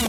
Good 0.00 0.08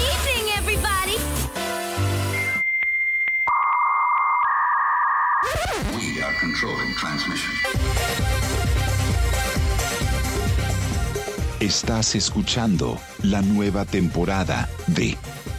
evening, 0.00 0.46
everybody. 0.56 1.16
We 5.94 6.22
are 6.22 6.32
controlling 6.40 6.94
transmission. 6.94 7.52
Estás 11.60 12.14
escuchando 12.14 12.98
la 13.22 13.42
nueva 13.42 13.84
temporada 13.84 14.70
de 14.86 15.18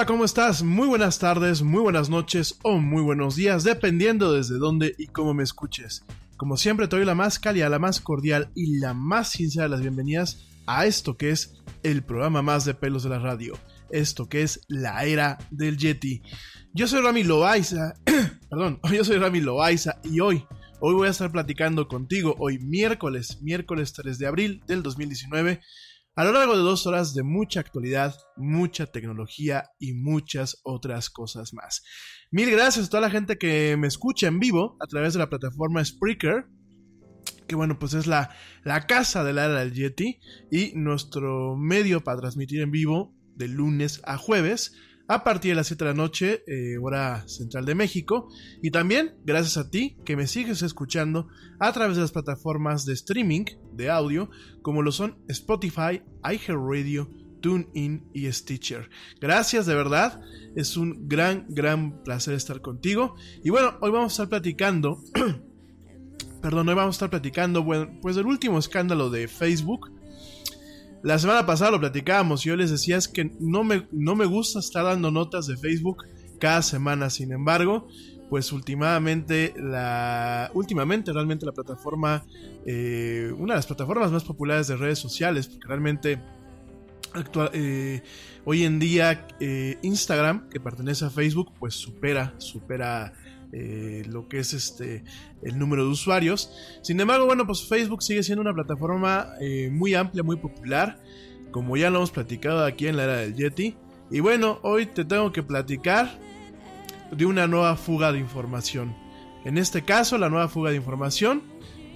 Hola, 0.00 0.06
¿cómo 0.06 0.24
estás? 0.24 0.62
Muy 0.62 0.88
buenas 0.88 1.18
tardes, 1.18 1.60
muy 1.60 1.82
buenas 1.82 2.08
noches 2.08 2.58
o 2.62 2.78
muy 2.78 3.02
buenos 3.02 3.36
días, 3.36 3.64
dependiendo 3.64 4.32
desde 4.32 4.56
dónde 4.56 4.94
y 4.96 5.08
cómo 5.08 5.34
me 5.34 5.42
escuches. 5.42 6.06
Como 6.38 6.56
siempre, 6.56 6.88
te 6.88 6.96
doy 6.96 7.04
la 7.04 7.14
más 7.14 7.38
cálida, 7.38 7.68
la 7.68 7.78
más 7.78 8.00
cordial 8.00 8.48
y 8.54 8.78
la 8.78 8.94
más 8.94 9.32
sincera 9.32 9.64
de 9.64 9.68
las 9.68 9.82
bienvenidas 9.82 10.46
a 10.66 10.86
esto 10.86 11.18
que 11.18 11.28
es 11.28 11.52
el 11.82 12.02
programa 12.02 12.40
más 12.40 12.64
de 12.64 12.72
pelos 12.72 13.02
de 13.02 13.10
la 13.10 13.18
radio. 13.18 13.58
Esto 13.90 14.26
que 14.26 14.40
es 14.40 14.62
la 14.68 15.04
era 15.04 15.36
del 15.50 15.76
Yeti. 15.76 16.22
Yo 16.72 16.88
soy 16.88 17.02
Rami 17.02 17.22
Loaiza, 17.22 17.92
perdón, 18.48 18.80
yo 18.90 19.04
soy 19.04 19.18
Rami 19.18 19.42
Loaiza 19.42 20.00
y 20.02 20.20
hoy, 20.20 20.46
hoy 20.80 20.94
voy 20.94 21.08
a 21.08 21.10
estar 21.10 21.30
platicando 21.30 21.88
contigo, 21.88 22.36
hoy 22.38 22.58
miércoles, 22.58 23.42
miércoles 23.42 23.92
3 23.92 24.18
de 24.18 24.26
abril 24.26 24.62
del 24.66 24.82
2019 24.82 25.60
a 26.16 26.24
lo 26.24 26.32
largo 26.32 26.56
de 26.56 26.62
dos 26.62 26.86
horas 26.86 27.14
de 27.14 27.22
mucha 27.22 27.60
actualidad, 27.60 28.14
mucha 28.36 28.86
tecnología 28.86 29.70
y 29.78 29.94
muchas 29.94 30.60
otras 30.64 31.08
cosas 31.10 31.54
más. 31.54 31.82
Mil 32.30 32.50
gracias 32.50 32.86
a 32.86 32.90
toda 32.90 33.02
la 33.02 33.10
gente 33.10 33.38
que 33.38 33.76
me 33.76 33.86
escucha 33.86 34.26
en 34.26 34.40
vivo 34.40 34.76
a 34.80 34.86
través 34.86 35.12
de 35.12 35.20
la 35.20 35.28
plataforma 35.28 35.84
Spreaker, 35.84 36.46
que 37.46 37.56
bueno, 37.56 37.78
pues 37.78 37.94
es 37.94 38.06
la, 38.06 38.30
la 38.64 38.86
casa 38.86 39.24
del 39.24 39.38
área 39.38 39.58
del 39.58 39.72
Yeti 39.72 40.20
y 40.50 40.72
nuestro 40.74 41.56
medio 41.56 42.02
para 42.02 42.20
transmitir 42.20 42.60
en 42.60 42.70
vivo 42.70 43.14
de 43.36 43.48
lunes 43.48 44.00
a 44.04 44.16
jueves 44.16 44.74
a 45.10 45.24
partir 45.24 45.50
de 45.50 45.56
las 45.56 45.66
7 45.66 45.84
de 45.84 45.90
la 45.90 45.96
noche, 45.96 46.44
eh, 46.46 46.78
hora 46.80 47.26
central 47.26 47.64
de 47.64 47.74
México. 47.74 48.28
Y 48.62 48.70
también 48.70 49.16
gracias 49.24 49.56
a 49.56 49.68
ti 49.68 49.96
que 50.04 50.14
me 50.14 50.28
sigues 50.28 50.62
escuchando 50.62 51.26
a 51.58 51.72
través 51.72 51.96
de 51.96 52.02
las 52.02 52.12
plataformas 52.12 52.84
de 52.84 52.92
streaming 52.92 53.44
de 53.72 53.90
audio, 53.90 54.30
como 54.62 54.82
lo 54.82 54.92
son 54.92 55.18
Spotify, 55.26 56.00
iHeartRadio, 56.22 57.10
TuneIn 57.40 58.04
y 58.14 58.30
Stitcher. 58.30 58.88
Gracias 59.20 59.66
de 59.66 59.74
verdad, 59.74 60.20
es 60.54 60.76
un 60.76 61.08
gran, 61.08 61.44
gran 61.48 62.04
placer 62.04 62.34
estar 62.34 62.60
contigo. 62.60 63.16
Y 63.42 63.50
bueno, 63.50 63.78
hoy 63.80 63.90
vamos 63.90 64.12
a 64.12 64.14
estar 64.22 64.28
platicando, 64.28 65.02
perdón, 66.40 66.68
hoy 66.68 66.74
vamos 66.76 66.94
a 66.94 66.98
estar 66.98 67.10
platicando, 67.10 67.64
bueno, 67.64 67.98
pues 68.00 68.14
del 68.14 68.26
último 68.26 68.60
escándalo 68.60 69.10
de 69.10 69.26
Facebook 69.26 69.90
la 71.02 71.18
semana 71.18 71.46
pasada 71.46 71.70
lo 71.70 71.80
platicábamos 71.80 72.44
y 72.44 72.50
yo 72.50 72.56
les 72.56 72.70
decía 72.70 72.96
es 72.96 73.08
que 73.08 73.32
no 73.40 73.64
me, 73.64 73.86
no 73.90 74.14
me 74.14 74.26
gusta 74.26 74.58
estar 74.58 74.84
dando 74.84 75.10
notas 75.10 75.46
de 75.46 75.56
Facebook 75.56 76.04
cada 76.38 76.62
semana. 76.62 77.08
Sin 77.10 77.32
embargo, 77.32 77.88
pues 78.28 78.52
últimamente 78.52 79.54
la 79.56 80.50
últimamente 80.54 81.12
realmente 81.12 81.44
la 81.44 81.52
plataforma 81.52 82.24
eh, 82.64 83.32
una 83.36 83.54
de 83.54 83.58
las 83.58 83.66
plataformas 83.66 84.12
más 84.12 84.24
populares 84.24 84.68
de 84.68 84.76
redes 84.76 85.00
sociales 85.00 85.48
porque 85.48 85.66
realmente 85.66 86.22
actual, 87.12 87.50
eh, 87.54 88.02
hoy 88.44 88.64
en 88.64 88.78
día 88.78 89.26
eh, 89.40 89.78
Instagram 89.82 90.48
que 90.48 90.60
pertenece 90.60 91.06
a 91.06 91.10
Facebook 91.10 91.52
pues 91.58 91.74
supera 91.74 92.34
supera 92.38 93.12
eh, 93.52 94.04
lo 94.06 94.28
que 94.28 94.38
es 94.38 94.52
este 94.52 95.02
el 95.42 95.58
número 95.58 95.84
de 95.84 95.90
usuarios. 95.90 96.52
Sin 96.82 97.00
embargo, 97.00 97.26
bueno, 97.26 97.46
pues 97.46 97.66
Facebook 97.66 98.02
sigue 98.02 98.22
siendo 98.22 98.42
una 98.42 98.54
plataforma 98.54 99.28
eh, 99.40 99.70
muy 99.72 99.94
amplia, 99.94 100.22
muy 100.22 100.36
popular, 100.36 101.00
como 101.50 101.76
ya 101.76 101.90
lo 101.90 101.98
hemos 101.98 102.12
platicado 102.12 102.64
aquí 102.64 102.86
en 102.86 102.96
la 102.96 103.04
era 103.04 103.16
del 103.16 103.34
Yeti. 103.34 103.76
Y 104.10 104.20
bueno, 104.20 104.60
hoy 104.62 104.86
te 104.86 105.04
tengo 105.04 105.32
que 105.32 105.42
platicar 105.42 106.18
de 107.10 107.26
una 107.26 107.46
nueva 107.46 107.76
fuga 107.76 108.12
de 108.12 108.20
información. 108.20 108.94
En 109.44 109.58
este 109.58 109.82
caso, 109.82 110.18
la 110.18 110.28
nueva 110.28 110.48
fuga 110.48 110.70
de 110.70 110.76
información, 110.76 111.42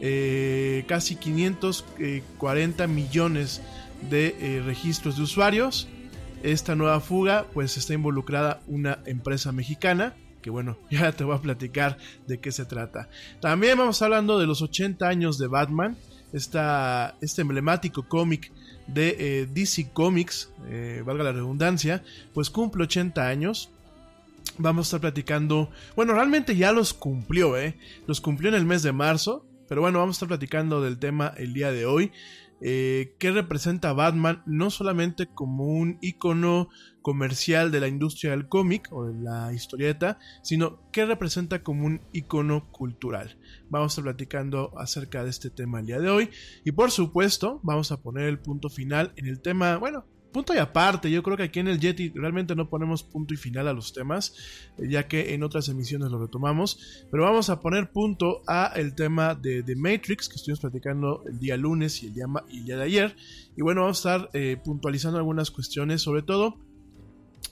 eh, 0.00 0.84
casi 0.88 1.16
540 1.16 2.86
millones 2.88 3.62
de 4.10 4.62
registros 4.64 5.16
de 5.16 5.22
usuarios. 5.22 5.88
Esta 6.42 6.74
nueva 6.74 7.00
fuga, 7.00 7.46
pues 7.54 7.76
está 7.76 7.94
involucrada 7.94 8.60
una 8.66 8.98
empresa 9.06 9.52
mexicana 9.52 10.14
que 10.44 10.50
bueno, 10.50 10.76
ya 10.90 11.10
te 11.10 11.24
voy 11.24 11.34
a 11.34 11.40
platicar 11.40 11.96
de 12.26 12.38
qué 12.38 12.52
se 12.52 12.66
trata. 12.66 13.08
También 13.40 13.78
vamos 13.78 14.02
hablando 14.02 14.38
de 14.38 14.46
los 14.46 14.60
80 14.60 15.08
años 15.08 15.38
de 15.38 15.46
Batman, 15.46 15.96
esta, 16.34 17.16
este 17.22 17.40
emblemático 17.40 18.06
cómic 18.06 18.52
de 18.86 19.16
eh, 19.18 19.46
DC 19.46 19.88
Comics, 19.94 20.50
eh, 20.68 21.02
valga 21.02 21.24
la 21.24 21.32
redundancia, 21.32 22.04
pues 22.34 22.50
cumple 22.50 22.84
80 22.84 23.26
años. 23.26 23.70
Vamos 24.58 24.86
a 24.86 24.88
estar 24.88 25.00
platicando, 25.00 25.70
bueno, 25.96 26.12
realmente 26.12 26.54
ya 26.54 26.72
los 26.72 26.92
cumplió, 26.92 27.56
¿eh? 27.56 27.78
Los 28.06 28.20
cumplió 28.20 28.50
en 28.50 28.56
el 28.56 28.66
mes 28.66 28.82
de 28.82 28.92
marzo, 28.92 29.46
pero 29.66 29.80
bueno, 29.80 29.98
vamos 29.98 30.16
a 30.16 30.18
estar 30.18 30.28
platicando 30.28 30.82
del 30.82 30.98
tema 30.98 31.32
el 31.38 31.54
día 31.54 31.72
de 31.72 31.86
hoy. 31.86 32.12
Eh, 32.66 33.14
qué 33.18 33.30
representa 33.30 33.92
Batman 33.92 34.42
no 34.46 34.70
solamente 34.70 35.26
como 35.26 35.66
un 35.66 35.98
icono 36.00 36.70
comercial 37.02 37.70
de 37.70 37.80
la 37.80 37.88
industria 37.88 38.30
del 38.30 38.48
cómic 38.48 38.88
o 38.90 39.04
de 39.04 39.20
la 39.20 39.52
historieta, 39.52 40.18
sino 40.42 40.80
qué 40.90 41.04
representa 41.04 41.62
como 41.62 41.84
un 41.84 42.00
icono 42.14 42.72
cultural. 42.72 43.38
Vamos 43.68 43.92
a 43.92 44.00
estar 44.00 44.04
platicando 44.04 44.72
acerca 44.78 45.22
de 45.22 45.28
este 45.28 45.50
tema 45.50 45.80
el 45.80 45.86
día 45.86 45.98
de 45.98 46.08
hoy 46.08 46.30
y 46.64 46.72
por 46.72 46.90
supuesto 46.90 47.60
vamos 47.62 47.92
a 47.92 48.00
poner 48.00 48.30
el 48.30 48.38
punto 48.38 48.70
final 48.70 49.12
en 49.16 49.26
el 49.26 49.42
tema, 49.42 49.76
bueno, 49.76 50.06
punto 50.34 50.52
y 50.52 50.58
aparte, 50.58 51.10
yo 51.12 51.22
creo 51.22 51.36
que 51.36 51.44
aquí 51.44 51.60
en 51.60 51.68
el 51.68 51.78
Yeti 51.78 52.10
realmente 52.10 52.56
no 52.56 52.68
ponemos 52.68 53.04
punto 53.04 53.32
y 53.32 53.36
final 53.36 53.68
a 53.68 53.72
los 53.72 53.92
temas, 53.92 54.34
eh, 54.76 54.88
ya 54.90 55.06
que 55.06 55.32
en 55.32 55.44
otras 55.44 55.68
emisiones 55.68 56.10
lo 56.10 56.18
retomamos, 56.18 57.06
pero 57.10 57.22
vamos 57.22 57.50
a 57.50 57.60
poner 57.60 57.92
punto 57.92 58.42
a 58.48 58.72
el 58.74 58.96
tema 58.96 59.36
de, 59.36 59.62
The 59.62 59.76
Matrix 59.76 60.28
que 60.28 60.34
estuvimos 60.34 60.58
platicando 60.58 61.22
el 61.26 61.38
día 61.38 61.56
lunes 61.56 62.02
y 62.02 62.08
el 62.08 62.14
día, 62.14 62.26
y 62.50 62.58
el 62.58 62.64
día 62.64 62.76
de 62.76 62.82
ayer, 62.82 63.16
y 63.56 63.62
bueno, 63.62 63.82
vamos 63.82 64.04
a 64.04 64.16
estar 64.16 64.30
eh, 64.34 64.58
puntualizando 64.62 65.18
algunas 65.18 65.52
cuestiones, 65.52 66.02
sobre 66.02 66.22
todo 66.22 66.58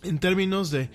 en 0.03 0.19
términos 0.19 0.73
de 0.73 0.91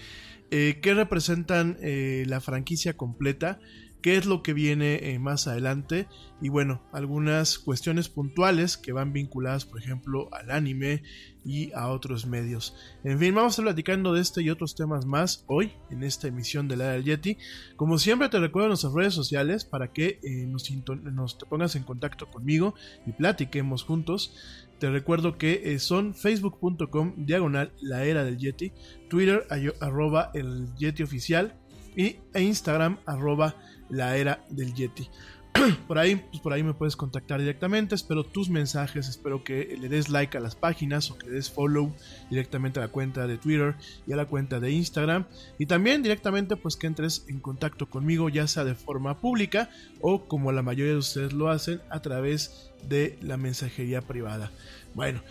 eh, 0.52 0.80
qué 0.82 0.94
representan 0.94 1.78
la 1.82 2.42
franquicia 2.42 2.98
completa, 2.98 3.60
qué 4.02 4.18
es 4.18 4.26
lo 4.26 4.44
que 4.44 4.54
viene 4.54 5.18
más 5.20 5.48
adelante 5.48 6.08
y 6.42 6.50
bueno, 6.50 6.84
algunas 6.92 7.58
cuestiones 7.60 8.10
puntuales 8.10 8.78
que 8.78 8.92
van 8.92 9.14
vinculadas 9.14 9.66
por 9.66 9.80
ejemplo 9.80 10.30
al 10.34 10.52
anime 10.52 11.04
y 11.48 11.72
a 11.74 11.88
otros 11.88 12.26
medios. 12.28 12.76
En 13.06 13.18
fin, 13.18 13.34
vamos 13.34 13.52
a 13.52 13.54
estar 13.54 13.66
platicando 13.66 14.14
de 14.14 14.22
este 14.22 14.44
y 14.44 14.50
otros 14.50 14.76
temas 14.76 15.06
más 15.06 15.46
hoy 15.48 15.72
en 15.90 16.04
esta 16.04 16.28
emisión 16.28 16.68
de 16.68 16.76
la 16.76 16.90
del 16.90 17.06
Yeti. 17.06 17.38
Como 17.78 17.98
siempre 17.98 18.28
te 18.28 18.40
recuerdo 18.40 18.68
nuestras 18.68 18.94
redes 18.94 19.14
sociales 19.14 19.64
para 19.64 19.94
que 19.94 20.20
eh, 20.22 20.46
nos, 20.46 20.70
nos, 21.04 21.38
te 21.38 21.46
pongas 21.46 21.78
en 21.78 21.84
contacto 21.84 22.30
conmigo 22.30 22.76
y 23.06 23.14
platiquemos 23.14 23.84
juntos. 23.84 24.34
Te 24.78 24.92
recuerdo 24.92 25.38
que 25.38 25.74
eh, 25.74 25.80
son 25.80 26.14
facebook.com 26.14 27.14
diagonal 27.16 27.72
la 27.80 28.04
era 28.04 28.26
del 28.26 28.38
Yeti, 28.38 28.74
Twitter 29.10 29.48
arroba 29.80 30.32
el 30.34 30.68
Yeti 30.76 31.02
oficial 31.02 31.56
y 31.96 32.18
e 32.34 32.44
Instagram 32.44 33.00
arroba 33.06 33.56
la 33.90 34.18
era 34.18 34.46
del 34.50 34.74
Yeti. 34.74 35.10
por 35.88 35.98
ahí, 35.98 36.16
pues 36.16 36.42
por 36.42 36.54
ahí 36.54 36.64
me 36.64 36.74
puedes 36.74 36.96
contactar 36.96 37.40
directamente. 37.40 37.96
Espero 37.96 38.24
tus 38.24 38.50
mensajes, 38.50 39.08
espero 39.08 39.44
que 39.44 39.78
le 39.80 39.90
des 39.90 40.10
like 40.10 40.38
a 40.38 40.42
las 40.42 40.56
páginas 40.56 41.10
o 41.12 41.18
que 41.18 41.28
le 41.28 41.34
des 41.34 41.50
follow 41.50 41.94
directamente 42.30 42.80
a 42.80 42.84
la 42.84 42.90
cuenta 42.90 43.28
de 43.28 43.38
Twitter 43.38 43.76
y 44.06 44.14
a 44.14 44.16
la 44.16 44.26
cuenta 44.26 44.60
de 44.60 44.72
Instagram. 44.72 45.26
Y 45.58 45.66
también 45.66 46.04
directamente 46.04 46.56
pues 46.56 46.76
que 46.76 46.88
entres 46.88 47.26
en 47.28 47.40
contacto 47.40 47.90
conmigo, 47.90 48.30
ya 48.30 48.48
sea 48.48 48.64
de 48.64 48.76
forma 48.76 49.20
pública 49.20 49.70
o 50.02 50.26
como 50.26 50.52
la 50.52 50.62
mayoría 50.62 50.94
de 50.94 51.00
ustedes 51.00 51.34
lo 51.34 51.50
hacen 51.50 51.82
a 51.90 52.02
través 52.02 52.70
de 52.88 53.18
la 53.22 53.38
mensajería 53.38 54.02
privada. 54.02 54.52
Bueno, 54.94 55.22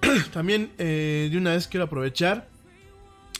también 0.32 0.70
eh, 0.78 1.28
de 1.30 1.38
una 1.38 1.52
vez 1.52 1.68
quiero 1.68 1.84
aprovechar 1.84 2.48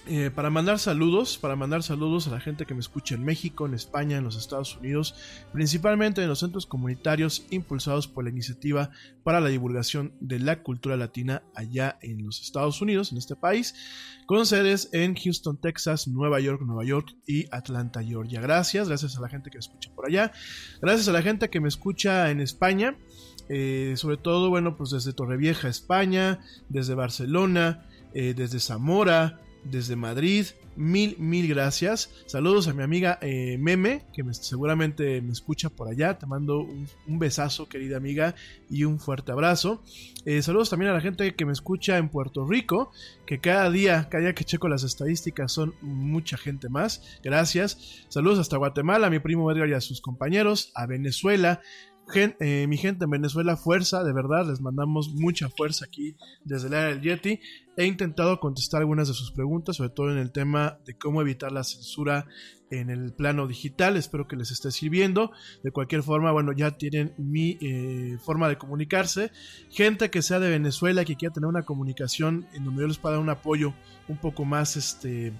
eh, 0.06 0.30
para 0.34 0.48
mandar 0.48 0.78
saludos, 0.78 1.36
para 1.36 1.56
mandar 1.56 1.82
saludos 1.82 2.26
a 2.26 2.30
la 2.30 2.40
gente 2.40 2.64
que 2.64 2.74
me 2.74 2.80
escucha 2.80 3.14
en 3.14 3.24
México, 3.24 3.66
en 3.66 3.74
España, 3.74 4.16
en 4.16 4.24
los 4.24 4.36
Estados 4.36 4.76
Unidos, 4.76 5.14
principalmente 5.52 6.22
en 6.22 6.28
los 6.28 6.38
centros 6.38 6.66
comunitarios 6.66 7.46
impulsados 7.50 8.08
por 8.08 8.24
la 8.24 8.30
iniciativa 8.30 8.90
para 9.22 9.40
la 9.40 9.50
divulgación 9.50 10.14
de 10.20 10.38
la 10.38 10.62
cultura 10.62 10.96
latina 10.96 11.42
allá 11.54 11.98
en 12.00 12.24
los 12.24 12.40
Estados 12.40 12.80
Unidos, 12.80 13.12
en 13.12 13.18
este 13.18 13.36
país, 13.36 13.74
con 14.26 14.46
sedes 14.46 14.88
en 14.92 15.14
Houston, 15.14 15.58
Texas, 15.60 16.08
Nueva 16.08 16.40
York, 16.40 16.62
Nueva 16.62 16.84
York 16.84 17.14
y 17.26 17.46
Atlanta, 17.50 18.02
Georgia. 18.02 18.40
Gracias, 18.40 18.88
gracias 18.88 19.16
a 19.18 19.20
la 19.20 19.28
gente 19.28 19.50
que 19.50 19.58
me 19.58 19.60
escucha 19.60 19.90
por 19.94 20.06
allá, 20.06 20.32
gracias 20.80 21.08
a 21.08 21.12
la 21.12 21.22
gente 21.22 21.50
que 21.50 21.60
me 21.60 21.68
escucha 21.68 22.30
en 22.30 22.40
España, 22.40 22.96
eh, 23.50 23.94
sobre 23.96 24.16
todo, 24.16 24.48
bueno, 24.48 24.76
pues 24.76 24.90
desde 24.90 25.12
Torrevieja, 25.12 25.68
España, 25.68 26.40
desde 26.68 26.94
Barcelona, 26.94 27.86
eh, 28.14 28.32
desde 28.34 28.60
Zamora, 28.60 29.40
desde 29.64 29.96
Madrid. 29.96 30.46
Mil, 30.76 31.16
mil 31.18 31.48
gracias. 31.48 32.10
Saludos 32.26 32.68
a 32.68 32.72
mi 32.72 32.82
amiga 32.82 33.18
eh, 33.20 33.58
Meme, 33.58 34.06
que 34.12 34.22
seguramente 34.32 35.20
me 35.20 35.32
escucha 35.32 35.68
por 35.68 35.88
allá. 35.88 36.18
Te 36.18 36.26
mando 36.26 36.60
un, 36.60 37.18
besazo, 37.18 37.68
querida 37.68 37.96
amiga, 37.96 38.34
y 38.70 38.84
un 38.84 38.98
fuerte 39.00 39.32
abrazo. 39.32 39.82
Eh, 40.24 40.42
saludos 40.42 40.70
también 40.70 40.90
a 40.90 40.94
la 40.94 41.00
gente 41.00 41.34
que 41.34 41.44
me 41.44 41.52
escucha 41.52 41.98
en 41.98 42.08
Puerto 42.08 42.46
Rico, 42.46 42.92
que 43.26 43.40
cada 43.40 43.70
día, 43.70 44.08
cada 44.08 44.32
que 44.32 44.44
checo 44.44 44.68
las 44.68 44.84
estadísticas, 44.84 45.52
son 45.52 45.74
mucha 45.82 46.36
gente 46.36 46.68
más. 46.68 47.18
Gracias. 47.22 48.04
Saludos 48.08 48.38
hasta 48.38 48.56
Guatemala, 48.56 49.08
a 49.08 49.10
mi 49.10 49.18
primo 49.18 49.50
Edgar 49.50 49.68
y 49.68 49.74
a 49.74 49.80
sus 49.80 50.00
compañeros, 50.00 50.70
a 50.74 50.86
Venezuela, 50.86 51.60
Eh, 52.14 52.66
mi 52.68 52.76
gente 52.76 53.04
en 53.04 53.10
Venezuela, 53.10 53.56
fuerza, 53.56 54.02
de 54.02 54.12
verdad, 54.12 54.46
les 54.46 54.60
mandamos 54.60 55.10
mucha 55.14 55.48
fuerza 55.48 55.84
aquí 55.84 56.16
desde 56.44 56.68
el 56.68 56.74
área 56.74 56.88
del 56.88 57.02
Yeti. 57.02 57.40
He 57.76 57.86
intentado 57.86 58.40
contestar 58.40 58.80
algunas 58.80 59.08
de 59.08 59.14
sus 59.14 59.32
preguntas, 59.32 59.76
sobre 59.76 59.90
todo 59.90 60.10
en 60.10 60.18
el 60.18 60.32
tema 60.32 60.78
de 60.84 60.94
cómo 60.94 61.20
evitar 61.20 61.52
la 61.52 61.64
censura 61.64 62.26
en 62.70 62.90
el 62.90 63.12
plano 63.12 63.46
digital. 63.46 63.96
Espero 63.96 64.26
que 64.26 64.36
les 64.36 64.50
esté 64.50 64.70
sirviendo. 64.70 65.32
De 65.62 65.70
cualquier 65.70 66.02
forma, 66.02 66.32
bueno, 66.32 66.52
ya 66.52 66.72
tienen 66.72 67.14
mi 67.16 67.58
eh, 67.60 68.18
forma 68.22 68.48
de 68.48 68.58
comunicarse. 68.58 69.30
Gente 69.70 70.10
que 70.10 70.22
sea 70.22 70.40
de 70.40 70.50
Venezuela, 70.50 71.04
que 71.04 71.16
quiera 71.16 71.32
tener 71.32 71.48
una 71.48 71.62
comunicación 71.62 72.46
en 72.52 72.64
donde 72.64 72.82
yo 72.82 72.88
les 72.88 72.98
pueda 72.98 73.14
dar 73.14 73.22
un 73.22 73.30
apoyo 73.30 73.72
un 74.08 74.18
poco 74.18 74.44
más, 74.44 74.76
este, 74.76 75.32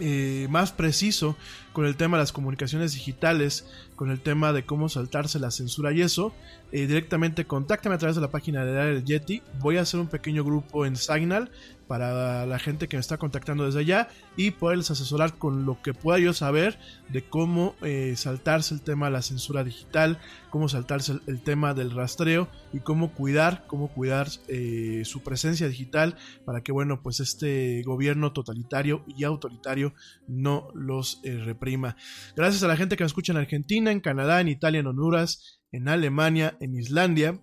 eh, 0.00 0.46
más 0.50 0.72
preciso 0.72 1.36
con 1.72 1.86
el 1.86 1.96
tema 1.96 2.16
de 2.16 2.22
las 2.22 2.32
comunicaciones 2.32 2.92
digitales, 2.92 3.66
con 3.96 4.10
el 4.10 4.20
tema 4.20 4.52
de 4.52 4.64
cómo 4.64 4.88
saltarse 4.88 5.38
la 5.38 5.50
censura 5.50 5.92
y 5.92 6.02
eso, 6.02 6.34
eh, 6.72 6.86
directamente 6.86 7.44
contáctame 7.44 7.94
a 7.94 7.98
través 7.98 8.16
de 8.16 8.22
la 8.22 8.30
página 8.30 8.64
de 8.64 8.72
Área 8.72 8.94
del 8.94 9.04
Yeti. 9.04 9.42
Voy 9.60 9.76
a 9.76 9.82
hacer 9.82 10.00
un 10.00 10.08
pequeño 10.08 10.44
grupo 10.44 10.86
en 10.86 10.96
Signal 10.96 11.50
para 11.90 12.46
la 12.46 12.60
gente 12.60 12.86
que 12.86 12.96
me 12.96 13.00
está 13.00 13.18
contactando 13.18 13.66
desde 13.66 13.80
allá 13.80 14.06
y 14.36 14.52
poderles 14.52 14.92
asesorar 14.92 15.38
con 15.38 15.66
lo 15.66 15.82
que 15.82 15.92
pueda 15.92 16.20
yo 16.20 16.32
saber 16.32 16.78
de 17.08 17.24
cómo 17.24 17.74
eh, 17.82 18.14
saltarse 18.16 18.74
el 18.74 18.80
tema 18.80 19.06
de 19.06 19.12
la 19.14 19.22
censura 19.22 19.64
digital, 19.64 20.20
cómo 20.50 20.68
saltarse 20.68 21.18
el, 21.26 21.42
tema 21.42 21.74
del 21.74 21.90
rastreo 21.90 22.48
y 22.72 22.78
cómo 22.78 23.12
cuidar, 23.12 23.64
cómo 23.66 23.88
cuidar 23.88 24.28
eh, 24.46 25.02
su 25.04 25.24
presencia 25.24 25.66
digital 25.66 26.14
para 26.44 26.60
que, 26.60 26.70
bueno, 26.70 27.02
pues 27.02 27.18
este 27.18 27.82
gobierno 27.82 28.32
totalitario 28.32 29.04
y 29.08 29.24
autoritario 29.24 29.92
no 30.28 30.68
los 30.74 31.20
eh, 31.24 31.38
reprima. 31.38 31.96
Gracias 32.36 32.62
a 32.62 32.68
la 32.68 32.76
gente 32.76 32.96
que 32.96 33.02
me 33.02 33.08
escucha 33.08 33.32
en 33.32 33.38
Argentina, 33.38 33.90
en 33.90 33.98
Canadá, 33.98 34.40
en 34.40 34.46
Italia, 34.46 34.78
en 34.78 34.86
Honduras, 34.86 35.60
en 35.72 35.88
Alemania, 35.88 36.56
en 36.60 36.76
Islandia, 36.76 37.40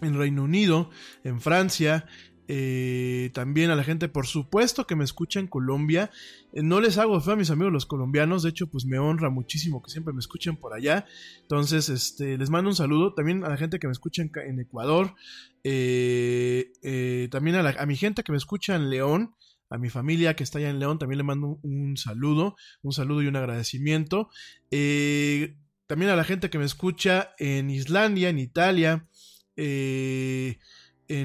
en 0.00 0.18
Reino 0.18 0.42
Unido, 0.42 0.90
en 1.22 1.40
Francia, 1.40 2.06
eh, 2.46 3.30
también 3.32 3.70
a 3.70 3.76
la 3.76 3.84
gente, 3.84 4.08
por 4.08 4.26
supuesto, 4.26 4.86
que 4.86 4.96
me 4.96 5.04
escucha 5.04 5.40
en 5.40 5.46
Colombia. 5.46 6.10
Eh, 6.52 6.62
no 6.62 6.80
les 6.80 6.98
hago 6.98 7.20
feo 7.20 7.34
a 7.34 7.36
mis 7.36 7.50
amigos 7.50 7.72
los 7.72 7.86
colombianos, 7.86 8.42
de 8.42 8.50
hecho, 8.50 8.66
pues 8.66 8.84
me 8.84 8.98
honra 8.98 9.30
muchísimo 9.30 9.82
que 9.82 9.90
siempre 9.90 10.12
me 10.12 10.20
escuchen 10.20 10.56
por 10.56 10.74
allá. 10.74 11.06
Entonces, 11.42 11.88
este, 11.88 12.36
les 12.36 12.50
mando 12.50 12.70
un 12.70 12.76
saludo 12.76 13.14
también 13.14 13.44
a 13.44 13.48
la 13.48 13.56
gente 13.56 13.78
que 13.78 13.86
me 13.86 13.92
escucha 13.92 14.22
en, 14.22 14.60
Ecuador, 14.60 15.14
eh, 15.62 16.72
eh, 16.82 17.28
también 17.30 17.56
a, 17.56 17.68
a 17.68 17.86
mi 17.86 17.96
gente 17.96 18.22
que 18.22 18.32
me 18.32 18.38
escucha 18.38 18.74
en 18.76 18.90
León. 18.90 19.34
A 19.70 19.78
mi 19.78 19.88
familia 19.88 20.36
que 20.36 20.44
está 20.44 20.58
allá 20.58 20.68
en 20.68 20.78
León 20.78 20.98
también 20.98 21.18
le 21.18 21.24
mando 21.24 21.58
un, 21.62 21.96
saludo, 21.96 22.54
un 22.82 22.92
saludo 22.92 23.22
y 23.22 23.26
un 23.26 23.34
agradecimiento. 23.34 24.28
También 24.70 26.10
a 26.10 26.16
la 26.16 26.22
gente 26.22 26.48
que 26.48 26.58
me 26.58 26.64
escucha 26.64 27.30
en 27.38 27.70
Islandia, 27.70 28.28
en 28.28 28.38
Italia, 28.38 29.08
en 29.56 30.58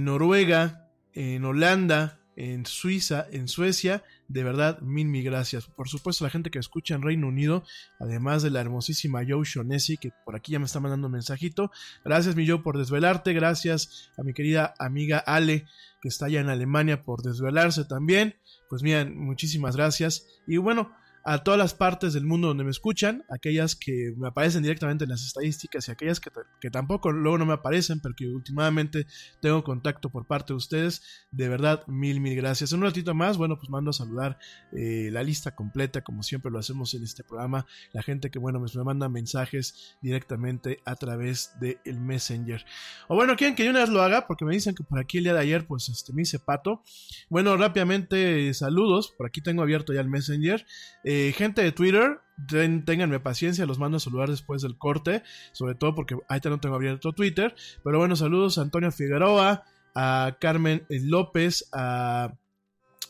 Noruega, 0.05 0.88
en 1.13 1.45
Holanda, 1.45 2.19
en 2.35 2.65
Suiza, 2.65 3.27
en 3.31 3.47
Suecia. 3.47 4.03
De 4.29 4.43
verdad, 4.43 4.79
mil, 4.79 5.07
mil 5.07 5.23
gracias. 5.23 5.67
Por 5.67 5.89
supuesto, 5.89 6.23
la 6.23 6.29
gente 6.29 6.49
que 6.51 6.59
escucha 6.59 6.95
en 6.95 7.01
Reino 7.01 7.27
Unido, 7.27 7.63
además 7.99 8.43
de 8.43 8.49
la 8.49 8.61
hermosísima 8.61 9.21
Joe 9.27 9.43
Shonesi, 9.43 9.97
que 9.97 10.11
por 10.23 10.35
aquí 10.35 10.53
ya 10.53 10.59
me 10.59 10.65
está 10.65 10.79
mandando 10.79 11.07
un 11.07 11.13
mensajito. 11.13 11.71
Gracias, 12.05 12.35
mi 12.35 12.47
Joe, 12.47 12.59
por 12.59 12.77
desvelarte. 12.77 13.33
Gracias 13.33 14.11
a 14.17 14.23
mi 14.23 14.33
querida 14.33 14.73
amiga 14.79 15.17
Ale, 15.17 15.65
que 16.01 16.07
está 16.07 16.27
allá 16.27 16.39
en 16.39 16.49
Alemania, 16.49 17.03
por 17.03 17.23
desvelarse 17.23 17.83
también. 17.83 18.35
Pues 18.69 18.83
miren, 18.83 19.17
muchísimas 19.17 19.75
gracias. 19.75 20.25
Y 20.47 20.57
bueno, 20.57 20.93
a 21.29 21.43
todas 21.43 21.59
las 21.59 21.75
partes 21.75 22.13
del 22.13 22.25
mundo 22.25 22.47
donde 22.47 22.63
me 22.63 22.71
escuchan, 22.71 23.23
aquellas 23.29 23.75
que 23.75 24.15
me 24.17 24.29
aparecen 24.29 24.63
directamente 24.63 25.03
en 25.03 25.11
las 25.11 25.23
estadísticas 25.23 25.87
y 25.87 25.91
aquellas 25.91 26.19
que, 26.19 26.31
que, 26.59 26.71
tampoco 26.71 27.11
luego 27.11 27.37
no 27.37 27.45
me 27.45 27.53
aparecen, 27.53 27.99
pero 27.99 28.15
que 28.15 28.25
últimamente 28.25 29.05
tengo 29.39 29.63
contacto 29.63 30.09
por 30.09 30.25
parte 30.25 30.53
de 30.53 30.57
ustedes, 30.57 31.03
de 31.29 31.47
verdad, 31.47 31.85
mil, 31.85 32.19
mil 32.19 32.35
gracias. 32.35 32.71
En 32.71 32.79
un 32.79 32.85
ratito 32.85 33.13
más, 33.13 33.37
bueno, 33.37 33.57
pues 33.57 33.69
mando 33.69 33.91
a 33.91 33.93
saludar 33.93 34.39
eh, 34.71 35.09
la 35.11 35.21
lista 35.21 35.53
completa, 35.53 36.01
como 36.01 36.23
siempre 36.23 36.51
lo 36.51 36.57
hacemos 36.57 36.95
en 36.95 37.03
este 37.03 37.23
programa, 37.23 37.67
la 37.93 38.01
gente 38.01 38.31
que, 38.31 38.39
bueno, 38.39 38.59
me 38.59 38.83
manda 38.83 39.07
mensajes 39.07 39.97
directamente 40.01 40.79
a 40.83 40.95
través 40.95 41.51
del 41.59 41.77
el 41.85 41.99
Messenger. 41.99 42.65
O 43.07 43.13
bueno, 43.13 43.35
quieren 43.35 43.55
que 43.55 43.63
yo 43.63 43.69
una 43.69 43.81
vez 43.81 43.89
lo 43.89 44.01
haga, 44.01 44.25
porque 44.25 44.45
me 44.45 44.53
dicen 44.55 44.73
que 44.73 44.83
por 44.83 44.97
aquí 44.97 45.19
el 45.19 45.25
día 45.25 45.33
de 45.35 45.41
ayer, 45.41 45.67
pues, 45.67 45.89
este, 45.89 46.11
me 46.11 46.23
hice 46.23 46.39
pato. 46.39 46.81
Bueno, 47.29 47.55
rápidamente, 47.55 48.51
saludos, 48.55 49.13
por 49.15 49.27
aquí 49.27 49.41
tengo 49.41 49.61
abierto 49.61 49.93
ya 49.93 50.01
el 50.01 50.09
Messenger. 50.09 50.65
Eh, 51.03 51.18
gente 51.35 51.61
de 51.61 51.71
Twitter, 51.71 52.19
ten, 52.47 52.85
ténganme 52.85 53.19
paciencia, 53.19 53.65
los 53.65 53.79
mando 53.79 53.97
a 53.97 53.99
saludar 53.99 54.29
después 54.29 54.61
del 54.61 54.77
corte, 54.77 55.23
sobre 55.51 55.75
todo 55.75 55.95
porque 55.95 56.17
ahí 56.27 56.39
no 56.43 56.59
tengo 56.59 56.75
abierto 56.75 57.13
Twitter. 57.13 57.55
Pero 57.83 57.99
bueno, 57.99 58.15
saludos 58.15 58.57
a 58.57 58.61
Antonio 58.61 58.91
Figueroa, 58.91 59.63
a 59.95 60.37
Carmen 60.39 60.85
López, 60.89 61.69
a 61.73 62.33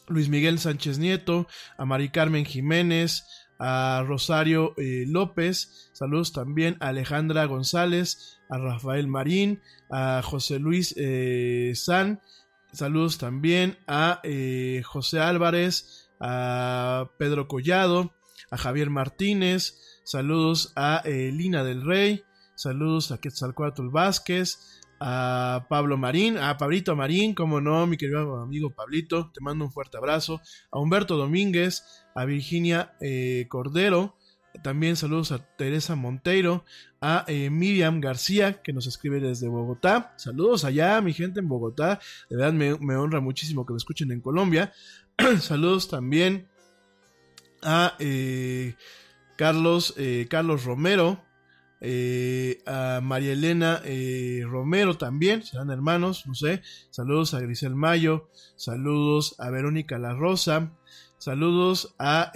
Luis 0.07 0.29
Miguel 0.29 0.59
Sánchez 0.59 0.97
Nieto, 0.97 1.47
a 1.77 1.85
Mari 1.85 2.09
Carmen 2.09 2.45
Jiménez, 2.45 3.23
a 3.59 4.03
Rosario 4.07 4.73
eh, 4.77 5.05
López, 5.07 5.89
saludos 5.91 6.31
también 6.31 6.77
a 6.79 6.87
Alejandra 6.87 7.45
González, 7.45 8.39
a 8.49 8.57
Rafael 8.57 9.07
Marín, 9.07 9.61
a 9.91 10.21
José 10.23 10.59
Luis 10.59 10.95
eh, 10.97 11.73
San, 11.75 12.21
saludos 12.71 13.17
también 13.17 13.77
a 13.85 14.21
eh, 14.23 14.81
José 14.85 15.19
Álvarez, 15.19 15.98
a 16.19 17.09
Pedro 17.17 17.47
Collado, 17.47 18.13
a 18.51 18.57
Javier 18.57 18.89
Martínez, 18.89 20.01
saludos 20.03 20.73
a 20.75 21.01
eh, 21.05 21.31
Lina 21.31 21.63
del 21.63 21.85
Rey, 21.85 22.23
saludos 22.55 23.11
a 23.11 23.19
Quetzalcoatl 23.19 23.89
Vázquez, 23.89 24.81
a 24.99 25.65
Pablo 25.69 25.97
Marín, 25.97 26.37
a 26.37 26.57
Pablito 26.57 26.95
Marín, 26.95 27.33
como 27.33 27.61
no, 27.61 27.87
mi 27.87 27.97
querido 27.97 28.41
amigo 28.41 28.71
Pablito, 28.71 29.31
te 29.33 29.41
mando 29.41 29.65
un 29.65 29.71
fuerte 29.71 29.97
abrazo, 29.97 30.41
a 30.71 30.79
Humberto 30.79 31.15
Domínguez, 31.15 31.83
a 32.15 32.25
Virginia 32.25 32.93
eh, 32.99 33.45
Cordero, 33.49 34.15
también 34.63 34.95
saludos 34.95 35.31
a 35.31 35.39
Teresa 35.55 35.95
Monteiro, 35.95 36.65
a 37.01 37.23
eh, 37.27 37.49
Miriam 37.49 38.01
García, 38.01 38.61
que 38.61 38.73
nos 38.73 38.87
escribe 38.87 39.19
desde 39.19 39.47
Bogotá. 39.47 40.13
Saludos 40.17 40.65
allá, 40.65 40.99
mi 41.01 41.13
gente 41.13 41.39
en 41.39 41.47
Bogotá. 41.47 41.99
De 42.29 42.35
verdad 42.35 42.53
me, 42.53 42.77
me 42.79 42.95
honra 42.95 43.21
muchísimo 43.21 43.65
que 43.65 43.73
me 43.73 43.77
escuchen 43.77 44.11
en 44.11 44.21
Colombia. 44.21 44.73
saludos 45.41 45.89
también 45.89 46.47
a 47.61 47.95
eh, 47.99 48.75
Carlos, 49.37 49.93
eh, 49.97 50.27
Carlos 50.29 50.63
Romero, 50.63 51.23
eh, 51.81 52.61
a 52.65 52.99
María 53.01 53.33
Elena 53.33 53.81
Romero 54.45 54.97
también, 54.97 55.43
serán 55.43 55.71
hermanos, 55.71 56.25
no 56.25 56.33
sé. 56.35 56.61
Saludos 56.89 57.33
a 57.33 57.39
Grisel 57.39 57.75
Mayo, 57.75 58.29
saludos 58.55 59.35
a 59.39 59.49
Verónica 59.49 59.97
La 59.97 60.13
Rosa, 60.13 60.71
saludos 61.17 61.95
a 61.99 62.31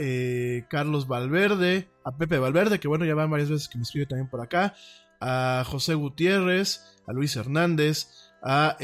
Carlos 0.70 1.08
Valverde, 1.08 1.90
a 2.04 2.18
Pepe 2.18 2.38
Valverde, 2.38 2.80
que 2.80 2.88
bueno, 2.88 3.06
ya 3.06 3.16
van 3.16 3.32
varias 3.32 3.50
veces 3.50 3.68
que 3.70 3.78
me 3.78 3.84
escribe 3.84 4.08
también 4.08 4.30
por 4.30 4.42
acá, 4.42 4.76
a 5.22 5.64
José 5.66 5.94
Gutiérrez, 5.94 6.82
a 7.08 7.14
Luis 7.14 7.36
Hernández, 7.36 8.08
a 8.42 8.78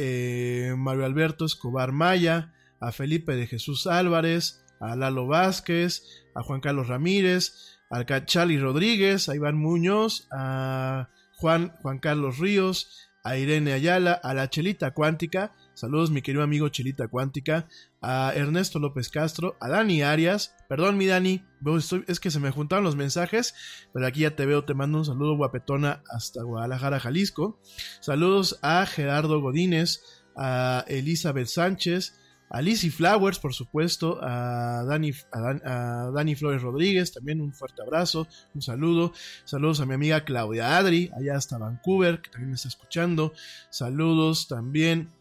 Mario 0.77 1.05
Alberto 1.05 1.45
Escobar 1.45 1.91
Maya, 1.91 2.53
a 2.79 2.91
Felipe 2.91 3.35
de 3.35 3.47
Jesús 3.47 3.87
Álvarez, 3.87 4.65
a 4.79 4.95
Lalo 4.95 5.27
Vázquez, 5.27 6.03
a 6.35 6.43
Juan 6.43 6.61
Carlos 6.61 6.87
Ramírez, 6.87 7.77
a 7.89 8.05
Cachali 8.05 8.57
Rodríguez, 8.59 9.29
a 9.29 9.35
Iván 9.35 9.57
Muñoz, 9.57 10.27
a 10.31 11.09
Juan, 11.35 11.73
Juan 11.81 11.99
Carlos 11.99 12.37
Ríos, 12.37 13.09
a 13.23 13.37
Irene 13.37 13.73
Ayala, 13.73 14.13
a 14.13 14.33
la 14.33 14.49
Chelita 14.49 14.91
Cuántica, 14.91 15.53
saludos 15.73 16.09
mi 16.09 16.21
querido 16.21 16.43
amigo 16.43 16.69
Chelita 16.69 17.07
Cuántica, 17.07 17.67
a 18.01 18.31
Ernesto 18.33 18.79
López 18.79 19.09
Castro, 19.09 19.57
a 19.59 19.67
Dani 19.67 20.01
Arias, 20.01 20.55
perdón 20.69 20.97
mi 20.97 21.05
Dani, 21.05 21.43
es 22.07 22.19
que 22.19 22.31
se 22.31 22.39
me 22.39 22.51
juntaron 22.51 22.85
los 22.85 22.95
mensajes, 22.95 23.55
pero 23.93 24.07
aquí 24.07 24.21
ya 24.21 24.35
te 24.35 24.45
veo, 24.45 24.63
te 24.63 24.73
mando 24.73 24.99
un 24.99 25.05
saludo 25.05 25.35
guapetona 25.35 26.01
hasta 26.09 26.43
Guadalajara, 26.43 26.99
Jalisco, 26.99 27.59
saludos 27.99 28.57
a 28.61 28.85
Gerardo 28.85 29.41
Godínez, 29.41 30.01
a 30.37 30.85
Elizabeth 30.87 31.47
Sánchez, 31.47 32.18
a 32.49 32.61
Lizzie 32.61 32.89
Flowers, 32.89 33.39
por 33.39 33.53
supuesto, 33.53 34.19
a 34.21 34.83
Dani, 34.85 36.35
Flores 36.35 36.61
Rodríguez, 36.61 37.11
también 37.13 37.41
un 37.41 37.53
fuerte 37.53 37.81
abrazo, 37.81 38.27
un 38.55 38.61
saludo. 38.61 39.13
Saludos 39.45 39.81
a 39.81 39.85
mi 39.85 39.93
amiga 39.93 40.25
Claudia 40.25 40.77
Adri, 40.77 41.11
allá 41.15 41.35
hasta 41.37 41.57
Vancouver, 41.59 42.21
que 42.21 42.31
también 42.31 42.49
me 42.49 42.55
está 42.55 42.67
escuchando. 42.67 43.33
Saludos 43.69 44.47
también 44.47 45.11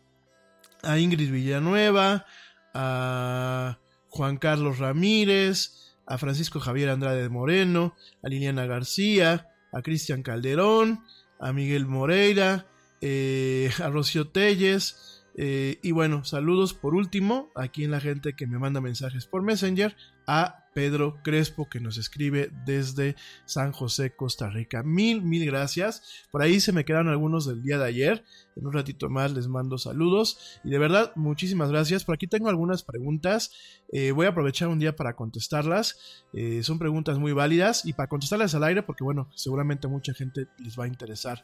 a 0.82 0.98
Ingrid 0.98 1.30
Villanueva, 1.30 2.24
a 2.72 3.78
Juan 4.08 4.38
Carlos 4.38 4.78
Ramírez, 4.78 5.94
a 6.06 6.16
Francisco 6.16 6.60
Javier 6.60 6.88
Andrade 6.88 7.28
Moreno, 7.28 7.94
a 8.22 8.28
Liliana 8.28 8.64
García, 8.64 9.48
a 9.72 9.82
Cristian 9.82 10.22
Calderón, 10.22 11.04
a 11.38 11.52
Miguel 11.52 11.86
Moreira, 11.86 12.66
eh, 13.02 13.70
a 13.82 13.88
Rocío 13.90 14.28
Telles, 14.28 15.17
Eh, 15.40 15.78
y 15.84 15.92
bueno, 15.92 16.24
saludos 16.24 16.74
por 16.74 16.96
último, 16.96 17.52
aquí 17.54 17.84
en 17.84 17.92
la 17.92 18.00
gente 18.00 18.34
que 18.34 18.48
me 18.48 18.58
manda 18.58 18.80
mensajes 18.80 19.24
por 19.24 19.42
Messenger, 19.42 19.94
a 20.26 20.68
Pedro 20.74 21.20
Crespo 21.22 21.68
que 21.68 21.80
nos 21.80 21.96
escribe 21.96 22.50
desde 22.66 23.16
San 23.46 23.72
José, 23.72 24.14
Costa 24.14 24.50
Rica. 24.50 24.82
Mil, 24.82 25.22
mil 25.22 25.46
gracias. 25.46 26.26
Por 26.30 26.42
ahí 26.42 26.60
se 26.60 26.72
me 26.72 26.84
quedaron 26.84 27.08
algunos 27.08 27.46
del 27.46 27.62
día 27.62 27.78
de 27.78 27.86
ayer. 27.86 28.24
En 28.54 28.66
un 28.66 28.72
ratito 28.72 29.08
más 29.08 29.32
les 29.32 29.48
mando 29.48 29.78
saludos. 29.78 30.60
Y 30.64 30.70
de 30.70 30.78
verdad, 30.78 31.12
muchísimas 31.16 31.70
gracias. 31.70 32.04
Por 32.04 32.14
aquí 32.14 32.26
tengo 32.26 32.48
algunas 32.48 32.82
preguntas. 32.82 33.52
Eh, 33.92 34.12
voy 34.12 34.26
a 34.26 34.30
aprovechar 34.30 34.68
un 34.68 34.78
día 34.78 34.94
para 34.94 35.16
contestarlas. 35.16 36.24
Eh, 36.32 36.62
son 36.62 36.78
preguntas 36.78 37.18
muy 37.18 37.32
válidas 37.32 37.86
y 37.86 37.94
para 37.94 38.08
contestarlas 38.08 38.54
al 38.54 38.64
aire 38.64 38.82
porque 38.82 39.04
bueno, 39.04 39.30
seguramente 39.34 39.88
mucha 39.88 40.14
gente 40.14 40.46
les 40.58 40.78
va 40.78 40.84
a 40.84 40.88
interesar. 40.88 41.42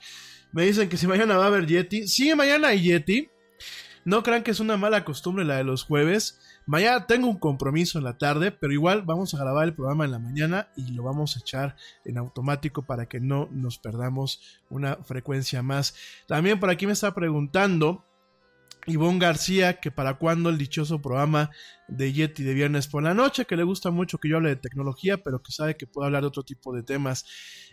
Me 0.53 0.65
dicen 0.65 0.89
que 0.89 0.97
si 0.97 1.07
mañana 1.07 1.37
va 1.39 1.45
a 1.45 1.49
haber 1.49 1.67
Yeti. 1.67 2.07
Sí, 2.07 2.35
mañana 2.35 2.69
hay 2.69 2.83
Yeti. 2.83 3.31
No 4.05 4.23
crean 4.23 4.43
que 4.43 4.51
es 4.51 4.61
una 4.61 4.77
mala 4.77 5.05
costumbre 5.05 5.45
la 5.45 5.57
de 5.57 5.65
los 5.65 5.85
jueves. 5.85 6.39
Mañana 6.67 7.07
tengo 7.07 7.29
un 7.29 7.39
compromiso 7.39 7.99
en 7.99 8.05
la 8.05 8.19
tarde, 8.19 8.53
pero 8.53 8.73
igual 8.73 9.03
vamos 9.03 9.35
a 9.35 9.39
grabar 9.39 9.65
el 9.65 9.75
programa 9.75 10.05
en 10.05 10.11
la 10.11 10.19
mañana 10.19 10.69
y 10.77 10.93
lo 10.93 11.03
vamos 11.03 11.37
a 11.37 11.41
echar 11.41 11.77
en 12.05 12.19
automático 12.19 12.83
para 12.83 13.07
que 13.07 13.21
no 13.21 13.49
nos 13.51 13.79
perdamos 13.79 14.61
una 14.69 14.97
frecuencia 14.97 15.63
más. 15.63 15.95
También 16.27 16.61
por 16.61 16.71
aquí 16.71 16.87
me 16.87 16.93
está 16.93 17.15
preguntando 17.15 18.05
Ivonne 18.87 19.19
García 19.19 19.81
que 19.81 19.91
para 19.91 20.15
cuándo 20.15 20.51
el 20.51 20.59
dichoso 20.59 21.01
programa 21.01 21.51
de 21.89 22.13
Yeti 22.13 22.43
de 22.43 22.55
viernes 22.55 22.89
por 22.89 23.03
la 23.03 23.15
noche, 23.15 23.45
que 23.45 23.57
le 23.57 23.63
gusta 23.63 23.91
mucho 23.91 24.19
que 24.19 24.29
yo 24.29 24.37
hable 24.37 24.51
de 24.51 24.57
tecnología, 24.57 25.19
pero 25.19 25.43
que 25.43 25.53
sabe 25.53 25.77
que 25.77 25.87
puedo 25.87 26.07
hablar 26.07 26.23
de 26.23 26.29
otro 26.29 26.43
tipo 26.43 26.75
de 26.75 26.83
temas. 26.83 27.25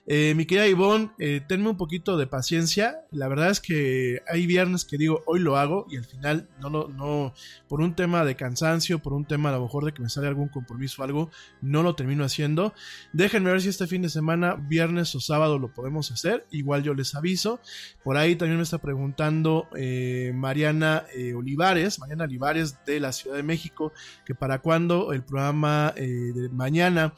Eh, 0.08 0.34
mi 0.36 0.46
querida 0.46 0.68
Ivonne, 0.68 1.12
eh, 1.20 1.42
tenme 1.48 1.70
un 1.70 1.78
poquito 1.78 2.18
de 2.18 2.26
paciencia. 2.26 3.02
La 3.12 3.28
verdad 3.28 3.52
es 3.52 3.60
que 3.60 4.22
hay 4.28 4.48
viernes 4.48 4.84
que 4.84 4.98
digo, 4.98 5.22
hoy 5.28 5.40
lo 5.40 5.58
hago, 5.58 5.86
y 5.90 5.98
al 5.98 6.06
final 6.06 6.50
no 6.60 6.70
lo, 6.70 6.88
no, 6.88 7.34
por 7.68 7.82
un 7.82 7.96
tema 7.96 8.26
de 8.26 8.36
cansancio, 8.36 9.00
por 9.00 9.14
un 9.14 9.26
tema 9.26 9.50
a 9.50 9.54
lo 9.54 9.62
mejor 9.62 9.86
de 9.86 9.94
que 9.94 10.02
me 10.02 10.10
sale 10.10 10.28
algún 10.28 10.50
compromiso 10.50 11.02
o 11.02 11.06
algo, 11.06 11.30
no 11.62 11.84
lo 11.84 11.96
termino 11.96 12.24
haciendo. 12.24 12.74
Déjenme 13.14 13.52
ver 13.52 13.62
si 13.62 13.70
este 13.70 13.86
fin 13.86 14.02
de 14.02 14.10
semana, 14.10 14.56
viernes 14.56 15.14
o 15.14 15.20
sábado, 15.20 15.60
lo 15.60 15.72
podemos 15.72 16.12
hacer. 16.12 16.46
Igual 16.52 16.84
yo 16.84 16.94
les 16.96 17.14
aviso. 17.14 17.60
Por 18.04 18.18
ahí 18.18 18.36
también 18.36 18.58
me 18.58 18.64
está 18.64 18.80
preguntando 18.80 19.68
eh, 19.76 20.32
Mariana 20.34 21.06
Olivares, 21.36 22.00
Mariana 22.00 22.24
Olivares 22.24 22.84
de 22.86 23.00
la 23.00 23.12
Ciudad 23.12 23.38
de 23.38 23.44
México, 23.44 23.94
que 24.26 24.36
para 24.36 24.60
cuándo 24.60 25.14
el 25.14 25.24
programa 25.24 25.94
de 25.96 26.50
mañana. 26.52 27.14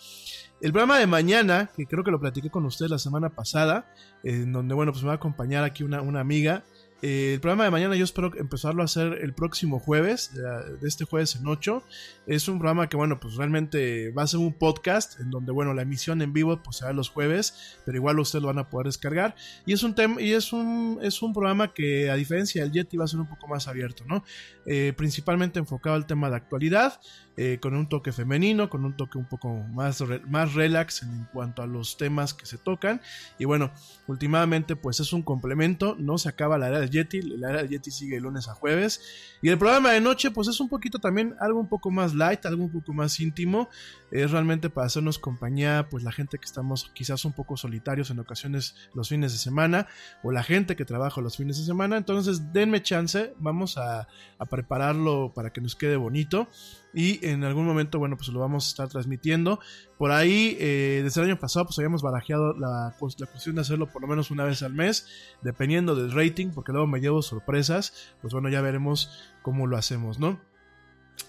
El 0.62 0.72
programa 0.72 0.98
de 0.98 1.08
mañana, 1.08 1.72
que 1.76 1.86
creo 1.86 2.04
que 2.04 2.12
lo 2.12 2.20
platiqué 2.20 2.50
con 2.50 2.66
ustedes 2.66 2.90
la 2.90 3.00
semana 3.00 3.30
pasada, 3.30 3.86
en 4.24 4.54
donde, 4.54 4.74
bueno, 4.74 4.94
pues 4.94 5.04
me 5.04 5.08
va 5.08 5.14
a 5.14 5.18
acompañar 5.18 5.64
aquí 5.64 5.84
una, 5.84 6.02
una 6.02 6.22
amiga 6.22 6.64
eh, 7.06 7.34
el 7.34 7.42
programa 7.42 7.66
de 7.66 7.70
mañana 7.70 7.98
yo 7.98 8.06
espero 8.06 8.32
empezarlo 8.38 8.82
a 8.82 8.86
hacer 8.86 9.20
el 9.22 9.34
próximo 9.34 9.78
jueves, 9.78 10.32
de 10.34 10.88
este 10.88 11.04
jueves 11.04 11.36
en 11.36 11.46
8. 11.46 11.84
Es 12.28 12.48
un 12.48 12.60
programa 12.60 12.88
que, 12.88 12.96
bueno, 12.96 13.20
pues 13.20 13.36
realmente 13.36 14.12
va 14.12 14.24
a 14.24 14.28
ser 14.28 14.40
un 14.40 14.54
podcast 14.54 15.20
en 15.20 15.30
donde, 15.30 15.52
bueno, 15.52 15.74
la 15.74 15.82
emisión 15.82 16.22
en 16.22 16.32
vivo 16.32 16.64
pues 16.64 16.78
será 16.78 16.94
los 16.94 17.10
jueves, 17.10 17.78
pero 17.86 17.98
igual 17.98 18.20
ustedes 18.20 18.42
lo 18.42 18.48
van 18.48 18.60
a 18.60 18.70
poder 18.70 18.88
descargar. 18.88 19.36
Y 19.66 19.74
es 19.74 19.84
un 19.84 19.96
tema, 19.96 20.22
y 20.22 20.32
es 20.32 20.54
un, 20.54 21.00
es 21.02 21.22
un 21.22 21.34
programa 21.34 21.74
que, 21.74 22.10
a 22.10 22.16
diferencia 22.16 22.64
del 22.64 22.72
Yeti, 22.72 22.96
va 22.96 23.04
a 23.04 23.10
ser 23.10 23.20
un 23.20 23.28
poco 23.28 23.50
más 23.50 23.68
abierto, 23.68 24.06
¿no? 24.08 24.24
Eh, 24.66 24.94
principalmente 24.96 25.60
enfocado 25.60 25.98
al 25.98 26.06
tema 26.06 26.30
de 26.30 26.38
actualidad, 26.38 27.02
eh, 27.36 27.58
con 27.60 27.76
un 27.76 27.90
toque 27.90 28.12
femenino, 28.12 28.70
con 28.70 28.86
un 28.86 28.96
toque 28.96 29.18
un 29.18 29.26
poco 29.26 29.52
más, 29.74 30.02
más 30.28 30.54
relax 30.54 31.02
en 31.04 31.28
cuanto 31.34 31.64
a 31.64 31.68
los 31.68 31.98
temas 31.98 32.34
que 32.34 32.46
se 32.46 32.58
tocan. 32.58 33.02
Y 33.38 33.46
bueno, 33.46 33.72
últimamente, 34.08 34.76
pues 34.76 35.00
es 35.00 35.12
un 35.12 35.24
complemento, 35.24 35.98
no 36.00 36.18
se 36.18 36.30
acaba 36.30 36.58
la 36.58 36.70
era 36.70 36.80
del 36.80 36.92
Yeti, 36.94 37.22
la 37.22 37.50
era 37.50 37.64
del 37.64 37.84
sigue 37.84 38.20
lunes 38.20 38.48
a 38.48 38.54
jueves. 38.54 39.02
Y 39.42 39.50
el 39.50 39.58
programa 39.58 39.92
de 39.92 40.00
noche, 40.00 40.32
pues 40.32 40.48
es 40.48 40.60
un 40.60 40.70
poquito 40.70 41.00
también 41.00 41.36
algo 41.40 41.60
un 41.60 41.68
poco 41.68 41.92
más 41.92 42.14
light, 42.14 42.46
algo 42.46 42.64
un 42.64 42.72
poco 42.72 42.94
más 42.94 43.20
íntimo. 43.20 43.70
Es 44.12 44.32
realmente 44.32 44.70
para 44.70 44.88
hacernos 44.88 45.20
compañía, 45.20 45.88
pues 45.90 46.04
la 46.04 46.12
gente 46.12 46.38
que 46.38 46.46
estamos 46.46 46.92
quizás 46.94 47.26
un 47.26 47.34
poco 47.34 47.58
solitarios 47.58 48.10
en 48.12 48.20
ocasiones 48.20 48.76
los 48.94 49.10
fines 49.10 49.34
de 49.34 49.40
semana, 49.40 49.88
o 50.22 50.32
la 50.32 50.44
gente 50.44 50.76
que 50.76 50.86
trabaja 50.86 51.20
los 51.20 51.36
fines 51.36 51.58
de 51.58 51.66
semana. 51.66 51.98
Entonces, 51.98 52.54
denme 52.54 52.82
chance, 52.82 53.34
vamos 53.40 53.78
a, 53.78 54.08
a 54.38 54.46
prepararlo 54.46 55.34
para 55.36 55.52
que 55.52 55.62
nos 55.62 55.76
quede 55.76 55.98
bonito 55.98 56.48
y 56.94 57.26
en 57.26 57.44
algún 57.44 57.66
momento, 57.66 57.98
bueno, 57.98 58.16
pues 58.18 58.30
lo 58.30 58.40
vamos 58.40 58.66
a 58.66 58.70
estar 58.70 58.88
transmitiendo. 58.88 59.60
Por 59.98 60.12
ahí, 60.12 60.56
eh, 60.60 61.02
desde 61.04 61.22
el 61.22 61.28
año 61.30 61.40
pasado, 61.40 61.66
pues 61.66 61.80
habíamos 61.80 62.04
barajeado 62.04 62.54
la, 62.54 62.94
la, 63.18 63.26
cuestión 63.26 63.56
de 63.56 63.62
hacerlo 63.62 63.88
por 63.88 64.02
lo 64.02 64.08
menos 64.08 64.30
una 64.30 64.44
vez 64.44 64.62
al 64.62 64.74
mes, 64.74 65.08
dependiendo 65.42 65.96
del 65.96 66.12
rating, 66.12 66.52
porque 66.54 66.72
luego 66.72 66.86
me 66.86 67.00
llevo 67.00 67.22
sorpresas. 67.24 68.14
Pues 68.22 68.34
bueno, 68.34 68.50
ya 68.50 68.62
veremos 68.62 69.10
cómo 69.42 69.66
lo 69.66 69.76
hacemos, 69.76 70.20
¿no? 70.20 70.40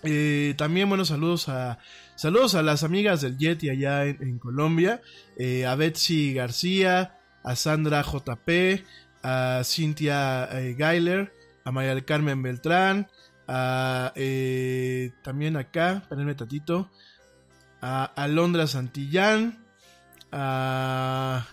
Eh, 0.03 0.55
también, 0.59 0.89
bueno, 0.89 1.05
saludos 1.05 1.49
a 1.49 1.79
saludos 2.15 2.55
a 2.55 2.63
las 2.63 2.85
amigas 2.85 3.21
del 3.21 3.39
Yeti 3.39 3.71
allá 3.71 4.05
en, 4.05 4.39
Colombia, 4.39 5.01
eh, 5.39 5.67
a 5.67 5.75
Betsy 5.77 6.35
García, 6.35 7.19
a 7.43 7.57
Sandra 7.57 8.03
JP, 8.03 8.85
a 9.23 9.63
Cintia 9.65 10.49
Geiler, 10.77 11.33
a 11.65 11.73
María 11.73 11.95
del 11.95 12.05
Carmen 12.05 12.43
Beltrán, 12.43 13.09
eh, 13.49 15.13
también 15.23 15.57
acá, 15.57 15.99
espérenme 16.03 16.35
tatito, 16.35 16.91
a 17.81 18.05
Alondra 18.05 18.67
Santillán, 18.67 19.59
a 20.33 21.47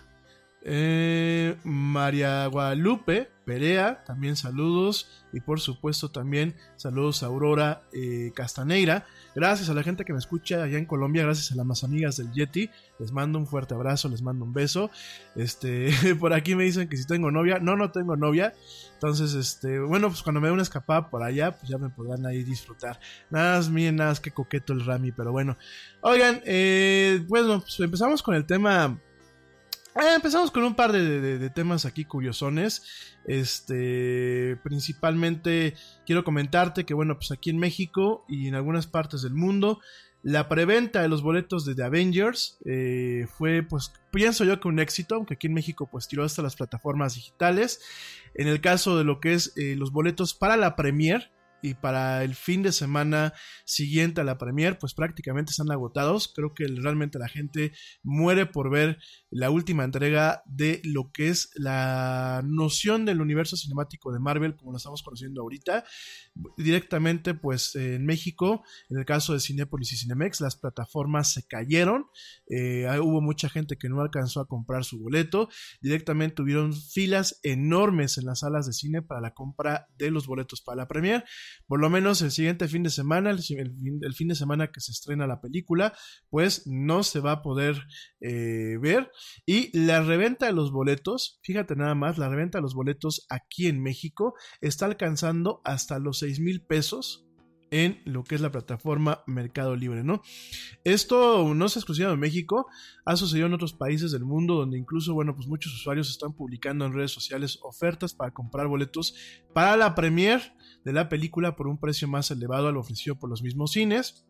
eh, 0.63 1.55
María 1.63 2.45
Guadalupe 2.47 3.30
Perea, 3.45 4.03
también 4.05 4.35
saludos. 4.35 5.07
Y 5.33 5.39
por 5.39 5.59
supuesto 5.59 6.09
también 6.11 6.55
saludos 6.75 7.23
a 7.23 7.27
Aurora 7.27 7.83
eh, 7.93 8.31
Castaneira. 8.35 9.05
Gracias 9.33 9.69
a 9.69 9.73
la 9.73 9.83
gente 9.83 10.03
que 10.03 10.13
me 10.13 10.19
escucha 10.19 10.61
allá 10.61 10.77
en 10.77 10.85
Colombia, 10.85 11.23
gracias 11.23 11.51
a 11.51 11.55
las 11.55 11.65
más 11.65 11.83
amigas 11.83 12.17
del 12.17 12.31
Yeti. 12.33 12.69
Les 12.99 13.11
mando 13.11 13.39
un 13.39 13.47
fuerte 13.47 13.73
abrazo, 13.73 14.09
les 14.09 14.21
mando 14.21 14.45
un 14.45 14.53
beso. 14.53 14.91
Este, 15.35 15.91
por 16.19 16.33
aquí 16.33 16.55
me 16.55 16.65
dicen 16.65 16.89
que 16.89 16.97
si 16.97 17.07
tengo 17.07 17.31
novia. 17.31 17.59
No, 17.59 17.75
no 17.75 17.91
tengo 17.91 18.15
novia. 18.15 18.53
Entonces, 18.93 19.33
este, 19.33 19.79
bueno, 19.79 20.09
pues 20.09 20.21
cuando 20.21 20.41
me 20.41 20.47
dé 20.47 20.53
una 20.53 20.63
escapada 20.63 21.09
por 21.09 21.23
allá, 21.23 21.51
pues 21.51 21.69
ya 21.69 21.77
me 21.77 21.89
podrán 21.89 22.25
ahí 22.25 22.43
disfrutar. 22.43 22.99
Nada 23.29 23.57
más, 23.57 23.69
miren, 23.69 23.95
nada 23.95 24.11
más 24.11 24.19
que 24.19 24.31
coqueto 24.31 24.73
el 24.73 24.85
Rami, 24.85 25.11
pero 25.11 25.31
bueno. 25.31 25.57
Oigan, 26.01 26.41
eh, 26.45 27.23
bueno, 27.27 27.61
pues 27.61 27.79
empezamos 27.79 28.21
con 28.21 28.35
el 28.35 28.45
tema 28.45 28.99
eh, 29.95 30.15
empezamos 30.15 30.51
con 30.51 30.63
un 30.63 30.75
par 30.75 30.91
de, 30.91 31.49
temas 31.49 31.85
aquí 31.85 32.05
curiosones. 32.05 32.83
Este, 33.25 34.57
principalmente 34.63 35.75
quiero 36.05 36.23
comentarte 36.23 36.85
que, 36.85 36.93
bueno, 36.93 37.15
pues 37.15 37.31
aquí 37.31 37.49
en 37.49 37.57
México 37.57 38.25
y 38.27 38.47
en 38.47 38.55
algunas 38.55 38.87
partes 38.87 39.21
del 39.21 39.33
mundo, 39.33 39.79
la 40.23 40.47
preventa 40.47 41.01
de 41.01 41.09
los 41.09 41.23
boletos 41.23 41.65
de 41.65 41.73
The 41.73 41.83
Avengers 41.83 42.59
eh, 42.65 43.25
fue, 43.37 43.63
pues, 43.63 43.91
pienso 44.11 44.43
yo 44.43 44.59
que 44.59 44.67
un 44.67 44.79
éxito, 44.79 45.15
aunque 45.15 45.33
aquí 45.33 45.47
en 45.47 45.53
México, 45.53 45.89
pues, 45.91 46.07
tiró 46.07 46.23
hasta 46.23 46.41
las 46.41 46.55
plataformas 46.55 47.15
digitales. 47.15 47.81
En 48.35 48.47
el 48.47 48.61
caso 48.61 48.97
de 48.97 49.03
lo 49.03 49.19
que 49.19 49.33
es 49.33 49.53
eh, 49.57 49.75
los 49.75 49.91
boletos 49.91 50.33
para 50.33 50.57
la 50.57 50.75
premier, 50.75 51.31
y 51.61 51.75
para 51.75 52.23
el 52.23 52.35
fin 52.35 52.63
de 52.63 52.71
semana 52.71 53.33
siguiente 53.65 54.21
a 54.21 54.23
la 54.23 54.37
premier, 54.37 54.79
pues 54.79 54.93
prácticamente 54.93 55.51
están 55.51 55.71
agotados. 55.71 56.31
Creo 56.35 56.53
que 56.53 56.65
realmente 56.67 57.19
la 57.19 57.29
gente 57.29 57.73
muere 58.03 58.45
por 58.45 58.69
ver 58.69 58.97
la 59.29 59.49
última 59.49 59.83
entrega 59.83 60.43
de 60.45 60.81
lo 60.83 61.11
que 61.11 61.29
es 61.29 61.51
la 61.55 62.41
noción 62.43 63.05
del 63.05 63.21
universo 63.21 63.55
cinemático 63.55 64.11
de 64.11 64.19
Marvel, 64.19 64.55
como 64.55 64.71
lo 64.71 64.77
estamos 64.77 65.03
conociendo 65.03 65.41
ahorita. 65.41 65.83
Directamente, 66.57 67.33
pues 67.33 67.75
en 67.75 68.05
México, 68.05 68.63
en 68.89 68.97
el 68.97 69.05
caso 69.05 69.33
de 69.33 69.39
Cinepolis 69.39 69.93
y 69.93 69.97
Cinemex, 69.97 70.41
las 70.41 70.55
plataformas 70.55 71.33
se 71.33 71.45
cayeron. 71.45 72.07
Eh, 72.49 72.87
hubo 73.01 73.21
mucha 73.21 73.49
gente 73.49 73.77
que 73.77 73.89
no 73.89 74.01
alcanzó 74.01 74.39
a 74.41 74.47
comprar 74.47 74.83
su 74.83 74.99
boleto. 74.99 75.49
Directamente 75.81 76.35
tuvieron 76.35 76.73
filas 76.73 77.39
enormes 77.43 78.17
en 78.17 78.25
las 78.25 78.39
salas 78.39 78.65
de 78.65 78.73
cine 78.73 79.01
para 79.01 79.21
la 79.21 79.33
compra 79.33 79.87
de 79.97 80.11
los 80.11 80.27
boletos 80.27 80.61
para 80.61 80.77
la 80.77 80.87
premier 80.87 81.23
por 81.67 81.79
lo 81.79 81.89
menos 81.89 82.21
el 82.21 82.31
siguiente 82.31 82.67
fin 82.67 82.83
de 82.83 82.89
semana, 82.89 83.29
el, 83.31 83.41
fin, 84.13 84.27
de 84.27 84.35
semana 84.35 84.71
que 84.71 84.81
se 84.81 84.91
estrena 84.91 85.27
la 85.27 85.41
película, 85.41 85.93
pues 86.29 86.67
no 86.67 87.03
se 87.03 87.19
va 87.19 87.31
a 87.33 87.41
poder 87.41 87.81
eh, 88.19 88.77
ver. 88.79 89.11
Y 89.45 89.77
la 89.77 90.01
reventa 90.01 90.45
de 90.45 90.53
los 90.53 90.71
boletos, 90.71 91.39
fíjate 91.43 91.75
nada 91.75 91.95
más, 91.95 92.17
la 92.17 92.29
reventa 92.29 92.57
de 92.57 92.63
los 92.63 92.75
boletos 92.75 93.25
aquí 93.29 93.67
en 93.67 93.81
México 93.81 94.33
está 94.61 94.85
alcanzando 94.85 95.61
hasta 95.63 95.99
los 95.99 96.19
6 96.19 96.39
mil 96.39 96.61
pesos 96.61 97.25
en 97.71 98.01
lo 98.03 98.23
que 98.23 98.35
es 98.35 98.41
la 98.41 98.51
plataforma 98.51 99.23
Mercado 99.25 99.75
Libre, 99.75 100.03
¿no? 100.03 100.21
Esto 100.83 101.53
no 101.55 101.65
es 101.65 101.77
exclusivo 101.77 102.09
de 102.09 102.17
México, 102.17 102.67
ha 103.05 103.15
sucedido 103.15 103.47
en 103.47 103.53
otros 103.53 103.73
países 103.73 104.11
del 104.11 104.25
mundo 104.25 104.55
donde 104.55 104.77
incluso, 104.77 105.13
bueno, 105.13 105.33
pues 105.33 105.47
muchos 105.47 105.73
usuarios 105.73 106.09
están 106.09 106.33
publicando 106.33 106.85
en 106.85 106.93
redes 106.93 107.11
sociales 107.11 107.59
ofertas 107.63 108.13
para 108.13 108.31
comprar 108.31 108.67
boletos 108.67 109.15
para 109.53 109.77
la 109.77 109.95
premier 109.95 110.53
de 110.83 110.93
la 110.93 111.09
película 111.09 111.55
por 111.55 111.67
un 111.67 111.77
precio 111.77 112.07
más 112.07 112.31
elevado 112.31 112.67
al 112.67 112.77
ofrecido 112.77 113.15
por 113.15 113.29
los 113.29 113.43
mismos 113.43 113.71
cines. 113.71 114.25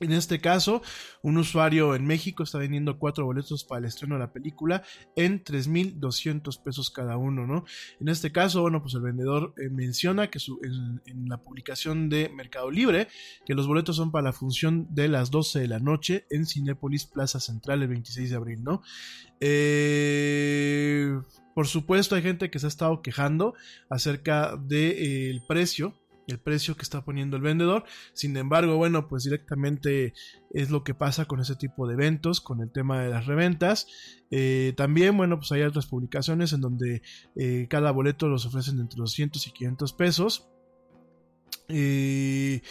En 0.00 0.12
este 0.12 0.40
caso, 0.40 0.80
un 1.22 1.38
usuario 1.38 1.96
en 1.96 2.06
México 2.06 2.44
está 2.44 2.58
vendiendo 2.58 2.98
cuatro 2.98 3.24
boletos 3.24 3.64
para 3.64 3.80
el 3.80 3.84
estreno 3.86 4.14
de 4.14 4.20
la 4.20 4.32
película 4.32 4.84
en 5.16 5.42
3.200 5.42 6.62
pesos 6.62 6.90
cada 6.90 7.16
uno, 7.16 7.46
¿no? 7.46 7.64
En 8.00 8.08
este 8.08 8.30
caso, 8.30 8.62
bueno, 8.62 8.80
pues 8.80 8.94
el 8.94 9.00
vendedor 9.00 9.54
eh, 9.58 9.68
menciona 9.70 10.30
que 10.30 10.38
en, 10.62 11.28
la 11.28 11.38
publicación 11.38 12.08
de 12.08 12.28
Mercado 12.28 12.70
Libre 12.70 13.08
que 13.44 13.54
los 13.54 13.66
boletos 13.66 13.96
son 13.96 14.12
para 14.12 14.22
la 14.22 14.32
función 14.32 14.86
de 14.90 15.08
las 15.08 15.30
12 15.30 15.60
de 15.60 15.68
la 15.68 15.80
noche 15.80 16.26
en 16.30 16.46
Cinépolis 16.46 17.06
Plaza 17.06 17.40
Central 17.40 17.82
el 17.82 17.88
26 17.88 18.30
de 18.30 18.36
abril, 18.36 18.62
¿no? 18.62 18.82
Eh, 19.40 21.18
por 21.54 21.66
supuesto, 21.66 22.14
hay 22.14 22.22
gente 22.22 22.50
que 22.50 22.60
se 22.60 22.66
ha 22.66 22.68
estado 22.68 23.02
quejando 23.02 23.54
acerca 23.90 24.56
del 24.56 24.68
de, 24.68 25.30
eh, 25.30 25.42
precio 25.48 25.92
el 26.28 26.38
precio 26.38 26.76
que 26.76 26.82
está 26.82 27.04
poniendo 27.04 27.36
el 27.36 27.42
vendedor. 27.42 27.84
Sin 28.12 28.36
embargo, 28.36 28.76
bueno, 28.76 29.08
pues 29.08 29.24
directamente 29.24 30.12
es 30.52 30.70
lo 30.70 30.84
que 30.84 30.94
pasa 30.94 31.24
con 31.24 31.40
ese 31.40 31.56
tipo 31.56 31.88
de 31.88 31.94
eventos, 31.94 32.40
con 32.40 32.60
el 32.60 32.70
tema 32.70 33.02
de 33.02 33.08
las 33.08 33.26
reventas. 33.26 33.86
Eh, 34.30 34.74
también, 34.76 35.16
bueno, 35.16 35.38
pues 35.38 35.50
hay 35.52 35.62
otras 35.62 35.86
publicaciones 35.86 36.52
en 36.52 36.60
donde 36.60 37.02
eh, 37.34 37.66
cada 37.68 37.90
boleto 37.90 38.28
los 38.28 38.46
ofrecen 38.46 38.78
entre 38.78 38.98
200 38.98 39.46
y 39.46 39.50
500 39.50 39.92
pesos. 39.94 40.48
Eh, 41.68 42.62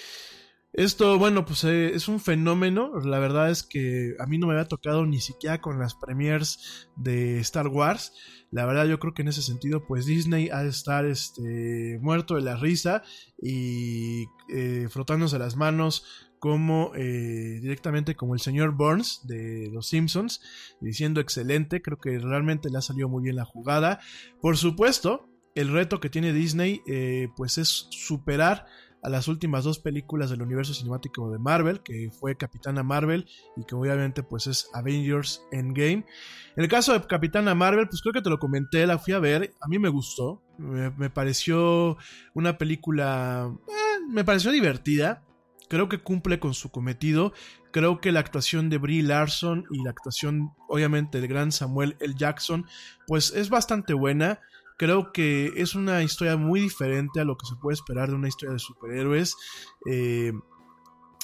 esto, 0.77 1.17
bueno, 1.17 1.43
pues 1.43 1.63
eh, 1.63 1.95
es 1.95 2.07
un 2.07 2.19
fenómeno. 2.19 2.99
La 2.99 3.17
verdad 3.17 3.49
es 3.49 3.63
que 3.63 4.13
a 4.19 4.27
mí 4.27 4.37
no 4.37 4.45
me 4.45 4.53
había 4.53 4.67
tocado 4.67 5.07
ni 5.07 5.19
siquiera 5.19 5.59
con 5.59 5.79
las 5.79 5.95
premiers 5.95 6.87
de 6.95 7.39
Star 7.39 7.67
Wars. 7.67 8.13
La 8.51 8.67
verdad 8.67 8.85
yo 8.85 8.99
creo 8.99 9.15
que 9.15 9.23
en 9.23 9.29
ese 9.29 9.41
sentido 9.41 9.87
pues 9.87 10.05
Disney 10.05 10.49
ha 10.49 10.61
de 10.61 10.69
estar 10.69 11.05
este, 11.05 11.97
muerto 11.99 12.35
de 12.35 12.41
la 12.41 12.57
risa 12.57 13.01
y 13.41 14.25
eh, 14.53 14.87
frotándose 14.87 15.39
las 15.39 15.55
manos 15.55 16.29
como 16.37 16.91
eh, 16.95 17.57
directamente 17.59 18.15
como 18.15 18.35
el 18.35 18.39
señor 18.39 18.75
Burns 18.75 19.25
de 19.25 19.71
Los 19.73 19.87
Simpsons, 19.87 20.41
diciendo 20.79 21.21
excelente, 21.21 21.81
creo 21.81 21.97
que 21.97 22.19
realmente 22.19 22.69
le 22.69 22.77
ha 22.77 22.81
salido 22.81 23.09
muy 23.09 23.23
bien 23.23 23.35
la 23.35 23.45
jugada. 23.45 23.99
Por 24.39 24.57
supuesto, 24.57 25.27
el 25.55 25.69
reto 25.69 25.99
que 25.99 26.11
tiene 26.11 26.33
Disney 26.33 26.83
pues 27.35 27.57
es 27.57 27.87
superar 27.89 28.67
a 29.03 29.09
las 29.09 29.27
últimas 29.27 29.63
dos 29.63 29.79
películas 29.79 30.29
del 30.29 30.41
universo 30.41 30.73
cinemático 30.73 31.31
de 31.31 31.39
Marvel, 31.39 31.81
que 31.81 32.09
fue 32.11 32.35
Capitana 32.35 32.83
Marvel 32.83 33.27
y 33.55 33.63
que 33.63 33.75
obviamente 33.75 34.23
pues 34.23 34.47
es 34.47 34.69
Avengers 34.73 35.43
Endgame. 35.51 36.05
En 36.55 36.63
el 36.63 36.67
caso 36.67 36.93
de 36.93 37.05
Capitana 37.05 37.55
Marvel, 37.55 37.87
pues 37.87 38.01
creo 38.01 38.13
que 38.13 38.21
te 38.21 38.29
lo 38.29 38.39
comenté, 38.39 38.85
la 38.87 38.97
fui 38.97 39.13
a 39.13 39.19
ver, 39.19 39.53
a 39.61 39.67
mí 39.67 39.79
me 39.79 39.89
gustó, 39.89 40.41
me, 40.57 41.09
pareció 41.09 41.97
una 42.33 42.57
película, 42.57 43.51
eh, 43.67 44.05
me 44.09 44.23
pareció 44.23 44.51
divertida, 44.51 45.23
creo 45.67 45.89
que 45.89 45.99
cumple 45.99 46.39
con 46.39 46.53
su 46.53 46.71
cometido. 46.71 47.33
Creo 47.71 47.99
que 48.01 48.11
la 48.11 48.21
actuación 48.21 48.69
de 48.69 48.77
Brie 48.77 49.03
Larson 49.03 49.65
y 49.69 49.83
la 49.83 49.91
actuación, 49.91 50.51
obviamente, 50.67 51.19
del 51.19 51.29
gran 51.29 51.51
Samuel 51.51 51.95
L. 51.99 52.15
Jackson, 52.17 52.65
pues 53.05 53.31
es 53.35 53.49
bastante 53.49 53.93
buena. 53.93 54.39
Creo 54.77 55.11
que 55.11 55.53
es 55.57 55.75
una 55.75 56.03
historia 56.03 56.37
muy 56.37 56.61
diferente 56.61 57.19
a 57.19 57.25
lo 57.25 57.35
que 57.35 57.45
se 57.47 57.55
puede 57.55 57.73
esperar 57.73 58.09
de 58.09 58.15
una 58.15 58.27
historia 58.27 58.53
de 58.53 58.59
superhéroes. 58.59 59.35
Eh, 59.85 60.33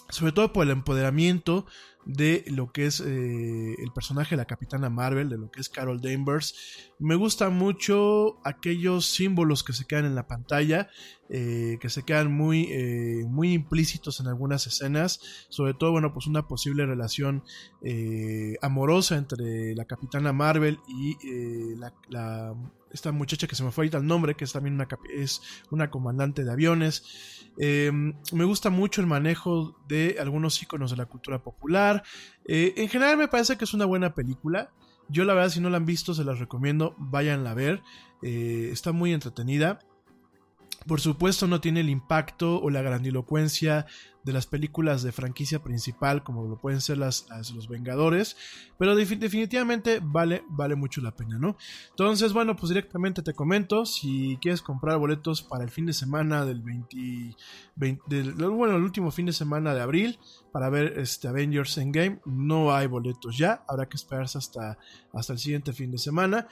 sobre 0.09 0.31
todo 0.31 0.53
por 0.53 0.65
el 0.65 0.71
empoderamiento 0.71 1.65
de 2.05 2.43
lo 2.47 2.71
que 2.71 2.85
es 2.85 2.99
eh, 2.99 3.75
el 3.77 3.91
personaje 3.93 4.31
de 4.31 4.37
la 4.37 4.45
Capitana 4.45 4.89
Marvel, 4.89 5.29
de 5.29 5.37
lo 5.37 5.49
que 5.49 5.61
es 5.61 5.69
Carol 5.69 6.01
Danvers. 6.01 6.92
Me 7.03 7.15
gustan 7.15 7.55
mucho 7.55 8.39
aquellos 8.43 9.05
símbolos 9.05 9.63
que 9.63 9.73
se 9.73 9.85
quedan 9.85 10.05
en 10.05 10.15
la 10.15 10.27
pantalla, 10.27 10.89
eh, 11.29 11.77
que 11.79 11.89
se 11.89 12.03
quedan 12.03 12.31
muy, 12.31 12.67
eh, 12.71 13.25
muy 13.27 13.53
implícitos 13.53 14.19
en 14.19 14.27
algunas 14.27 14.67
escenas, 14.67 15.19
sobre 15.49 15.73
todo, 15.73 15.91
bueno, 15.91 16.13
pues 16.13 16.27
una 16.27 16.47
posible 16.47 16.85
relación 16.85 17.43
amorosa 18.61 19.17
entre 19.17 19.75
la 19.75 19.85
Capitana 19.85 20.31
Marvel 20.31 20.79
y 20.87 21.17
la, 21.75 22.55
esta 22.93 23.11
muchacha 23.11 23.47
que 23.47 23.55
se 23.55 23.63
me 23.63 23.71
fue 23.71 23.83
ahorita 23.83 23.97
el 23.97 24.05
nombre, 24.05 24.35
que 24.35 24.45
es 24.45 24.53
también 24.53 24.75
una, 24.75 24.87
es 25.13 25.41
una 25.71 25.89
comandante 25.89 26.43
de 26.43 26.51
aviones. 26.51 27.03
Em, 27.57 28.13
me 28.31 28.45
gusta 28.45 28.69
mucho 28.69 29.01
el 29.01 29.07
manejo 29.07 29.75
de 29.87 30.17
algunos 30.19 30.61
iconos 30.61 30.91
de 30.91 30.97
la 30.97 31.07
cultura 31.07 31.43
popular. 31.43 32.03
Eh, 32.45 32.73
en 32.77 32.87
general 32.89 33.17
me 33.17 33.27
parece 33.27 33.57
que 33.57 33.65
es 33.65 33.73
una 33.73 33.85
buena 33.85 34.13
película. 34.13 34.71
Yo 35.09 35.25
la 35.25 35.33
verdad 35.33 35.49
si 35.49 35.59
no 35.59 35.69
la 35.69 35.77
han 35.77 35.85
visto 35.85 36.13
se 36.13 36.23
las 36.23 36.39
recomiendo, 36.39 36.95
váyanla 36.97 37.51
a 37.51 37.55
ver. 37.55 37.81
Eh, 38.21 38.69
está 38.71 38.91
muy 38.91 39.13
entretenida. 39.13 39.79
Por 40.87 40.99
supuesto 40.99 41.47
no 41.47 41.61
tiene 41.61 41.81
el 41.81 41.89
impacto 41.89 42.61
o 42.61 42.69
la 42.69 42.81
grandilocuencia 42.81 43.85
de 44.23 44.33
las 44.33 44.47
películas 44.47 45.03
de 45.03 45.11
franquicia 45.11 45.63
principal 45.63 46.23
como 46.23 46.47
lo 46.47 46.59
pueden 46.59 46.81
ser 46.81 46.97
las, 46.97 47.27
Los 47.53 47.67
Vengadores, 47.67 48.37
pero 48.77 48.95
definitivamente 48.95 49.99
vale, 50.01 50.43
vale 50.49 50.75
mucho 50.75 51.01
la 51.01 51.15
pena, 51.15 51.37
¿no? 51.37 51.57
Entonces, 51.89 52.33
bueno, 52.33 52.55
pues 52.55 52.69
directamente 52.69 53.21
te 53.21 53.33
comento, 53.33 53.85
si 53.85 54.37
quieres 54.41 54.61
comprar 54.61 54.97
boletos 54.97 55.41
para 55.41 55.63
el 55.63 55.69
fin 55.69 55.85
de 55.85 55.93
semana 55.93 56.45
del 56.45 56.61
20, 56.61 57.35
bueno, 57.75 58.75
el 58.75 58.83
último 58.83 59.11
fin 59.11 59.25
de 59.25 59.33
semana 59.33 59.73
de 59.73 59.81
abril 59.81 60.19
para 60.51 60.69
ver 60.69 60.99
este 60.99 61.27
Avengers 61.27 61.77
Endgame, 61.77 62.19
no 62.25 62.73
hay 62.73 62.87
boletos 62.87 63.37
ya, 63.37 63.63
habrá 63.67 63.87
que 63.87 63.97
esperarse 63.97 64.37
hasta, 64.37 64.77
hasta 65.11 65.33
el 65.33 65.39
siguiente 65.39 65.73
fin 65.73 65.91
de 65.91 65.97
semana. 65.97 66.47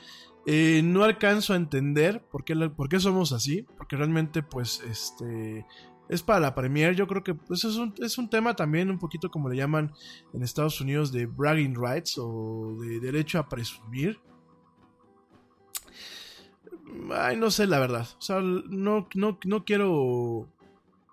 Eh, 0.47 0.81
no 0.83 1.03
alcanzo 1.03 1.53
a 1.53 1.55
entender 1.55 2.23
por 2.31 2.43
qué, 2.43 2.55
por 2.55 2.89
qué 2.89 2.99
somos 2.99 3.31
así, 3.31 3.63
porque 3.77 3.95
realmente 3.95 4.41
pues 4.41 4.81
este 4.89 5.67
es 6.11 6.21
para 6.21 6.41
la 6.41 6.53
premier. 6.53 6.93
Yo 6.93 7.07
creo 7.07 7.23
que 7.23 7.33
pues, 7.33 7.63
es, 7.63 7.77
un, 7.77 7.95
es 7.99 8.17
un 8.17 8.29
tema 8.29 8.53
también 8.53 8.91
un 8.91 8.99
poquito 8.99 9.31
como 9.31 9.47
le 9.47 9.55
llaman 9.55 9.93
en 10.33 10.43
Estados 10.43 10.81
Unidos 10.81 11.13
de 11.13 11.25
bragging 11.25 11.73
rights 11.73 12.17
o 12.17 12.75
de 12.81 12.99
derecho 12.99 13.39
a 13.39 13.47
presumir. 13.47 14.19
Ay, 17.13 17.37
no 17.37 17.49
sé 17.49 17.65
la 17.65 17.79
verdad. 17.79 18.05
O 18.17 18.21
sea, 18.21 18.41
no, 18.41 19.07
no, 19.15 19.39
no 19.45 19.63
quiero. 19.63 20.49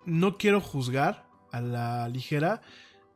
No 0.05 0.37
quiero 0.37 0.59
juzgar 0.59 1.29
a 1.53 1.61
la 1.61 2.09
ligera. 2.09 2.61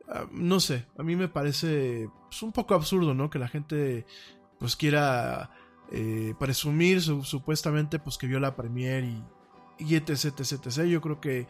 Ah, 0.08 0.26
no 0.32 0.60
sé, 0.60 0.86
a 0.96 1.02
mí 1.02 1.16
me 1.16 1.28
parece 1.28 2.08
pues, 2.30 2.42
un 2.42 2.52
poco 2.52 2.74
absurdo, 2.74 3.12
¿no? 3.12 3.28
Que 3.28 3.38
la 3.38 3.48
gente 3.48 4.06
pues 4.58 4.74
quiera 4.74 5.50
eh, 5.92 6.32
presumir 6.38 7.02
supuestamente 7.02 7.98
pues 7.98 8.16
que 8.16 8.26
vio 8.26 8.40
la 8.40 8.56
premier 8.56 9.04
y, 9.04 9.22
y 9.78 9.96
etc, 9.96 10.10
etc, 10.10 10.52
etc. 10.52 10.84
Yo 10.84 11.00
creo 11.00 11.20
que 11.20 11.48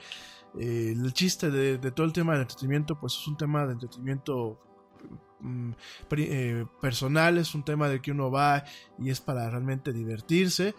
eh, 0.59 0.95
el 0.97 1.13
chiste 1.13 1.51
de, 1.51 1.79
todo 1.91 2.07
el 2.07 2.13
tema 2.13 2.33
del 2.33 2.43
entretenimiento 2.43 2.99
pues 2.99 3.15
es 3.15 3.27
un 3.27 3.37
tema 3.37 3.67
de 3.67 3.73
entretenimiento 3.73 4.59
mm, 5.41 5.71
eh, 6.17 6.67
personal, 6.81 7.39
es 7.39 7.55
un 7.55 7.65
tema 7.65 7.89
de 7.89 8.01
que 8.01 8.13
uno 8.13 8.31
va 8.31 8.65
y 8.99 9.11
es 9.11 9.21
para 9.21 9.49
realmente 9.51 9.93
divertirse. 9.93 10.75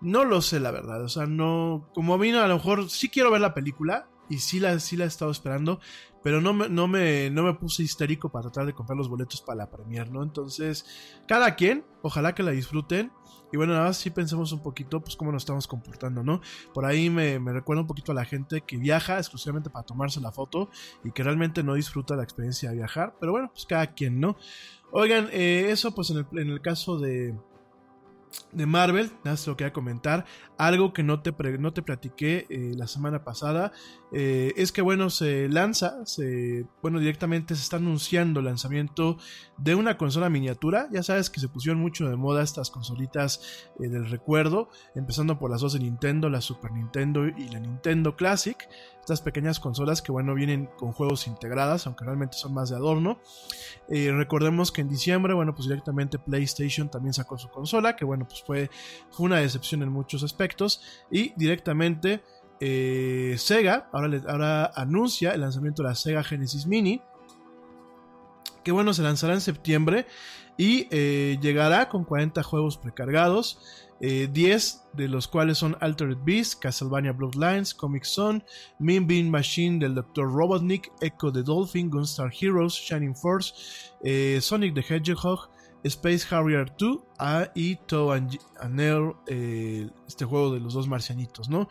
No 0.00 0.24
lo 0.24 0.40
sé, 0.40 0.60
la 0.60 0.70
verdad. 0.70 1.02
O 1.04 1.08
sea, 1.08 1.26
no. 1.26 1.90
Como 1.94 2.14
a 2.14 2.18
mí, 2.18 2.30
a 2.32 2.46
lo 2.46 2.54
mejor 2.54 2.88
sí 2.88 3.10
quiero 3.10 3.30
ver 3.30 3.42
la 3.42 3.54
película. 3.54 4.08
Y 4.30 4.38
sí 4.38 4.60
la, 4.60 4.78
sí 4.78 4.96
la 4.96 5.06
he 5.06 5.08
estado 5.08 5.32
esperando 5.32 5.80
pero 6.22 6.40
no 6.40 6.52
me, 6.52 6.68
no, 6.68 6.86
me, 6.86 7.30
no 7.30 7.42
me 7.42 7.54
puse 7.54 7.82
histérico 7.82 8.30
para 8.30 8.44
tratar 8.44 8.66
de 8.66 8.74
comprar 8.74 8.96
los 8.96 9.08
boletos 9.08 9.40
para 9.40 9.58
la 9.58 9.70
premier, 9.70 10.10
¿no? 10.10 10.22
Entonces, 10.22 10.84
cada 11.26 11.54
quien, 11.56 11.84
ojalá 12.02 12.34
que 12.34 12.42
la 12.42 12.50
disfruten. 12.50 13.10
Y 13.52 13.56
bueno, 13.56 13.72
nada 13.72 13.86
más 13.86 13.96
sí 13.96 14.10
pensemos 14.10 14.52
un 14.52 14.60
poquito, 14.60 15.00
pues, 15.00 15.16
cómo 15.16 15.32
nos 15.32 15.42
estamos 15.42 15.66
comportando, 15.66 16.22
¿no? 16.22 16.40
Por 16.72 16.84
ahí 16.84 17.10
me, 17.10 17.38
recuerda 17.38 17.82
un 17.82 17.86
poquito 17.86 18.12
a 18.12 18.14
la 18.14 18.24
gente 18.24 18.60
que 18.62 18.76
viaja 18.76 19.18
exclusivamente 19.18 19.70
para 19.70 19.84
tomarse 19.84 20.20
la 20.20 20.32
foto 20.32 20.70
y 21.04 21.10
que 21.12 21.22
realmente 21.22 21.62
no 21.62 21.74
disfruta 21.74 22.16
la 22.16 22.22
experiencia 22.22 22.70
de 22.70 22.76
viajar. 22.76 23.14
Pero 23.18 23.32
bueno, 23.32 23.50
pues 23.52 23.66
cada 23.66 23.88
quien, 23.94 24.20
¿no? 24.20 24.36
Oigan, 24.92 25.28
eh, 25.32 25.66
eso 25.70 25.94
pues 25.94 26.10
en 26.10 26.18
el, 26.18 26.26
en 26.32 26.50
el 26.50 26.60
caso 26.60 26.98
de, 26.98 27.34
de 28.52 28.66
Marvel, 28.66 29.06
nada 29.24 29.32
más 29.32 29.46
lo 29.46 29.56
quería 29.56 29.72
comentar. 29.72 30.24
Algo 30.56 30.92
que 30.92 31.02
no 31.02 31.22
te, 31.22 31.32
no 31.58 31.72
te 31.72 31.82
platiqué 31.82 32.46
eh, 32.48 32.72
la 32.76 32.86
semana 32.86 33.24
pasada 33.24 33.72
eh, 34.12 34.52
es 34.56 34.72
que, 34.72 34.82
bueno, 34.82 35.08
se 35.10 35.48
lanza, 35.48 36.04
se, 36.04 36.66
bueno, 36.82 36.98
directamente 36.98 37.54
se 37.54 37.62
está 37.62 37.76
anunciando 37.76 38.40
el 38.40 38.46
lanzamiento 38.46 39.18
de 39.56 39.74
una 39.74 39.96
consola 39.96 40.28
miniatura. 40.28 40.88
Ya 40.92 41.02
sabes 41.02 41.30
que 41.30 41.40
se 41.40 41.48
pusieron 41.48 41.80
mucho 41.80 42.08
de 42.08 42.16
moda 42.16 42.42
estas 42.42 42.70
consolitas 42.70 43.40
eh, 43.78 43.88
del 43.88 44.10
recuerdo, 44.10 44.68
empezando 44.94 45.38
por 45.38 45.50
las 45.50 45.60
dos 45.60 45.74
de 45.74 45.80
Nintendo, 45.80 46.28
la 46.28 46.40
Super 46.40 46.72
Nintendo 46.72 47.26
y 47.26 47.48
la 47.48 47.60
Nintendo 47.60 48.16
Classic. 48.16 48.56
Estas 49.00 49.22
pequeñas 49.22 49.60
consolas 49.60 50.02
que, 50.02 50.12
bueno, 50.12 50.34
vienen 50.34 50.68
con 50.76 50.92
juegos 50.92 51.26
integradas, 51.26 51.86
aunque 51.86 52.04
realmente 52.04 52.36
son 52.36 52.52
más 52.52 52.70
de 52.70 52.76
adorno. 52.76 53.20
recordemos 53.88 54.70
que 54.72 54.82
en 54.82 54.88
diciembre, 54.88 55.34
bueno, 55.34 55.54
pues 55.54 55.68
directamente 55.68 56.18
PlayStation 56.18 56.90
también 56.90 57.14
sacó 57.14 57.38
su 57.38 57.48
consola, 57.48 57.96
que, 57.96 58.04
bueno, 58.04 58.26
pues 58.28 58.42
fue, 58.42 58.70
fue 59.10 59.26
una 59.26 59.38
decepción 59.38 59.82
en 59.82 59.88
muchos 59.90 60.22
aspectos. 60.22 60.82
Y 61.10 61.32
directamente 61.36 62.22
eh, 62.60 63.34
Sega 63.38 63.88
ahora, 63.92 64.70
anuncia 64.74 65.32
el 65.32 65.40
lanzamiento 65.40 65.82
de 65.82 65.88
la 65.88 65.94
Sega 65.94 66.22
Genesis 66.22 66.66
Mini. 66.66 67.02
Que 68.62 68.72
bueno, 68.72 68.92
se 68.92 69.02
lanzará 69.02 69.32
en 69.34 69.40
septiembre 69.40 70.06
y 70.58 70.86
eh, 70.90 71.38
llegará 71.40 71.88
con 71.88 72.04
40 72.04 72.42
juegos 72.42 72.76
precargados. 72.76 73.58
eh, 74.00 74.28
10 74.32 74.88
de 74.94 75.08
los 75.08 75.28
cuales 75.28 75.58
son 75.58 75.76
Altered 75.80 76.16
Beast, 76.24 76.58
Castlevania 76.60 77.12
Bloodlines, 77.12 77.74
Comic 77.74 78.04
Zone, 78.04 78.44
Mean 78.78 79.06
Bean 79.06 79.30
Machine 79.30 79.78
del 79.78 79.94
Dr. 79.94 80.26
Robotnik, 80.26 80.90
Echo 81.00 81.30
the 81.30 81.42
Dolphin, 81.42 81.90
Gunstar 81.90 82.30
Heroes, 82.32 82.72
Shining 82.74 83.14
Force, 83.14 83.54
eh, 84.02 84.38
Sonic 84.40 84.74
the 84.74 84.82
Hedgehog, 84.82 85.50
Space 85.84 86.34
Harrier 86.34 86.72
2 86.78 86.98
ah, 87.18 87.50
y 87.54 87.76
Toe 87.76 88.16
and, 88.16 88.80
Earl, 88.80 89.16
eh, 89.26 89.88
este 90.06 90.24
juego 90.24 90.52
de 90.52 90.60
los 90.60 90.74
dos 90.74 90.88
marcianitos, 90.88 91.48
¿no? 91.48 91.68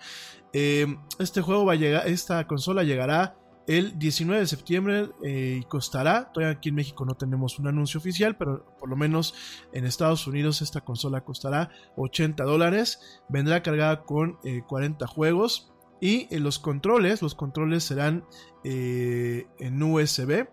Eh, 0.54 0.88
este 1.20 1.42
juego 1.42 1.66
va 1.66 1.74
a 1.74 1.76
llegar, 1.76 2.08
esta 2.08 2.46
consola 2.48 2.84
llegará 2.84 3.36
el 3.68 4.00
19 4.00 4.42
de 4.42 4.48
septiembre 4.48 5.10
eh, 5.24 5.60
y 5.62 5.64
costará, 5.66 6.32
todavía 6.34 6.58
aquí 6.58 6.70
en 6.70 6.76
México 6.76 7.06
no 7.06 7.14
tenemos 7.14 7.60
un 7.60 7.68
anuncio 7.68 8.00
oficial, 8.00 8.36
pero 8.36 8.66
por 8.80 8.90
lo 8.90 8.96
menos 8.96 9.36
en 9.74 9.86
Estados 9.86 10.26
Unidos 10.26 10.64
esta 10.64 10.82
consola 10.82 11.22
costará 11.22 11.70
80 11.96 12.44
dólares, 12.46 13.22
vendrá 13.28 13.62
cargada 13.62 14.02
con 14.06 14.40
40 14.68 15.06
juegos 15.06 15.72
y 16.02 16.36
los 16.36 16.58
controles, 16.58 17.22
los 17.22 17.36
controles 17.36 17.84
serán 17.84 18.26
en 18.64 19.84
USB 19.84 20.48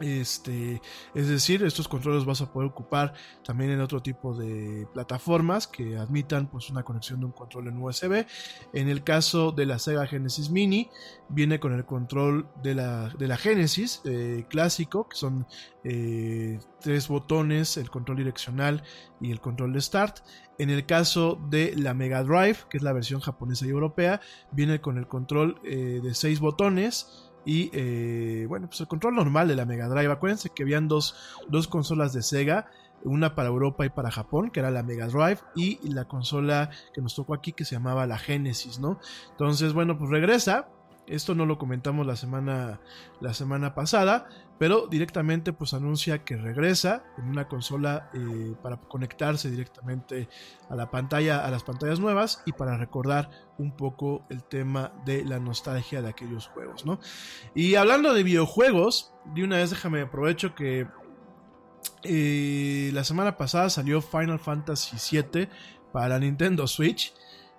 este, 0.00 0.80
es 1.14 1.28
decir, 1.28 1.62
estos 1.64 1.88
controles 1.88 2.24
vas 2.24 2.40
a 2.42 2.52
poder 2.52 2.70
ocupar 2.70 3.14
también 3.44 3.70
en 3.70 3.80
otro 3.80 4.02
tipo 4.02 4.34
de 4.34 4.86
plataformas 4.92 5.66
que 5.66 5.96
admitan 5.96 6.48
pues, 6.48 6.70
una 6.70 6.82
conexión 6.82 7.20
de 7.20 7.26
un 7.26 7.32
control 7.32 7.68
en 7.68 7.82
USB. 7.82 8.26
En 8.72 8.88
el 8.88 9.02
caso 9.04 9.52
de 9.52 9.66
la 9.66 9.78
Sega 9.78 10.06
Genesis 10.06 10.50
Mini, 10.50 10.90
viene 11.28 11.58
con 11.58 11.72
el 11.72 11.84
control 11.84 12.48
de 12.62 12.74
la, 12.74 13.08
de 13.10 13.28
la 13.28 13.36
Genesis 13.36 14.02
eh, 14.04 14.44
clásico, 14.48 15.08
que 15.08 15.16
son 15.16 15.46
eh, 15.84 16.58
tres 16.80 17.08
botones, 17.08 17.76
el 17.76 17.90
control 17.90 18.18
direccional 18.18 18.82
y 19.20 19.30
el 19.30 19.40
control 19.40 19.72
de 19.72 19.80
Start. 19.80 20.18
En 20.58 20.70
el 20.70 20.86
caso 20.86 21.38
de 21.50 21.74
la 21.76 21.94
Mega 21.94 22.22
Drive, 22.22 22.58
que 22.68 22.78
es 22.78 22.82
la 22.82 22.92
versión 22.92 23.20
japonesa 23.20 23.66
y 23.66 23.70
europea, 23.70 24.20
viene 24.52 24.80
con 24.80 24.98
el 24.98 25.06
control 25.06 25.60
eh, 25.64 26.00
de 26.02 26.14
seis 26.14 26.40
botones 26.40 27.25
y 27.46 27.70
eh, 27.72 28.44
bueno, 28.48 28.66
pues 28.66 28.80
el 28.80 28.88
control 28.88 29.14
normal 29.14 29.48
de 29.48 29.54
la 29.54 29.64
Mega 29.64 29.88
Drive. 29.88 30.12
Acuérdense 30.12 30.50
que 30.50 30.64
habían 30.64 30.88
dos, 30.88 31.14
dos 31.48 31.68
consolas 31.68 32.12
de 32.12 32.22
Sega, 32.22 32.66
una 33.04 33.36
para 33.36 33.48
Europa 33.48 33.86
y 33.86 33.88
para 33.88 34.10
Japón, 34.10 34.50
que 34.50 34.60
era 34.60 34.72
la 34.72 34.82
Mega 34.82 35.06
Drive, 35.06 35.38
y 35.54 35.78
la 35.88 36.06
consola 36.06 36.70
que 36.92 37.00
nos 37.00 37.14
tocó 37.14 37.34
aquí 37.34 37.52
que 37.52 37.64
se 37.64 37.76
llamaba 37.76 38.06
la 38.06 38.18
Genesis, 38.18 38.80
¿no? 38.80 38.98
Entonces, 39.30 39.72
bueno, 39.72 39.96
pues 39.96 40.10
regresa 40.10 40.68
esto 41.06 41.34
no 41.34 41.46
lo 41.46 41.58
comentamos 41.58 42.06
la 42.06 42.16
semana, 42.16 42.80
la 43.20 43.34
semana 43.34 43.74
pasada, 43.74 44.28
pero 44.58 44.86
directamente 44.86 45.52
pues 45.52 45.74
anuncia 45.74 46.24
que 46.24 46.36
regresa 46.36 47.04
en 47.18 47.28
una 47.28 47.48
consola 47.48 48.10
eh, 48.14 48.54
para 48.62 48.76
conectarse 48.76 49.50
directamente 49.50 50.28
a 50.68 50.76
la 50.76 50.90
pantalla, 50.90 51.44
a 51.44 51.50
las 51.50 51.62
pantallas 51.62 52.00
nuevas 52.00 52.42
y 52.46 52.52
para 52.52 52.76
recordar 52.76 53.30
un 53.58 53.72
poco 53.72 54.24
el 54.30 54.42
tema 54.42 54.92
de 55.04 55.24
la 55.24 55.38
nostalgia 55.38 56.02
de 56.02 56.08
aquellos 56.08 56.48
juegos, 56.48 56.86
¿no? 56.86 56.98
Y 57.54 57.74
hablando 57.74 58.14
de 58.14 58.22
videojuegos, 58.22 59.12
de 59.34 59.44
una 59.44 59.56
vez 59.56 59.70
déjame 59.70 60.00
aprovecho 60.02 60.54
que 60.54 60.86
eh, 62.02 62.90
la 62.92 63.04
semana 63.04 63.36
pasada 63.36 63.70
salió 63.70 64.00
Final 64.00 64.38
Fantasy 64.38 64.96
VII 65.22 65.48
para 65.92 66.18
Nintendo 66.18 66.66
Switch. 66.66 67.14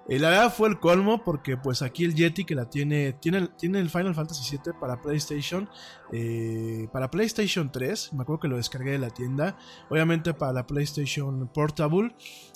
Eh, 0.10 0.20
la 0.20 0.30
verdad 0.30 0.54
fue 0.54 0.70
el 0.70 0.80
colmo 0.80 1.24
porque 1.24 1.58
pues 1.58 1.82
aquí 1.82 2.06
el 2.06 2.16
Yeti 2.16 2.46
que 2.46 2.56
la 2.56 2.70
tiene, 2.70 3.14
tiene, 3.14 3.50
tiene 3.58 3.80
el 3.80 3.90
Final 3.90 4.16
Fantasy 4.16 4.58
VII 4.58 4.74
para 4.80 5.02
PlayStation, 5.02 5.70
eh, 6.14 6.88
para 6.94 7.12
PlayStation 7.12 7.72
3, 7.72 8.14
me 8.14 8.22
acuerdo 8.22 8.40
que 8.40 8.48
lo 8.48 8.56
descargué 8.56 8.92
de 8.92 9.00
la 9.00 9.10
tienda, 9.10 9.58
obviamente 9.90 10.34
para 10.34 10.54
la 10.54 10.66
PlayStation 10.66 11.50
Portable, 11.54 12.16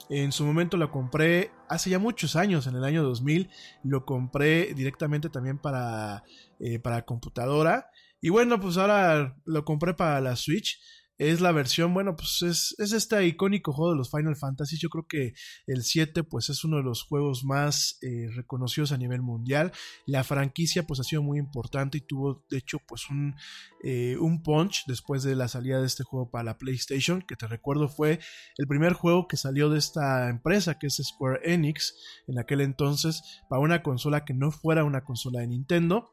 en 0.09 0.31
su 0.31 0.45
momento 0.45 0.77
lo 0.77 0.91
compré 0.91 1.51
hace 1.67 1.89
ya 1.89 1.99
muchos 1.99 2.37
años, 2.37 2.67
en 2.67 2.75
el 2.75 2.85
año 2.85 3.03
2000, 3.03 3.49
lo 3.83 4.05
compré 4.05 4.73
directamente 4.73 5.29
también 5.29 5.57
para, 5.57 6.23
eh, 6.59 6.79
para 6.79 7.03
computadora, 7.03 7.89
y 8.21 8.29
bueno, 8.29 8.61
pues 8.61 8.77
ahora 8.77 9.35
lo 9.45 9.65
compré 9.65 9.93
para 9.93 10.21
la 10.21 10.37
Switch 10.37 10.79
es 11.21 11.39
la 11.39 11.51
versión, 11.51 11.93
bueno, 11.93 12.15
pues 12.15 12.41
es, 12.41 12.75
es, 12.79 12.93
este 12.93 13.23
icónico 13.27 13.73
juego 13.73 13.91
de 13.91 13.97
los 13.97 14.09
Final 14.09 14.35
Fantasy. 14.35 14.77
Yo 14.77 14.89
creo 14.89 15.05
que 15.05 15.33
el 15.67 15.83
7 15.83 16.23
pues 16.23 16.49
es 16.49 16.63
uno 16.63 16.77
de 16.77 16.83
los 16.83 17.03
juegos 17.03 17.43
más 17.43 17.99
eh, 18.01 18.29
reconocidos 18.33 18.91
a 18.91 18.97
nivel 18.97 19.21
mundial. 19.21 19.71
La 20.07 20.23
franquicia 20.23 20.81
pues 20.81 20.99
ha 20.99 21.03
sido 21.03 21.21
muy 21.21 21.37
importante 21.37 21.99
y 21.99 22.01
tuvo 22.01 22.43
de 22.49 22.57
hecho 22.57 22.79
pues 22.87 23.07
un, 23.11 23.35
eh, 23.83 24.17
un 24.19 24.41
punch 24.41 24.85
después 24.87 25.21
de 25.21 25.35
la 25.35 25.47
salida 25.47 25.79
de 25.79 25.85
este 25.85 26.03
juego 26.03 26.31
para 26.31 26.43
la 26.43 26.57
PlayStation, 26.57 27.21
que 27.21 27.35
te 27.35 27.45
recuerdo 27.45 27.87
fue 27.87 28.19
el 28.57 28.65
primer 28.65 28.93
juego 28.93 29.27
que 29.27 29.37
salió 29.37 29.69
de 29.69 29.77
esta 29.77 30.27
empresa 30.27 30.79
que 30.79 30.87
es 30.87 30.99
Square 31.03 31.41
Enix 31.43 31.93
en 32.25 32.39
aquel 32.39 32.61
entonces 32.61 33.21
para 33.47 33.61
una 33.61 33.83
consola 33.83 34.25
que 34.25 34.33
no 34.33 34.49
fuera 34.49 34.83
una 34.83 35.03
consola 35.03 35.41
de 35.41 35.47
Nintendo. 35.49 36.09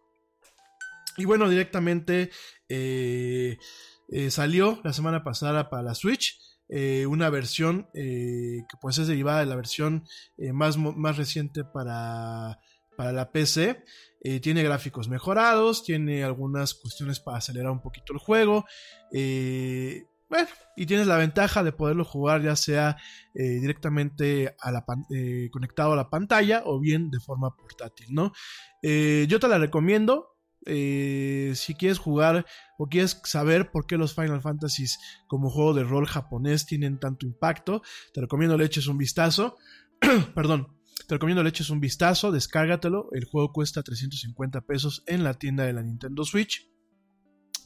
Y 1.17 1.25
bueno, 1.25 1.49
directamente... 1.49 2.31
Eh, 2.69 3.57
eh, 4.09 4.31
salió 4.31 4.81
la 4.85 4.93
semana 4.93 5.23
pasada 5.23 5.69
para 5.71 5.83
la 5.83 5.95
Switch. 5.95 6.39
Eh, 6.71 7.07
una 7.07 7.31
versión 7.31 7.89
eh, 7.95 8.59
que 8.69 8.77
pues 8.81 8.99
es 8.99 9.07
derivada 9.07 9.41
de 9.41 9.47
la 9.47 9.57
versión 9.57 10.05
más, 10.53 10.77
más 10.77 11.17
reciente 11.17 11.65
para, 11.65 12.59
para 12.97 13.13
la 13.13 13.31
PC. 13.31 13.85
tiene 14.43 14.63
gráficos 14.63 15.09
mejorados, 15.09 15.85
tiene 15.85 16.25
algunas 16.25 16.75
cuestiones 16.75 17.21
para 17.21 17.39
acelerar 17.39 17.71
un 17.71 17.81
poquito 17.81 18.13
el 18.13 18.19
juego. 18.19 18.65
bueno, 19.11 20.49
y 20.77 20.85
tienes 20.85 21.07
la 21.07 21.17
ventaja 21.17 21.63
de 21.63 21.73
poderlo 21.73 22.05
jugar 22.05 22.43
ya 22.43 22.55
sea 22.55 22.97
directamente 23.35 24.55
conectado 25.51 25.93
a 25.93 25.97
la 25.97 26.11
pantalla 26.11 26.63
o 26.67 26.81
bien 26.81 27.11
de 27.11 27.21
forma 27.21 27.57
portátil, 27.57 28.09
¿no? 28.15 28.33
yo 28.83 29.41
te 29.41 29.49
la 29.49 29.59
recomiendo. 29.59 30.38
Eh, 30.67 31.53
si 31.55 31.75
quieres 31.75 31.99
jugar 31.99 32.45
o 32.79 32.89
quieres 32.89 33.21
saber 33.25 33.71
por 33.71 33.87
qué 33.87 33.97
los 33.97 34.15
Final 34.15 34.43
Fantasies 34.43 34.99
como 35.27 35.51
juego 35.51 35.75
de 35.75 35.85
rol 35.85 36.07
japonés 36.07 36.67
tienen 36.67 36.99
tanto 36.99 37.27
impacto, 37.27 37.83
te 38.13 38.21
recomiendo 38.21 38.57
le 38.57 38.65
eches 38.65 38.87
un 38.87 38.99
vistazo. 38.99 39.57
Perdón, 40.35 40.69
te 41.07 41.15
recomiendo 41.15 41.43
le 41.43 41.51
eches 41.51 41.71
un 41.71 41.81
vistazo, 41.81 42.33
descárgatelo. 42.33 43.09
El 43.13 43.25
juego 43.25 43.53
cuesta 43.53 43.83
350 43.83 44.63
pesos 44.63 45.03
en 45.07 45.25
la 45.25 45.35
tienda 45.35 45.65
de 45.65 45.73
la 45.73 45.83
Nintendo 45.83 46.25
Switch. 46.25 46.69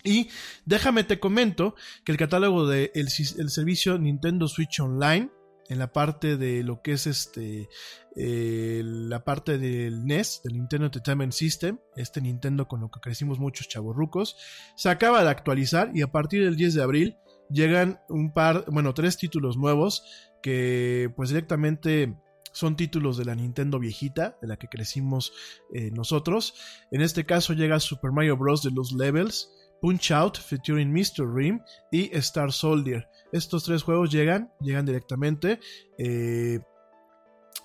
Y 0.04 0.28
déjame 0.64 1.04
te 1.04 1.20
comento 1.20 1.76
que 2.04 2.12
el 2.12 2.18
catálogo 2.18 2.66
del 2.66 2.90
el 2.94 3.50
servicio 3.50 3.98
Nintendo 3.98 4.48
Switch 4.48 4.80
Online 4.80 5.30
en 5.72 5.78
la 5.78 5.92
parte 5.92 6.36
de 6.36 6.62
lo 6.62 6.82
que 6.82 6.92
es 6.92 7.06
este 7.06 7.68
eh, 8.14 8.82
la 8.84 9.24
parte 9.24 9.58
del 9.58 10.04
NES, 10.04 10.42
del 10.44 10.54
Nintendo 10.54 10.86
Entertainment 10.86 11.32
System, 11.32 11.78
este 11.96 12.20
Nintendo 12.20 12.68
con 12.68 12.80
lo 12.80 12.90
que 12.90 13.00
crecimos 13.00 13.38
muchos 13.38 13.68
chavorrucos, 13.68 14.36
se 14.76 14.90
acaba 14.90 15.24
de 15.24 15.30
actualizar 15.30 15.90
y 15.94 16.02
a 16.02 16.12
partir 16.12 16.44
del 16.44 16.56
10 16.56 16.74
de 16.74 16.82
abril 16.82 17.16
llegan 17.48 18.00
un 18.10 18.32
par, 18.34 18.66
bueno, 18.68 18.92
tres 18.92 19.16
títulos 19.16 19.56
nuevos 19.56 20.04
que 20.42 21.10
pues 21.16 21.30
directamente 21.30 22.16
son 22.52 22.76
títulos 22.76 23.16
de 23.16 23.24
la 23.24 23.34
Nintendo 23.34 23.78
viejita, 23.78 24.36
de 24.42 24.48
la 24.48 24.58
que 24.58 24.68
crecimos 24.68 25.32
eh, 25.72 25.90
nosotros. 25.90 26.54
En 26.90 27.00
este 27.00 27.24
caso 27.24 27.54
llega 27.54 27.80
Super 27.80 28.12
Mario 28.12 28.36
Bros. 28.36 28.62
de 28.62 28.72
los 28.72 28.92
Levels, 28.92 29.48
Punch 29.80 30.10
Out 30.10 30.38
featuring 30.38 30.92
Mr. 30.92 31.26
Rim 31.34 31.60
y 31.90 32.14
Star 32.16 32.52
Soldier. 32.52 33.08
Estos 33.32 33.64
tres 33.64 33.82
juegos 33.82 34.10
llegan, 34.10 34.52
llegan 34.60 34.86
directamente 34.86 35.58
eh, 35.98 36.60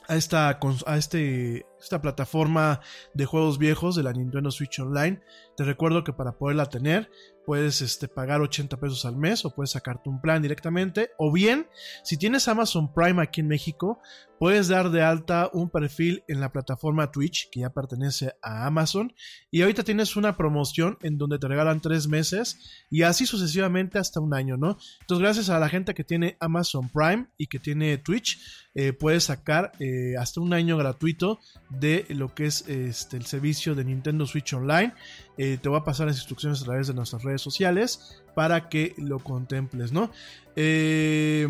a, 0.08 0.16
esta, 0.16 0.60
a 0.86 0.98
este, 0.98 1.66
esta 1.80 2.02
plataforma 2.02 2.80
de 3.14 3.26
juegos 3.26 3.58
viejos 3.58 3.96
de 3.96 4.04
la 4.04 4.14
Nintendo 4.14 4.50
Switch 4.52 4.80
Online. 4.80 5.22
Te 5.56 5.64
recuerdo 5.64 6.04
que 6.04 6.14
para 6.14 6.38
poderla 6.38 6.68
tener 6.68 7.10
puedes 7.46 7.82
este, 7.82 8.08
pagar 8.08 8.42
80 8.42 8.78
pesos 8.78 9.06
al 9.06 9.16
mes 9.16 9.46
o 9.46 9.54
puedes 9.54 9.72
sacarte 9.72 10.10
un 10.10 10.22
plan 10.22 10.42
directamente. 10.42 11.12
O 11.18 11.32
bien, 11.32 11.68
si 12.04 12.18
tienes 12.18 12.48
Amazon 12.48 12.94
Prime 12.94 13.22
aquí 13.22 13.42
en 13.42 13.48
México, 13.48 14.00
puedes 14.40 14.68
dar 14.68 14.92
de 14.92 15.02
alta 15.02 15.50
un 15.54 15.70
perfil 15.70 16.24
en 16.28 16.40
la 16.40 16.52
plataforma 16.52 17.12
Twitch, 17.12 17.50
que 17.52 17.62
ya 17.62 17.72
pertenece 17.72 18.34
a 18.42 18.66
Amazon. 18.66 19.14
Y 19.52 19.62
ahorita 19.62 19.84
tienes 19.84 20.16
una 20.16 20.38
promoción 20.38 20.98
en 21.02 21.18
donde 21.18 21.40
te 21.40 21.48
regalan 21.48 21.82
tres 21.82 22.08
meses 22.08 22.86
y 22.90 23.04
así 23.04 23.26
sucesivamente 23.26 24.00
hasta 24.00 24.20
un 24.20 24.34
año, 24.34 24.58
¿no? 24.58 24.78
Entonces, 25.02 25.22
gracias 25.22 25.50
a 25.50 25.60
la 25.60 25.70
gente 25.70 25.94
que 25.94 26.04
tiene 26.04 26.38
Amazon 26.40 26.90
Prime 26.90 27.28
y 27.38 27.48
que 27.48 27.60
tiene 27.60 27.98
Twitch, 27.98 28.40
eh, 28.76 28.94
puedes 28.94 29.26
sacar 29.26 29.72
eh, 29.80 30.16
hasta 30.20 30.40
un 30.40 30.54
año 30.54 30.78
gratuito 30.78 31.40
de 31.70 32.06
lo 32.10 32.34
que 32.36 32.46
es 32.46 32.68
este, 32.68 33.18
el 33.18 33.26
servicio 33.26 33.74
de 33.74 33.86
Nintendo 33.86 34.26
Switch 34.28 34.54
Online. 34.54 34.94
Eh, 35.38 35.58
te 35.62 35.70
voy 35.70 35.80
a 35.80 35.84
pasar 35.84 36.08
las 36.08 36.18
instrucciones 36.18 36.62
a 36.62 36.66
través 36.66 36.88
de 36.88 36.94
nuestras 36.94 37.24
redes 37.24 37.42
sociales 37.42 38.22
para 38.36 38.70
que 38.70 38.94
lo 38.98 39.20
contemples, 39.20 39.92
¿no? 39.92 40.12
Eh, 40.56 41.48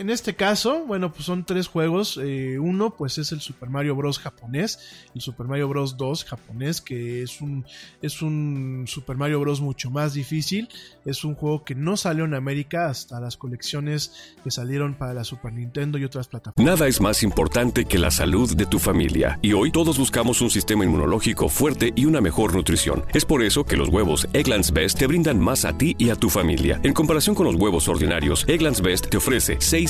en 0.00 0.08
este 0.08 0.34
caso, 0.34 0.84
bueno, 0.86 1.12
pues 1.12 1.26
son 1.26 1.44
tres 1.44 1.68
juegos. 1.68 2.18
Eh, 2.22 2.58
uno, 2.58 2.96
pues 2.96 3.18
es 3.18 3.32
el 3.32 3.40
Super 3.40 3.68
Mario 3.68 3.94
Bros. 3.94 4.18
japonés, 4.18 4.78
el 5.14 5.20
Super 5.20 5.46
Mario 5.46 5.68
Bros. 5.68 5.98
2 5.98 6.24
japonés, 6.24 6.80
que 6.80 7.22
es 7.22 7.42
un, 7.42 7.66
es 8.00 8.22
un 8.22 8.84
Super 8.86 9.16
Mario 9.16 9.40
Bros. 9.40 9.60
mucho 9.60 9.90
más 9.90 10.14
difícil. 10.14 10.68
Es 11.04 11.22
un 11.22 11.34
juego 11.34 11.64
que 11.64 11.74
no 11.74 11.98
salió 11.98 12.24
en 12.24 12.32
América 12.32 12.88
hasta 12.88 13.20
las 13.20 13.36
colecciones 13.36 14.34
que 14.42 14.50
salieron 14.50 14.94
para 14.94 15.12
la 15.12 15.22
Super 15.22 15.52
Nintendo 15.52 15.98
y 15.98 16.04
otras 16.04 16.28
plataformas. 16.28 16.64
Nada 16.64 16.88
es 16.88 17.02
más 17.02 17.22
importante 17.22 17.84
que 17.84 17.98
la 17.98 18.10
salud 18.10 18.56
de 18.56 18.64
tu 18.64 18.78
familia. 18.78 19.38
Y 19.42 19.52
hoy 19.52 19.70
todos 19.70 19.98
buscamos 19.98 20.40
un 20.40 20.48
sistema 20.48 20.84
inmunológico 20.84 21.50
fuerte 21.50 21.92
y 21.94 22.06
una 22.06 22.22
mejor 22.22 22.54
nutrición. 22.54 23.04
Es 23.12 23.26
por 23.26 23.42
eso 23.42 23.64
que 23.64 23.76
los 23.76 23.90
huevos 23.90 24.26
Egglands 24.32 24.72
Best 24.72 24.98
te 24.98 25.06
brindan 25.06 25.38
más 25.38 25.66
a 25.66 25.76
ti 25.76 25.94
y 25.98 26.08
a 26.08 26.16
tu 26.16 26.30
familia. 26.30 26.80
En 26.84 26.94
comparación 26.94 27.34
con 27.34 27.44
los 27.44 27.56
huevos 27.56 27.86
ordinarios, 27.86 28.46
Egglands 28.48 28.80
Best 28.80 29.10
te 29.10 29.18
ofrece 29.18 29.56
6 29.58 29.89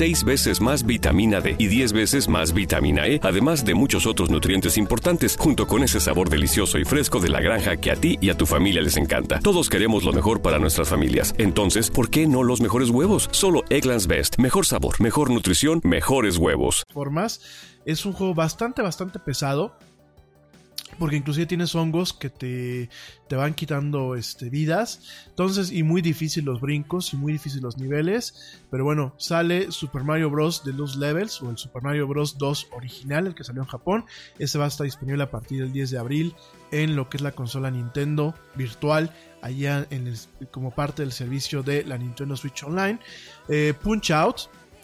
6 0.01 0.23
veces 0.23 0.61
más 0.61 0.83
vitamina 0.83 1.41
D 1.41 1.55
y 1.59 1.67
10 1.67 1.93
veces 1.93 2.27
más 2.27 2.55
vitamina 2.55 3.05
E, 3.05 3.19
además 3.21 3.63
de 3.63 3.75
muchos 3.75 4.07
otros 4.07 4.31
nutrientes 4.31 4.75
importantes, 4.79 5.37
junto 5.37 5.67
con 5.67 5.83
ese 5.83 5.99
sabor 5.99 6.27
delicioso 6.27 6.79
y 6.79 6.85
fresco 6.85 7.19
de 7.19 7.29
la 7.29 7.39
granja 7.39 7.77
que 7.77 7.91
a 7.91 7.95
ti 7.95 8.17
y 8.19 8.31
a 8.31 8.35
tu 8.35 8.47
familia 8.47 8.81
les 8.81 8.97
encanta. 8.97 9.37
Todos 9.41 9.69
queremos 9.69 10.03
lo 10.03 10.11
mejor 10.11 10.41
para 10.41 10.57
nuestras 10.57 10.89
familias. 10.89 11.35
Entonces, 11.37 11.91
¿por 11.91 12.09
qué 12.09 12.25
no 12.25 12.41
los 12.41 12.61
mejores 12.61 12.89
huevos? 12.89 13.29
Solo 13.31 13.61
Egglands 13.69 14.07
Best. 14.07 14.39
Mejor 14.39 14.65
sabor, 14.65 14.99
mejor 14.99 15.29
nutrición, 15.29 15.81
mejores 15.83 16.37
huevos. 16.37 16.83
Formas. 16.91 17.39
Es 17.85 18.03
un 18.03 18.13
juego 18.13 18.33
bastante, 18.33 18.81
bastante 18.81 19.19
pesado. 19.19 19.77
Porque 21.01 21.15
inclusive 21.17 21.47
tienes 21.47 21.73
hongos 21.73 22.13
que 22.13 22.29
te, 22.29 22.87
te 23.27 23.35
van 23.35 23.55
quitando 23.55 24.13
este, 24.13 24.51
vidas. 24.51 25.01
Entonces, 25.29 25.71
y 25.71 25.81
muy 25.81 26.03
difícil 26.03 26.45
los 26.45 26.61
brincos 26.61 27.11
y 27.13 27.17
muy 27.17 27.33
difícil 27.33 27.63
los 27.63 27.79
niveles. 27.79 28.61
Pero 28.69 28.83
bueno, 28.83 29.15
sale 29.17 29.71
Super 29.71 30.03
Mario 30.03 30.29
Bros. 30.29 30.63
de 30.63 30.73
los 30.73 30.97
Levels 30.97 31.41
o 31.41 31.49
el 31.49 31.57
Super 31.57 31.81
Mario 31.81 32.07
Bros. 32.07 32.37
2 32.37 32.67
original, 32.73 33.25
el 33.25 33.33
que 33.33 33.43
salió 33.43 33.63
en 33.63 33.67
Japón. 33.67 34.05
Ese 34.37 34.59
va 34.59 34.65
a 34.65 34.67
estar 34.67 34.85
disponible 34.85 35.23
a 35.23 35.31
partir 35.31 35.59
del 35.63 35.73
10 35.73 35.89
de 35.89 35.97
abril 35.97 36.35
en 36.69 36.95
lo 36.95 37.09
que 37.09 37.17
es 37.17 37.23
la 37.23 37.31
consola 37.31 37.71
Nintendo 37.71 38.35
virtual. 38.53 39.11
Allá 39.41 39.87
en 39.89 40.05
el- 40.05 40.19
como 40.51 40.69
parte 40.69 41.01
del 41.01 41.11
servicio 41.13 41.63
de 41.63 41.83
la 41.83 41.97
Nintendo 41.97 42.37
Switch 42.37 42.63
Online. 42.63 42.99
Eh, 43.49 43.73
Punch 43.81 44.11
Out 44.11 44.41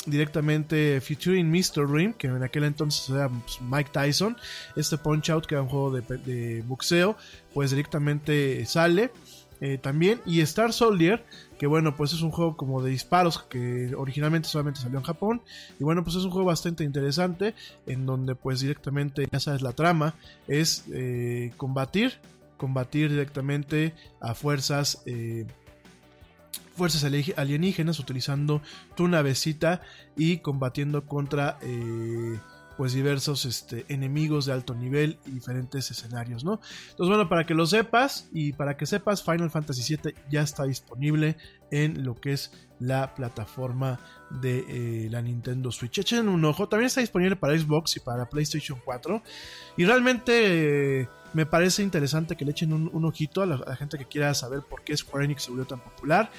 directamente 0.08 1.00
featuring 1.02 1.50
Mr. 1.52 1.88
Dream, 1.88 2.14
que 2.14 2.28
en 2.28 2.42
aquel 2.42 2.64
entonces 2.64 3.10
era 3.10 3.30
pues, 3.30 3.62
Mike 3.62 3.92
Tyson. 3.94 4.36
Este 4.76 4.98
Punch 4.98 5.30
Out, 5.30 5.46
que 5.46 5.56
era 5.56 5.62
un 5.62 5.70
juego 5.70 5.92
de, 5.92 6.64
boxeo, 6.66 7.16
pues 7.54 7.72
directamente 7.72 8.66
sale. 8.66 9.12
eh, 9.60 9.80
también, 9.80 10.22
y 10.26 10.42
Star 10.42 10.72
Soldier, 10.72 11.26
que 11.58 11.66
bueno, 11.66 11.96
pues 11.96 12.14
es 12.14 12.22
un 12.22 12.30
juego 12.30 12.56
como 12.56 12.84
de 12.84 12.92
disparos 12.92 13.44
que 13.50 13.92
originalmente 13.96 14.48
solamente 14.48 14.80
salió 14.80 15.00
en 15.00 15.04
Japón. 15.04 15.42
Y 15.80 15.84
bueno, 15.84 16.04
pues 16.04 16.16
es 16.16 16.24
un 16.24 16.32
juego 16.32 16.48
bastante 16.48 16.84
interesante, 16.84 17.56
en 17.88 18.06
donde 18.06 18.36
pues 18.36 18.60
directamente, 18.60 19.28
ya 19.32 19.40
sabes, 19.40 19.62
la 19.62 19.74
trama 19.74 20.14
es 20.48 20.86
eh, 20.94 21.52
combatir, 21.58 22.20
combatir 22.58 23.10
directamente 23.10 23.94
a 24.20 24.36
fuerzas 24.36 25.02
eh, 25.06 25.46
fuerzas 26.78 27.04
ali- 27.04 27.34
alienígenas 27.36 28.00
utilizando 28.00 28.62
tu 28.96 29.08
navecita 29.08 29.82
y 30.16 30.38
combatiendo 30.38 31.06
contra 31.06 31.58
eh, 31.62 32.40
pues 32.78 32.94
diversos 32.94 33.46
este, 33.46 33.86
enemigos 33.90 34.46
de 34.46 34.54
alto 34.54 34.76
nivel 34.76 35.18
y 35.26 35.32
diferentes 35.32 35.90
escenarios, 35.90 36.44
¿no? 36.44 36.62
Entonces, 36.92 37.10
bueno, 37.10 37.28
para 37.28 37.46
que 37.46 37.56
lo 37.56 37.66
sepas 37.66 38.30
y 38.32 38.54
para 38.54 38.78
que 38.78 38.86
sepas, 38.86 39.24
Final 39.24 39.50
Fantasy 39.50 39.98
VII 39.98 40.14
ya 40.30 40.44
está 40.44 40.64
disponible 40.64 41.38
en 41.72 42.06
lo 42.06 42.16
que 42.16 42.34
es 42.34 42.52
la 42.80 43.16
plataforma 43.16 44.00
de 44.30 44.60
eh, 44.70 45.10
la 45.10 45.24
Nintendo 45.24 45.72
Switch. 45.72 45.98
Echen 45.98 46.30
un 46.30 46.46
ojo, 46.46 46.70
también 46.70 46.86
está 46.86 47.02
disponible 47.02 47.36
para 47.36 47.58
Xbox 47.58 47.98
y 47.98 48.00
para 48.00 48.30
PlayStation 48.30 48.80
4. 48.86 49.24
Y 49.78 49.86
realmente 49.86 51.02
eh, 51.02 51.10
me 51.34 51.48
parece 51.48 51.82
interesante 51.82 52.36
que 52.36 52.46
le 52.46 52.52
echen 52.52 52.74
un, 52.74 53.06
ojito 53.06 53.42
a 53.42 53.48
la 53.48 53.76
gente 53.76 53.98
que 53.98 54.06
quiera 54.06 54.34
saber 54.36 54.62
por 54.62 54.84
qué 54.84 54.96
Square 54.96 55.26
Enix 55.26 55.44
se 55.44 55.50
volvió 55.50 55.66
tan 55.66 55.80
popular. 55.80 56.30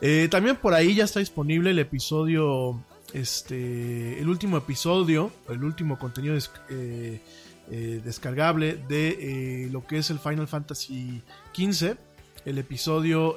Eh, 0.00 0.28
también 0.30 0.56
por 0.56 0.74
ahí 0.74 0.94
ya 0.94 1.04
está 1.04 1.20
disponible 1.20 1.70
el 1.70 1.78
episodio, 1.78 2.84
este, 3.12 4.18
el 4.20 4.28
último 4.28 4.56
episodio, 4.56 5.32
el 5.48 5.64
último 5.64 5.98
contenido 5.98 6.36
eh, 6.36 7.20
eh, 7.70 8.00
descargable 8.04 8.76
de 8.88 9.64
eh, 9.64 9.68
lo 9.70 9.86
que 9.86 9.98
es 9.98 10.10
el 10.10 10.18
Final 10.20 10.46
Fantasy 10.46 11.22
XV, 11.54 11.96
el 12.44 12.58
episodio, 12.58 13.36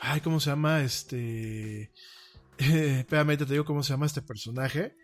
ay, 0.00 0.20
¿cómo 0.22 0.40
se 0.40 0.50
llama? 0.50 0.82
Este, 0.82 1.90
espérame, 2.58 3.36
te 3.36 3.44
digo 3.44 3.64
cómo 3.64 3.82
se 3.82 3.92
llama 3.92 4.06
este 4.06 4.22
personaje. 4.22 4.96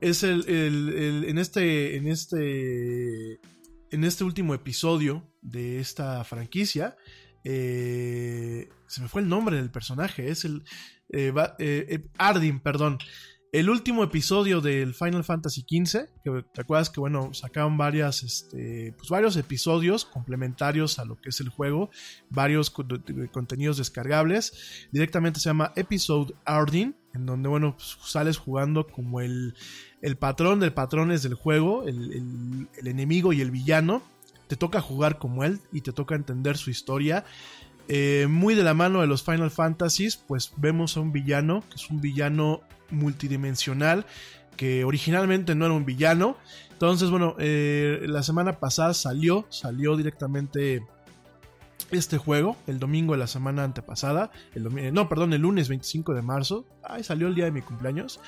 Es 0.00 0.22
el, 0.22 0.48
el- 0.48 0.88
el- 0.96 1.24
en 1.24 1.38
este, 1.38 1.96
en 1.96 2.06
este, 2.06 3.40
en 3.90 4.04
este 4.04 4.24
último 4.24 4.54
episodio 4.54 5.28
de 5.42 5.80
esta 5.80 6.22
franquicia. 6.24 6.96
Eh, 7.44 8.68
se 8.86 9.00
me 9.02 9.08
fue 9.08 9.22
el 9.22 9.28
nombre 9.28 9.56
del 9.56 9.70
personaje. 9.70 10.30
Es 10.30 10.44
el 10.44 10.62
eh, 11.10 11.32
eh, 11.58 11.86
eh, 11.88 12.06
Ardyn, 12.18 12.60
perdón. 12.60 12.98
El 13.52 13.70
último 13.70 14.02
episodio 14.02 14.60
del 14.60 14.94
Final 14.94 15.22
Fantasy 15.22 15.60
XV, 15.60 16.06
que 16.24 16.44
te 16.52 16.60
acuerdas 16.62 16.90
que 16.90 16.98
bueno, 16.98 17.30
varias, 17.76 18.24
este, 18.24 18.92
pues 18.98 19.08
varios 19.10 19.36
episodios 19.36 20.04
complementarios 20.04 20.98
a 20.98 21.04
lo 21.04 21.14
que 21.20 21.28
es 21.28 21.38
el 21.38 21.50
juego, 21.50 21.88
varios 22.30 22.70
co- 22.70 22.82
de- 22.82 23.28
contenidos 23.28 23.76
descargables. 23.76 24.88
Directamente 24.90 25.38
se 25.38 25.50
llama 25.50 25.72
Episode 25.76 26.34
Ardyn, 26.44 26.96
en 27.14 27.26
donde 27.26 27.48
bueno, 27.48 27.76
pues, 27.76 27.96
sales 28.02 28.38
jugando 28.38 28.88
como 28.88 29.20
el, 29.20 29.54
el 30.02 30.16
patrón 30.16 30.58
del 30.58 30.72
patrones 30.72 31.22
del 31.22 31.34
juego, 31.34 31.86
el- 31.86 32.66
el 32.76 32.86
enemigo 32.88 33.32
y 33.32 33.40
el 33.40 33.52
villano. 33.52 34.02
Te 34.54 34.58
toca 34.58 34.80
jugar 34.80 35.18
como 35.18 35.42
él 35.42 35.58
y 35.72 35.80
te 35.80 35.92
toca 35.92 36.14
entender 36.14 36.56
su 36.56 36.70
historia. 36.70 37.24
Eh, 37.88 38.28
muy 38.30 38.54
de 38.54 38.62
la 38.62 38.72
mano 38.72 39.00
de 39.00 39.08
los 39.08 39.24
Final 39.24 39.50
Fantasies, 39.50 40.16
pues 40.16 40.52
vemos 40.58 40.96
a 40.96 41.00
un 41.00 41.10
villano, 41.10 41.64
que 41.68 41.74
es 41.74 41.90
un 41.90 42.00
villano 42.00 42.60
multidimensional, 42.88 44.06
que 44.56 44.84
originalmente 44.84 45.56
no 45.56 45.64
era 45.64 45.74
un 45.74 45.84
villano. 45.84 46.36
Entonces, 46.70 47.10
bueno, 47.10 47.34
eh, 47.40 48.04
la 48.06 48.22
semana 48.22 48.60
pasada 48.60 48.94
salió, 48.94 49.44
salió 49.50 49.96
directamente 49.96 50.86
este 51.98 52.18
juego, 52.18 52.56
el 52.66 52.78
domingo 52.78 53.12
de 53.14 53.18
la 53.18 53.26
semana 53.26 53.64
antepasada, 53.64 54.30
el 54.54 54.64
domi- 54.64 54.92
no, 54.92 55.08
perdón, 55.08 55.32
el 55.32 55.42
lunes 55.42 55.68
25 55.68 56.14
de 56.14 56.22
marzo, 56.22 56.64
ay, 56.82 57.02
salió 57.04 57.28
el 57.28 57.34
día 57.34 57.44
de 57.46 57.50
mi 57.50 57.62
cumpleaños, 57.62 58.20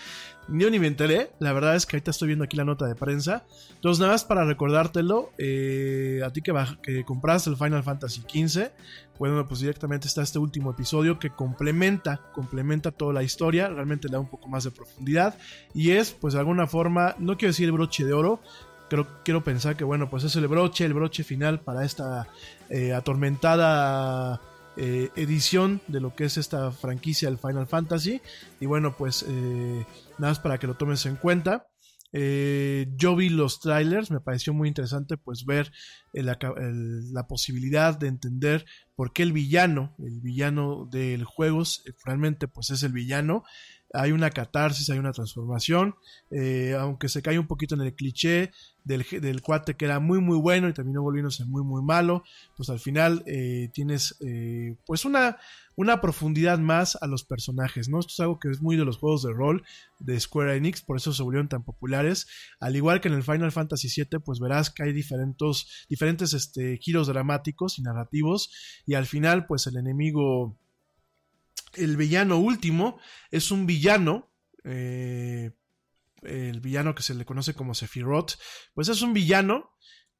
yo 0.49 0.71
ni 0.71 0.79
me 0.79 0.87
enteré, 0.87 1.31
la 1.41 1.53
verdad 1.53 1.75
es 1.75 1.87
que 1.87 1.97
ahorita 1.97 2.11
estoy 2.12 2.29
viendo 2.29 2.45
aquí 2.45 2.57
la 2.57 2.64
nota 2.64 2.87
de 2.87 2.95
prensa, 2.95 3.45
entonces 3.75 4.01
nada 4.01 4.12
más 4.12 4.25
para 4.25 4.45
recordártelo, 4.45 5.31
eh, 5.39 6.21
a 6.25 6.31
ti 6.33 6.41
que, 6.43 6.53
que 6.83 7.05
compraste 7.05 7.51
el 7.51 7.57
Final 7.57 7.83
Fantasy 7.83 8.21
XV, 8.23 8.71
bueno, 9.19 9.47
pues 9.49 9.61
directamente 9.61 10.07
está 10.07 10.23
este 10.23 10.39
último 10.39 10.71
episodio 10.71 11.19
que 11.19 11.31
complementa, 11.31 12.21
complementa 12.35 12.91
toda 12.93 13.14
la 13.14 13.23
historia, 13.23 13.69
realmente 13.69 14.09
le 14.09 14.12
da 14.12 14.21
un 14.21 14.29
poco 14.29 14.47
más 14.49 14.64
de 14.64 14.71
profundidad 14.71 15.37
y 15.75 15.93
es, 15.93 16.12
pues 16.12 16.35
de 16.35 16.41
alguna 16.41 16.67
forma, 16.67 17.17
no 17.19 17.37
quiero 17.39 17.51
decir 17.53 17.73
broche 17.73 18.05
de 18.05 18.12
oro, 18.12 18.41
creo, 18.89 19.07
quiero 19.24 19.43
pensar 19.45 19.76
que 19.76 19.84
bueno, 19.84 20.09
pues 20.11 20.24
es 20.24 20.37
el 20.37 20.49
broche, 20.49 20.84
el 20.84 20.95
broche 20.95 21.24
final 21.24 21.61
para 21.61 21.84
esta 21.84 22.28
eh, 22.70 22.93
atormentada 22.93 24.41
eh, 24.76 25.11
edición 25.16 25.80
de 25.89 26.01
lo 26.01 26.14
que 26.14 26.24
es 26.24 26.37
esta 26.37 26.70
franquicia 26.72 27.28
del 27.28 27.39
Final 27.39 27.66
Fantasy. 27.66 28.20
Y 28.61 28.66
bueno, 28.66 28.97
pues 28.97 29.24
eh, 29.28 29.84
nada 30.18 30.32
más 30.32 30.39
para 30.41 30.59
que 30.59 30.66
lo 30.66 30.74
tomes 30.74 31.07
en 31.07 31.16
cuenta. 31.16 31.66
Eh, 32.12 32.87
yo 32.97 33.14
vi 33.16 33.28
los 33.28 33.61
trailers, 33.61 34.11
me 34.11 34.20
pareció 34.20 34.55
muy 34.55 34.68
interesante 34.68 35.16
pues 35.18 35.45
ver 35.45 35.70
el 36.14 36.28
el- 36.57 37.12
la 37.12 37.26
posibilidad 37.26 37.99
de 37.99 38.07
entender 38.07 38.64
por 38.95 39.12
qué 39.12 39.22
el 39.22 39.32
villano, 39.32 39.95
el 39.99 40.20
villano 40.20 40.89
del 40.91 41.24
juego, 41.24 41.62
realmente 42.05 42.49
pues 42.49 42.70
es 42.70 42.82
el 42.84 42.93
villano. 42.93 43.43
Hay 43.93 44.12
una 44.12 44.30
catarsis, 44.30 44.91
hay 44.91 44.99
una 44.99 45.12
transformación, 45.12 45.95
eh, 46.30 46.76
aunque 46.78 47.09
se 47.09 47.22
cae 47.22 47.39
un 47.39 47.47
poquito 47.47 47.74
en 47.74 47.82
el 47.82 47.95
cliché 47.95 48.53
del, 48.84 49.05
del, 49.20 49.43
cuate 49.43 49.74
que 49.74 49.84
era 49.84 49.99
muy 50.01 50.20
muy 50.20 50.37
bueno 50.39 50.68
y 50.68 50.72
terminó 50.72 51.03
volviéndose 51.03 51.45
muy 51.45 51.62
muy 51.62 51.82
malo, 51.82 52.22
pues 52.57 52.68
al 52.70 52.78
final 52.78 53.22
eh, 53.26 53.68
tienes 53.72 54.16
eh, 54.20 54.76
pues 54.87 55.05
una, 55.05 55.39
una 55.76 56.01
profundidad 56.01 56.59
más 56.59 56.97
a 57.01 57.07
los 57.07 57.24
personajes, 57.24 57.89
¿no? 57.89 58.01
Esto 58.01 58.12
es 58.12 58.20
algo 58.20 58.39
que 58.39 58.51
es 58.51 58.61
muy 58.61 58.76
de 58.76 58.84
los 58.84 58.99
juegos 58.99 59.22
de 59.22 59.32
rol 59.32 59.64
de 59.99 60.18
Square 60.18 60.57
Enix, 60.57 60.82
por 60.82 60.97
eso 60.97 61.12
se 61.12 61.22
volvieron 61.22 61.49
tan 61.49 61.64
populares, 61.64 62.26
al 62.61 62.76
igual 62.76 63.01
que 63.01 63.09
en 63.09 63.14
el 63.14 63.22
Final 63.22 63.53
Fantasy 63.53 63.89
VII, 63.89 64.20
pues 64.20 64.41
verás 64.41 64.70
que 64.70 64.84
hay 64.84 64.93
diferentes, 64.93 65.87
diferentes 65.89 66.32
este, 66.32 66.78
giros 66.78 67.09
dramáticos 67.09 67.78
y 67.78 67.82
narrativos, 67.82 68.51
y 68.87 68.95
al 68.95 69.07
final 69.07 69.47
pues 69.47 69.66
el 69.66 69.76
enemigo 69.76 70.57
el 71.75 71.97
villano 71.97 72.39
último 72.39 72.99
es 73.31 73.51
un 73.51 73.67
villano, 73.67 74.33
eh, 74.64 75.53
el 76.23 76.61
villano 76.61 76.95
que 76.95 77.03
se 77.03 77.14
le 77.14 77.25
conoce 77.25 77.55
como 77.55 77.75
Sephiroth, 77.75 78.33
pues 78.75 78.89
es 78.89 79.03
un 79.03 79.12
villano 79.12 79.77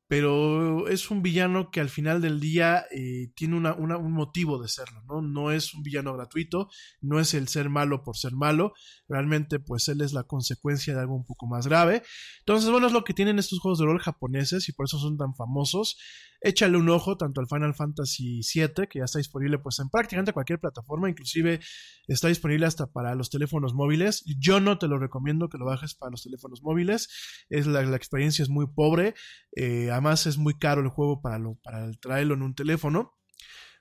pero 0.09 0.87
es 0.89 1.11
un 1.11 1.23
villano 1.23 1.71
que 1.71 1.81
al 1.81 1.89
final 1.89 2.21
del 2.21 2.39
día 2.39 2.87
eh, 2.93 3.33
tiene 3.35 3.57
una, 3.57 3.75
un 3.75 4.13
motivo 4.13 4.61
de 4.63 4.69
serlo, 4.69 5.03
¿no? 5.09 5.21
No 5.21 5.51
es 5.51 5.75
un 5.75 5.83
villano 5.83 6.15
gratuito, 6.15 6.69
no 7.01 7.19
es 7.19 7.35
el 7.35 7.49
ser 7.49 7.71
malo 7.71 8.05
por 8.05 8.17
ser 8.17 8.33
malo, 8.33 8.73
realmente 9.09 9.59
pues 9.59 9.89
él 9.89 10.01
es 10.03 10.13
la 10.13 10.23
consecuencia 10.23 10.95
de 10.95 11.01
algo 11.01 11.17
un 11.17 11.27
poco 11.27 11.47
más 11.47 11.67
grave. 11.67 12.05
Entonces, 12.41 12.71
bueno, 12.71 12.87
es 12.87 12.93
lo 12.93 13.03
que 13.03 13.15
tienen 13.15 13.39
estos 13.41 13.59
juegos 13.59 13.81
de 13.81 13.87
rol 13.87 13.99
japoneses 13.99 14.69
y 14.69 14.73
por 14.73 14.87
eso 14.87 14.99
son 14.99 15.17
tan 15.17 15.35
famosos. 15.35 15.99
Échale 16.41 16.77
un 16.77 16.89
ojo 16.89 17.17
tanto 17.17 17.41
al 17.41 17.49
Final 17.49 17.75
Fantasy 17.75 18.41
VII, 18.41 18.87
que 18.89 18.99
ya 18.99 19.05
está 19.05 19.19
disponible 19.19 19.59
pues 19.59 19.79
en 19.79 19.89
prácticamente 19.89 20.33
cualquier 20.33 20.61
plataforma, 20.61 21.09
inclusive 21.09 21.61
está 22.07 22.29
disponible 22.29 22.67
hasta 22.67 22.87
para 22.87 23.15
los 23.15 23.31
teléfonos 23.31 23.75
móviles. 23.75 24.25
Yo 24.39 24.61
no 24.61 24.79
te 24.79 24.89
lo 24.89 24.99
recomiendo 24.99 25.49
que 25.49 25.59
lo 25.59 25.67
bajes 25.67 25.95
para 25.95 26.11
los 26.11 26.23
teléfonos 26.23 26.63
móviles, 26.63 27.09
es 27.49 27.67
la, 27.67 27.83
experiencia 27.97 28.43
es 28.43 28.49
muy 28.49 28.67
pobre. 28.67 29.15
Eh, 29.53 29.91
además 29.91 30.27
es 30.27 30.39
muy 30.39 30.59
caro 30.59 30.83
el 30.83 30.89
juego 30.89 31.21
para, 31.21 31.39
lo, 31.39 31.57
para 31.63 31.91
traerlo 32.01 32.35
en 32.35 32.43
un 32.43 32.55
teléfono. 32.55 33.17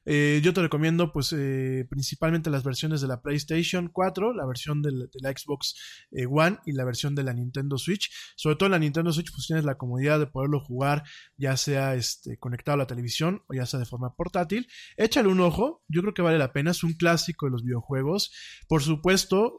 Eh, 0.05 0.39
yo 0.43 0.53
te 0.53 0.61
recomiendo, 0.61 1.11
pues, 1.11 1.33
eh, 1.33 1.85
principalmente 1.89 2.49
las 2.49 2.63
versiones 2.63 3.01
de 3.01 3.07
la 3.07 3.21
PlayStation 3.21 3.89
4, 3.91 4.33
la 4.33 4.45
versión 4.45 4.81
de 4.81 4.91
la 4.91 5.31
Xbox 5.31 5.75
eh, 6.11 6.25
One 6.29 6.59
y 6.65 6.73
la 6.73 6.85
versión 6.85 7.15
de 7.15 7.23
la 7.23 7.33
Nintendo 7.33 7.77
Switch. 7.77 8.11
Sobre 8.35 8.55
todo 8.55 8.67
en 8.67 8.71
la 8.73 8.79
Nintendo 8.79 9.11
Switch, 9.11 9.31
pues 9.31 9.47
tienes 9.47 9.65
la 9.65 9.77
comodidad 9.77 10.19
de 10.19 10.27
poderlo 10.27 10.59
jugar, 10.59 11.03
ya 11.37 11.57
sea 11.57 11.95
este, 11.95 12.37
conectado 12.37 12.75
a 12.75 12.77
la 12.77 12.87
televisión 12.87 13.43
o 13.47 13.53
ya 13.53 13.65
sea 13.65 13.79
de 13.79 13.85
forma 13.85 14.15
portátil. 14.15 14.67
Échale 14.97 15.29
un 15.29 15.39
ojo, 15.39 15.83
yo 15.87 16.01
creo 16.01 16.13
que 16.13 16.21
vale 16.21 16.37
la 16.37 16.53
pena, 16.53 16.71
es 16.71 16.83
un 16.83 16.93
clásico 16.93 17.47
de 17.47 17.51
los 17.51 17.63
videojuegos. 17.63 18.31
Por 18.67 18.83
supuesto, 18.83 19.57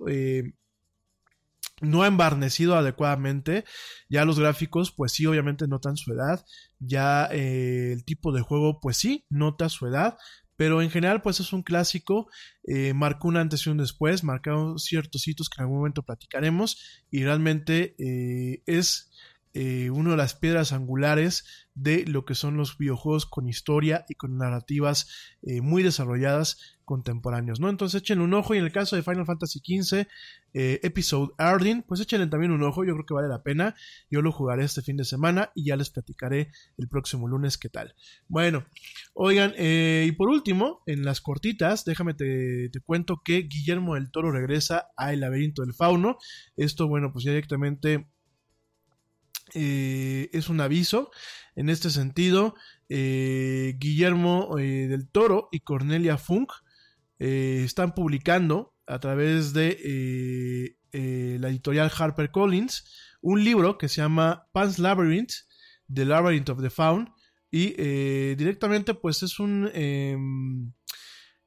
no 1.80 2.02
ha 2.02 2.06
embarnecido 2.06 2.76
adecuadamente. 2.76 3.64
Ya 4.08 4.24
los 4.24 4.38
gráficos, 4.38 4.92
pues 4.92 5.12
sí, 5.12 5.26
obviamente 5.26 5.68
notan 5.68 5.96
su 5.96 6.12
edad. 6.12 6.44
Ya 6.78 7.28
eh, 7.32 7.92
el 7.92 8.04
tipo 8.04 8.32
de 8.32 8.42
juego, 8.42 8.80
pues 8.80 8.96
sí, 8.96 9.24
nota 9.28 9.68
su 9.68 9.86
edad. 9.86 10.16
Pero 10.56 10.80
en 10.80 10.90
general, 10.90 11.20
pues 11.20 11.40
es 11.40 11.52
un 11.52 11.62
clásico. 11.62 12.28
Eh, 12.64 12.94
marcó 12.94 13.28
un 13.28 13.36
antes 13.36 13.66
y 13.66 13.70
un 13.70 13.76
después. 13.76 14.24
Marcaron 14.24 14.78
ciertos 14.78 15.28
hitos 15.28 15.48
que 15.48 15.60
en 15.60 15.64
algún 15.64 15.78
momento 15.78 16.02
platicaremos. 16.02 17.04
Y 17.10 17.24
realmente 17.24 17.94
eh, 17.98 18.62
es 18.66 19.10
eh, 19.58 19.88
una 19.88 20.10
de 20.10 20.16
las 20.18 20.34
piedras 20.34 20.72
angulares 20.72 21.46
de 21.72 22.04
lo 22.04 22.26
que 22.26 22.34
son 22.34 22.58
los 22.58 22.76
videojuegos 22.76 23.24
con 23.24 23.48
historia 23.48 24.04
y 24.06 24.14
con 24.14 24.36
narrativas 24.36 25.08
eh, 25.40 25.62
muy 25.62 25.82
desarrolladas 25.82 26.76
contemporáneos, 26.84 27.58
¿no? 27.58 27.70
Entonces 27.70 28.02
échenle 28.02 28.22
un 28.22 28.34
ojo 28.34 28.54
y 28.54 28.58
en 28.58 28.64
el 28.64 28.70
caso 28.70 28.96
de 28.96 29.02
Final 29.02 29.24
Fantasy 29.24 29.60
XV 29.60 30.06
eh, 30.52 30.80
Episode 30.82 31.32
Ardyn, 31.38 31.82
pues 31.84 32.02
échenle 32.02 32.26
también 32.26 32.52
un 32.52 32.62
ojo, 32.64 32.84
yo 32.84 32.92
creo 32.92 33.06
que 33.06 33.14
vale 33.14 33.28
la 33.28 33.42
pena, 33.42 33.74
yo 34.10 34.20
lo 34.20 34.30
jugaré 34.30 34.62
este 34.62 34.82
fin 34.82 34.98
de 34.98 35.04
semana 35.04 35.52
y 35.54 35.64
ya 35.64 35.76
les 35.76 35.88
platicaré 35.88 36.50
el 36.76 36.88
próximo 36.88 37.26
lunes 37.26 37.56
qué 37.56 37.70
tal. 37.70 37.94
Bueno, 38.28 38.66
oigan, 39.14 39.54
y 39.58 40.12
por 40.12 40.28
último, 40.28 40.82
en 40.84 41.02
las 41.02 41.22
cortitas, 41.22 41.86
déjame 41.86 42.12
te, 42.12 42.68
te 42.68 42.80
cuento 42.80 43.22
que 43.24 43.38
Guillermo 43.38 43.94
del 43.94 44.10
Toro 44.10 44.30
regresa 44.30 44.88
a 44.98 45.14
El 45.14 45.20
laberinto 45.20 45.62
del 45.62 45.72
fauno, 45.72 46.18
esto 46.56 46.88
bueno, 46.88 47.10
pues 47.10 47.24
ya 47.24 47.30
directamente 47.30 48.06
eh, 49.54 50.28
es 50.32 50.48
un 50.48 50.60
aviso. 50.60 51.10
En 51.54 51.68
este 51.70 51.90
sentido, 51.90 52.54
eh, 52.88 53.74
Guillermo 53.78 54.58
eh, 54.58 54.88
del 54.88 55.08
Toro 55.08 55.48
y 55.52 55.60
Cornelia 55.60 56.18
Funk 56.18 56.52
están 57.18 57.94
publicando 57.94 58.74
a 58.86 58.98
través 58.98 59.54
de 59.54 60.76
la 60.92 61.48
editorial 61.48 61.90
HarperCollins 61.90 62.84
un 63.22 63.42
libro 63.42 63.78
que 63.78 63.88
se 63.88 64.02
llama 64.02 64.48
Pan's 64.52 64.78
Labyrinth, 64.78 65.32
The 65.90 66.04
Labyrinth 66.04 66.50
of 66.50 66.60
the 66.60 66.68
Faun, 66.68 67.10
y 67.50 67.72
directamente 68.34 68.92
pues 68.92 69.22
es 69.22 69.38
un 69.38 69.70
em, 69.72 70.74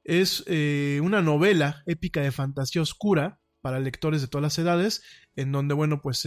es 0.02 0.44
una 1.00 1.22
novela 1.22 1.84
épica 1.86 2.20
de 2.20 2.32
fantasía 2.32 2.82
oscura 2.82 3.38
para 3.60 3.78
lectores 3.78 4.22
de 4.22 4.26
todas 4.26 4.42
las 4.42 4.58
edades, 4.58 5.02
en 5.36 5.52
donde, 5.52 5.74
bueno, 5.74 6.02
pues 6.02 6.26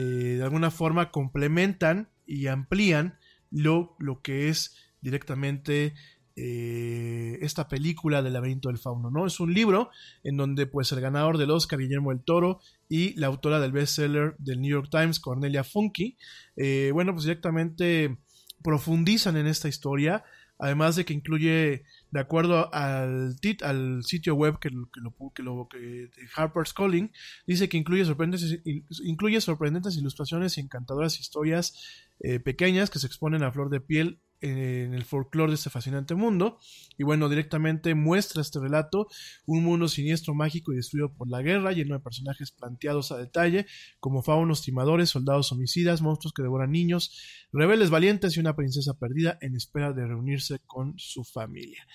de 0.00 0.42
alguna 0.42 0.70
forma 0.70 1.10
complementan 1.10 2.08
y 2.26 2.46
amplían 2.46 3.18
lo, 3.50 3.96
lo 3.98 4.22
que 4.22 4.48
es 4.48 4.76
directamente 5.00 5.94
eh, 6.34 7.38
esta 7.42 7.68
película 7.68 8.22
del 8.22 8.32
laberinto 8.32 8.70
del 8.70 8.78
fauno, 8.78 9.10
¿no? 9.10 9.26
Es 9.26 9.38
un 9.38 9.52
libro 9.52 9.90
en 10.24 10.38
donde 10.38 10.66
pues 10.66 10.90
el 10.92 11.00
ganador 11.02 11.36
del 11.36 11.50
Oscar, 11.50 11.78
Guillermo 11.78 12.10
del 12.10 12.24
Toro, 12.24 12.60
y 12.88 13.14
la 13.20 13.26
autora 13.26 13.60
del 13.60 13.72
bestseller 13.72 14.34
del 14.38 14.60
New 14.62 14.70
York 14.70 14.88
Times, 14.90 15.20
Cornelia 15.20 15.62
Funky, 15.62 16.16
eh, 16.56 16.90
bueno, 16.94 17.12
pues 17.12 17.24
directamente 17.24 18.16
profundizan 18.62 19.36
en 19.36 19.46
esta 19.46 19.68
historia, 19.68 20.24
además 20.58 20.96
de 20.96 21.04
que 21.04 21.12
incluye, 21.12 21.84
de 22.12 22.20
acuerdo 22.20 22.72
al, 22.74 23.36
tit, 23.40 23.62
al 23.62 24.04
sitio 24.04 24.34
web 24.34 24.58
que, 24.58 24.68
que 24.68 25.00
lo, 25.00 25.32
que 25.34 25.42
lo 25.42 25.66
que 25.68 26.10
Harper's 26.36 26.74
Calling, 26.74 27.10
dice 27.46 27.68
que 27.68 27.78
incluye 27.78 28.04
sorprendentes, 28.04 28.60
incluye 29.02 29.40
sorprendentes 29.40 29.96
ilustraciones 29.96 30.58
y 30.58 30.60
encantadoras 30.60 31.18
historias 31.18 31.74
eh, 32.20 32.38
pequeñas 32.38 32.90
que 32.90 32.98
se 32.98 33.06
exponen 33.06 33.42
a 33.42 33.50
flor 33.50 33.70
de 33.70 33.80
piel 33.80 34.20
en 34.42 34.92
el 34.92 35.04
folclore 35.04 35.52
de 35.52 35.54
este 35.54 35.70
fascinante 35.70 36.14
mundo. 36.14 36.58
Y 36.98 37.04
bueno, 37.04 37.28
directamente 37.28 37.94
muestra 37.94 38.42
este 38.42 38.60
relato, 38.60 39.08
un 39.46 39.64
mundo 39.64 39.88
siniestro, 39.88 40.34
mágico 40.34 40.72
y 40.72 40.76
destruido 40.76 41.12
por 41.14 41.28
la 41.28 41.42
guerra, 41.42 41.72
lleno 41.72 41.94
de 41.94 42.00
personajes 42.00 42.50
planteados 42.50 43.12
a 43.12 43.18
detalle, 43.18 43.66
como 44.00 44.22
faunos 44.22 44.62
timadores, 44.62 45.10
soldados 45.10 45.52
homicidas, 45.52 46.02
monstruos 46.02 46.32
que 46.32 46.42
devoran 46.42 46.72
niños, 46.72 47.16
rebeldes 47.52 47.90
valientes 47.90 48.36
y 48.36 48.40
una 48.40 48.56
princesa 48.56 48.94
perdida 48.94 49.38
en 49.40 49.56
espera 49.56 49.92
de 49.92 50.06
reunirse 50.06 50.58
con 50.66 50.94
su 50.98 51.24
familia. 51.24 51.86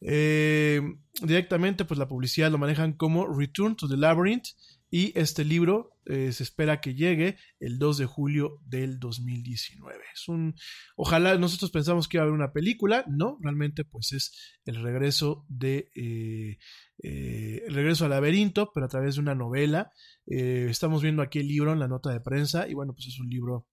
Eh, 0.00 0.80
directamente, 1.20 1.84
pues 1.84 1.98
la 1.98 2.08
publicidad 2.08 2.50
lo 2.50 2.58
manejan 2.58 2.94
como 2.94 3.26
Return 3.26 3.76
to 3.76 3.88
the 3.88 3.96
Labyrinth 3.96 4.48
y 4.90 5.16
este 5.18 5.44
libro 5.44 5.96
eh, 6.04 6.32
se 6.32 6.42
espera 6.42 6.80
que 6.80 6.94
llegue 6.94 7.36
el 7.60 7.78
2 7.78 7.98
de 7.98 8.06
julio 8.06 8.60
del 8.66 8.98
2019. 8.98 9.96
Es 10.12 10.26
un, 10.28 10.56
ojalá 10.96 11.38
nosotros 11.38 11.70
pensamos 11.70 12.08
que 12.08 12.16
iba 12.16 12.22
a 12.22 12.24
haber 12.24 12.34
una 12.34 12.52
película, 12.52 13.04
no, 13.08 13.38
realmente 13.40 13.84
pues 13.84 14.12
es 14.12 14.58
el 14.64 14.82
regreso 14.82 15.46
de 15.48 15.90
eh, 15.94 16.58
eh, 17.02 17.62
el 17.66 17.74
regreso 17.74 18.04
al 18.04 18.10
laberinto, 18.10 18.72
pero 18.74 18.86
a 18.86 18.88
través 18.88 19.14
de 19.14 19.20
una 19.20 19.34
novela. 19.34 19.92
estamos 20.26 21.02
viendo 21.02 21.22
aquí 21.22 21.38
el 21.38 21.48
libro 21.48 21.72
en 21.72 21.78
la 21.78 21.88
nota 21.88 22.10
de 22.10 22.20
prensa 22.20 22.68
y 22.68 22.74
bueno, 22.74 22.92
pues 22.92 23.06
es 23.06 23.20
un 23.20 23.28
libro 23.28 23.68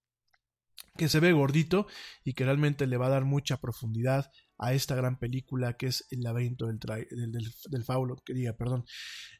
que 0.97 1.09
se 1.09 1.19
ve 1.19 1.31
gordito 1.31 1.87
y 2.23 2.33
que 2.33 2.45
realmente 2.45 2.87
le 2.87 2.97
va 2.97 3.07
a 3.07 3.11
dar 3.11 3.25
mucha 3.25 3.57
profundidad 3.57 4.31
a 4.59 4.73
esta 4.73 4.95
gran 4.95 5.19
película 5.19 5.73
que 5.73 5.87
es 5.87 6.07
El 6.09 6.21
laberinto 6.21 6.67
del, 6.67 6.79
del, 6.79 7.31
del, 7.31 7.85
diga, 8.27 8.53
perdón. 8.53 8.85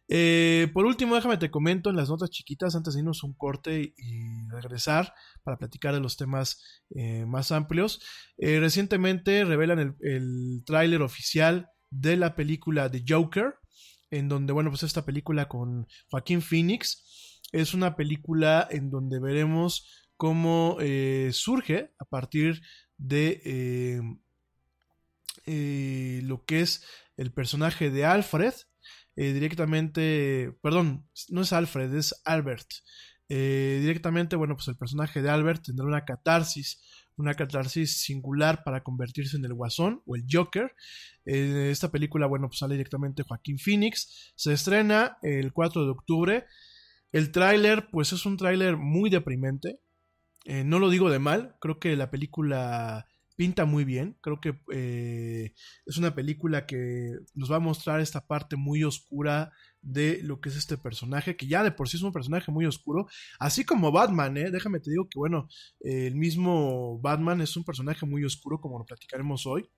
Eh, 0.08 0.70
por 0.74 0.86
último, 0.86 1.16
déjame 1.16 1.38
te 1.38 1.52
comento 1.52 1.90
en 1.90 1.96
las 1.96 2.10
notas 2.10 2.30
chiquitas 2.30 2.76
antes 2.76 2.94
de 2.94 3.02
irnos 3.02 3.24
un 3.24 3.34
corte 3.34 3.94
y, 3.98 4.48
regresar 4.50 5.14
para 5.44 5.58
platicar 5.58 5.94
de 5.94 6.00
los 6.00 6.18
temas 6.18 6.84
eh, 6.96 7.26
más 7.26 7.52
amplios. 7.52 8.02
Eh, 8.38 8.60
recientemente 8.60 9.44
revelan 9.44 9.80
el, 9.80 9.96
el 10.02 10.64
tráiler 10.66 11.02
oficial 11.02 11.70
de 11.90 12.16
la 12.16 12.36
película 12.36 12.90
The 12.90 13.04
Joker, 13.08 13.56
en 14.12 14.30
donde, 14.30 14.54
bueno, 14.54 14.70
pues 14.70 14.84
esta 14.84 15.06
película 15.06 15.48
con 15.48 15.88
Joaquín 16.10 16.42
Phoenix 16.42 17.42
es 17.52 17.74
una 17.74 17.96
película 17.96 18.68
en 18.70 18.90
donde 18.90 19.20
veremos 19.20 20.06
cómo 20.16 20.78
surge 21.32 21.92
a 22.00 22.06
partir 22.06 22.62
de 22.98 23.42
eh, 25.48 26.20
lo 26.24 26.44
que 26.44 26.60
es 26.60 26.84
el 27.16 27.32
personaje 27.32 27.90
de 27.90 28.04
Alfred, 28.04 28.54
eh, 29.16 29.32
directamente, 29.32 30.54
perdón, 30.62 31.10
no 31.30 31.42
es 31.42 31.54
Alfred, 31.54 31.94
es 31.96 32.22
Albert. 32.26 32.68
Eh, 33.30 33.80
directamente, 33.82 34.36
bueno, 34.36 34.56
pues 34.56 34.68
el 34.68 34.76
personaje 34.76 35.22
de 35.22 35.30
Albert 35.30 35.64
tendrá 35.64 35.86
una 35.86 36.04
catarsis, 36.04 36.84
una 37.16 37.34
catarsis 37.34 38.02
singular 38.02 38.64
para 38.66 38.84
convertirse 38.84 39.38
en 39.38 39.46
el 39.46 39.54
Guasón 39.54 40.04
o 40.06 40.18
el 40.18 40.26
Joker. 40.30 40.76
Esta 41.24 41.92
película, 41.92 42.28
bueno, 42.28 42.50
pues 42.50 42.60
sale 42.60 42.76
directamente 42.76 43.24
Joaquín 43.24 43.58
Phoenix. 43.58 44.34
Se 44.36 44.52
estrena 44.54 45.18
el 45.24 45.54
4 45.54 45.86
de 45.86 45.92
octubre. 45.92 46.46
El 47.12 47.32
tráiler, 47.32 47.90
pues 47.90 48.12
es 48.12 48.26
un 48.26 48.38
tráiler 48.38 48.78
muy 48.78 49.10
deprimente. 49.10 49.80
No 50.46 50.80
lo 50.80 50.90
digo 50.90 51.10
de 51.10 51.20
mal, 51.20 51.56
creo 51.60 51.80
que 51.80 51.96
la 51.96 52.12
película 52.12 53.08
pinta 53.38 53.66
muy 53.66 53.86
bien. 53.86 54.18
Creo 54.22 54.42
que 54.42 54.60
eh, 54.74 55.54
es 55.86 55.98
una 55.98 56.14
película 56.14 56.66
que 56.66 57.12
nos 57.36 57.50
va 57.50 57.58
a 57.58 57.62
mostrar 57.62 58.02
esta 58.02 58.26
parte 58.28 58.58
muy 58.58 58.84
oscura 58.84 59.54
de 59.82 60.20
lo 60.24 60.42
que 60.42 60.50
es 60.50 60.58
este 60.58 60.78
personaje, 60.78 61.38
que 61.38 61.48
ya 61.48 61.64
de 61.64 61.72
por 61.72 61.88
sí 61.88 61.96
es 61.96 62.04
un 62.04 62.12
personaje 62.12 62.52
muy 62.52 62.66
oscuro, 62.66 63.08
así 63.40 63.64
como 63.64 63.92
Batman, 63.92 64.36
¿eh? 64.36 64.52
déjame 64.52 64.82
te 64.82 64.90
digo 64.90 65.08
que 65.08 65.18
bueno, 65.18 65.48
el 65.80 66.16
mismo 66.16 67.00
Batman 67.00 67.40
es 67.40 67.56
un 67.56 67.64
personaje 67.64 68.06
muy 68.06 68.26
oscuro, 68.26 68.60
como 68.60 68.80
lo 68.80 68.86
platicaremos 68.86 69.46
hoy, 69.46 69.70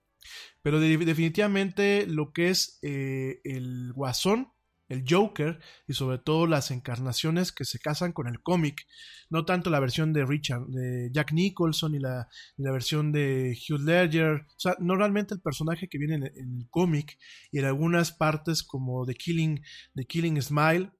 pero 0.64 0.80
definitivamente 0.80 2.08
lo 2.08 2.32
que 2.32 2.50
es 2.50 2.80
eh, 2.82 3.42
el 3.44 3.94
Guasón, 3.94 4.52
el 4.90 5.06
Joker 5.08 5.60
y 5.88 5.94
sobre 5.94 6.18
todo 6.18 6.48
las 6.48 6.72
encarnaciones 6.72 7.52
que 7.52 7.64
se 7.64 7.80
casan 7.80 8.12
con 8.12 8.28
el 8.28 8.42
cómic. 8.42 8.86
No 9.30 9.46
tanto 9.46 9.70
la 9.70 9.80
versión 9.80 10.12
de 10.12 10.26
Richard, 10.26 10.66
de 10.68 11.10
Jack 11.14 11.32
Nicholson 11.32 11.96
y 11.96 12.00
la, 12.00 12.28
la 12.58 12.72
versión 12.72 13.12
de 13.12 13.56
Hugh 13.56 13.80
Ledger. 13.80 14.42
O 14.42 14.60
sea, 14.60 14.76
no 14.80 14.96
realmente 14.96 15.36
el 15.36 15.42
personaje 15.42 15.88
que 15.88 16.00
viene 16.00 16.16
en, 16.16 16.24
el 16.24 16.68
cómic 16.70 17.18
y 17.52 17.60
en 17.60 17.66
algunas 17.66 18.12
partes 18.12 18.64
como 18.64 19.06
The 19.06 19.14
Killing, 19.14 19.62
The 19.96 20.06
Killing 20.06 20.42
Smile. 20.42 20.92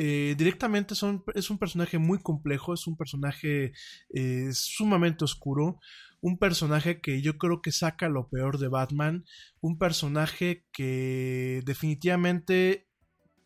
Eh, 0.00 0.36
directamente 0.38 0.94
son, 0.94 1.24
es 1.34 1.50
un 1.50 1.58
personaje 1.58 1.98
muy 1.98 2.20
complejo, 2.20 2.72
es 2.72 2.86
un 2.86 2.96
personaje 2.96 3.72
eh, 4.14 4.48
sumamente 4.52 5.24
oscuro, 5.24 5.80
un 6.20 6.38
personaje 6.38 7.00
que 7.00 7.20
yo 7.20 7.36
creo 7.36 7.60
que 7.60 7.72
saca 7.72 8.08
lo 8.08 8.28
peor 8.28 8.58
de 8.58 8.68
Batman, 8.68 9.24
un 9.60 9.76
personaje 9.76 10.66
que 10.72 11.62
definitivamente 11.64 12.87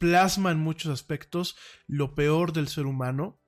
plasma 0.03 0.51
en 0.51 0.59
muchos 0.59 0.91
aspectos 0.93 1.57
lo 1.87 2.17
peor 2.17 2.53
del 2.53 2.67
ser 2.67 2.87
humano. 2.87 3.39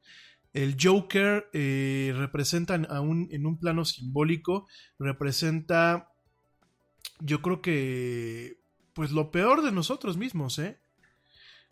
El 0.53 0.77
Joker 0.81 1.51
eh, 1.53 2.13
representa 2.17 2.77
aún 2.91 3.27
en 3.33 3.45
un 3.45 3.59
plano 3.59 3.85
simbólico, 3.85 4.69
representa, 5.01 6.13
yo 7.19 7.43
creo 7.43 7.61
que, 7.61 8.61
pues 8.93 9.11
lo 9.11 9.33
peor 9.33 9.65
de 9.65 9.73
nosotros 9.73 10.17
mismos, 10.17 10.61
¿eh? 10.61 10.79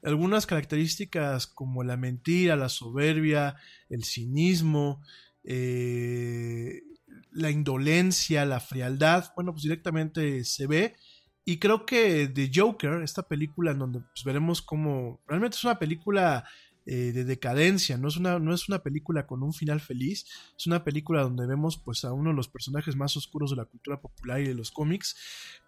Algunas 0.03 0.47
características 0.47 1.47
como 1.47 1.85
la 1.85 1.97
mentira, 1.97 2.57
la 2.57 2.69
soberbia, 2.69 3.55
el 3.89 4.03
cinismo, 4.03 5.01
eh, 5.45 6.83
la 7.31 7.53
indolencia, 7.53 8.45
la 8.45 8.59
frialdad, 8.59 9.31
bueno, 9.37 9.53
pues 9.53 9.63
directamente 9.63 10.43
se 10.43 10.67
ve 10.67 10.97
y 11.45 11.59
creo 11.59 11.87
que 11.87 12.29
The 12.29 12.51
Joker, 12.55 13.03
esta 13.03 13.23
película 13.23 13.73
en 13.73 13.79
donde 13.79 14.01
pues, 14.01 14.25
veremos 14.25 14.63
cómo 14.63 15.21
realmente 15.27 15.57
es 15.57 15.65
una 15.65 15.79
película 15.79 16.45
eh, 16.85 17.13
de 17.13 17.25
decadencia, 17.25 17.97
no 17.97 18.09
es, 18.09 18.17
una, 18.17 18.41
no 18.41 18.53
es 18.53 18.69
una 18.69 18.81
película 18.81 19.25
con 19.25 19.45
un 19.45 19.53
final 19.53 19.81
feliz, 19.81 20.27
es 20.57 20.67
una 20.67 20.83
película 20.83 21.23
donde 21.23 21.47
vemos 21.47 21.79
pues 21.79 22.05
a 22.05 22.13
uno 22.13 22.31
de 22.31 22.37
los 22.37 22.49
personajes 22.49 22.97
más 22.97 23.17
oscuros 23.17 23.51
de 23.51 23.57
la 23.57 23.67
cultura 23.67 24.01
popular 24.01 24.41
y 24.41 24.49
de 24.49 24.55
los 24.55 24.73
cómics, 24.73 25.17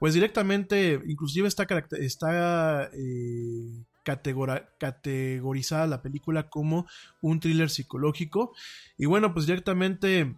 pues 0.00 0.14
directamente, 0.14 1.00
inclusive 1.06 1.46
está, 1.46 1.66
está 2.00 2.90
eh, 2.92 3.84
categorizada 4.04 5.86
la 5.86 6.02
película 6.02 6.48
como 6.50 6.86
un 7.20 7.38
thriller 7.38 7.70
psicológico. 7.70 8.52
Y 8.98 9.06
bueno 9.06 9.32
pues 9.32 9.46
directamente 9.46 10.36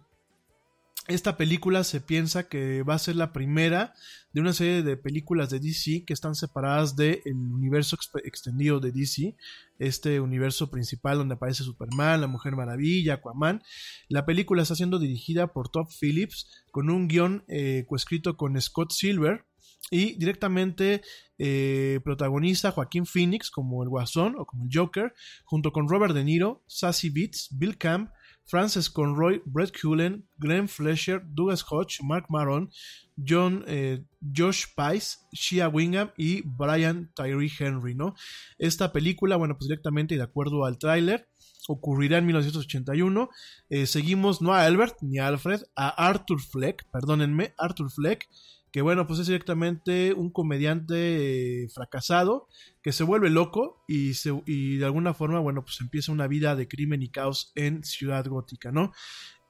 esta 1.07 1.37
película 1.37 1.83
se 1.83 2.01
piensa 2.01 2.49
que 2.49 2.83
va 2.83 2.95
a 2.95 2.99
ser 2.99 3.15
la 3.15 3.31
primera 3.31 3.93
de 4.33 4.41
una 4.41 4.53
serie 4.53 4.83
de 4.83 4.97
películas 4.97 5.49
de 5.49 5.59
DC 5.59 6.03
que 6.05 6.13
están 6.13 6.35
separadas 6.35 6.95
del 6.95 7.21
universo 7.25 7.97
extendido 8.23 8.79
de 8.79 8.91
DC, 8.91 9.35
este 9.79 10.19
universo 10.19 10.69
principal 10.69 11.17
donde 11.17 11.35
aparece 11.35 11.63
Superman, 11.63 12.21
la 12.21 12.27
Mujer 12.27 12.55
Maravilla, 12.55 13.15
Aquaman. 13.15 13.63
La 14.09 14.25
película 14.25 14.61
está 14.61 14.75
siendo 14.75 14.99
dirigida 14.99 15.53
por 15.53 15.69
Todd 15.69 15.87
Phillips 15.99 16.65
con 16.71 16.89
un 16.89 17.07
guion 17.07 17.45
eh, 17.47 17.85
coescrito 17.87 18.35
con 18.35 18.59
Scott 18.61 18.91
Silver 18.91 19.45
y 19.89 20.17
directamente 20.19 21.01
eh, 21.37 22.01
protagoniza 22.03 22.71
Joaquín 22.71 23.05
Phoenix 23.05 23.49
como 23.49 23.81
el 23.83 23.89
Guasón 23.89 24.35
o 24.37 24.45
como 24.45 24.65
el 24.65 24.69
Joker, 24.73 25.13
junto 25.45 25.71
con 25.71 25.87
Robert 25.87 26.13
De 26.13 26.23
Niro, 26.23 26.63
Sassy 26.67 27.09
Beats, 27.09 27.49
Bill 27.51 27.77
Camp, 27.77 28.11
Frances 28.47 28.89
Conroy, 28.89 29.41
Brett 29.45 29.71
Cullen, 29.79 30.27
Glenn 30.37 30.67
Fletcher, 30.67 31.21
Douglas 31.25 31.63
Hodge, 31.69 31.99
Mark 32.01 32.25
Maron, 32.29 32.69
John, 33.17 33.63
eh, 33.67 34.03
Josh 34.35 34.65
Pice, 34.75 35.17
Shia 35.31 35.67
Wingham 35.67 36.11
y 36.17 36.41
Brian 36.45 37.11
Tyree 37.13 37.51
Henry, 37.59 37.93
¿no? 37.93 38.15
Esta 38.57 38.91
película, 38.91 39.35
bueno, 39.35 39.57
pues 39.57 39.67
directamente 39.67 40.15
y 40.15 40.17
de 40.17 40.23
acuerdo 40.23 40.65
al 40.65 40.77
tráiler, 40.77 41.27
ocurrirá 41.67 42.17
en 42.17 42.25
1981. 42.25 43.29
Eh, 43.69 43.85
seguimos 43.85 44.41
no 44.41 44.53
a 44.53 44.63
Albert 44.63 44.97
ni 45.01 45.19
a 45.19 45.27
Alfred, 45.27 45.61
a 45.75 45.89
Arthur 45.89 46.41
Fleck, 46.41 46.89
perdónenme, 46.91 47.53
Arthur 47.57 47.91
Fleck, 47.91 48.27
que 48.71 48.81
bueno, 48.81 49.07
pues 49.07 49.19
es 49.19 49.27
directamente 49.27 50.13
un 50.13 50.29
comediante 50.29 51.63
eh, 51.63 51.69
fracasado 51.69 52.47
que 52.81 52.91
se 52.91 53.03
vuelve 53.03 53.29
loco 53.29 53.83
y, 53.87 54.13
se, 54.13 54.31
y, 54.45 54.77
de 54.77 54.85
alguna 54.85 55.13
forma, 55.13 55.39
bueno, 55.39 55.63
pues 55.63 55.79
empieza 55.81 56.11
una 56.11 56.27
vida 56.27 56.55
de 56.55 56.67
crimen 56.67 57.01
y 57.01 57.09
caos 57.09 57.51
en 57.55 57.83
Ciudad 57.83 58.25
Gótica, 58.27 58.71
¿no? 58.71 58.91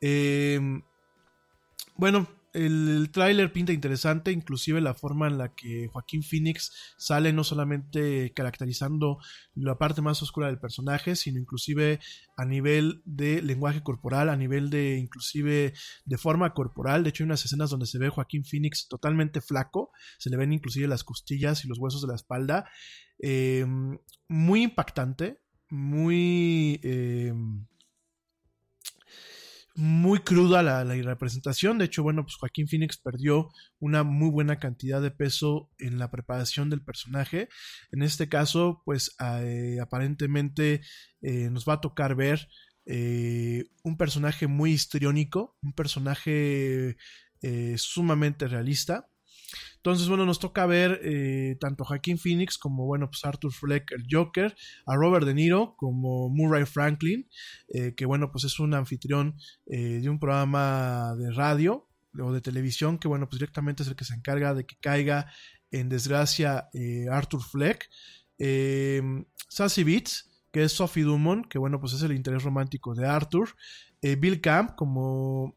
Eh, 0.01 0.59
bueno, 1.95 2.27
el 2.57 3.09
tráiler 3.11 3.53
pinta 3.53 3.71
interesante, 3.71 4.31
inclusive 4.31 4.81
la 4.81 4.95
forma 4.95 5.27
en 5.27 5.37
la 5.37 5.53
que 5.53 5.87
Joaquín 5.87 6.23
Phoenix 6.23 6.95
sale 6.97 7.31
no 7.31 7.43
solamente 7.43 8.33
caracterizando 8.33 9.19
la 9.53 9.77
parte 9.77 10.01
más 10.01 10.21
oscura 10.23 10.47
del 10.47 10.59
personaje, 10.59 11.15
sino 11.15 11.39
inclusive 11.39 11.99
a 12.35 12.45
nivel 12.45 13.01
de 13.05 13.41
lenguaje 13.43 13.83
corporal, 13.83 14.29
a 14.29 14.35
nivel 14.35 14.71
de 14.71 14.97
inclusive 14.97 15.73
de 16.05 16.17
forma 16.17 16.53
corporal. 16.53 17.03
De 17.03 17.09
hecho, 17.09 17.23
hay 17.23 17.27
unas 17.27 17.45
escenas 17.45 17.69
donde 17.69 17.85
se 17.85 17.99
ve 17.99 18.09
Joaquín 18.09 18.43
Phoenix 18.43 18.87
totalmente 18.87 19.39
flaco, 19.39 19.91
se 20.17 20.31
le 20.31 20.37
ven 20.37 20.51
inclusive 20.51 20.87
las 20.87 21.03
costillas 21.03 21.63
y 21.63 21.67
los 21.67 21.77
huesos 21.77 22.01
de 22.01 22.07
la 22.07 22.15
espalda. 22.15 22.69
Eh, 23.19 23.65
muy 24.27 24.63
impactante, 24.63 25.41
muy... 25.69 26.79
Eh, 26.81 27.33
muy 29.77 30.19
cruda 30.19 30.63
la, 30.63 30.83
representación. 30.83 31.77
De 31.77 31.85
hecho, 31.85 32.01
bueno, 32.01 32.23
pues 32.23 32.35
Joaquín 32.35 32.67
Phoenix 32.67 32.97
perdió 32.97 33.49
una 33.79 34.03
muy 34.03 34.31
buena 34.31 34.57
cantidad 34.57 35.01
de 35.01 35.11
peso 35.11 35.69
en 35.77 35.99
la 35.99 36.09
preparación 36.09 36.71
del 36.71 36.81
personaje. 36.81 37.47
En 37.91 38.01
este 38.01 38.27
caso, 38.27 38.81
pues 38.85 39.15
eh, 39.19 39.77
aparentemente 39.79 40.81
eh, 41.21 41.49
nos 41.51 41.69
va 41.69 41.73
a 41.73 41.81
tocar 41.81 42.15
ver 42.15 42.49
eh, 42.87 43.65
un 43.83 43.97
personaje 43.97 44.47
muy 44.47 44.71
histriónico, 44.71 45.55
un 45.61 45.73
personaje 45.73 46.97
sumamente 47.77 48.47
realista. 48.47 49.09
Entonces, 49.87 50.09
bueno, 50.09 50.25
nos 50.25 50.39
toca 50.39 50.65
ver 50.65 50.99
eh, 51.01 51.55
tanto 51.61 51.85
Joaquín 51.85 52.17
Phoenix 52.17 52.57
como, 52.57 52.85
bueno, 52.85 53.09
pues 53.09 53.23
Arthur 53.23 53.53
Fleck, 53.53 53.89
el 53.93 54.03
Joker, 54.11 54.53
a 54.85 54.95
Robert 54.97 55.25
De 55.25 55.33
Niro 55.33 55.75
como 55.77 56.27
Murray 56.27 56.65
Franklin, 56.65 57.29
eh, 57.69 57.95
que, 57.95 58.05
bueno, 58.05 58.29
pues 58.29 58.43
es 58.43 58.59
un 58.59 58.73
anfitrión 58.73 59.37
eh, 59.65 60.01
de 60.01 60.09
un 60.09 60.19
programa 60.19 61.15
de 61.17 61.31
radio 61.31 61.87
o 62.19 62.33
de 62.33 62.41
televisión, 62.41 62.97
que, 62.97 63.07
bueno, 63.07 63.29
pues 63.29 63.39
directamente 63.39 63.83
es 63.83 63.87
el 63.87 63.95
que 63.95 64.03
se 64.03 64.13
encarga 64.13 64.53
de 64.53 64.65
que 64.65 64.75
caiga 64.81 65.31
en 65.71 65.87
desgracia 65.87 66.67
Arthur 67.09 67.41
Fleck. 67.41 67.89
Sassy 69.47 69.85
Beats, 69.85 70.29
que 70.51 70.63
es 70.63 70.73
Sophie 70.73 71.03
Dumont, 71.03 71.47
que, 71.47 71.59
bueno, 71.59 71.79
pues 71.79 71.93
es 71.93 72.01
el 72.01 72.11
interés 72.11 72.43
romántico 72.43 72.93
de 72.93 73.07
Arthur. 73.07 73.55
Bill 74.01 74.41
Camp 74.41 74.75
como 74.75 75.56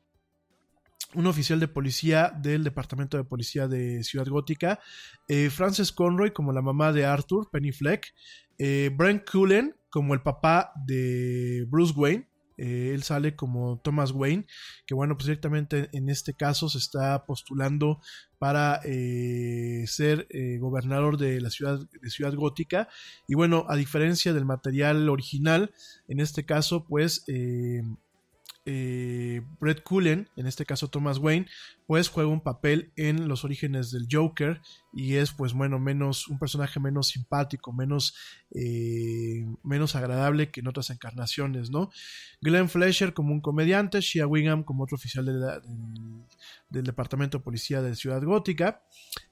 un 1.15 1.27
oficial 1.27 1.59
de 1.61 1.69
policía 1.69 2.33
del 2.37 2.65
Departamento 2.65 3.17
de 3.17 3.25
Policía 3.25 3.69
de 3.69 4.05
Ciudad 4.05 4.27
Gótica, 4.27 4.81
eh, 5.29 5.51
Frances 5.51 5.93
Conroy 5.93 6.33
como 6.33 6.53
la 6.53 6.63
mamá 6.63 6.93
de 6.93 7.05
Arthur, 7.05 7.49
Penny 7.51 7.73
Fleck, 7.73 8.15
eh, 8.59 8.91
Brent 8.95 9.29
Cullen 9.29 9.75
como 9.91 10.15
el 10.15 10.23
papá 10.23 10.73
de 10.87 11.67
Bruce 11.69 11.95
Wayne, 11.97 12.29
eh, 12.57 12.93
él 12.95 13.03
sale 13.03 13.35
como 13.35 13.81
Thomas 13.83 14.13
Wayne, 14.13 14.47
que 14.87 14.95
bueno, 14.95 15.17
pues 15.17 15.27
directamente 15.27 15.89
en 15.93 16.09
este 16.11 16.35
caso 16.35 16.69
se 16.69 16.79
está 16.79 17.25
postulando 17.25 18.01
para 18.39 18.81
ser 19.87 20.29
gobernador 20.61 21.17
de 21.19 21.41
la 21.41 21.51
ciudad, 21.51 21.81
de 22.01 22.11
ciudad 22.11 22.35
gótica. 22.35 22.89
Y 23.27 23.35
bueno, 23.35 23.67
a 23.69 23.77
diferencia 23.77 24.33
del 24.33 24.45
material 24.45 25.09
original, 25.09 25.73
en 26.07 26.21
este 26.21 26.45
caso, 26.45 26.87
pues 26.87 27.25
eh, 28.73 29.43
Brett 29.59 29.83
Cullen, 29.83 30.29
en 30.37 30.47
este 30.47 30.65
caso 30.65 30.89
Thomas 30.89 31.19
Wayne, 31.19 31.47
pues 31.89 32.09
juega 32.09 32.29
un 32.31 32.41
papel 32.41 32.93
en 32.95 33.27
los 33.27 33.45
orígenes 33.45 33.91
del 33.91 34.07
Joker 34.09 34.61
y 34.93 35.17
es 35.17 35.33
pues 35.33 35.55
bueno, 35.55 35.81
menos 35.81 36.29
un 36.29 36.39
personaje 36.39 36.79
menos 36.79 37.09
simpático, 37.09 37.73
menos, 37.73 38.15
eh, 38.55 39.45
menos 39.65 39.97
agradable 39.97 40.51
que 40.53 40.61
en 40.61 40.69
otras 40.69 40.91
encarnaciones, 40.91 41.71
¿no? 41.71 41.91
Glenn 42.41 42.69
Fletcher 42.69 43.13
como 43.13 43.33
un 43.33 43.41
comediante, 43.41 44.01
Shia 44.01 44.29
Wingham 44.29 44.63
como 44.63 44.85
otro 44.85 44.95
oficial 44.95 45.25
del, 45.27 46.85
Departamento 46.85 47.39
de 47.39 47.45
Policía 47.45 47.83
de 47.83 47.97
Ciudad 47.97 48.23
Gótica, 48.23 48.85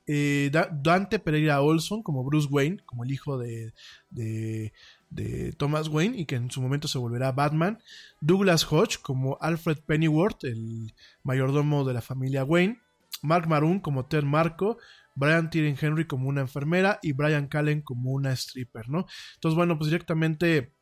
eh, 0.06 0.50
Da- 0.52 0.68
Dante 0.72 1.20
Pereira 1.20 1.60
Olson 1.62 2.02
como 2.02 2.24
Bruce 2.24 2.48
Wayne, 2.50 2.78
como 2.84 3.04
el 3.04 3.12
hijo 3.12 3.38
de, 3.38 3.72
de, 4.10 4.72
de 5.10 5.52
Thomas 5.52 5.88
Wayne 5.88 6.18
y 6.18 6.26
que 6.26 6.36
en 6.36 6.50
su 6.50 6.60
momento 6.60 6.88
se 6.88 6.98
volverá 6.98 7.32
Batman, 7.32 7.78
Douglas 8.20 8.70
Hodge 8.70 8.98
como 9.00 9.38
Alfred 9.40 9.78
Pennyworth, 9.86 10.44
el 10.44 10.94
mayordomo 11.22 11.84
de 11.84 11.94
la 11.94 12.02
familia 12.02 12.44
Wayne, 12.44 12.78
Mark 13.22 13.48
Maroon 13.48 13.80
como 13.80 14.06
Ted 14.06 14.24
Marco, 14.24 14.78
Brian 15.14 15.50
Tyree 15.50 15.76
Henry 15.80 16.06
como 16.06 16.28
una 16.28 16.42
enfermera 16.42 16.98
y 17.02 17.12
Brian 17.12 17.48
Callen 17.48 17.82
como 17.82 18.12
una 18.12 18.32
stripper, 18.32 18.88
¿no? 18.88 19.06
Entonces, 19.34 19.56
bueno, 19.56 19.76
pues 19.78 19.90
directamente 19.90 20.72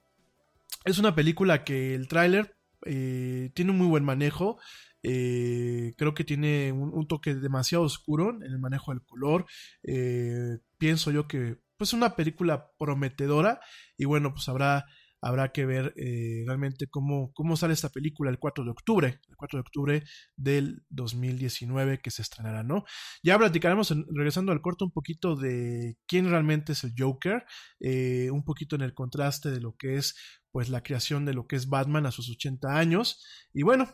es 0.84 0.98
una 0.98 1.14
película 1.14 1.64
que 1.64 1.94
el 1.94 2.08
tráiler 2.08 2.56
eh, 2.84 3.50
tiene 3.54 3.70
un 3.70 3.78
muy 3.78 3.86
buen 3.86 4.04
manejo. 4.04 4.58
eh, 5.02 5.94
creo 5.96 6.14
que 6.14 6.24
tiene 6.24 6.72
un, 6.72 6.92
un 6.92 7.06
toque 7.06 7.34
demasiado 7.34 7.84
oscuro 7.84 8.30
en 8.30 8.42
el 8.42 8.58
manejo 8.58 8.90
del 8.92 9.02
color. 9.02 9.46
eh, 9.84 10.58
pienso 10.78 11.10
yo 11.10 11.26
que 11.28 11.58
pues 11.76 11.92
una 11.92 12.16
película 12.16 12.72
prometedora 12.78 13.60
y 13.96 14.04
bueno, 14.04 14.32
pues 14.32 14.48
habrá 14.48 14.86
habrá 15.20 15.50
que 15.50 15.66
ver 15.66 15.92
eh, 15.96 16.44
realmente 16.46 16.86
cómo, 16.88 17.32
cómo 17.32 17.56
sale 17.56 17.74
esta 17.74 17.88
película 17.88 18.30
el 18.30 18.38
4 18.38 18.64
de 18.64 18.70
octubre, 18.70 19.20
el 19.28 19.36
4 19.36 19.56
de 19.56 19.60
octubre 19.60 20.04
del 20.36 20.84
2019 20.90 22.00
que 22.00 22.10
se 22.10 22.22
estrenará, 22.22 22.62
¿no? 22.62 22.84
Ya 23.22 23.38
platicaremos, 23.38 23.92
regresando 24.14 24.52
al 24.52 24.60
corto, 24.60 24.84
un 24.84 24.92
poquito 24.92 25.34
de 25.34 25.96
quién 26.06 26.30
realmente 26.30 26.72
es 26.72 26.84
el 26.84 26.92
Joker, 26.96 27.44
eh, 27.80 28.30
un 28.30 28.44
poquito 28.44 28.76
en 28.76 28.82
el 28.82 28.94
contraste 28.94 29.50
de 29.50 29.60
lo 29.60 29.76
que 29.76 29.96
es 29.96 30.16
pues 30.52 30.68
la 30.68 30.82
creación 30.82 31.24
de 31.24 31.34
lo 31.34 31.46
que 31.46 31.56
es 31.56 31.68
Batman 31.68 32.06
a 32.06 32.12
sus 32.12 32.30
80 32.30 32.78
años, 32.78 33.24
y 33.52 33.62
bueno, 33.62 33.92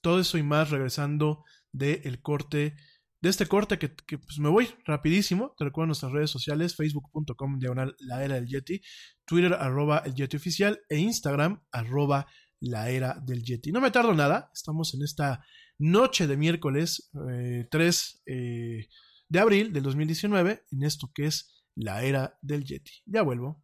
todo 0.00 0.20
eso 0.20 0.38
y 0.38 0.42
más 0.42 0.70
regresando 0.70 1.44
del 1.72 2.20
corte 2.20 2.76
de 3.24 3.30
este 3.30 3.46
corte 3.46 3.78
que, 3.78 3.94
que, 4.06 4.18
pues 4.18 4.38
me 4.38 4.50
voy 4.50 4.68
rapidísimo. 4.84 5.54
Te 5.56 5.64
recuerdo 5.64 5.86
nuestras 5.86 6.12
redes 6.12 6.30
sociales, 6.30 6.76
facebook.com 6.76 7.58
diagonal 7.58 7.96
la 8.00 8.22
era 8.22 8.34
del 8.34 8.46
Yeti, 8.46 8.82
Twitter 9.24 9.54
arroba 9.54 10.02
el 10.04 10.14
Yeti 10.14 10.36
oficial 10.36 10.78
e 10.90 10.98
Instagram 10.98 11.62
arroba 11.72 12.26
la 12.60 12.90
era 12.90 13.18
del 13.24 13.42
Yeti. 13.42 13.72
No 13.72 13.80
me 13.80 13.90
tardo 13.90 14.12
nada, 14.12 14.50
estamos 14.52 14.92
en 14.92 15.02
esta 15.02 15.42
noche 15.78 16.26
de 16.26 16.36
miércoles 16.36 17.10
eh, 17.30 17.66
3 17.70 18.22
eh, 18.26 18.88
de 19.30 19.38
abril 19.40 19.72
del 19.72 19.84
2019 19.84 20.66
en 20.70 20.82
esto 20.82 21.10
que 21.14 21.24
es 21.24 21.64
la 21.76 22.04
era 22.04 22.38
del 22.42 22.62
Yeti. 22.62 22.92
Ya 23.06 23.22
vuelvo. 23.22 23.63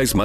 Nada 0.00 0.04
es 0.04 0.14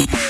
Thank 0.00 0.24
you. 0.24 0.29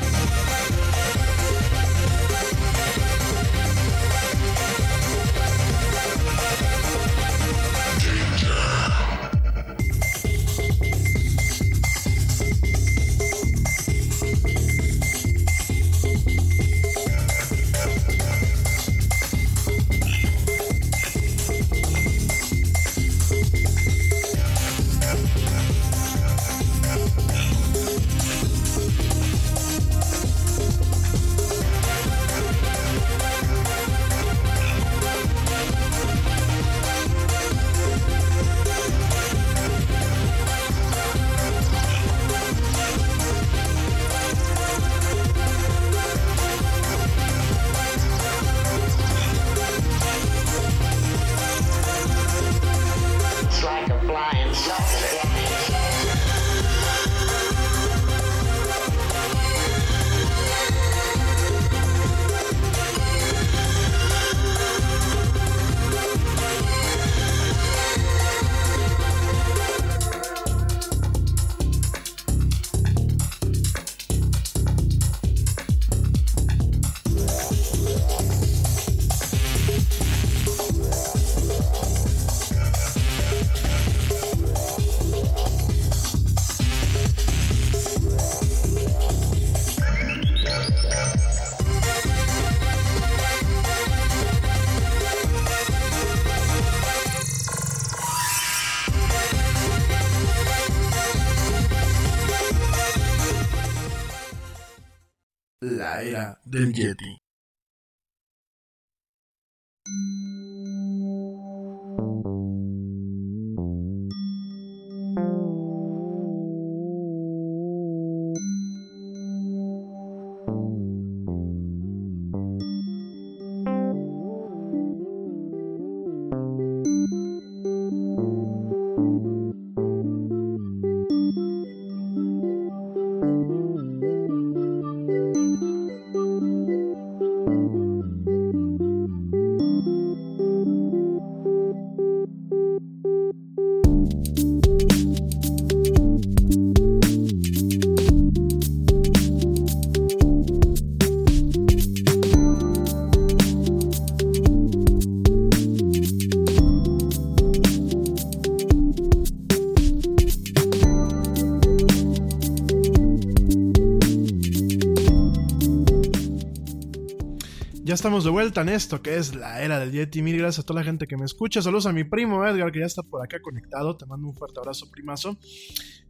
Estamos 168.01 168.23
de 168.23 168.31
vuelta 168.31 168.61
en 168.61 168.69
esto 168.69 169.03
que 169.03 169.15
es 169.17 169.35
la 169.35 169.61
era 169.61 169.79
del 169.79 169.91
Yeti. 169.91 170.23
Mil 170.23 170.35
gracias 170.35 170.63
a 170.63 170.65
toda 170.65 170.79
la 170.79 170.83
gente 170.83 171.05
que 171.05 171.17
me 171.17 171.25
escucha. 171.25 171.61
Saludos 171.61 171.85
a 171.85 171.93
mi 171.93 172.03
primo 172.03 172.43
Edgar 172.43 172.71
que 172.71 172.79
ya 172.79 172.87
está 172.87 173.03
por 173.03 173.23
acá 173.23 173.39
conectado. 173.39 173.95
Te 173.95 174.07
mando 174.07 174.27
un 174.27 174.35
fuerte 174.35 174.59
abrazo, 174.59 174.89
primazo. 174.89 175.37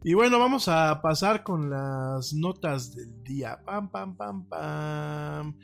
Y 0.02 0.14
bueno, 0.14 0.38
vamos 0.38 0.68
a 0.68 1.02
pasar 1.02 1.42
con 1.42 1.68
las 1.68 2.32
notas 2.32 2.94
del 2.94 3.22
día. 3.22 3.58
Pam, 3.66 3.90
pam, 3.90 4.16
pam, 4.16 4.48
pam. 4.48 5.58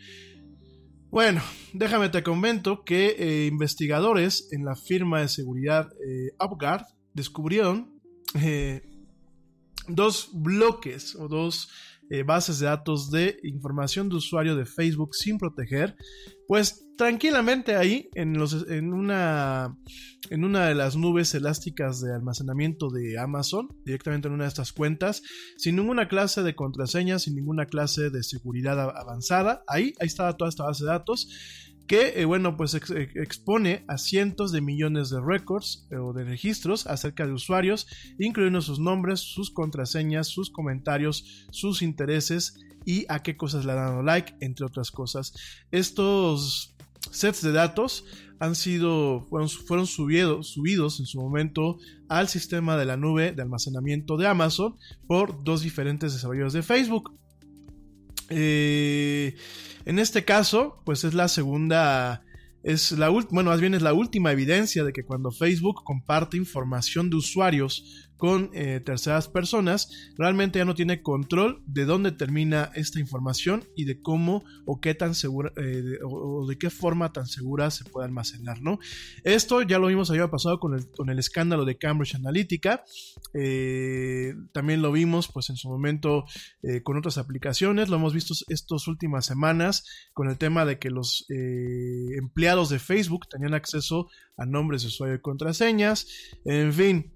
Bueno, 1.09 1.41
déjame 1.73 2.11
te 2.11 2.23
comento 2.23 2.85
que 2.85 3.17
eh, 3.19 3.47
investigadores 3.47 4.53
en 4.53 4.67
la 4.67 4.77
firma 4.77 5.23
de 5.23 5.29
seguridad 5.29 5.89
eh, 6.07 6.33
UpGuard 6.45 6.85
descubrieron 7.15 7.99
eh, 8.35 8.83
dos 9.87 10.29
bloques 10.35 11.15
o 11.15 11.27
dos 11.27 11.71
eh, 12.11 12.23
bases 12.23 12.59
de 12.59 12.67
datos 12.67 13.11
de 13.11 13.39
información 13.43 14.09
de 14.09 14.17
usuario 14.17 14.57
de 14.57 14.67
Facebook 14.67 15.11
sin 15.15 15.39
proteger, 15.39 15.97
pues 16.47 16.87
tranquilamente 16.97 17.77
ahí 17.77 18.09
en, 18.15 18.37
los, 18.39 18.69
en, 18.69 18.93
una, 18.93 19.77
en 20.31 20.45
una 20.45 20.67
de 20.67 20.75
las 20.75 20.97
nubes 20.97 21.35
elásticas 21.35 22.01
de 22.01 22.15
almacenamiento 22.15 22.89
de 22.91 23.19
Amazon, 23.19 23.69
directamente 23.85 24.29
en 24.29 24.35
una 24.35 24.45
de 24.45 24.49
estas 24.49 24.73
cuentas, 24.73 25.23
sin 25.57 25.77
ninguna 25.77 26.09
clase 26.09 26.43
de 26.43 26.57
contraseña, 26.57 27.19
sin 27.19 27.37
ninguna 27.37 27.67
clase 27.67 28.11
de 28.11 28.23
seguridad 28.23 28.81
avanzada. 28.81 29.63
Ahí, 29.69 29.93
ahí 30.01 30.07
estaba 30.07 30.37
toda 30.37 30.51
esta 30.51 30.65
base 30.65 30.85
de 30.85 30.91
datos 30.91 31.29
que, 31.89 32.21
eh, 32.21 32.25
bueno, 32.27 32.57
pues 32.57 32.75
ex- 32.75 32.91
ex- 32.91 33.17
expone 33.17 33.85
a 33.89 33.99
cientos 33.99 34.53
de 34.53 34.61
millones 34.61 35.11
de 35.11 35.21
récords 35.21 35.89
eh, 35.91 35.97
o 35.97 36.13
de 36.13 36.23
registros 36.25 36.87
acerca 36.87 37.27
de 37.27 37.33
usuarios, 37.33 37.87
incluyendo 38.19 38.61
sus 38.61 38.79
nombres, 38.79 39.21
sus 39.21 39.51
contraseñas, 39.51 40.29
sus 40.29 40.51
comentarios, 40.51 41.47
sus 41.51 41.83
intereses 41.83 42.55
y 42.85 43.07
a 43.09 43.23
qué 43.23 43.37
cosas 43.37 43.65
le 43.65 43.73
han 43.73 43.79
dado 43.79 44.03
like, 44.03 44.35
entre 44.41 44.67
otras 44.67 44.91
cosas. 44.91 45.33
Estos 45.73 46.75
sets 47.11 47.43
de 47.43 47.53
datos 47.53 48.05
han 48.41 48.55
sido, 48.55 49.27
fueron, 49.29 49.49
fueron 49.49 49.87
subido- 49.87 50.43
subidos 50.43 51.01
en 51.01 51.07
su 51.07 51.21
momento 51.21 51.79
al 52.09 52.29
sistema 52.29 52.77
de 52.77 52.85
la 52.85 52.97
nube 52.97 53.33
de 53.33 53.43
almacenamiento 53.43 54.17
de 54.17 54.27
Amazon 54.29 54.77
por 55.07 55.43
dos 55.43 55.63
diferentes 55.63 56.13
desarrolladores 56.13 56.53
de 56.53 56.63
Facebook. 56.63 57.19
Eh, 58.31 59.37
en 59.85 59.99
este 59.99 60.25
caso, 60.25 60.83
pues 60.85 61.05
es 61.05 61.15
la 61.15 61.29
segunda, 61.29 62.23
es 62.63 62.93
la 62.93 63.09
bueno, 63.09 63.51
más 63.51 63.61
bien 63.61 63.75
es 63.75 63.83
la 63.83 63.95
última 63.95 64.33
evidencia 64.33 64.85
de 64.85 64.93
que 64.93 65.05
cuando 65.05 65.31
Facebook 65.31 65.83
comparte 65.85 66.37
información 66.37 67.11
de 67.11 67.17
usuarios 67.17 68.08
con 68.19 68.51
eh, 68.53 68.81
terceras 68.85 69.29
personas, 69.29 70.11
realmente 70.19 70.59
ya 70.59 70.65
no 70.67 70.75
tiene 70.75 71.03
control 71.03 71.63
de 71.67 71.85
dónde 71.87 72.13
termina 72.13 72.71
esta 72.75 73.01
información 73.01 73.65
y 73.77 73.85
de 73.87 74.03
cómo 74.03 74.45
o 74.67 74.81
qué 74.81 74.95
tan 74.95 75.15
segura 75.15 75.53
eh, 75.57 75.63
de- 75.63 75.99
o, 76.05 76.45
de 76.47 76.59
qué 76.59 76.69
forma 76.69 77.13
tan 77.13 77.27
segura 77.27 77.71
se 77.71 77.85
puede 77.85 78.07
almacenar, 78.07 78.61
¿no? 78.61 78.81
Esto 79.25 79.63
ya 79.63 79.79
lo 79.79 79.87
vimos 79.87 80.11
ayer 80.11 80.29
pasado 80.29 80.59
con 80.59 80.75
el, 80.75 80.91
con 80.91 81.09
el 81.11 81.19
escándalo 81.19 81.65
de 81.65 81.79
Cambridge 81.79 82.17
Analytica. 82.17 82.83
eh, 83.35 84.35
también 84.53 84.83
lo 84.83 84.91
vimos, 84.93 85.29
pues 85.33 85.49
en 85.51 85.57
su 85.57 85.69
momento 85.69 86.25
con 86.83 86.99
otras 86.99 87.19
aplicaciones. 87.19 87.89
Lo 87.89 87.97
hemos 87.97 88.13
visto 88.13 88.35
estas 88.49 88.89
últimas 88.89 89.27
semanas 89.27 89.85
con 90.13 90.29
el 90.29 90.37
tema 90.39 90.65
de 90.65 90.79
que 90.79 90.91
los 90.91 91.25
empleados 91.29 92.69
de 92.69 92.79
Facebook 92.81 93.29
tenían 93.31 93.55
acceso 93.55 94.09
a 94.37 94.45
nombres 94.45 94.83
de 94.83 94.89
usuario 94.89 95.17
y 95.17 95.21
contraseñas. 95.21 96.07
En 96.45 96.73
fin, 96.73 97.13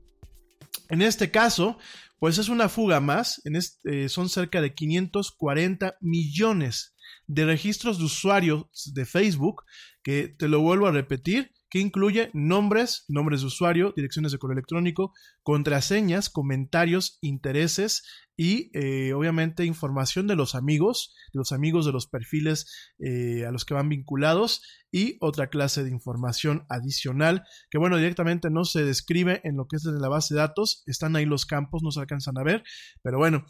en 0.93 1.01
este 1.01 1.30
caso, 1.30 1.78
pues 2.18 2.36
es 2.36 2.51
una 2.51 2.68
fuga 2.68 3.01
más. 3.01 3.40
Eh, 3.84 4.11
son 4.11 4.28
cerca 4.28 4.61
de 4.61 4.74
540 4.74 5.97
millones 6.03 6.95
de 7.26 7.47
registros 7.47 7.97
de 7.97 8.05
usuarios 8.05 8.66
de 8.93 9.07
Facebook, 9.07 9.64
que 10.03 10.28
te 10.28 10.49
lo 10.49 10.61
vuelvo 10.61 10.86
a 10.86 10.93
repetir, 10.93 11.51
que 11.73 11.79
incluye 11.79 12.31
nombres, 12.35 13.07
nombres 13.09 13.41
de 13.41 13.47
usuario, 13.47 13.95
direcciones 13.97 14.31
de 14.31 14.37
correo 14.37 14.53
electrónico, 14.53 15.14
contraseñas, 15.43 16.29
comentarios, 16.29 17.16
intereses 17.23 18.03
y 18.37 18.70
eh, 18.75 19.14
obviamente 19.14 19.64
información 19.64 20.27
de 20.27 20.37
los 20.37 20.55
amigos, 20.55 21.14
de 21.33 21.39
los 21.39 21.51
amigos 21.51 21.87
de 21.87 21.93
los 21.93 22.07
perfiles 22.07 22.93
eh, 22.99 23.47
a 23.47 23.53
los 23.53 23.64
que 23.64 23.73
van 23.73 23.89
vinculados 23.89 24.61
y 24.91 25.16
otra 25.23 25.49
clase 25.49 25.83
de 25.83 25.89
información 25.89 26.66
adicional 26.68 27.43
que 27.70 27.79
bueno 27.79 27.97
directamente 27.97 28.51
no 28.51 28.66
se 28.66 28.85
describe 28.85 29.41
en 29.43 29.57
lo 29.57 29.66
que 29.66 29.77
es 29.77 29.83
de 29.83 29.99
la 29.99 30.11
base 30.11 30.35
de 30.35 30.41
datos, 30.41 30.83
están 30.85 31.16
ahí 31.16 31.25
los 31.25 31.47
campos, 31.47 31.83
no 31.83 31.91
se 31.91 32.01
alcanzan 32.01 32.37
a 32.37 32.45
ver, 32.45 32.64
pero 33.03 33.16
bueno, 33.16 33.47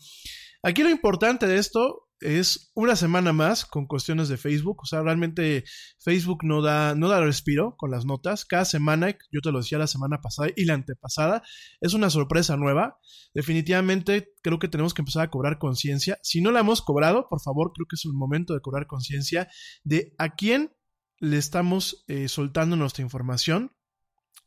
aquí 0.63 0.85
lo 0.85 0.91
importante 0.91 1.49
de 1.49 1.59
esto 1.59 2.07
es 2.23 2.71
una 2.75 2.97
semana 2.97 3.33
más 3.33 3.65
con 3.65 3.87
cuestiones 3.87 4.29
de 4.29 4.37
Facebook. 4.37 4.81
O 4.83 4.87
sea, 4.87 5.03
realmente 5.03 5.65
Facebook 5.99 6.45
no 6.45 6.63
da, 6.63 6.95
no 6.95 7.09
da 7.09 7.21
respiro 7.21 7.77
con 7.77 7.91
las 7.91 8.05
notas. 8.05 8.45
Cada 8.45 8.65
semana, 8.65 9.17
yo 9.31 9.41
te 9.43 9.53
lo 9.53 9.59
decía 9.59 9.79
la 9.79 9.87
semana 9.87 10.21
pasada 10.21 10.51
y 10.57 10.65
la 10.65 10.75
antepasada, 10.75 11.43
es 11.81 11.95
una 11.95 12.11
sorpresa 12.11 12.57
nueva. 12.57 12.99
Definitivamente 13.35 14.33
creo 14.43 14.59
que 14.59 14.69
tenemos 14.69 14.95
que 14.95 15.03
empezar 15.03 15.25
a 15.25 15.31
cobrar 15.31 15.59
conciencia. 15.59 16.19
Si 16.23 16.41
no 16.41 16.51
la 16.51 16.61
hemos 16.61 16.83
cobrado, 16.83 17.29
por 17.29 17.41
favor, 17.41 17.73
creo 17.75 17.87
que 17.89 17.97
es 17.97 18.05
el 18.05 18.13
momento 18.13 18.55
de 18.55 18.61
cobrar 18.61 18.87
conciencia 18.87 19.49
de 19.85 20.15
a 20.19 20.35
quién 20.35 20.73
le 21.19 21.39
estamos 21.39 22.05
eh, 22.09 22.29
soltando 22.29 22.77
nuestra 22.77 23.03
información 23.03 23.73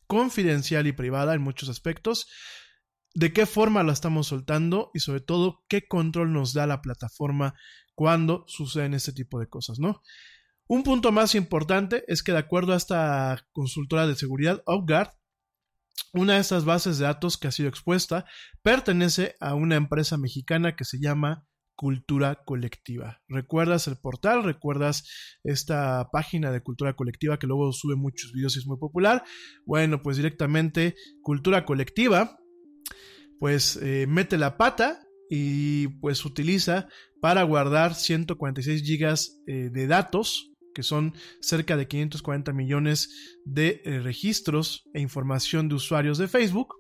confidencial 0.08 0.88
y 0.88 0.92
privada 0.92 1.34
en 1.34 1.42
muchos 1.42 1.70
aspectos 1.70 2.28
de 3.16 3.32
qué 3.32 3.46
forma 3.46 3.82
la 3.82 3.94
estamos 3.94 4.28
soltando 4.28 4.92
y 4.94 5.00
sobre 5.00 5.22
todo 5.22 5.64
qué 5.70 5.88
control 5.88 6.34
nos 6.34 6.54
da 6.54 6.68
la 6.68 6.82
plataforma 6.82 7.56
cuando 7.96 8.44
suceden 8.48 8.94
este 8.94 9.14
tipo 9.14 9.40
de 9.40 9.48
cosas, 9.48 9.80
¿no? 9.80 10.02
Un 10.68 10.84
punto 10.84 11.12
más 11.12 11.34
importante 11.34 12.04
es 12.08 12.24
que 12.24 12.34
de 12.34 12.40
acuerdo 12.40 12.74
a 12.74 12.78
esta 12.78 13.48
consultora 13.54 14.06
de 14.06 14.16
seguridad, 14.16 14.62
UpGuard, 14.68 15.12
una 16.12 16.34
de 16.34 16.40
estas 16.40 16.66
bases 16.66 16.98
de 16.98 17.06
datos 17.06 17.38
que 17.38 17.48
ha 17.48 17.52
sido 17.52 17.70
expuesta 17.70 18.26
pertenece 18.62 19.36
a 19.40 19.56
una 19.56 19.76
empresa 19.76 20.18
mexicana 20.18 20.76
que 20.76 20.84
se 20.84 21.00
llama 21.00 21.48
Cultura 21.76 22.44
Colectiva. 22.46 23.22
¿Recuerdas 23.30 23.88
el 23.88 23.98
portal? 23.98 24.44
¿Recuerdas 24.44 25.08
esta 25.44 26.10
página 26.12 26.52
de 26.52 26.62
Cultura 26.62 26.96
Colectiva 26.96 27.40
que 27.40 27.48
luego 27.48 27.72
sube 27.72 27.96
muchos 27.96 28.34
videos 28.34 28.56
y 28.56 28.60
es 28.60 28.68
muy 28.68 28.78
popular? 28.78 29.24
Bueno, 29.66 30.02
pues 30.02 30.18
directamente 30.18 30.96
Cultura 31.22 31.66
Colectiva 31.66 32.40
pues 33.40 33.78
eh, 33.82 34.06
mete 34.08 34.38
la 34.38 34.58
pata 34.58 35.02
y 35.30 35.88
pues 36.00 36.26
utiliza 36.26 36.88
para 37.22 37.44
guardar 37.44 37.96
146 37.96 38.84
gigas 38.84 39.42
eh, 39.48 39.70
de 39.72 39.88
datos 39.88 40.52
que 40.74 40.84
son 40.84 41.14
cerca 41.40 41.78
de 41.78 41.88
540 41.88 42.52
millones 42.52 43.38
de 43.46 43.82
eh, 43.86 44.00
registros 44.00 44.84
e 44.94 45.00
información 45.00 45.70
de 45.70 45.76
usuarios 45.76 46.18
de 46.18 46.28
Facebook 46.28 46.76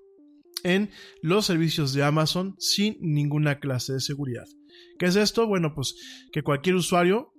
en 0.64 0.89
los 1.22 1.45
servicios 1.45 1.93
de 1.93 2.03
Amazon 2.03 2.56
sin 2.60 2.97
ninguna 2.99 3.60
clase 3.60 3.93
de 3.93 4.01
seguridad. 4.01 4.45
¿Qué 4.99 5.06
es 5.06 5.16
esto? 5.16 5.47
Bueno, 5.47 5.74
pues 5.74 5.95
que 6.34 6.43
cualquier 6.43 6.76
usuario, 6.76 7.32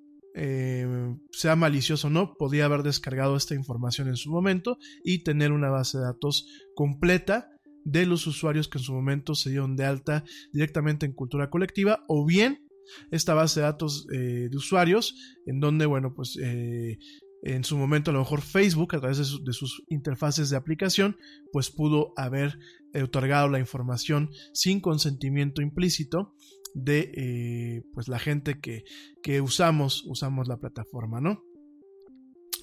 sea 1.30 1.56
malicioso 1.56 2.08
o 2.08 2.10
no, 2.10 2.34
podía 2.34 2.66
haber 2.66 2.82
descargado 2.82 3.36
esta 3.36 3.54
información 3.54 4.08
en 4.08 4.16
su 4.16 4.30
momento 4.30 4.76
y 5.02 5.24
tener 5.24 5.50
una 5.50 5.70
base 5.70 5.96
de 5.96 6.04
datos 6.04 6.46
completa 6.74 7.55
de 7.86 8.04
los 8.04 8.26
usuarios 8.26 8.68
que 8.68 8.78
en 8.78 8.84
su 8.84 8.92
momento 8.92 9.34
se 9.34 9.50
dieron 9.50 9.76
de 9.76 9.84
alta 9.84 10.24
directamente 10.52 11.06
en 11.06 11.12
cultura 11.12 11.50
colectiva 11.50 12.04
o 12.08 12.26
bien 12.26 12.66
esta 13.12 13.32
base 13.32 13.60
de 13.60 13.66
datos 13.66 14.06
eh, 14.12 14.48
de 14.50 14.56
usuarios 14.56 15.14
en 15.46 15.60
donde, 15.60 15.86
bueno, 15.86 16.12
pues 16.12 16.36
eh, 16.42 16.98
en 17.42 17.62
su 17.62 17.78
momento 17.78 18.10
a 18.10 18.14
lo 18.14 18.20
mejor 18.20 18.42
Facebook 18.42 18.96
a 18.96 18.98
través 18.98 19.18
de, 19.18 19.52
sus 19.52 19.84
interfaces 19.88 20.50
de 20.50 20.56
aplicación 20.56 21.16
pues 21.52 21.70
pudo 21.70 22.12
haber 22.16 22.58
eh, 22.92 23.02
otorgado 23.02 23.48
la 23.48 23.60
información 23.60 24.30
sin 24.52 24.80
consentimiento 24.80 25.62
implícito 25.62 26.34
de 26.74 27.82
pues 27.94 28.08
la 28.08 28.18
gente 28.18 28.60
que, 28.60 28.84
que 29.22 29.40
usamos 29.40 30.04
usamos 30.06 30.46
la 30.46 30.58
plataforma 30.58 31.22
no 31.22 31.45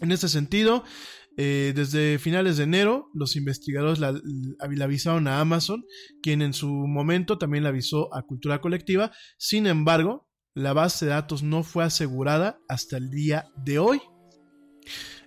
en 0.03 0.11
este 0.11 0.27
sentido 0.27 0.83
eh, 1.35 1.73
desde 1.75 2.19
finales 2.19 2.57
de 2.57 2.65
enero, 2.65 3.09
los 3.13 3.35
investigadores 3.35 3.99
la, 3.99 4.13
avisaron 4.83 5.27
a 5.27 5.39
Amazon, 5.39 5.83
quien 6.21 6.41
en 6.41 6.53
su 6.53 6.69
momento 6.69 7.37
también 7.37 7.63
le 7.63 7.69
avisó 7.69 8.13
a 8.13 8.21
Cultura 8.21 8.61
Colectiva. 8.61 9.11
Sin 9.37 9.65
embargo, 9.65 10.27
la 10.53 10.73
base 10.73 11.05
de 11.05 11.11
datos 11.11 11.41
no 11.41 11.63
fue 11.63 11.83
asegurada 11.83 12.59
hasta 12.69 12.97
el 12.97 13.09
día 13.09 13.47
de 13.55 13.79
hoy. 13.79 14.01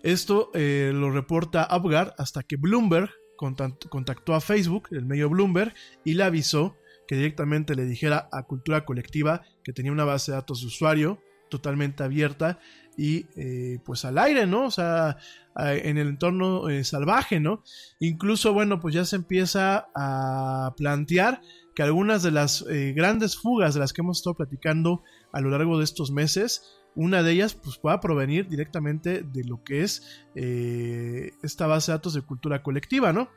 Esto 0.02 0.50
eh, 0.54 0.92
lo 0.94 1.10
reporta 1.10 1.68
UpGuard 1.76 2.14
hasta 2.18 2.44
que 2.44 2.56
Bloomberg 2.56 3.10
contactó 3.36 4.34
a 4.34 4.40
Facebook, 4.40 4.88
el 4.92 5.04
medio 5.04 5.28
Bloomberg, 5.28 5.74
y 6.04 6.14
le 6.14 6.22
avisó 6.22 6.76
que 7.08 7.16
directamente 7.16 7.74
le 7.74 7.84
dijera 7.84 8.28
a 8.32 8.44
Cultura 8.44 8.84
Colectiva 8.84 9.42
que 9.64 9.72
tenía 9.72 9.92
una 9.92 10.04
base 10.04 10.30
de 10.30 10.36
datos 10.36 10.60
de 10.60 10.68
usuario 10.68 11.20
totalmente 11.48 12.02
abierta 12.02 12.58
y 12.96 13.26
eh, 13.36 13.78
pues 13.84 14.04
al 14.04 14.18
aire, 14.18 14.46
¿no? 14.46 14.66
O 14.66 14.70
sea, 14.70 15.18
en 15.58 15.96
el 15.96 16.08
entorno 16.08 16.68
eh, 16.68 16.84
salvaje, 16.84 17.40
¿no? 17.40 17.62
Incluso, 17.98 18.52
bueno, 18.52 18.80
pues 18.80 18.94
ya 18.94 19.04
se 19.04 19.16
empieza 19.16 19.88
a 19.94 20.74
plantear 20.76 21.40
que 21.74 21.82
algunas 21.82 22.22
de 22.22 22.30
las 22.30 22.64
eh, 22.68 22.92
grandes 22.94 23.36
fugas 23.36 23.74
de 23.74 23.80
las 23.80 23.92
que 23.92 24.02
hemos 24.02 24.18
estado 24.18 24.34
platicando 24.34 25.02
a 25.32 25.40
lo 25.40 25.50
largo 25.50 25.78
de 25.78 25.84
estos 25.84 26.10
meses, 26.10 26.62
una 26.94 27.22
de 27.22 27.32
ellas 27.32 27.54
pues 27.54 27.76
pueda 27.78 28.00
provenir 28.00 28.48
directamente 28.48 29.22
de 29.22 29.44
lo 29.44 29.62
que 29.62 29.82
es 29.82 30.24
esta 30.34 31.66
base 31.66 31.92
de 31.92 31.98
datos 31.98 32.14
de 32.14 32.22
cultura 32.22 32.62
colectiva, 32.62 33.12
¿no? 33.12 33.28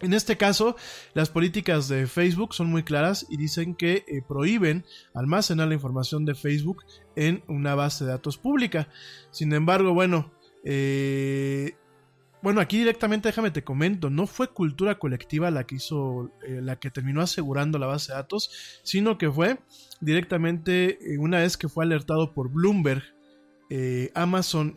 En 0.00 0.14
este 0.14 0.36
caso, 0.36 0.76
las 1.14 1.28
políticas 1.28 1.88
de 1.88 2.06
Facebook 2.06 2.54
son 2.54 2.68
muy 2.68 2.84
claras 2.84 3.26
y 3.28 3.36
dicen 3.36 3.74
que 3.74 4.04
eh, 4.06 4.22
prohíben 4.26 4.84
almacenar 5.12 5.68
la 5.68 5.74
información 5.74 6.24
de 6.24 6.36
Facebook 6.36 6.84
en 7.16 7.42
una 7.48 7.74
base 7.74 8.04
de 8.04 8.12
datos 8.12 8.38
pública. 8.38 8.88
Sin 9.32 9.52
embargo, 9.52 9.94
bueno, 9.94 10.30
eh, 10.64 11.74
bueno, 12.42 12.60
aquí 12.60 12.78
directamente 12.78 13.28
déjame 13.28 13.50
te 13.50 13.64
comento, 13.64 14.08
no 14.08 14.28
fue 14.28 14.52
cultura 14.52 15.00
colectiva 15.00 15.50
la 15.50 15.64
que 15.64 15.74
hizo, 15.74 16.30
eh, 16.46 16.60
la 16.62 16.76
que 16.76 16.90
terminó 16.90 17.20
asegurando 17.20 17.80
la 17.80 17.86
base 17.86 18.12
de 18.12 18.18
datos, 18.18 18.80
sino 18.84 19.18
que 19.18 19.28
fue 19.28 19.58
directamente 20.00 20.98
una 21.18 21.38
vez 21.38 21.56
que 21.56 21.68
fue 21.68 21.84
alertado 21.84 22.34
por 22.34 22.50
Bloomberg, 22.50 23.02
Amazon 24.14 24.74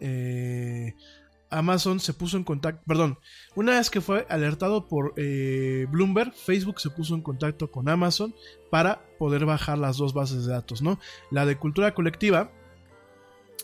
Amazon 1.51 1.99
se 1.99 2.13
puso 2.13 2.37
en 2.37 2.43
contacto, 2.43 2.81
perdón, 2.87 3.19
una 3.55 3.73
vez 3.73 3.89
que 3.89 4.01
fue 4.01 4.25
alertado 4.29 4.87
por 4.87 5.13
eh, 5.17 5.85
Bloomberg, 5.89 6.33
Facebook 6.33 6.79
se 6.79 6.89
puso 6.89 7.13
en 7.13 7.21
contacto 7.21 7.69
con 7.69 7.89
Amazon 7.89 8.33
para 8.69 9.05
poder 9.19 9.45
bajar 9.45 9.77
las 9.77 9.97
dos 9.97 10.13
bases 10.13 10.45
de 10.45 10.53
datos, 10.53 10.81
¿no? 10.81 10.99
La 11.29 11.45
de 11.45 11.57
cultura 11.57 11.93
colectiva 11.93 12.51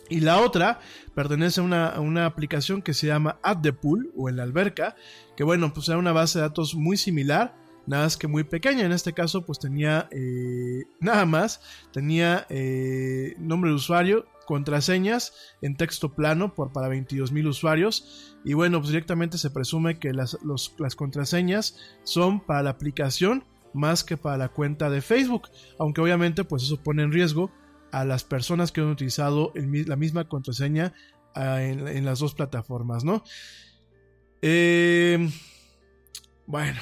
y 0.10 0.22
la 0.22 0.42
otra 0.42 0.80
pertenece 1.16 1.60
a 1.60 2.00
una, 2.00 2.26
aplicación 2.26 2.82
que 2.82 2.94
se 2.94 3.08
llama 3.08 3.40
At 3.44 3.60
the 3.62 3.74
Pool 3.74 4.12
o 4.16 4.30
en 4.30 4.38
la 4.38 4.44
alberca, 4.44 4.96
que 5.36 5.44
bueno, 5.44 5.74
pues 5.74 5.88
era 5.90 5.98
una 5.98 6.14
base 6.14 6.40
de 6.40 6.44
datos 6.44 6.76
muy 6.76 6.98
similar, 6.98 7.56
nada 7.86 8.04
más 8.04 8.18
que 8.18 8.28
muy 8.28 8.44
pequeña. 8.44 8.86
En 8.86 8.92
este 8.92 9.14
caso, 9.14 9.46
pues 9.46 9.60
tenía 9.60 10.08
eh, 10.12 10.84
nada 11.00 11.26
más, 11.26 11.62
tenía 11.92 12.46
eh, 12.50 13.36
nombre 13.38 13.70
de 13.70 13.76
usuario, 13.76 14.26
contraseñas 14.48 15.34
en 15.62 15.76
texto 15.76 16.16
plano 16.16 16.56
por, 16.56 16.72
para 16.72 16.88
22 16.88 17.32
mil 17.32 17.46
usuarios. 17.48 18.34
Y 18.44 18.54
bueno, 18.54 18.80
pues 18.80 18.90
directamente 18.90 19.38
se 19.38 19.52
presume 19.52 20.00
que 20.00 20.14
las, 20.14 20.40
las 20.80 20.96
contraseñas 20.96 21.78
son 22.04 22.40
para 22.40 22.64
la 22.64 22.72
aplicación 22.72 23.44
más 23.74 24.04
que 24.04 24.18
para 24.18 24.38
la 24.38 24.50
cuenta 24.50 24.90
de 24.90 25.02
Facebook. 25.02 25.50
Aunque 25.78 26.02
obviamente 26.02 26.44
pues 26.44 26.64
eso 26.64 26.82
pone 26.82 27.04
en 27.04 27.12
riesgo 27.12 27.52
a 27.92 28.06
las 28.06 28.24
personas 28.24 28.72
que 28.72 28.82
han 28.82 28.88
utilizado 28.88 29.52
la 29.54 29.96
misma 29.96 30.28
contraseña 30.28 30.94
ah, 31.36 31.62
en, 31.62 32.06
las 32.06 32.20
dos 32.20 32.34
plataformas, 32.34 33.04
¿no? 33.04 33.24
Eh, 34.42 35.30
bueno, 36.46 36.80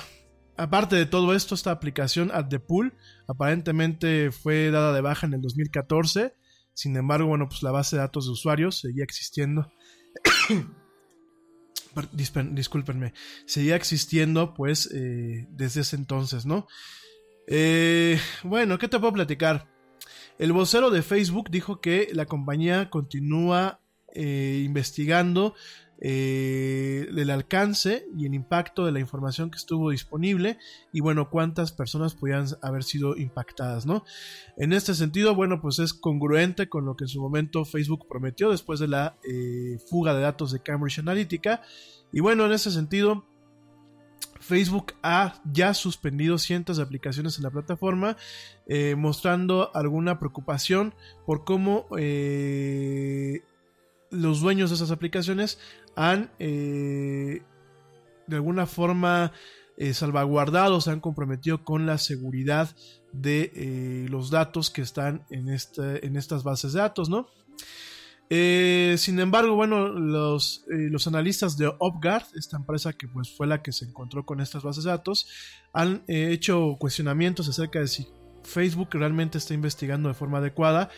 aparte 0.56 0.96
de 0.96 1.06
todo 1.06 1.34
esto, 1.34 1.56
esta 1.56 1.72
aplicación 1.72 2.32
At 2.32 2.48
The 2.50 2.60
Pool 2.60 2.94
aparentemente 3.28 4.32
fue 4.32 4.70
dada 4.70 4.94
de 4.94 5.02
baja 5.02 5.26
en 5.26 5.34
el 5.34 5.42
2014 5.42 6.34
sin 6.76 6.96
embargo, 6.98 7.30
bueno, 7.30 7.48
pues 7.48 7.64
la 7.64 7.72
base 7.72 7.96
de 7.96 8.02
datos 8.02 8.26
de 8.26 8.34
usuarios 8.34 8.80
seguía 8.80 9.04
existiendo. 9.04 9.72
Discúlpenme, 12.52 13.14
seguía 13.46 13.78
existiendo 13.78 14.54
pues 14.54 14.90
eh, 14.94 15.48
desde 15.50 15.82
ese 15.82 15.96
entonces, 15.96 16.46
¿no? 16.46 16.68
Eh, 17.48 18.20
bueno, 18.44 18.78
¿qué 18.78 18.90
te 18.90 19.00
puedo 19.00 19.14
platicar? 19.14 19.70
El 20.38 20.52
vocero 20.52 20.92
de 20.92 21.02
Facebook 21.02 21.50
dijo 21.50 21.80
que 21.80 22.10
la 22.12 22.26
compañía 22.26 22.90
continúa 22.90 23.80
eh, 24.14 24.62
investigando 24.66 25.56
eh, 26.00 27.08
el 27.16 27.30
alcance 27.30 28.06
y 28.18 28.26
el 28.26 28.34
impacto 28.34 28.86
de 28.86 28.92
la 28.92 29.00
información 29.00 29.50
que 29.50 29.58
estuvo 29.58 29.92
disponible 29.92 30.58
y 30.92 31.02
bueno, 31.02 31.30
cuántas 31.30 31.72
personas 31.72 32.16
podían 32.16 32.46
haber 32.62 32.84
sido 32.84 33.16
impactadas, 33.16 33.86
¿no? 33.86 34.04
En 34.58 34.74
este 34.74 34.94
sentido, 34.94 35.36
bueno, 35.36 35.62
pues 35.62 35.80
es 35.80 35.94
congruente 35.94 36.68
con 36.70 36.86
lo 36.86 36.96
que 36.96 37.06
en 37.06 37.10
su 37.10 37.22
momento 37.22 37.66
Facebook 37.66 38.08
prometió 38.08 38.52
después 38.52 38.80
de 38.80 38.88
la 38.88 39.18
eh, 39.24 39.80
fuga 39.90 40.14
de 40.14 40.22
datos 40.22 40.52
de 40.52 40.62
Cambridge 40.62 41.00
Analytica 41.00 41.62
y 42.12 42.20
bueno, 42.20 42.46
en 42.46 42.54
ese 42.54 42.72
sentido, 42.72 43.26
Facebook 44.40 44.94
ha 45.02 45.42
ya 45.52 45.74
suspendido 45.74 46.38
cientos 46.38 46.78
de 46.78 46.84
aplicaciones 46.84 47.38
en 47.38 47.44
la 47.44 47.52
plataforma, 47.52 48.16
eh, 48.68 48.96
mostrando 48.96 49.72
alguna 49.76 50.20
preocupación 50.20 50.94
por 51.26 51.46
cómo 51.46 51.88
eh, 51.98 53.42
los 54.12 54.42
dueños 54.42 54.70
de 54.70 54.76
esas 54.76 54.92
aplicaciones 54.92 55.60
han 55.96 56.32
eh, 56.40 57.42
de 58.28 58.36
alguna 58.36 58.66
forma 58.66 59.32
salvaguardado, 59.92 60.80
se 60.80 60.90
han 60.90 61.02
comprometido 61.02 61.66
con 61.66 61.86
la 61.86 61.98
seguridad 61.98 62.74
de 63.12 64.08
los 64.10 64.30
datos 64.30 64.70
que 64.70 64.82
están 64.82 65.26
en, 65.30 65.50
en 65.50 66.16
estas 66.16 66.44
bases 66.44 66.72
de 66.72 66.80
datos, 66.80 67.10
¿no? 67.10 67.28
Eh, 68.30 68.96
sin 68.98 69.20
embargo, 69.20 69.56
bueno, 69.56 69.90
los, 69.90 70.66
eh, 70.72 70.90
los 70.90 71.06
analistas 71.06 71.58
de 71.58 71.68
UpGuard, 71.68 72.26
esta 72.36 72.58
empresa 72.58 72.94
que 72.94 73.08
pues 73.08 73.36
fue 73.36 73.46
la 73.46 73.62
que 73.62 73.72
se 73.72 73.86
encontró 73.86 74.26
con 74.26 74.42
estas 74.42 74.64
bases 74.64 74.84
de 74.84 74.90
datos, 74.90 75.28
han 75.74 76.04
eh, 76.08 76.30
hecho 76.32 76.76
cuestionamientos 76.80 77.48
acerca 77.48 77.80
de 77.80 77.88
si 77.88 78.08
Facebook 78.44 78.90
realmente 78.92 79.38
está 79.38 79.54
investigando 79.54 80.10
de 80.10 80.16
forma 80.16 80.40
adecuada, 80.40 80.90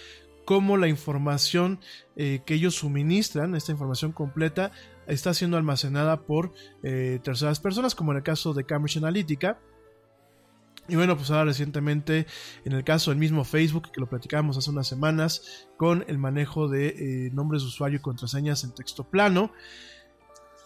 cómo 0.47 0.77
la 0.77 0.87
información 0.87 1.79
que 2.15 2.43
ellos 2.47 2.73
suministran, 2.73 3.53
esta 3.53 3.73
información 3.73 4.13
completa, 4.13 4.71
está 5.05 5.35
siendo 5.35 5.57
almacenada 5.57 6.21
por 6.21 6.53
terceras 6.81 7.59
personas, 7.59 7.93
como 7.93 8.13
en 8.13 8.17
el 8.17 8.23
caso 8.23 8.53
de 8.53 8.63
Cambridge 8.63 8.97
Analytica 8.97 9.59
y 10.89 10.95
bueno, 10.95 11.17
pues 11.17 11.29
ahora 11.31 11.45
recientemente, 11.45 12.27
en 12.63 12.71
el 12.71 12.83
caso 12.83 13.11
del 13.11 13.19
mismo 13.19 13.43
Facebook, 13.43 13.91
que 13.91 13.99
lo 13.99 14.07
platicábamos 14.07 14.57
hace 14.57 14.69
unas 14.69 14.87
semanas, 14.87 15.67
con 15.75 16.05
el 16.07 16.17
manejo 16.17 16.69
de 16.69 16.87
eh, 16.87 17.29
nombres 17.33 17.63
de 17.63 17.67
usuario 17.67 17.97
y 17.97 18.01
contraseñas 18.01 18.63
en 18.63 18.73
texto 18.73 19.03
plano. 19.03 19.51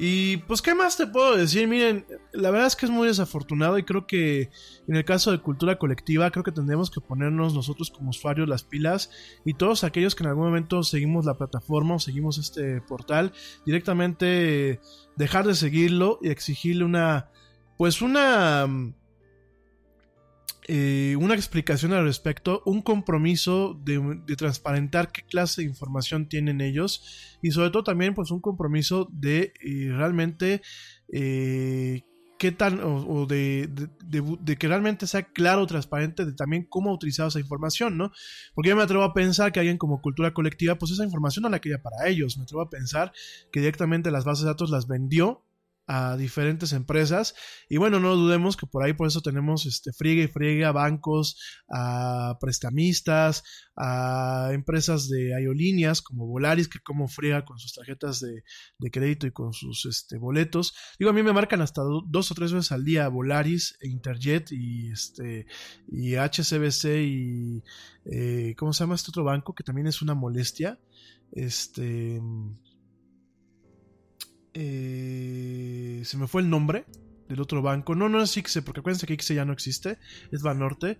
Y 0.04 0.38
pues, 0.38 0.64
¿qué 0.64 0.74
más 0.74 0.98
te 0.98 1.06
puedo 1.06 1.38
decir? 1.38 1.68
Miren, 1.68 2.08
la 2.34 2.50
verdad 2.50 2.66
es 2.66 2.76
que 2.76 2.88
es 2.88 2.92
muy 2.92 3.08
desafortunado 3.08 3.78
y 3.78 3.84
creo 3.84 4.08
que 4.08 4.50
en 4.88 4.96
el 4.96 5.06
caso 5.06 5.32
de 5.32 5.38
cultura 5.38 5.78
colectiva, 5.78 6.32
creo 6.32 6.44
que 6.44 6.52
tendremos 6.52 6.90
que 6.90 7.00
ponernos 7.00 7.54
nosotros 7.54 7.92
como 7.92 8.10
usuarios 8.10 8.50
las 8.50 8.64
pilas 8.64 9.12
y 9.46 9.54
todos 9.54 9.84
aquellos 9.84 10.16
que 10.16 10.24
en 10.24 10.30
algún 10.30 10.46
momento 10.46 10.82
seguimos 10.82 11.26
la 11.26 11.38
plataforma 11.38 11.94
o 11.94 12.00
seguimos 12.00 12.40
este 12.40 12.82
portal, 12.82 13.32
directamente 13.64 14.80
dejar 15.18 15.46
de 15.46 15.54
seguirlo 15.54 16.18
y 16.24 16.30
exigirle 16.30 16.84
una, 16.84 17.30
pues 17.78 18.02
una 18.02 18.66
eh, 20.74 21.18
una 21.18 21.36
explicación 21.36 21.92
al 21.92 22.06
respecto, 22.06 22.64
un 22.66 22.82
compromiso 22.82 23.78
de, 23.84 24.24
transparentar 24.38 25.12
qué 25.12 25.22
clase 25.22 25.64
de 25.64 25.68
información 25.68 26.30
tienen 26.30 26.62
ellos 26.62 27.38
y 27.42 27.52
sobre 27.52 27.72
todo 27.72 27.84
también 27.84 28.14
pues 28.14 28.32
un 28.32 28.40
compromiso 28.40 29.10
de 29.12 29.52
eh, 29.60 29.92
realmente 29.92 30.62
eh, 31.12 32.04
qué 32.40 32.56
o, 32.86 33.26
de, 33.26 33.70
que 34.58 34.68
realmente 34.70 35.08
sea 35.08 35.24
claro, 35.24 35.68
transparente 35.68 36.24
de 36.24 36.32
también 36.32 36.66
cómo 36.70 36.92
ha 36.92 36.94
utilizado 36.94 37.28
esa 37.28 37.42
información, 37.42 37.98
¿no? 37.98 38.14
Porque 38.56 38.70
yo 38.70 38.78
me 38.78 38.84
atrevo 38.84 39.04
a 39.04 39.14
pensar 39.14 39.52
que 39.52 39.60
alguien 39.60 39.78
como 39.78 40.02
cultura 40.02 40.34
colectiva 40.34 40.76
pues 40.76 40.94
esa 40.94 41.04
información 41.04 41.44
no 41.44 41.50
la 41.50 41.60
quería 41.60 41.82
para 41.82 42.08
ellos, 42.08 42.38
me 42.38 42.44
atrevo 42.44 42.62
a 42.62 42.70
pensar 42.70 43.12
que 43.52 43.60
directamente 43.60 44.10
las 44.10 44.24
bases 44.24 44.46
de 44.46 44.52
datos 44.52 44.70
las 44.70 44.88
vendió 44.88 45.44
a 45.88 46.16
diferentes 46.16 46.74
empresas. 46.74 47.36
Y 47.68 47.78
bueno, 47.78 48.00
no 48.00 48.16
dudemos 48.16 48.56
que 48.56 48.68
por 48.68 48.84
ahí 48.84 48.94
por 48.94 49.08
eso 49.08 49.22
tenemos 49.22 49.66
este 49.66 49.92
friegue 49.92 50.24
y 50.24 50.28
friegue 50.28 50.66
a 50.66 50.72
bancos, 50.72 51.38
a 51.70 52.38
prestamistas, 52.40 53.44
a 53.76 54.50
empresas 54.54 55.10
de 55.10 55.36
aerolíneas 55.36 56.02
como 56.02 56.28
Volaris, 56.28 56.68
que 56.68 56.80
como 56.80 57.08
friega 57.08 57.46
con 57.46 57.58
sus 57.60 57.74
tarjetas 57.74 58.20
de, 58.20 58.44
crédito 58.92 59.28
y 59.28 59.32
con 59.32 59.54
sus 59.54 59.86
este, 59.86 60.18
boletos. 60.18 60.74
Digo, 61.00 61.12
a 61.12 61.14
mí 61.14 61.24
me 61.24 61.34
marcan 61.34 61.62
hasta 61.62 61.82
dos 61.82 62.32
o 62.32 62.36
tres 62.36 62.54
veces 62.54 62.72
al 62.72 62.84
día 62.84 63.08
Volaris, 63.08 63.78
e 63.82 63.88
Interjet 63.88 64.52
y 64.52 64.92
este 64.92 65.46
y 65.88 66.16
HCBC 66.16 66.86
y 67.04 67.64
eh, 68.06 68.56
¿cómo 68.58 68.74
se 68.74 68.84
llama 68.84 68.96
este 68.96 69.12
otro 69.12 69.24
banco? 69.24 69.54
Que 69.54 69.64
también 69.64 69.88
es 69.88 70.02
una 70.02 70.14
molestia. 70.14 70.80
Este 71.32 72.22
eh, 74.54 76.02
se 76.04 76.18
me 76.18 76.28
fue 76.28 76.42
el 76.42 76.50
nombre 76.50 76.86
del 77.28 77.40
otro 77.42 77.62
banco. 77.62 77.96
No, 77.96 78.10
no 78.10 78.22
es 78.22 78.36
Ixe, 78.36 78.62
porque 78.62 78.82
acuérdense 78.82 79.08
que 79.08 79.14
Ixe 79.14 79.36
ya 79.36 79.46
no 79.46 79.54
existe. 79.54 79.98
Es 80.32 80.42
Banorte. 80.42 81.00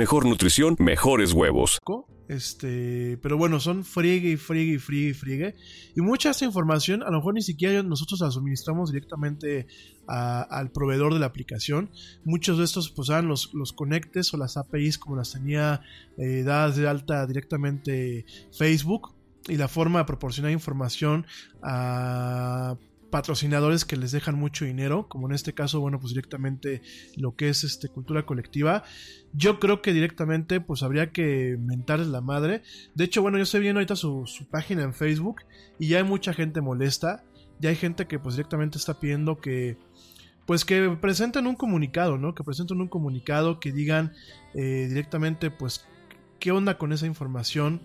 mejor 0.00 0.24
nutrición, 0.24 0.76
mejores 0.78 1.34
huevos. 1.34 1.78
Este, 2.26 3.18
pero 3.20 3.36
bueno, 3.36 3.60
son 3.60 3.84
friegue 3.84 4.30
y 4.30 4.36
friegue 4.38 4.76
y 4.76 4.78
friegue 4.78 5.10
y 5.10 5.12
friegue. 5.12 5.54
Y 5.94 6.00
mucha 6.00 6.30
de 6.30 6.32
esta 6.32 6.46
información, 6.46 7.02
a 7.02 7.10
lo 7.10 7.18
mejor 7.18 7.34
ni 7.34 7.42
siquiera 7.42 7.82
nosotros 7.82 8.18
la 8.20 8.30
suministramos 8.30 8.92
directamente 8.92 9.66
al 10.06 10.70
proveedor 10.72 11.12
de 11.12 11.20
la 11.20 11.26
aplicación. 11.26 11.90
Muchos 12.24 12.56
de 12.56 12.64
estos 12.64 12.90
pues 12.90 13.10
eran 13.10 13.28
los, 13.28 13.52
los 13.52 13.74
conectes 13.74 14.32
o 14.32 14.38
las 14.38 14.56
APIs 14.56 14.96
como 14.96 15.16
las 15.16 15.32
tenía 15.32 15.82
eh, 16.16 16.44
dadas 16.44 16.76
de 16.76 16.88
alta 16.88 17.26
directamente 17.26 18.24
Facebook. 18.56 19.14
Y 19.48 19.58
la 19.58 19.68
forma 19.68 19.98
de 19.98 20.04
proporcionar 20.06 20.50
información 20.50 21.26
a 21.62 22.76
patrocinadores 23.10 23.84
que 23.84 23.96
les 23.96 24.12
dejan 24.12 24.38
mucho 24.38 24.64
dinero, 24.64 25.08
como 25.08 25.28
en 25.28 25.34
este 25.34 25.52
caso, 25.52 25.80
bueno, 25.80 25.98
pues 26.00 26.14
directamente 26.14 26.82
lo 27.16 27.34
que 27.34 27.48
es 27.48 27.64
este 27.64 27.88
cultura 27.88 28.24
colectiva. 28.24 28.84
Yo 29.32 29.60
creo 29.60 29.82
que 29.82 29.92
directamente 29.92 30.60
pues 30.60 30.82
habría 30.82 31.10
que 31.12 31.56
mentarles 31.58 32.08
la 32.08 32.20
madre. 32.20 32.62
De 32.94 33.04
hecho, 33.04 33.22
bueno, 33.22 33.38
yo 33.38 33.42
estoy 33.42 33.60
viendo 33.60 33.80
ahorita 33.80 33.96
su, 33.96 34.26
página 34.50 34.82
en 34.82 34.94
Facebook 34.94 35.42
y 35.78 35.88
ya 35.88 35.98
hay 35.98 36.04
mucha 36.04 36.32
gente 36.32 36.60
molesta. 36.60 37.24
Ya 37.60 37.70
hay 37.70 37.76
gente 37.76 38.06
que 38.06 38.18
pues 38.18 38.36
directamente 38.36 38.78
está 38.78 38.98
pidiendo 38.98 39.38
que 39.38 39.76
pues 40.46 40.64
que 40.64 40.96
presenten 41.00 41.46
un 41.46 41.54
comunicado, 41.54 42.18
¿no? 42.18 42.34
Que 42.34 42.42
presenten 42.42 42.80
un 42.80 42.88
comunicado, 42.88 43.60
que 43.60 43.70
digan 43.70 44.12
eh, 44.54 44.86
directamente 44.88 45.50
pues 45.50 45.86
qué 46.40 46.50
onda 46.50 46.78
con 46.78 46.92
esa 46.92 47.06
información 47.06 47.82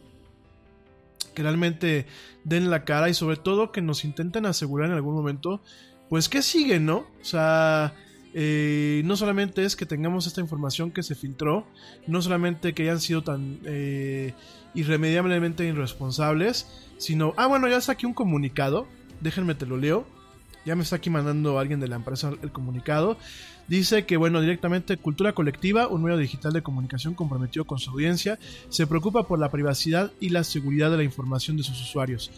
que 1.35 1.43
realmente 1.43 2.07
den 2.43 2.71
la 2.71 2.83
cara 2.83 3.09
y 3.09 3.13
sobre 3.13 3.37
todo 3.37 3.71
que 3.71 3.83
nos 3.83 4.03
intenten 4.03 4.47
asegurar 4.47 4.89
en 4.89 4.95
algún 4.95 5.13
momento, 5.13 5.61
pues 6.09 6.29
que 6.29 6.41
sigue, 6.41 6.79
¿no? 6.79 7.05
O 7.21 7.23
sea, 7.23 7.93
eh, 8.33 9.01
no 9.05 9.15
solamente 9.15 9.63
es 9.63 9.75
que 9.75 9.85
tengamos 9.85 10.27
esta 10.27 10.41
información 10.41 10.91
que 10.91 11.03
se 11.03 11.15
filtró, 11.15 11.67
no 12.07 12.21
solamente 12.21 12.73
que 12.73 12.83
hayan 12.83 12.99
sido 12.99 13.23
tan 13.23 13.59
eh, 13.65 14.33
irremediablemente 14.73 15.65
irresponsables, 15.65 16.67
sino, 16.97 17.33
ah, 17.37 17.47
bueno, 17.47 17.67
ya 17.67 17.77
está 17.77 17.91
aquí 17.91 18.05
un 18.05 18.13
comunicado, 18.13 18.87
déjenme 19.21 19.55
te 19.55 19.65
lo 19.65 19.77
leo, 19.77 20.05
ya 20.65 20.75
me 20.75 20.83
está 20.83 20.95
aquí 20.95 21.09
mandando 21.09 21.59
alguien 21.59 21.79
de 21.79 21.87
la 21.87 21.95
empresa 21.95 22.33
el 22.41 22.51
comunicado. 22.51 23.17
Dice 23.67 24.05
que, 24.05 24.17
bueno, 24.17 24.41
directamente 24.41 24.97
Cultura 24.97 25.33
Colectiva, 25.33 25.87
un 25.87 26.03
medio 26.03 26.17
digital 26.17 26.53
de 26.53 26.61
comunicación 26.61 27.15
comprometido 27.15 27.65
con 27.65 27.79
su 27.79 27.89
audiencia, 27.89 28.37
se 28.69 28.85
preocupa 28.85 29.27
por 29.27 29.39
la 29.39 29.49
privacidad 29.49 30.11
y 30.19 30.29
la 30.29 30.43
seguridad 30.43 30.91
de 30.91 30.97
la 30.97 31.03
información 31.03 31.57
de 31.57 31.63
sus 31.63 31.81
usuarios. 31.81 32.31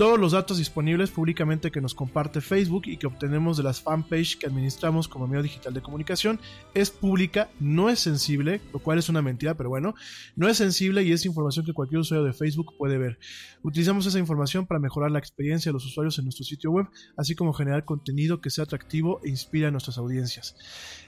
Todos 0.00 0.18
los 0.18 0.32
datos 0.32 0.56
disponibles 0.56 1.10
públicamente 1.10 1.70
que 1.70 1.82
nos 1.82 1.94
comparte 1.94 2.40
Facebook 2.40 2.84
y 2.86 2.96
que 2.96 3.06
obtenemos 3.06 3.58
de 3.58 3.62
las 3.62 3.82
fanpage 3.82 4.38
que 4.38 4.46
administramos 4.46 5.08
como 5.08 5.26
medio 5.26 5.42
digital 5.42 5.74
de 5.74 5.82
comunicación 5.82 6.40
es 6.72 6.88
pública, 6.88 7.50
no 7.60 7.90
es 7.90 7.98
sensible, 7.98 8.62
lo 8.72 8.78
cual 8.78 8.98
es 8.98 9.10
una 9.10 9.20
mentira, 9.20 9.52
pero 9.58 9.68
bueno, 9.68 9.94
no 10.36 10.48
es 10.48 10.56
sensible 10.56 11.02
y 11.02 11.12
es 11.12 11.26
información 11.26 11.66
que 11.66 11.74
cualquier 11.74 12.00
usuario 12.00 12.24
de 12.24 12.32
Facebook 12.32 12.74
puede 12.78 12.96
ver. 12.96 13.18
Utilizamos 13.62 14.06
esa 14.06 14.18
información 14.18 14.66
para 14.66 14.80
mejorar 14.80 15.10
la 15.10 15.18
experiencia 15.18 15.70
de 15.70 15.74
los 15.74 15.84
usuarios 15.84 16.18
en 16.18 16.24
nuestro 16.24 16.44
sitio 16.44 16.70
web, 16.70 16.86
así 17.16 17.34
como 17.34 17.52
generar 17.52 17.84
contenido 17.84 18.40
que 18.40 18.50
sea 18.50 18.64
atractivo 18.64 19.20
e 19.22 19.28
inspire 19.28 19.66
a 19.66 19.70
nuestras 19.70 19.98
audiencias. 19.98 20.56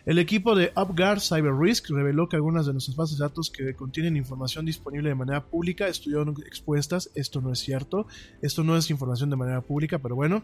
El 0.05 0.19
equipo 0.19 0.57
de 0.57 0.73
UpGuard 0.77 1.21
Cyber 1.21 1.55
Risk 1.55 1.91
reveló 1.91 2.29
que 2.29 2.37
algunas 2.37 2.67
de 2.67 2.73
nuestras 2.73 2.97
bases 2.97 3.19
de 3.19 3.25
datos 3.25 3.51
que 3.51 3.75
contienen 3.75 4.17
información 4.17 4.67
disponible 4.67 5.09
de 5.09 5.15
manera 5.15 5.47
pública 5.47 5.87
estuvieron 5.87 6.35
expuestas. 6.45 7.11
Esto 7.15 7.41
no 7.41 7.53
es 7.53 7.61
cierto. 7.61 8.09
Esto 8.43 8.65
no 8.65 8.77
es 8.77 8.91
información 8.91 9.31
de 9.31 9.37
manera 9.37 9.61
pública, 9.61 10.01
pero 10.01 10.17
bueno. 10.17 10.43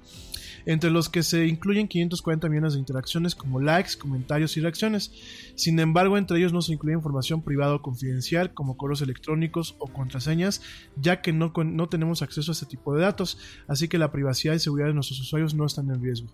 Entre 0.64 0.90
los 0.90 1.08
que 1.08 1.24
se 1.24 1.46
incluyen 1.46 1.88
540 1.88 2.48
millones 2.48 2.74
de 2.74 2.78
interacciones 2.78 3.34
como 3.34 3.60
likes, 3.60 3.96
comentarios 3.98 4.56
y 4.56 4.60
reacciones. 4.60 5.12
Sin 5.56 5.80
embargo, 5.80 6.16
entre 6.16 6.38
ellos 6.38 6.52
no 6.52 6.62
se 6.62 6.74
incluye 6.74 6.94
información 6.94 7.42
privada 7.42 7.74
o 7.74 7.82
confidencial 7.82 8.54
como 8.54 8.76
correos 8.76 9.02
electrónicos 9.02 9.74
o 9.80 9.88
contraseñas, 9.88 10.62
ya 10.96 11.20
que 11.20 11.32
no, 11.32 11.52
no 11.52 11.88
tenemos 11.88 11.97
acceso 12.22 12.50
a 12.50 12.54
este 12.54 12.66
tipo 12.66 12.94
de 12.94 13.02
datos. 13.02 13.38
Así 13.66 13.88
que 13.88 13.98
la 13.98 14.10
privacidad 14.10 14.54
y 14.54 14.58
seguridad 14.58 14.88
de 14.88 14.94
nuestros 14.94 15.20
usuarios 15.20 15.54
no 15.54 15.66
están 15.66 15.90
en 15.90 16.02
riesgo. 16.02 16.28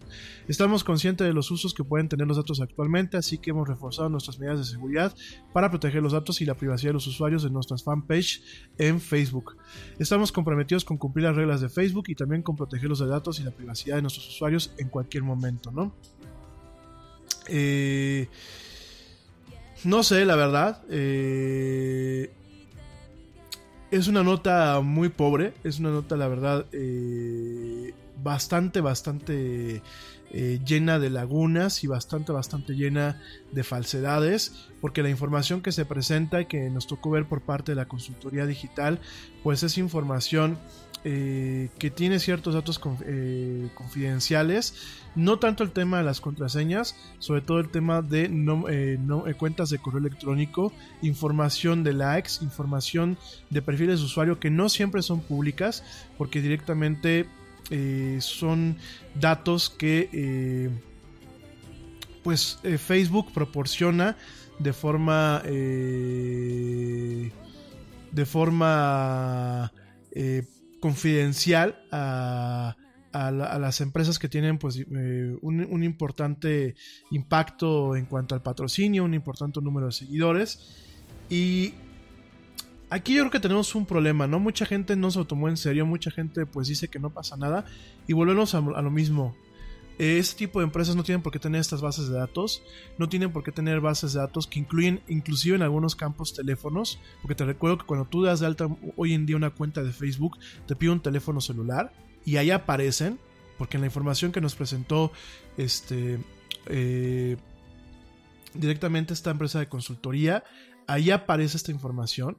Estamos 0.48 0.84
conscientes 0.84 1.26
de 1.26 1.32
los 1.32 1.50
usos 1.50 1.74
que 1.74 1.84
pueden 1.84 2.08
tener 2.08 2.26
los 2.26 2.36
datos 2.36 2.60
actualmente, 2.60 3.16
así 3.16 3.38
que 3.38 3.50
hemos 3.50 3.68
reforzado 3.68 4.08
nuestras 4.08 4.38
medidas 4.38 4.58
de 4.58 4.64
seguridad 4.64 5.14
para 5.52 5.70
proteger 5.70 6.02
los 6.02 6.12
datos 6.12 6.40
y 6.40 6.44
la 6.44 6.54
privacidad 6.54 6.90
de 6.90 6.94
los 6.94 7.06
usuarios 7.06 7.42
de 7.42 7.50
nuestras 7.50 7.82
fanpage 7.82 8.42
en 8.78 9.00
Facebook. 9.00 9.56
Estamos 9.98 10.32
comprometidos 10.32 10.84
con 10.84 10.96
cumplir 10.96 11.24
las 11.24 11.36
reglas 11.36 11.60
de 11.60 11.68
Facebook 11.68 12.04
y 12.08 12.14
también 12.14 12.42
con 12.42 12.56
proteger 12.56 12.88
los 12.88 13.00
datos 13.00 13.40
y 13.40 13.44
la 13.44 13.50
privacidad 13.50 13.96
de 13.96 14.02
nuestros 14.02 14.28
usuarios 14.28 14.72
en 14.78 14.88
cualquier 14.88 15.22
momento, 15.22 15.70
¿no? 15.70 15.92
Eh, 17.48 18.28
no 19.84 20.02
sé, 20.02 20.24
la 20.24 20.36
verdad. 20.36 20.82
Eh, 20.88 22.32
es 23.94 24.08
una 24.08 24.24
nota 24.24 24.80
muy 24.80 25.08
pobre. 25.08 25.54
Es 25.62 25.78
una 25.78 25.90
nota, 25.90 26.16
la 26.16 26.28
verdad, 26.28 26.66
eh, 26.72 27.94
bastante, 28.22 28.80
bastante 28.80 29.82
eh, 30.36 30.58
llena 30.66 30.98
de 30.98 31.10
lagunas 31.10 31.84
y 31.84 31.86
bastante, 31.86 32.32
bastante 32.32 32.74
llena 32.74 33.22
de 33.52 33.62
falsedades, 33.62 34.66
porque 34.80 35.00
la 35.00 35.08
información 35.08 35.62
que 35.62 35.70
se 35.70 35.84
presenta 35.84 36.40
y 36.40 36.46
que 36.46 36.70
nos 36.70 36.88
tocó 36.88 37.10
ver 37.10 37.28
por 37.28 37.42
parte 37.42 37.70
de 37.70 37.76
la 37.76 37.86
consultoría 37.86 38.44
digital, 38.44 38.98
pues 39.44 39.62
es 39.62 39.78
información 39.78 40.58
eh, 41.04 41.68
que 41.78 41.88
tiene 41.88 42.18
ciertos 42.18 42.54
datos 42.54 42.80
eh, 43.04 43.68
confidenciales, 43.76 44.74
no 45.14 45.38
tanto 45.38 45.62
el 45.62 45.70
tema 45.70 45.98
de 45.98 46.02
las 46.02 46.20
contraseñas, 46.20 46.96
sobre 47.20 47.40
todo 47.40 47.60
el 47.60 47.68
tema 47.68 48.02
de 48.02 48.28
no, 48.28 48.64
cuentas 49.38 49.70
de 49.70 49.78
correo 49.78 50.00
electrónico, 50.00 50.72
información 51.00 51.84
de 51.84 51.92
likes, 51.92 52.32
información 52.40 53.18
de 53.50 53.62
perfiles 53.62 54.00
de 54.00 54.06
usuario 54.06 54.40
que 54.40 54.50
no 54.50 54.68
siempre 54.68 55.00
son 55.00 55.20
públicas, 55.20 55.84
porque 56.18 56.42
directamente 56.42 57.28
eh, 57.70 58.18
son 58.20 58.76
datos 59.14 59.70
que 59.70 60.10
eh, 60.12 60.70
pues 62.22 62.58
eh, 62.62 62.76
Facebook 62.78 63.32
proporciona 63.32 64.16
de 64.58 64.72
forma 64.72 65.42
de 65.44 67.30
forma 68.26 69.72
confidencial 70.80 71.82
a, 71.90 72.76
las 73.12 73.80
empresas 73.80 74.18
que 74.18 74.28
tienen 74.28 74.58
pues 74.58 74.76
un, 74.76 75.66
un, 75.70 75.82
importante 75.82 76.74
impacto 77.10 77.96
en 77.96 78.06
cuanto 78.06 78.34
al 78.34 78.42
patrocinio, 78.42 79.04
un 79.04 79.14
importante 79.14 79.60
número 79.60 79.86
de 79.86 79.92
seguidores. 79.92 80.76
Y 81.30 81.74
Aquí 82.90 83.14
yo 83.14 83.22
creo 83.22 83.30
que 83.30 83.40
tenemos 83.40 83.74
un 83.74 83.86
problema, 83.86 84.26
¿no? 84.26 84.38
Mucha 84.38 84.66
gente 84.66 84.94
no 84.94 85.10
se 85.10 85.18
lo 85.18 85.26
tomó 85.26 85.48
en 85.48 85.56
serio, 85.56 85.86
mucha 85.86 86.10
gente 86.10 86.46
pues 86.46 86.68
dice 86.68 86.88
que 86.88 86.98
no 86.98 87.10
pasa 87.10 87.36
nada 87.36 87.64
y 88.06 88.12
volvemos 88.12 88.54
a, 88.54 88.60
lo 88.60 88.90
mismo. 88.90 89.34
Este 89.96 90.36
tipo 90.38 90.58
de 90.58 90.64
empresas 90.64 90.96
no 90.96 91.04
tienen 91.04 91.22
por 91.22 91.32
qué 91.32 91.38
tener 91.38 91.60
estas 91.60 91.80
bases 91.80 92.08
de 92.08 92.14
datos, 92.14 92.62
no 92.98 93.08
tienen 93.08 93.32
por 93.32 93.44
qué 93.44 93.52
tener 93.52 93.80
bases 93.80 94.12
de 94.12 94.20
datos 94.20 94.46
que 94.46 94.58
incluyen 94.58 95.02
inclusive 95.08 95.56
en 95.56 95.62
algunos 95.62 95.94
campos 95.94 96.34
teléfonos, 96.34 96.98
porque 97.22 97.36
te 97.36 97.44
recuerdo 97.44 97.78
que 97.78 97.86
cuando 97.86 98.06
tú 98.06 98.22
das 98.22 98.40
de 98.40 98.46
alta 98.46 98.68
hoy 98.96 99.14
en 99.14 99.24
día 99.24 99.36
una 99.36 99.50
cuenta 99.50 99.82
de 99.82 99.92
Facebook, 99.92 100.38
te 100.66 100.74
pide 100.76 100.90
un 100.90 101.00
teléfono 101.00 101.40
celular 101.40 101.92
y 102.24 102.36
ahí 102.36 102.50
aparecen, 102.50 103.18
porque 103.56 103.76
en 103.76 103.82
la 103.82 103.86
información 103.86 104.32
que 104.32 104.40
nos 104.40 104.56
presentó 104.56 105.12
este 105.56 106.18
eh, 106.66 107.36
directamente 108.52 109.14
esta 109.14 109.30
empresa 109.30 109.58
de 109.60 109.68
consultoría, 109.68 110.44
ahí 110.86 111.10
aparece 111.10 111.56
esta 111.56 111.70
información 111.70 112.38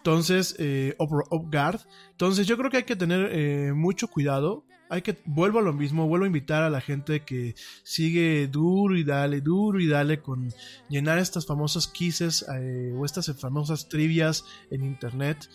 entonces, 0.00 0.56
eh, 0.58 0.96
Upguard. 0.98 1.80
Entonces, 2.12 2.46
yo 2.46 2.56
creo 2.56 2.70
que 2.70 2.78
hay 2.78 2.82
que 2.84 2.96
tener 2.96 3.28
eh, 3.32 3.72
mucho 3.74 4.08
cuidado. 4.08 4.64
Hay 4.88 5.02
que, 5.02 5.20
vuelvo 5.26 5.58
a 5.58 5.62
lo 5.62 5.74
mismo, 5.74 6.08
vuelvo 6.08 6.24
a 6.24 6.26
invitar 6.26 6.62
a 6.62 6.70
la 6.70 6.80
gente 6.80 7.20
que 7.20 7.54
sigue 7.82 8.48
duro 8.48 8.96
y 8.96 9.04
dale, 9.04 9.42
duro 9.42 9.78
y 9.78 9.86
dale 9.86 10.20
con 10.20 10.48
llenar 10.88 11.18
estas 11.18 11.46
famosas 11.46 11.86
quizzes 11.86 12.46
eh, 12.56 12.94
o 12.96 13.04
estas 13.04 13.30
famosas 13.38 13.90
trivias 13.90 14.46
en 14.70 14.84
internet. 14.84 15.50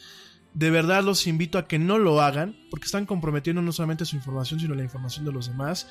De 0.53 0.69
verdad 0.69 1.03
los 1.03 1.25
invito 1.25 1.57
a 1.57 1.67
que 1.67 1.79
no 1.79 1.97
lo 1.97 2.21
hagan, 2.21 2.55
porque 2.69 2.85
están 2.85 3.07
comprometiendo 3.07 3.63
no 3.63 3.71
solamente 3.71 4.05
su 4.05 4.15
información, 4.15 4.59
sino 4.59 4.75
la 4.75 4.83
información 4.83 5.25
de 5.25 5.33
los 5.33 5.47
demás. 5.47 5.87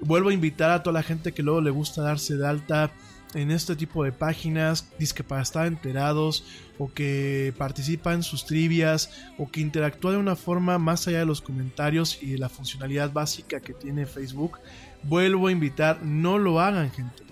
Vuelvo 0.00 0.28
a 0.28 0.34
invitar 0.34 0.70
a 0.70 0.84
toda 0.84 0.94
la 0.94 1.02
gente 1.02 1.32
que 1.32 1.42
luego 1.42 1.60
le 1.60 1.70
gusta 1.70 2.00
darse 2.00 2.36
de 2.36 2.46
alta 2.46 2.92
en 3.34 3.50
este 3.50 3.76
tipo 3.76 4.04
de 4.04 4.12
páginas, 4.12 4.88
que 5.14 5.24
para 5.24 5.42
estar 5.42 5.66
enterados 5.66 6.44
o 6.78 6.92
que 6.92 7.52
participa 7.58 8.14
en 8.14 8.22
sus 8.22 8.44
trivias 8.46 9.10
o 9.36 9.50
que 9.50 9.60
interactúa 9.60 10.12
de 10.12 10.18
una 10.18 10.36
forma 10.36 10.78
más 10.78 11.06
allá 11.08 11.20
de 11.20 11.26
los 11.26 11.40
comentarios 11.40 12.18
y 12.22 12.32
de 12.32 12.38
la 12.38 12.48
funcionalidad 12.48 13.12
básica 13.12 13.60
que 13.60 13.74
tiene 13.74 14.06
Facebook, 14.06 14.58
vuelvo 15.02 15.48
a 15.48 15.52
invitar, 15.52 16.02
no 16.02 16.38
lo 16.38 16.60
hagan 16.60 16.90
gente. 16.90 17.22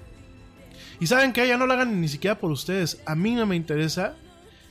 Y 1.00 1.06
saben 1.06 1.32
que 1.32 1.46
ya 1.46 1.58
no 1.58 1.66
lo 1.66 1.74
hagan 1.74 2.00
ni 2.00 2.08
siquiera 2.08 2.38
por 2.38 2.50
ustedes, 2.50 3.00
a 3.06 3.14
mí 3.14 3.34
no 3.34 3.46
me 3.46 3.56
interesa 3.56 4.16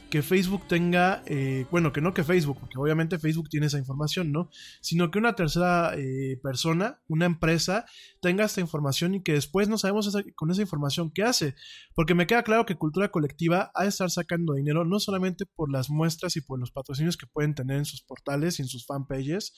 que 0.10 0.22
Facebook 0.22 0.68
tenga, 0.68 1.23
eh, 1.26 1.65
bueno, 1.72 1.91
que 1.91 2.02
no 2.02 2.14
que 2.14 2.23
Facebook, 2.23 2.60
porque 2.60 2.77
obviamente 2.77 3.19
Facebook 3.19 3.49
tiene 3.49 3.68
esa 3.68 3.77
información, 3.77 4.32
¿no? 4.32 4.49
Sino 4.82 5.11
que 5.11 5.19
una 5.19 5.36
tercera 5.36 5.94
eh, 5.95 6.40
persona, 6.41 7.02
una 7.07 7.26
empresa, 7.26 7.86
tenga 8.22 8.45
esta 8.45 8.61
información 8.61 9.15
y 9.15 9.23
que 9.23 9.34
después 9.34 9.68
no 9.68 9.77
sabemos 9.77 10.15
con 10.36 10.52
esa 10.52 10.61
información 10.61 11.11
qué 11.11 11.23
hace. 11.23 11.56
Porque 11.94 12.15
me 12.15 12.27
queda 12.27 12.44
claro 12.44 12.65
que 12.65 12.76
Cultura 12.76 13.10
Colectiva 13.10 13.72
ha 13.73 13.84
de 13.84 13.90
estar 13.90 14.10
sacando 14.10 14.53
dinero 14.53 14.86
no 14.86 14.99
solamente 14.99 15.45
por 15.45 15.72
las 15.72 15.90
muestras 15.90 16.36
y 16.36 16.41
por 16.41 16.60
los 16.60 16.72
patrocinios 16.72 17.18
que 17.18 17.27
pueden 17.27 17.56
tener 17.56 17.77
en 17.77 17.86
sus 17.86 18.02
portales 18.02 18.60
y 18.60 18.61
en 18.61 18.68
sus 18.68 18.86
fanpages, 18.86 19.53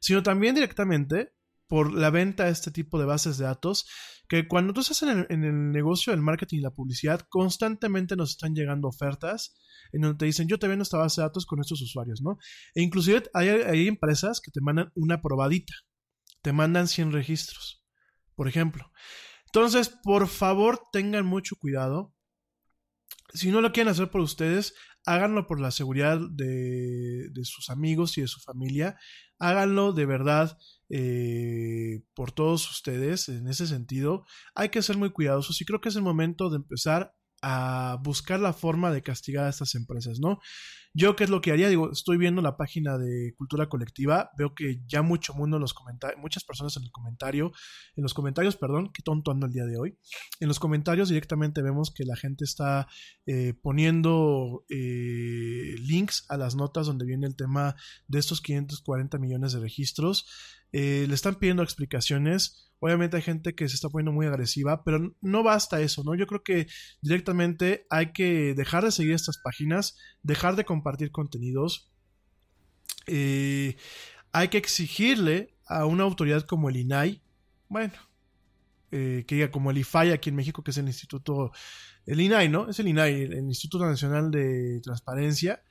sino 0.00 0.22
también 0.22 0.54
directamente 0.54 1.32
por 1.70 1.92
la 1.94 2.10
venta 2.10 2.46
de 2.46 2.50
este 2.50 2.72
tipo 2.72 2.98
de 2.98 3.04
bases 3.04 3.38
de 3.38 3.44
datos, 3.44 3.86
que 4.30 4.46
cuando 4.46 4.72
tú 4.72 4.80
estás 4.80 5.02
en 5.02 5.08
el, 5.08 5.26
en 5.28 5.42
el 5.42 6.20
marketing 6.22 6.58
y 6.58 6.60
la 6.60 6.70
publicidad, 6.70 7.26
constantemente 7.28 8.14
nos 8.14 8.30
están 8.30 8.54
llegando 8.54 8.86
ofertas 8.86 9.56
en 9.90 10.02
donde 10.02 10.18
te 10.18 10.24
dicen, 10.26 10.46
yo 10.46 10.56
te 10.56 10.68
vendo 10.68 10.84
esta 10.84 10.98
base 10.98 11.20
de 11.20 11.26
datos 11.26 11.46
con 11.46 11.58
estos 11.58 11.82
usuarios, 11.82 12.22
¿no? 12.22 12.38
E 12.76 12.80
inclusive 12.80 13.24
hay, 13.34 13.48
hay 13.48 13.88
empresas 13.88 14.40
que 14.40 14.52
te 14.52 14.60
mandan 14.60 14.92
una 14.94 15.20
probadita, 15.20 15.74
te 16.42 16.52
mandan 16.52 16.86
100 16.86 17.10
registros, 17.10 17.82
por 18.36 18.46
ejemplo. 18.46 18.92
Entonces, 19.46 19.88
por 19.88 20.28
favor, 20.28 20.80
tengan 20.92 21.26
mucho 21.26 21.56
cuidado. 21.56 22.14
Si 23.34 23.50
no 23.50 23.60
lo 23.60 23.72
quieren 23.72 23.90
hacer 23.90 24.12
por 24.12 24.20
ustedes, 24.20 24.74
háganlo 25.06 25.48
por 25.48 25.58
la 25.58 25.72
seguridad 25.72 26.20
de, 26.30 27.30
de 27.32 27.44
sus 27.44 27.68
amigos 27.68 28.16
y 28.16 28.20
de 28.20 28.28
su 28.28 28.38
familia. 28.38 28.96
Háganlo 29.40 29.92
de 29.92 30.06
verdad 30.06 30.56
eh, 30.90 32.02
por 32.14 32.32
todos 32.32 32.68
ustedes 32.70 33.28
en 33.28 33.48
ese 33.48 33.66
sentido. 33.66 34.24
Hay 34.54 34.70
que 34.70 34.82
ser 34.82 34.96
muy 34.96 35.10
cuidadosos 35.10 35.60
y 35.60 35.64
creo 35.64 35.80
que 35.80 35.88
es 35.88 35.96
el 35.96 36.02
momento 36.02 36.50
de 36.50 36.56
empezar 36.56 37.14
a 37.42 37.98
buscar 38.02 38.40
la 38.40 38.52
forma 38.52 38.90
de 38.90 39.02
castigar 39.02 39.46
a 39.46 39.50
estas 39.50 39.74
empresas, 39.74 40.18
¿no? 40.20 40.40
Yo, 40.92 41.14
¿qué 41.14 41.22
es 41.22 41.30
lo 41.30 41.40
que 41.40 41.52
haría? 41.52 41.68
Digo, 41.68 41.92
estoy 41.92 42.16
viendo 42.16 42.42
la 42.42 42.56
página 42.56 42.98
de 42.98 43.32
Cultura 43.36 43.68
Colectiva, 43.68 44.32
veo 44.36 44.56
que 44.56 44.80
ya 44.88 45.02
mucho 45.02 45.34
mundo 45.34 45.56
en 45.56 45.60
los 45.60 45.72
comentarios, 45.72 46.20
muchas 46.20 46.42
personas 46.42 46.76
en 46.76 46.82
el 46.82 46.90
comentario, 46.90 47.52
en 47.94 48.02
los 48.02 48.12
comentarios, 48.12 48.56
perdón, 48.56 48.90
qué 48.92 49.00
tonto 49.04 49.30
ando 49.30 49.46
el 49.46 49.52
día 49.52 49.66
de 49.66 49.78
hoy, 49.78 49.96
en 50.40 50.48
los 50.48 50.58
comentarios 50.58 51.08
directamente 51.08 51.62
vemos 51.62 51.94
que 51.94 52.04
la 52.04 52.16
gente 52.16 52.44
está 52.44 52.88
eh, 53.24 53.54
poniendo 53.62 54.64
eh, 54.68 55.76
links 55.78 56.26
a 56.28 56.36
las 56.36 56.56
notas 56.56 56.88
donde 56.88 57.06
viene 57.06 57.28
el 57.28 57.36
tema 57.36 57.76
de 58.08 58.18
estos 58.18 58.40
540 58.40 59.16
millones 59.18 59.52
de 59.52 59.60
registros, 59.60 60.26
eh, 60.72 61.06
le 61.08 61.14
están 61.14 61.36
pidiendo 61.36 61.62
explicaciones, 61.62 62.70
Obviamente 62.80 63.16
hay 63.16 63.22
gente 63.22 63.54
que 63.54 63.68
se 63.68 63.74
está 63.74 63.90
poniendo 63.90 64.10
muy 64.10 64.26
agresiva, 64.26 64.82
pero 64.84 65.14
no 65.20 65.42
basta 65.42 65.82
eso, 65.82 66.02
¿no? 66.02 66.14
Yo 66.14 66.26
creo 66.26 66.42
que 66.42 66.66
directamente 67.02 67.86
hay 67.90 68.12
que 68.12 68.54
dejar 68.54 68.84
de 68.84 68.90
seguir 68.90 69.12
estas 69.12 69.36
páginas, 69.36 69.98
dejar 70.22 70.56
de 70.56 70.64
compartir 70.64 71.12
contenidos. 71.12 71.90
Eh, 73.06 73.76
hay 74.32 74.48
que 74.48 74.56
exigirle 74.56 75.54
a 75.66 75.84
una 75.84 76.04
autoridad 76.04 76.46
como 76.46 76.70
el 76.70 76.78
INAI, 76.78 77.22
bueno, 77.68 77.92
eh, 78.92 79.24
que 79.26 79.34
diga 79.34 79.50
como 79.50 79.70
el 79.70 79.78
IFAI 79.78 80.12
aquí 80.12 80.30
en 80.30 80.36
México, 80.36 80.64
que 80.64 80.70
es 80.70 80.78
el 80.78 80.86
Instituto, 80.86 81.52
el 82.06 82.18
INAI, 82.18 82.48
¿no? 82.48 82.70
Es 82.70 82.78
el 82.80 82.88
INAI, 82.88 83.22
el, 83.24 83.34
Instituto 83.40 83.84
Nacional 83.84 84.30
de 84.30 84.80
Transparencia. 84.82 85.62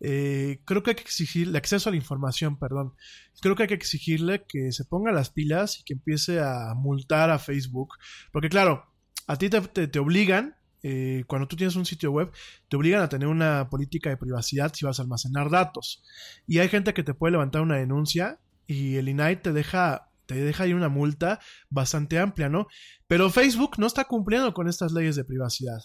Eh, 0.00 0.60
creo 0.64 0.82
que 0.82 0.90
hay 0.90 0.96
que 0.96 1.02
exigirle 1.02 1.58
acceso 1.58 1.88
a 1.88 1.92
la 1.92 1.96
información, 1.96 2.58
perdón. 2.58 2.94
Creo 3.40 3.54
que 3.54 3.64
hay 3.64 3.68
que 3.68 3.74
exigirle 3.74 4.44
que 4.48 4.72
se 4.72 4.84
ponga 4.84 5.12
las 5.12 5.30
pilas 5.30 5.78
y 5.78 5.84
que 5.84 5.94
empiece 5.94 6.40
a 6.40 6.74
multar 6.74 7.30
a 7.30 7.38
Facebook. 7.38 7.94
Porque 8.32 8.48
claro, 8.48 8.86
a 9.26 9.36
ti 9.36 9.48
te, 9.48 9.60
te, 9.60 9.88
te 9.88 9.98
obligan 9.98 10.56
eh, 10.82 11.24
cuando 11.26 11.46
tú 11.46 11.56
tienes 11.56 11.76
un 11.76 11.84
sitio 11.84 12.10
web, 12.10 12.32
te 12.68 12.76
obligan 12.76 13.02
a 13.02 13.08
tener 13.08 13.28
una 13.28 13.68
política 13.68 14.10
de 14.10 14.16
privacidad 14.16 14.72
si 14.74 14.84
vas 14.84 14.98
a 14.98 15.02
almacenar 15.02 15.50
datos. 15.50 16.02
Y 16.46 16.58
hay 16.58 16.68
gente 16.68 16.94
que 16.94 17.02
te 17.02 17.14
puede 17.14 17.32
levantar 17.32 17.62
una 17.62 17.76
denuncia 17.76 18.40
y 18.66 18.96
el 18.96 19.08
INAI 19.08 19.42
te 19.42 19.52
deja 19.52 20.06
te 20.26 20.36
deja 20.36 20.62
ahí 20.62 20.72
una 20.72 20.88
multa 20.88 21.40
bastante 21.70 22.20
amplia, 22.20 22.48
¿no? 22.48 22.68
Pero 23.08 23.30
Facebook 23.30 23.72
no 23.78 23.88
está 23.88 24.04
cumpliendo 24.04 24.54
con 24.54 24.68
estas 24.68 24.92
leyes 24.92 25.16
de 25.16 25.24
privacidad. 25.24 25.80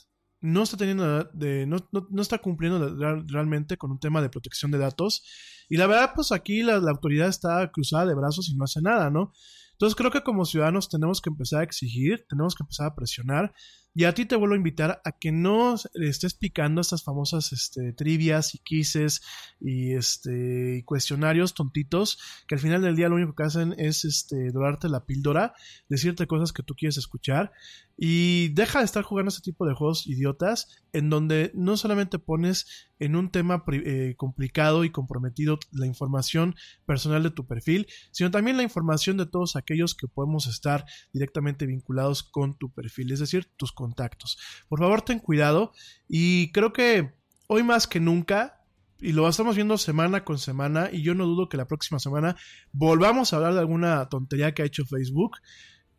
No 0.45 0.63
está 0.63 0.77
teniendo 0.77 1.23
de, 1.33 1.65
no, 1.65 1.77
no, 1.91 2.21
está 2.21 2.37
cumpliendo 2.37 2.95
realmente 3.27 3.77
con 3.77 3.91
un 3.91 3.99
tema 3.99 4.21
de 4.21 4.29
protección 4.29 4.71
de 4.71 4.77
datos. 4.77 5.23
Y 5.69 5.77
la 5.77 5.87
verdad, 5.87 6.11
pues 6.15 6.31
aquí 6.31 6.61
la, 6.61 6.79
la 6.79 6.91
autoridad 6.91 7.27
está 7.27 7.71
cruzada 7.71 8.05
de 8.05 8.15
brazos 8.15 8.49
y 8.49 8.55
no 8.55 8.65
hace 8.65 8.81
nada, 8.81 9.09
¿no? 9.09 9.33
Entonces 9.71 9.95
creo 9.95 10.11
que 10.11 10.23
como 10.23 10.45
ciudadanos 10.45 10.87
tenemos 10.87 11.21
que 11.21 11.29
empezar 11.29 11.61
a 11.61 11.63
exigir, 11.63 12.25
tenemos 12.29 12.55
que 12.55 12.63
empezar 12.63 12.87
a 12.87 12.95
presionar 12.95 13.53
y 13.97 14.03
a 14.03 14.13
ti 14.13 14.25
te 14.25 14.35
vuelvo 14.35 14.55
a 14.55 14.57
invitar 14.57 15.01
a 15.05 15.13
que 15.13 15.31
no 15.31 15.75
estés 15.93 16.33
picando 16.33 16.81
estas 16.81 17.01
famosas 17.01 17.53
este, 17.53 17.93
trivias 17.93 18.53
y 18.53 18.59
quizzes 18.59 19.21
y 19.61 19.93
este, 19.93 20.83
cuestionarios 20.85 21.53
tontitos 21.53 22.19
que 22.45 22.55
al 22.55 22.61
final 22.61 22.81
del 22.81 22.97
día 22.97 23.07
lo 23.07 23.15
único 23.15 23.35
que 23.35 23.43
hacen 23.43 23.73
es 23.77 24.03
este, 24.03 24.51
dorarte 24.51 24.89
la 24.89 25.05
píldora, 25.05 25.53
decirte 25.87 26.27
cosas 26.27 26.51
que 26.51 26.61
tú 26.61 26.75
quieres 26.75 26.97
escuchar. 26.97 27.53
Y 27.97 28.49
deja 28.49 28.79
de 28.79 28.85
estar 28.85 29.03
jugando 29.03 29.29
este 29.29 29.41
tipo 29.41 29.65
de 29.65 29.73
juegos 29.73 30.05
idiotas 30.05 30.67
en 30.91 31.09
donde 31.09 31.51
no 31.53 31.77
solamente 31.77 32.19
pones 32.19 32.67
en 32.99 33.15
un 33.15 33.29
tema 33.29 33.63
eh, 33.71 34.15
complicado 34.17 34.83
y 34.83 34.91
comprometido 34.91 35.59
la 35.71 35.85
información 35.85 36.55
personal 36.85 37.23
de 37.23 37.31
tu 37.31 37.47
perfil, 37.47 37.87
sino 38.11 38.31
también 38.31 38.57
la 38.57 38.63
información 38.63 39.17
de 39.17 39.25
todos 39.25 39.55
aquellos 39.55 39.95
que 39.95 40.07
podemos 40.07 40.47
estar 40.47 40.85
directamente 41.13 41.65
vinculados 41.65 42.23
con 42.23 42.57
tu 42.57 42.71
perfil, 42.71 43.11
es 43.11 43.19
decir, 43.19 43.51
tus 43.57 43.71
contactos. 43.71 44.37
Por 44.67 44.79
favor, 44.79 45.01
ten 45.01 45.19
cuidado 45.19 45.71
y 46.07 46.51
creo 46.51 46.73
que 46.73 47.13
hoy 47.47 47.63
más 47.63 47.87
que 47.87 47.99
nunca 47.99 48.61
y 48.99 49.11
lo 49.11 49.27
estamos 49.27 49.55
viendo 49.55 49.77
semana 49.77 50.23
con 50.23 50.39
semana 50.39 50.89
y 50.91 51.03
yo 51.03 51.15
no 51.15 51.25
dudo 51.25 51.49
que 51.49 51.57
la 51.57 51.67
próxima 51.67 51.99
semana 51.99 52.37
volvamos 52.71 53.33
a 53.33 53.35
hablar 53.35 53.53
de 53.53 53.59
alguna 53.59 54.07
tontería 54.09 54.53
que 54.53 54.61
ha 54.61 54.65
hecho 54.65 54.85
Facebook. 54.85 55.37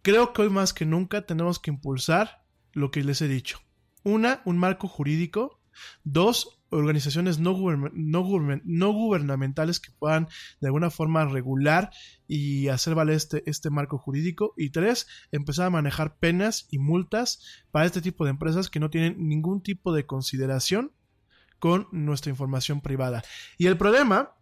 Creo 0.03 0.33
que 0.33 0.43
hoy 0.43 0.51
más 0.51 0.73
que 0.73 0.87
nunca 0.87 1.27
tenemos 1.27 1.59
que 1.59 1.71
impulsar 1.71 2.43
lo 2.73 2.91
que 2.91 3.05
les 3.05 3.21
he 3.23 3.29
dicho. 3.29 3.61
Una, 4.03 4.41
un 4.45 4.59
marco 4.59 4.89
jurídico. 4.89 5.61
Dos, 6.05 6.56
organizaciones 6.71 7.39
no, 7.39 7.57
no, 7.93 8.23
gubernamentales 8.93 9.81
que 9.81 9.93
puedan 9.93 10.29
de 10.61 10.69
alguna 10.69 10.91
forma 10.91 11.25
regular 11.27 11.91
y 12.27 12.69
hacer 12.69 12.95
valer 12.95 13.17
este, 13.17 13.43
este 13.49 13.71
marco 13.71 13.99
jurídico. 13.99 14.55
Y 14.57 14.71
tres, 14.71 15.07
empezar 15.33 15.67
a 15.67 15.71
manejar 15.71 16.17
penas 16.17 16.67
y 16.71 16.79
multas 16.79 17.65
para 17.71 17.87
este 17.87 18.03
tipo 18.03 18.25
de 18.25 18.31
empresas 18.31 18.69
que 18.69 18.81
no 18.81 18.91
tienen 18.91 19.29
ningún 19.29 19.63
tipo 19.63 19.93
de 19.93 20.07
consideración 20.07 20.93
con 21.59 21.89
nuestra 21.93 22.31
información 22.31 22.81
privada. 22.81 23.23
Y 23.59 23.67
el 23.67 23.77
problema 23.79 24.37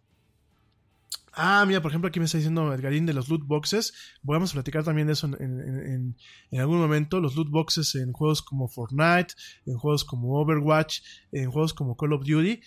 Ah, 1.37 1.65
mira, 1.67 1.81
por 1.81 1.91
ejemplo, 1.91 2.07
aquí 2.07 2.19
me 2.19 2.25
está 2.25 2.37
diciendo 2.37 2.73
Edgarín 2.73 3.05
de 3.05 3.13
los 3.13 3.27
loot 3.27 3.45
boxes. 3.45 3.93
Vamos 4.21 4.51
a 4.51 4.53
platicar 4.53 4.85
también 4.85 5.07
de 5.07 5.13
eso 5.13 5.27
en, 5.27 6.15
algún 6.57 6.79
momento. 6.79 7.19
Los 7.19 7.35
loot 7.35 7.49
boxes 7.49 7.93
en 7.95 8.13
juegos 8.13 8.41
como 8.41 8.69
Fortnite, 8.69 9.33
en 9.65 9.77
juegos 9.77 10.05
como 10.05 10.39
Overwatch, 10.39 11.01
en 11.33 11.51
juegos 11.51 11.73
como 11.73 11.97
Call 11.97 12.13
of 12.13 12.25
Duty. 12.25 12.61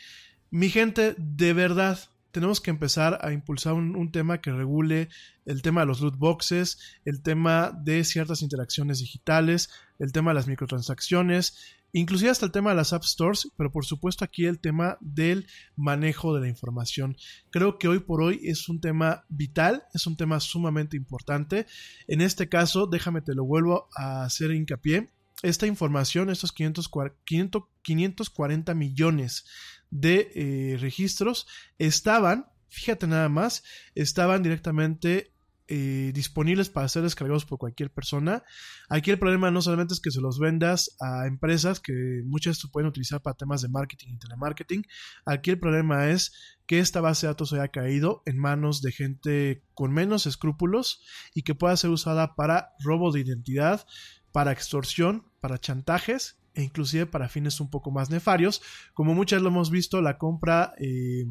Mi 0.50 0.68
gente, 0.68 1.14
de 1.16 1.54
verdad, 1.54 1.98
tenemos 2.30 2.60
que 2.60 2.70
empezar 2.70 3.18
a 3.22 3.32
impulsar 3.32 3.72
un, 3.72 3.96
un, 3.96 4.12
tema 4.12 4.42
que 4.42 4.52
regule 4.52 5.08
el 5.46 5.62
tema 5.62 5.80
de 5.80 5.86
los 5.86 6.02
loot 6.02 6.18
boxes, 6.18 6.78
el 7.06 7.22
tema 7.22 7.72
de 7.74 8.04
ciertas 8.04 8.42
interacciones 8.42 8.98
digitales, 8.98 9.70
el 9.98 10.12
tema 10.12 10.30
de 10.30 10.34
las 10.34 10.46
microtransacciones, 10.46 11.56
inclusive 11.92 12.30
hasta 12.30 12.46
el 12.46 12.52
tema 12.52 12.70
de 12.70 12.76
las 12.76 12.92
App 12.92 13.02
Stores, 13.04 13.50
pero 13.56 13.72
por 13.72 13.84
supuesto 13.84 14.24
aquí 14.24 14.46
el 14.46 14.60
tema 14.60 14.98
del 15.00 15.48
manejo 15.76 16.34
de 16.34 16.40
la 16.40 16.48
información. 16.48 17.16
Creo 17.50 17.78
que 17.78 17.88
hoy 17.88 17.98
por 18.00 18.22
hoy 18.22 18.40
es 18.44 18.68
un 18.68 18.80
tema 18.80 19.24
vital, 19.28 19.84
es 19.94 20.06
un 20.06 20.16
tema 20.16 20.40
sumamente 20.40 20.96
importante. 20.96 21.66
En 22.06 22.20
este 22.20 22.48
caso, 22.48 22.86
déjame 22.86 23.22
te 23.22 23.34
lo 23.34 23.44
vuelvo 23.44 23.88
a 23.96 24.24
hacer 24.24 24.50
hincapié. 24.50 25.10
Esta 25.42 25.66
información, 25.66 26.30
estos 26.30 26.52
540 26.52 28.74
millones 28.74 29.44
de 29.90 30.32
eh, 30.34 30.76
registros 30.78 31.46
estaban, 31.78 32.46
fíjate 32.68 33.06
nada 33.06 33.28
más, 33.28 33.62
estaban 33.94 34.42
directamente 34.42 35.32
eh, 35.68 36.12
disponibles 36.14 36.70
para 36.70 36.88
ser 36.88 37.02
descargados 37.02 37.44
por 37.44 37.58
cualquier 37.58 37.92
persona. 37.92 38.42
Aquí 38.88 39.10
el 39.10 39.18
problema 39.18 39.50
no 39.50 39.60
solamente 39.60 39.92
es 39.94 40.00
que 40.00 40.10
se 40.10 40.20
los 40.20 40.38
vendas 40.38 40.96
a 41.00 41.26
empresas 41.26 41.78
que 41.78 42.22
muchas 42.24 42.58
se 42.58 42.68
pueden 42.68 42.88
utilizar 42.88 43.20
para 43.20 43.36
temas 43.36 43.60
de 43.60 43.68
marketing 43.68 44.14
y 44.14 44.18
telemarketing. 44.18 44.82
Aquí 45.26 45.50
el 45.50 45.60
problema 45.60 46.08
es 46.08 46.32
que 46.66 46.78
esta 46.78 47.00
base 47.00 47.26
de 47.26 47.32
datos 47.32 47.52
haya 47.52 47.68
caído 47.68 48.22
en 48.24 48.38
manos 48.38 48.80
de 48.82 48.92
gente 48.92 49.64
con 49.74 49.92
menos 49.92 50.26
escrúpulos 50.26 51.02
y 51.34 51.42
que 51.42 51.54
pueda 51.54 51.76
ser 51.76 51.90
usada 51.90 52.34
para 52.34 52.70
robo 52.80 53.12
de 53.12 53.20
identidad, 53.20 53.86
para 54.32 54.52
extorsión, 54.52 55.30
para 55.40 55.58
chantajes 55.58 56.38
e 56.54 56.62
inclusive 56.62 57.06
para 57.06 57.28
fines 57.28 57.60
un 57.60 57.70
poco 57.70 57.90
más 57.90 58.10
nefarios, 58.10 58.62
como 58.92 59.14
muchas 59.14 59.42
lo 59.42 59.48
hemos 59.48 59.70
visto, 59.70 60.02
la 60.02 60.18
compra 60.18 60.74
eh, 60.78 61.26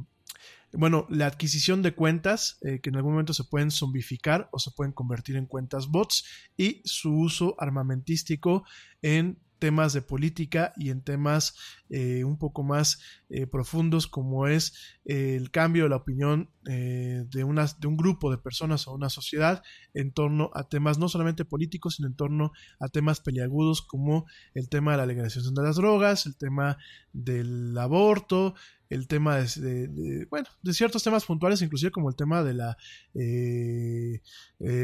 bueno, 0.73 1.05
la 1.09 1.27
adquisición 1.27 1.81
de 1.81 1.93
cuentas 1.93 2.57
eh, 2.61 2.79
que 2.81 2.89
en 2.89 2.97
algún 2.97 3.13
momento 3.13 3.33
se 3.33 3.43
pueden 3.43 3.71
zombificar 3.71 4.49
o 4.51 4.59
se 4.59 4.71
pueden 4.71 4.91
convertir 4.91 5.35
en 5.35 5.45
cuentas 5.45 5.87
bots 5.87 6.25
y 6.57 6.81
su 6.83 7.17
uso 7.17 7.55
armamentístico 7.59 8.65
en 9.01 9.39
temas 9.59 9.93
de 9.93 10.01
política 10.01 10.73
y 10.77 10.89
en 10.89 11.01
temas 11.01 11.55
eh, 11.89 12.23
un 12.23 12.37
poco 12.37 12.63
más 12.63 12.99
eh, 13.29 13.47
profundos 13.47 14.07
como 14.07 14.47
es 14.47 14.97
eh, 15.05 15.35
el 15.35 15.51
cambio 15.51 15.83
de 15.83 15.89
la 15.89 15.95
opinión 15.97 16.49
de, 16.63 17.45
una, 17.45 17.65
de 17.79 17.87
un 17.87 17.95
grupo 17.95 18.29
de 18.29 18.37
personas 18.37 18.87
o 18.87 18.93
una 18.93 19.09
sociedad 19.09 19.63
en 19.93 20.11
torno 20.11 20.51
a 20.53 20.67
temas 20.67 20.99
no 20.99 21.07
solamente 21.07 21.45
políticos 21.45 21.95
sino 21.95 22.09
en 22.09 22.15
torno 22.15 22.51
a 22.81 22.89
temas 22.89 23.21
peliagudos 23.21 23.81
como 23.81 24.25
el 24.53 24.67
tema 24.67 24.91
de 24.91 24.97
la 24.97 25.05
legalización 25.05 25.55
de 25.55 25.63
las 25.63 25.77
drogas, 25.77 26.25
el 26.25 26.35
tema 26.35 26.77
del 27.13 27.77
aborto, 27.77 28.53
el 28.89 29.07
tema 29.07 29.37
de, 29.37 30.27
bueno 30.29 30.49
de 30.61 30.73
ciertos 30.73 31.03
temas 31.03 31.23
puntuales 31.23 31.61
inclusive 31.61 31.91
como 31.91 32.09
el 32.09 32.17
tema 32.17 32.43
de 32.43 32.53
la 32.53 32.77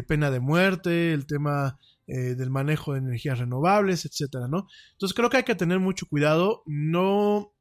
pena 0.08 0.32
de 0.32 0.40
muerte 0.40 1.12
el 1.12 1.26
tema 1.28 1.78
eh, 2.08 2.36
del 2.36 2.50
manejo 2.50 2.94
de 2.94 3.00
energías 3.00 3.40
renovables, 3.40 4.06
etcétera, 4.06 4.48
¿no? 4.48 4.68
Entonces 4.92 5.16
creo 5.16 5.30
que 5.30 5.38
hay 5.38 5.44
que 5.44 5.56
tener 5.56 5.80
mucho 5.80 6.06
cuidado, 6.06 6.64
no, 6.66 7.54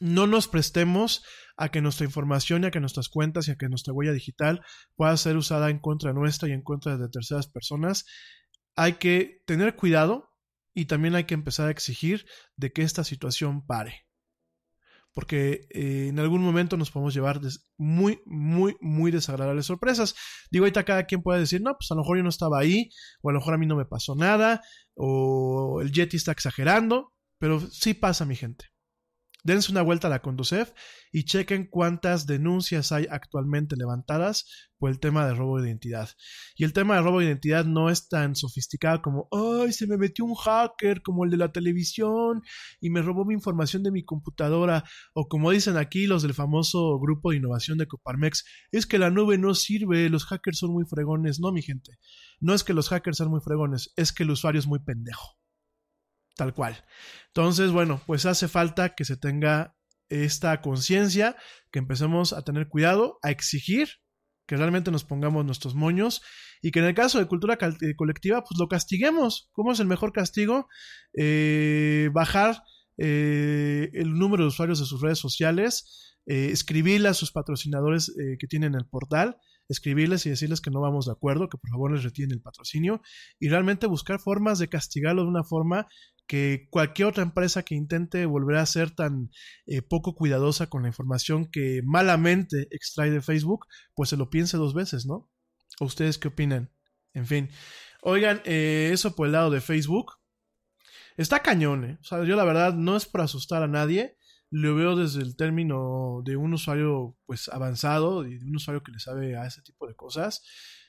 no 0.00 0.26
nos 0.26 0.48
prestemos 0.48 1.24
a 1.56 1.68
que 1.68 1.80
nuestra 1.80 2.06
información 2.06 2.64
y 2.64 2.66
a 2.66 2.70
que 2.70 2.80
nuestras 2.80 3.08
cuentas 3.08 3.48
y 3.48 3.52
a 3.52 3.56
que 3.56 3.68
nuestra 3.68 3.92
huella 3.92 4.12
digital 4.12 4.62
pueda 4.96 5.16
ser 5.16 5.36
usada 5.36 5.70
en 5.70 5.78
contra 5.78 6.12
nuestra 6.12 6.48
y 6.48 6.52
en 6.52 6.62
contra 6.62 6.96
de 6.96 7.08
terceras 7.08 7.46
personas. 7.46 8.06
Hay 8.76 8.94
que 8.94 9.42
tener 9.46 9.76
cuidado 9.76 10.30
y 10.72 10.86
también 10.86 11.14
hay 11.14 11.24
que 11.24 11.34
empezar 11.34 11.68
a 11.68 11.70
exigir 11.70 12.26
de 12.56 12.72
que 12.72 12.82
esta 12.82 13.04
situación 13.04 13.64
pare 13.66 14.03
porque 15.14 15.66
eh, 15.70 16.08
en 16.08 16.18
algún 16.18 16.42
momento 16.42 16.76
nos 16.76 16.90
podemos 16.90 17.14
llevar 17.14 17.40
muy, 17.78 18.20
muy, 18.26 18.76
muy 18.80 19.10
desagradables 19.10 19.66
sorpresas. 19.66 20.14
Digo, 20.50 20.64
ahorita 20.64 20.84
cada 20.84 21.04
quien 21.04 21.22
puede 21.22 21.40
decir, 21.40 21.62
no, 21.62 21.74
pues 21.78 21.90
a 21.90 21.94
lo 21.94 22.02
mejor 22.02 22.18
yo 22.18 22.22
no 22.22 22.28
estaba 22.28 22.58
ahí, 22.58 22.90
o 23.22 23.30
a 23.30 23.32
lo 23.32 23.38
mejor 23.38 23.54
a 23.54 23.58
mí 23.58 23.66
no 23.66 23.76
me 23.76 23.86
pasó 23.86 24.14
nada, 24.14 24.60
o 24.94 25.80
el 25.80 25.92
Yeti 25.92 26.16
está 26.16 26.32
exagerando, 26.32 27.12
pero 27.38 27.60
sí 27.60 27.94
pasa, 27.94 28.26
mi 28.26 28.36
gente 28.36 28.73
dense 29.44 29.70
una 29.70 29.82
vuelta 29.82 30.08
a 30.08 30.10
la 30.10 30.22
Conducef 30.22 30.72
y 31.12 31.24
chequen 31.24 31.68
cuántas 31.70 32.26
denuncias 32.26 32.90
hay 32.90 33.06
actualmente 33.08 33.76
levantadas 33.76 34.70
por 34.78 34.90
el 34.90 34.98
tema 34.98 35.26
de 35.26 35.34
robo 35.34 35.60
de 35.60 35.68
identidad. 35.68 36.08
Y 36.56 36.64
el 36.64 36.72
tema 36.72 36.96
de 36.96 37.02
robo 37.02 37.20
de 37.20 37.26
identidad 37.26 37.64
no 37.64 37.90
es 37.90 38.08
tan 38.08 38.34
sofisticado 38.34 39.02
como, 39.02 39.28
ay, 39.30 39.72
se 39.72 39.86
me 39.86 39.98
metió 39.98 40.24
un 40.24 40.34
hacker 40.34 41.02
como 41.02 41.24
el 41.24 41.30
de 41.30 41.36
la 41.36 41.52
televisión 41.52 42.42
y 42.80 42.90
me 42.90 43.02
robó 43.02 43.24
mi 43.24 43.34
información 43.34 43.82
de 43.82 43.92
mi 43.92 44.02
computadora. 44.04 44.84
O 45.12 45.28
como 45.28 45.50
dicen 45.50 45.76
aquí 45.76 46.06
los 46.06 46.22
del 46.22 46.34
famoso 46.34 46.98
grupo 46.98 47.30
de 47.30 47.36
innovación 47.36 47.78
de 47.78 47.86
Coparmex, 47.86 48.44
es 48.72 48.86
que 48.86 48.98
la 48.98 49.10
nube 49.10 49.38
no 49.38 49.54
sirve, 49.54 50.08
los 50.08 50.24
hackers 50.24 50.58
son 50.58 50.72
muy 50.72 50.84
fregones. 50.86 51.38
No, 51.38 51.52
mi 51.52 51.62
gente, 51.62 51.92
no 52.40 52.54
es 52.54 52.64
que 52.64 52.74
los 52.74 52.88
hackers 52.88 53.18
sean 53.18 53.30
muy 53.30 53.40
fregones, 53.40 53.92
es 53.96 54.12
que 54.12 54.22
el 54.22 54.30
usuario 54.30 54.58
es 54.58 54.66
muy 54.66 54.80
pendejo 54.80 55.43
tal 56.36 56.54
cual. 56.54 56.84
Entonces, 57.28 57.70
bueno, 57.70 58.00
pues 58.06 58.26
hace 58.26 58.48
falta 58.48 58.94
que 58.94 59.04
se 59.04 59.16
tenga 59.16 59.76
esta 60.08 60.60
conciencia, 60.60 61.36
que 61.72 61.78
empecemos 61.78 62.32
a 62.32 62.42
tener 62.42 62.68
cuidado, 62.68 63.18
a 63.22 63.30
exigir 63.30 63.88
que 64.46 64.56
realmente 64.56 64.90
nos 64.90 65.04
pongamos 65.04 65.44
nuestros 65.44 65.74
moños 65.74 66.22
y 66.60 66.70
que 66.70 66.80
en 66.80 66.84
el 66.86 66.94
caso 66.94 67.18
de 67.18 67.26
cultura 67.26 67.58
eh, 67.60 67.96
colectiva, 67.96 68.42
pues 68.42 68.58
lo 68.58 68.68
castiguemos. 68.68 69.48
¿Cómo 69.52 69.72
es 69.72 69.80
el 69.80 69.86
mejor 69.86 70.12
castigo? 70.12 70.68
Eh, 71.16 72.10
bajar 72.12 72.62
eh, 72.98 73.90
el 73.94 74.14
número 74.14 74.44
de 74.44 74.48
usuarios 74.48 74.78
de 74.78 74.86
sus 74.86 75.00
redes 75.00 75.18
sociales, 75.18 76.16
eh, 76.26 76.50
escribirle 76.50 77.08
a 77.08 77.14
sus 77.14 77.32
patrocinadores 77.32 78.10
eh, 78.10 78.36
que 78.38 78.46
tienen 78.46 78.74
el 78.74 78.86
portal, 78.86 79.36
escribirles 79.68 80.26
y 80.26 80.30
decirles 80.30 80.60
que 80.60 80.70
no 80.70 80.80
vamos 80.80 81.06
de 81.06 81.12
acuerdo, 81.12 81.48
que 81.48 81.58
por 81.58 81.70
favor 81.70 81.92
les 81.92 82.04
retienen 82.04 82.36
el 82.36 82.42
patrocinio 82.42 83.00
y 83.38 83.48
realmente 83.48 83.86
buscar 83.86 84.20
formas 84.20 84.58
de 84.58 84.68
castigarlo 84.68 85.22
de 85.22 85.28
una 85.28 85.44
forma 85.44 85.86
que 86.26 86.68
cualquier 86.70 87.08
otra 87.08 87.22
empresa 87.22 87.62
que 87.62 87.74
intente 87.74 88.26
volver 88.26 88.56
a 88.56 88.66
ser 88.66 88.90
tan 88.90 89.30
eh, 89.66 89.82
poco 89.82 90.14
cuidadosa 90.14 90.68
con 90.68 90.82
la 90.82 90.88
información 90.88 91.50
que 91.50 91.82
malamente 91.84 92.68
extrae 92.70 93.10
de 93.10 93.22
Facebook, 93.22 93.66
pues 93.94 94.08
se 94.08 94.16
lo 94.16 94.30
piense 94.30 94.56
dos 94.56 94.74
veces, 94.74 95.06
¿no? 95.06 95.30
¿O 95.80 95.86
ustedes 95.86 96.18
qué 96.18 96.28
opinan? 96.28 96.70
En 97.12 97.26
fin. 97.26 97.50
Oigan, 98.02 98.42
eh, 98.44 98.90
eso 98.92 99.14
por 99.14 99.26
el 99.26 99.32
lado 99.32 99.50
de 99.50 99.60
Facebook. 99.60 100.12
Está 101.16 101.40
cañón, 101.40 101.84
¿eh? 101.84 101.98
O 102.00 102.04
sea, 102.04 102.24
yo 102.24 102.36
la 102.36 102.44
verdad 102.44 102.74
no 102.74 102.96
es 102.96 103.06
por 103.06 103.20
asustar 103.20 103.62
a 103.62 103.68
nadie. 103.68 104.16
Lo 104.50 104.74
veo 104.74 104.96
desde 104.96 105.22
el 105.22 105.36
término 105.36 106.22
de 106.24 106.36
un 106.36 106.54
usuario, 106.54 107.16
pues, 107.26 107.48
avanzado 107.48 108.26
y 108.26 108.38
de 108.38 108.44
un 108.44 108.56
usuario 108.56 108.82
que 108.82 108.92
le 108.92 108.98
sabe 108.98 109.36
a 109.36 109.46
ese 109.46 109.62
tipo 109.62 109.86
de 109.86 109.94
cosas. 109.94 110.42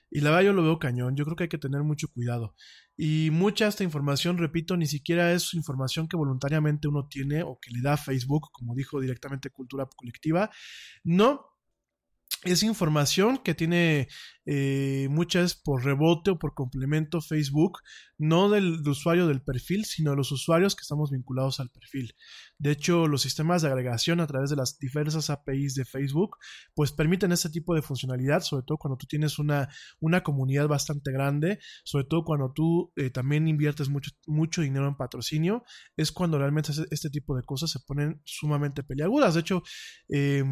Y 0.09 0.21
la 0.21 0.29
verdad 0.29 0.45
yo 0.45 0.53
lo 0.53 0.63
veo 0.63 0.79
cañón. 0.79 1.15
Yo 1.15 1.25
creo 1.25 1.35
que 1.35 1.43
hay 1.43 1.49
que 1.49 1.57
tener 1.57 1.83
mucho 1.83 2.07
cuidado. 2.07 2.55
Y 2.97 3.29
mucha 3.31 3.67
esta 3.67 3.83
información, 3.83 4.37
repito, 4.37 4.77
ni 4.77 4.87
siquiera 4.87 5.33
es 5.33 5.53
información 5.53 6.07
que 6.07 6.15
voluntariamente 6.15 6.87
uno 6.87 7.07
tiene 7.07 7.43
o 7.43 7.59
que 7.61 7.71
le 7.71 7.81
da 7.81 7.97
Facebook, 7.97 8.49
como 8.51 8.75
dijo 8.75 9.01
directamente 9.01 9.49
Cultura 9.49 9.87
Colectiva. 9.97 10.49
No, 11.03 11.45
es 12.43 12.63
información 12.63 13.39
que 13.39 13.55
tiene 13.55 14.07
eh, 14.45 15.07
muchas 15.09 15.55
por 15.55 15.83
rebote 15.83 16.31
o 16.31 16.39
por 16.39 16.53
complemento 16.53 17.19
Facebook, 17.21 17.79
no 18.17 18.49
del, 18.49 18.83
del 18.83 18.91
usuario 18.91 19.27
del 19.27 19.41
perfil, 19.41 19.85
sino 19.85 20.11
de 20.11 20.17
los 20.17 20.31
usuarios 20.31 20.75
que 20.75 20.83
estamos 20.83 21.11
vinculados 21.11 21.59
al 21.59 21.69
perfil. 21.71 22.13
De 22.57 22.71
hecho, 22.71 23.07
los 23.07 23.21
sistemas 23.21 23.61
de 23.61 23.67
agregación 23.67 24.21
a 24.21 24.27
través 24.27 24.49
de 24.49 24.55
las 24.55 24.79
diversas 24.79 25.29
APIs 25.29 25.75
de 25.75 25.83
Facebook, 25.83 26.37
pues 26.73 26.91
permiten 26.91 27.31
este 27.33 27.49
tipo 27.49 27.75
de 27.75 27.81
funcionalidad, 27.81 28.41
sobre 28.41 28.63
todo 28.63 28.77
cuando 28.77 28.97
tú 28.97 29.07
tienes 29.07 29.39
una, 29.39 29.67
una 29.99 30.23
comunidad 30.23 30.67
bastante 30.67 31.11
grande, 31.11 31.59
sobre 31.83 32.05
todo 32.05 32.23
cuando 32.23 32.53
tú 32.53 32.93
eh, 32.95 33.09
también 33.09 33.47
inviertes 33.47 33.89
mucho, 33.89 34.11
mucho 34.25 34.61
dinero 34.61 34.87
en 34.87 34.95
patrocinio, 34.95 35.63
es 35.97 36.11
cuando 36.11 36.37
realmente 36.37 36.71
este, 36.91 37.09
tipo 37.09 37.35
de 37.35 37.43
cosas 37.43 37.71
se 37.71 37.79
ponen 37.79 38.21
sumamente 38.23 38.83
peleagudas. 38.83 39.33
De 39.33 39.41
hecho, 39.41 39.61
eh, 40.09 40.43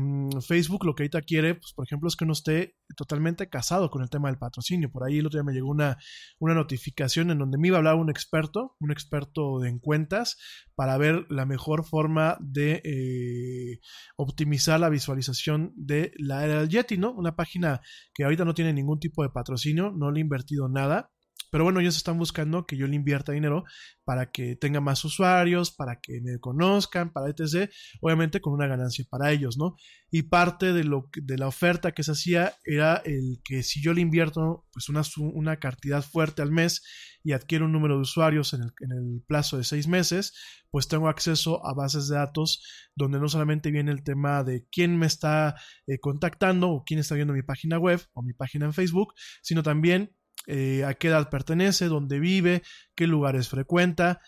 Facebook 0.45 0.85
lo 0.85 0.95
que 0.95 1.03
ahorita 1.03 1.21
quiere, 1.21 1.55
pues 1.55 1.73
por 1.73 1.85
ejemplo, 1.85 2.07
es 2.07 2.15
que 2.15 2.25
uno 2.25 2.33
esté 2.33 2.75
totalmente 2.97 3.49
casado 3.49 3.89
con 3.89 4.01
el 4.01 4.09
tema 4.09 4.29
del 4.29 4.37
patrocinio. 4.37 4.91
Por 4.91 5.03
ahí 5.03 5.19
el 5.19 5.25
otro 5.25 5.37
día 5.37 5.45
me 5.45 5.53
llegó 5.53 5.69
una, 5.69 5.97
una 6.39 6.53
notificación 6.53 7.31
en 7.31 7.39
donde 7.39 7.57
me 7.57 7.69
iba 7.69 7.77
a 7.77 7.79
hablar 7.79 7.95
un 7.95 8.09
experto, 8.09 8.75
un 8.79 8.91
experto 8.91 9.63
en 9.63 9.79
cuentas, 9.79 10.37
para 10.75 10.97
ver 10.97 11.25
la 11.29 11.45
mejor 11.45 11.85
forma 11.93 12.39
de 12.41 12.81
eh, 12.83 13.79
optimizar 14.15 14.79
la 14.79 14.89
visualización 14.89 15.73
de 15.75 16.11
la 16.17 16.43
era 16.43 16.61
del 16.61 16.69
Yeti, 16.69 16.97
¿no? 16.97 17.11
Una 17.11 17.35
página 17.35 17.81
que 18.15 18.23
ahorita 18.23 18.45
no 18.45 18.55
tiene 18.55 18.73
ningún 18.73 18.99
tipo 18.99 19.21
de 19.21 19.29
patrocinio, 19.29 19.91
no 19.95 20.09
le 20.09 20.19
he 20.19 20.21
invertido 20.21 20.67
nada. 20.67 21.11
Pero 21.53 21.65
bueno, 21.65 21.81
ellos 21.81 21.95
están 21.95 22.17
buscando 22.17 22.65
que 22.65 22.77
yo 22.77 22.87
le 22.87 22.95
invierta 22.95 23.31
dinero 23.31 23.63
para 24.03 24.31
que 24.31 24.55
tenga 24.55 24.81
más 24.81 25.05
usuarios, 25.05 25.69
para 25.69 25.99
que 26.01 26.19
me 26.19 26.39
conozcan, 26.39 27.13
para 27.13 27.29
etc. 27.29 27.69
Obviamente 28.01 28.41
con 28.41 28.53
una 28.53 28.65
ganancia 28.65 29.05
para 29.07 29.31
ellos, 29.31 29.55
¿no? 29.55 29.75
Y 30.09 30.23
parte 30.23 30.73
de, 30.73 30.83
lo, 30.83 31.11
de 31.13 31.37
la 31.37 31.47
oferta 31.47 31.91
que 31.91 32.01
se 32.01 32.13
hacía 32.13 32.55
era 32.65 33.03
el 33.05 33.39
que 33.43 33.61
si 33.61 33.83
yo 33.83 33.93
le 33.93 34.01
invierto 34.01 34.65
pues 34.73 34.89
una, 34.89 35.03
una 35.31 35.59
cantidad 35.59 36.01
fuerte 36.01 36.41
al 36.41 36.51
mes 36.51 36.81
y 37.23 37.33
adquiero 37.33 37.65
un 37.65 37.71
número 37.71 37.97
de 37.97 38.01
usuarios 38.01 38.53
en 38.53 38.63
el, 38.63 38.73
en 38.79 38.91
el 38.91 39.23
plazo 39.27 39.57
de 39.57 39.63
seis 39.63 39.87
meses, 39.87 40.33
pues 40.71 40.87
tengo 40.87 41.07
acceso 41.07 41.63
a 41.67 41.75
bases 41.75 42.07
de 42.07 42.15
datos 42.15 42.63
donde 42.95 43.19
no 43.19 43.29
solamente 43.29 43.69
viene 43.69 43.91
el 43.91 44.03
tema 44.03 44.43
de 44.43 44.65
quién 44.71 44.97
me 44.97 45.05
está 45.05 45.53
eh, 45.85 45.99
contactando 45.99 46.71
o 46.71 46.83
quién 46.83 46.99
está 46.99 47.13
viendo 47.13 47.31
mi 47.31 47.43
página 47.43 47.77
web 47.77 48.01
o 48.13 48.23
mi 48.23 48.33
página 48.33 48.65
en 48.65 48.73
Facebook, 48.73 49.13
sino 49.43 49.61
también 49.61 50.15
eh, 50.47 50.83
a 50.85 50.93
qué 50.93 51.07
edad 51.09 51.29
pertenece, 51.29 51.85
dónde 51.85 52.19
vive, 52.19 52.63
qué 52.95 53.07
lugares 53.07 53.49
frecuenta. 53.49 54.21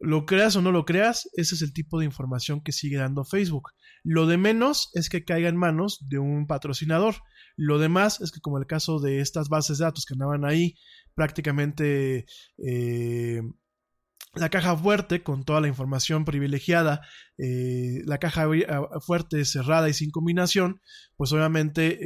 Lo 0.00 0.26
creas 0.26 0.56
o 0.56 0.62
no 0.62 0.72
lo 0.72 0.84
creas, 0.84 1.28
ese 1.34 1.54
es 1.54 1.62
el 1.62 1.72
tipo 1.72 1.98
de 1.98 2.04
información 2.04 2.60
que 2.60 2.72
sigue 2.72 2.96
dando 2.96 3.24
Facebook. 3.24 3.70
Lo 4.02 4.26
de 4.26 4.36
menos 4.36 4.90
es 4.94 5.08
que 5.08 5.24
caiga 5.24 5.48
en 5.48 5.56
manos 5.56 6.04
de 6.08 6.18
un 6.18 6.46
patrocinador. 6.46 7.14
Lo 7.56 7.78
demás 7.78 8.20
es 8.20 8.32
que 8.32 8.40
como 8.40 8.58
el 8.58 8.66
caso 8.66 8.98
de 8.98 9.20
estas 9.20 9.48
bases 9.48 9.78
de 9.78 9.84
datos 9.84 10.04
que 10.04 10.14
andaban 10.14 10.44
ahí 10.44 10.74
prácticamente 11.14 12.26
eh, 12.58 13.42
la 14.34 14.48
caja 14.48 14.76
fuerte 14.76 15.22
con 15.22 15.44
toda 15.44 15.60
la 15.60 15.68
información 15.68 16.24
privilegiada, 16.24 17.02
eh, 17.36 18.02
la 18.06 18.18
caja 18.18 18.48
fuerte 19.00 19.44
cerrada 19.44 19.88
y 19.88 19.94
sin 19.94 20.10
combinación, 20.10 20.80
pues 21.16 21.32
obviamente 21.32 21.98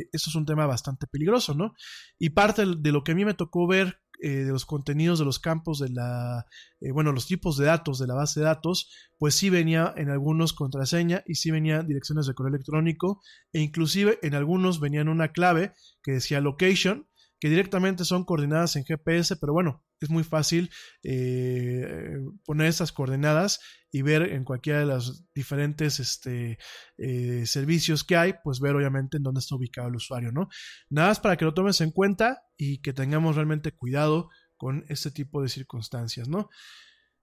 eh, 0.00 0.08
eso 0.12 0.30
es 0.30 0.36
un 0.36 0.46
tema 0.46 0.66
bastante 0.66 1.06
peligroso, 1.06 1.54
¿no? 1.54 1.74
Y 2.18 2.30
parte 2.30 2.64
de 2.78 2.92
lo 2.92 3.04
que 3.04 3.12
a 3.12 3.14
mí 3.14 3.24
me 3.24 3.34
tocó 3.34 3.66
ver 3.66 4.00
eh, 4.22 4.44
de 4.44 4.50
los 4.50 4.64
contenidos 4.64 5.18
de 5.18 5.26
los 5.26 5.38
campos 5.38 5.78
de 5.78 5.90
la, 5.90 6.46
eh, 6.80 6.90
bueno, 6.90 7.12
los 7.12 7.26
tipos 7.26 7.58
de 7.58 7.66
datos 7.66 7.98
de 7.98 8.06
la 8.06 8.14
base 8.14 8.40
de 8.40 8.46
datos, 8.46 8.90
pues 9.18 9.34
sí 9.34 9.50
venía 9.50 9.92
en 9.96 10.08
algunos 10.08 10.54
contraseña 10.54 11.22
y 11.26 11.34
sí 11.34 11.50
venía 11.50 11.82
direcciones 11.82 12.26
de 12.26 12.32
correo 12.32 12.54
electrónico 12.54 13.20
e 13.52 13.60
inclusive 13.60 14.18
en 14.22 14.34
algunos 14.34 14.80
venían 14.80 15.08
una 15.08 15.32
clave 15.32 15.74
que 16.02 16.12
decía 16.12 16.40
location, 16.40 17.06
que 17.38 17.50
directamente 17.50 18.06
son 18.06 18.24
coordenadas 18.24 18.76
en 18.76 18.84
GPS, 18.84 19.36
pero 19.36 19.52
bueno, 19.52 19.84
es 20.00 20.10
muy 20.10 20.24
fácil 20.24 20.70
eh, 21.02 22.18
poner 22.44 22.66
estas 22.66 22.92
coordenadas 22.92 23.60
y 23.90 24.02
ver 24.02 24.32
en 24.32 24.44
cualquiera 24.44 24.80
de 24.80 24.86
los 24.86 25.24
diferentes 25.34 26.00
este, 26.00 26.58
eh, 26.98 27.46
servicios 27.46 28.04
que 28.04 28.16
hay, 28.16 28.34
pues 28.44 28.60
ver 28.60 28.74
obviamente 28.76 29.16
en 29.16 29.22
dónde 29.22 29.40
está 29.40 29.56
ubicado 29.56 29.88
el 29.88 29.96
usuario, 29.96 30.32
¿no? 30.32 30.48
Nada 30.90 31.08
más 31.08 31.20
para 31.20 31.36
que 31.36 31.44
lo 31.44 31.54
tomes 31.54 31.80
en 31.80 31.92
cuenta 31.92 32.42
y 32.56 32.82
que 32.82 32.92
tengamos 32.92 33.36
realmente 33.36 33.72
cuidado 33.72 34.28
con 34.56 34.84
este 34.88 35.10
tipo 35.10 35.42
de 35.42 35.48
circunstancias, 35.48 36.28
¿no? 36.28 36.50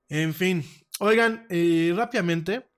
En 0.09 0.33
fin, 0.33 0.63
oigan, 0.99 1.45
eh, 1.49 1.93
rápidamente, 1.95 2.72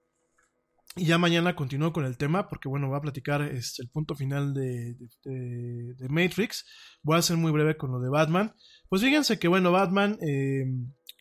y 0.96 1.06
ya 1.06 1.18
mañana 1.18 1.56
continúo 1.56 1.92
con 1.92 2.06
el 2.06 2.18
tema, 2.18 2.48
porque 2.48 2.70
bueno, 2.70 2.88
voy 2.88 2.98
a 2.98 3.02
platicar 3.02 3.42
este, 3.42 3.82
el 3.82 3.90
punto 3.90 4.16
final 4.16 4.54
de, 4.54 4.96
de- 5.26 6.10
Matrix. 6.10 6.66
Voy 7.04 7.18
a 7.18 7.22
ser 7.22 7.36
muy 7.38 7.52
breve 7.52 7.76
con 7.76 7.92
lo 7.92 8.00
de 8.00 8.10
Batman. 8.10 8.54
Pues 8.88 9.02
fíjense 9.02 9.38
que 9.38 9.48
bueno, 9.50 9.72
Batman 9.74 10.18
eh, 10.26 10.66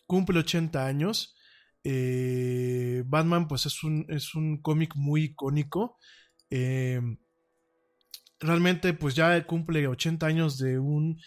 cumple 0.07 0.39
80 0.39 0.85
años. 0.85 1.35
Eh, 1.83 3.03
Batman 3.05 3.47
pues 3.47 3.65
es 3.65 3.83
un, 3.83 4.05
es 4.09 4.33
un 4.33 4.61
cómic 4.61 4.95
muy 4.95 5.23
icónico. 5.25 5.97
Eh, 6.49 7.01
realmente 8.39 8.93
pues 8.93 9.13
ya 9.13 9.45
cumple 9.45 9.87
80 9.87 10.25
años 10.25 10.57
de 10.57 10.79
un... 10.79 11.19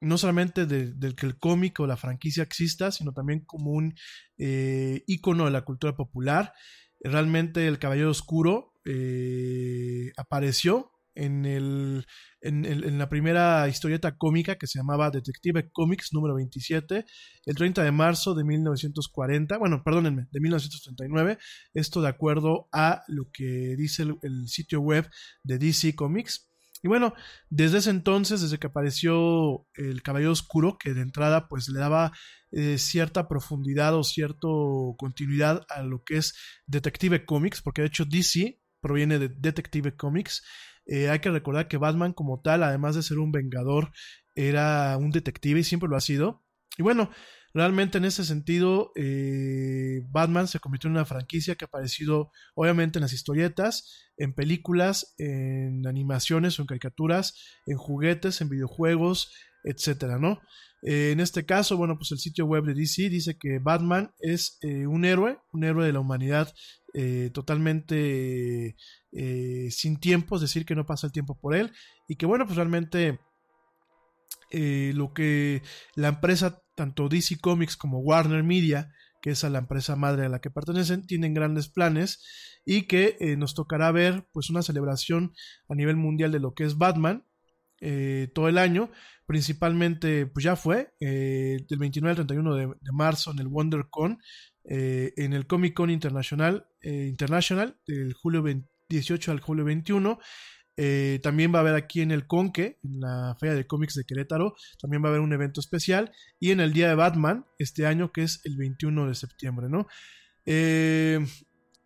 eh, 0.00 0.06
no 0.06 0.18
solamente 0.18 0.66
de- 0.66 0.92
del 0.94 1.14
que 1.14 1.26
el 1.26 1.38
cómic 1.38 1.80
o 1.80 1.86
la 1.86 1.96
franquicia 1.96 2.42
exista, 2.42 2.90
sino 2.92 3.12
también 3.12 3.40
como 3.44 3.72
un 3.72 3.94
eh, 4.38 5.02
ícono 5.06 5.44
de 5.46 5.50
la 5.52 5.62
cultura 5.64 5.96
popular. 5.96 6.52
Realmente 7.00 7.66
el 7.68 7.78
Caballero 7.78 8.10
Oscuro 8.10 8.72
eh, 8.84 10.12
apareció 10.16 10.90
en, 11.14 11.46
el, 11.46 12.06
en, 12.40 12.64
el- 12.64 12.84
en 12.84 12.98
la 12.98 13.08
primera 13.08 13.68
historieta 13.68 14.16
cómica 14.16 14.56
que 14.56 14.66
se 14.68 14.78
llamaba 14.78 15.10
Detective 15.10 15.68
Comics 15.72 16.12
número 16.12 16.34
27, 16.36 17.04
el 17.46 17.54
30 17.56 17.82
de 17.82 17.90
marzo 17.92 18.34
de 18.34 18.44
1940, 18.44 19.58
bueno, 19.58 19.82
perdónenme, 19.84 20.26
de 20.30 20.40
1939, 20.40 21.38
esto 21.74 22.00
de 22.02 22.08
acuerdo 22.08 22.68
a 22.72 23.02
lo 23.08 23.28
que 23.32 23.74
dice 23.76 24.04
el 24.22 24.48
sitio 24.48 24.80
web 24.80 25.08
de 25.42 25.58
DC 25.58 25.94
Comics. 25.96 26.47
Y 26.82 26.88
bueno, 26.88 27.14
desde 27.50 27.78
ese 27.78 27.90
entonces, 27.90 28.40
desde 28.40 28.58
que 28.58 28.68
apareció 28.68 29.66
el 29.74 30.02
Caballero 30.02 30.32
Oscuro, 30.32 30.78
que 30.78 30.94
de 30.94 31.02
entrada 31.02 31.48
pues 31.48 31.68
le 31.68 31.80
daba 31.80 32.12
eh, 32.52 32.78
cierta 32.78 33.28
profundidad 33.28 33.94
o 33.96 34.04
cierta 34.04 34.48
continuidad 34.96 35.66
a 35.68 35.82
lo 35.82 36.04
que 36.04 36.18
es 36.18 36.34
Detective 36.66 37.24
Comics, 37.24 37.62
porque 37.62 37.82
de 37.82 37.88
hecho 37.88 38.04
DC 38.04 38.60
proviene 38.80 39.18
de 39.18 39.28
Detective 39.28 39.96
Comics. 39.96 40.44
Eh, 40.86 41.10
hay 41.10 41.18
que 41.18 41.30
recordar 41.30 41.68
que 41.68 41.76
Batman 41.76 42.12
como 42.12 42.40
tal, 42.40 42.62
además 42.62 42.94
de 42.94 43.02
ser 43.02 43.18
un 43.18 43.32
vengador, 43.32 43.90
era 44.34 44.96
un 44.96 45.10
detective 45.10 45.60
y 45.60 45.64
siempre 45.64 45.88
lo 45.88 45.96
ha 45.96 46.00
sido. 46.00 46.44
Y 46.78 46.82
bueno, 46.82 47.10
realmente 47.54 47.98
en 47.98 48.04
ese 48.04 48.24
sentido, 48.24 48.92
eh, 48.96 50.02
Batman 50.10 50.48
se 50.48 50.60
convirtió 50.60 50.88
en 50.88 50.96
una 50.96 51.04
franquicia 51.04 51.54
que 51.54 51.64
ha 51.64 51.68
aparecido 51.68 52.30
obviamente 52.54 52.98
en 52.98 53.02
las 53.02 53.12
historietas, 53.12 54.08
en 54.16 54.34
películas, 54.34 55.14
en 55.18 55.86
animaciones 55.86 56.58
o 56.58 56.62
en 56.62 56.66
caricaturas, 56.66 57.34
en 57.66 57.76
juguetes, 57.76 58.40
en 58.40 58.48
videojuegos, 58.48 59.32
etcétera, 59.64 60.18
¿no? 60.18 60.40
Eh, 60.82 61.10
en 61.12 61.20
este 61.20 61.44
caso, 61.44 61.76
bueno, 61.76 61.96
pues 61.96 62.12
el 62.12 62.18
sitio 62.18 62.46
web 62.46 62.64
de 62.64 62.74
DC 62.74 63.08
dice 63.10 63.36
que 63.36 63.58
Batman 63.58 64.12
es 64.20 64.58
eh, 64.62 64.86
un 64.86 65.04
héroe, 65.04 65.38
un 65.52 65.64
héroe 65.64 65.84
de 65.84 65.92
la 65.92 66.00
humanidad 66.00 66.54
eh, 66.94 67.30
totalmente 67.34 68.76
eh, 69.12 69.68
sin 69.70 70.00
tiempo, 70.00 70.36
es 70.36 70.42
decir, 70.42 70.64
que 70.64 70.74
no 70.74 70.86
pasa 70.86 71.06
el 71.06 71.12
tiempo 71.12 71.38
por 71.38 71.54
él 71.54 71.72
y 72.08 72.16
que 72.16 72.24
bueno, 72.24 72.46
pues 72.46 72.56
realmente 72.56 73.20
eh, 74.50 74.92
lo 74.94 75.12
que 75.12 75.62
la 75.94 76.08
empresa, 76.08 76.62
tanto 76.74 77.08
DC 77.08 77.38
Comics 77.40 77.76
como 77.76 78.00
Warner 78.00 78.42
Media, 78.42 78.92
que 79.20 79.30
es 79.30 79.42
la 79.42 79.58
empresa 79.58 79.96
madre 79.96 80.26
a 80.26 80.28
la 80.28 80.40
que 80.40 80.50
pertenecen, 80.50 81.06
tienen 81.06 81.34
grandes 81.34 81.68
planes 81.68 82.24
y 82.64 82.82
que 82.82 83.16
eh, 83.20 83.36
nos 83.36 83.54
tocará 83.54 83.90
ver 83.92 84.26
pues 84.32 84.50
una 84.50 84.62
celebración 84.62 85.32
a 85.68 85.74
nivel 85.74 85.96
mundial 85.96 86.32
de 86.32 86.40
lo 86.40 86.54
que 86.54 86.64
es 86.64 86.78
Batman 86.78 87.24
eh, 87.80 88.28
todo 88.34 88.48
el 88.48 88.58
año, 88.58 88.90
principalmente 89.26 90.26
pues 90.26 90.44
ya 90.44 90.56
fue 90.56 90.92
del 91.00 91.78
29 91.78 92.10
al 92.10 92.26
31 92.26 92.54
de, 92.54 92.92
marzo 92.92 93.30
en 93.30 93.38
el 93.38 93.46
WonderCon, 93.46 94.18
en 94.64 95.32
el 95.32 95.46
Comic 95.46 95.74
Con 95.74 95.90
Internacional, 95.90 96.66
International 96.82 97.78
del 97.86 98.14
julio 98.14 98.42
18 98.88 99.30
al 99.30 99.40
julio 99.40 99.64
21 99.64 100.18
eh, 100.80 101.18
también 101.24 101.52
va 101.52 101.58
a 101.58 101.62
haber 101.62 101.74
aquí 101.74 102.02
en 102.02 102.12
el 102.12 102.28
Conque, 102.28 102.78
en 102.84 103.00
la 103.00 103.36
Feria 103.40 103.56
de 103.56 103.66
Cómics 103.66 103.94
de 103.94 104.04
Querétaro, 104.04 104.54
también 104.80 105.02
va 105.02 105.08
a 105.08 105.10
haber 105.10 105.22
un 105.22 105.32
evento 105.32 105.58
especial. 105.58 106.12
Y 106.38 106.52
en 106.52 106.60
el 106.60 106.72
Día 106.72 106.88
de 106.88 106.94
Batman, 106.94 107.46
este 107.58 107.84
año, 107.84 108.12
que 108.12 108.22
es 108.22 108.40
el 108.44 108.56
21 108.56 109.08
de 109.08 109.16
septiembre, 109.16 109.68
¿no? 109.68 109.88
Eh, 110.46 111.18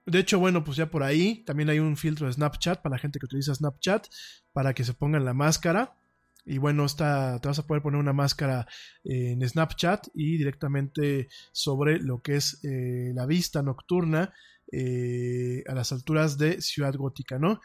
de 0.04 0.18
hecho, 0.18 0.38
bueno, 0.38 0.62
pues 0.62 0.76
ya 0.76 0.90
por 0.90 1.02
ahí 1.04 1.42
también 1.46 1.70
hay 1.70 1.78
un 1.78 1.96
filtro 1.96 2.26
de 2.26 2.34
Snapchat 2.34 2.82
para 2.82 2.96
la 2.96 2.98
gente 2.98 3.18
que 3.18 3.24
utiliza 3.24 3.54
Snapchat, 3.54 4.08
para 4.52 4.74
que 4.74 4.84
se 4.84 4.92
pongan 4.92 5.24
la 5.24 5.32
máscara. 5.32 5.96
Y 6.44 6.58
bueno, 6.58 6.84
está, 6.84 7.40
te 7.40 7.48
vas 7.48 7.60
a 7.60 7.66
poder 7.66 7.82
poner 7.82 7.98
una 7.98 8.12
máscara 8.12 8.66
en 9.04 9.48
Snapchat 9.48 10.08
y 10.12 10.36
directamente 10.36 11.28
sobre 11.52 11.98
lo 11.98 12.20
que 12.20 12.36
es 12.36 12.62
eh, 12.62 13.12
la 13.14 13.24
vista 13.24 13.62
nocturna 13.62 14.34
a 14.74 15.74
las 15.74 15.92
alturas 15.92 16.38
de 16.38 16.60
Ciudad 16.62 16.94
Gótica, 16.94 17.38
¿no? 17.38 17.60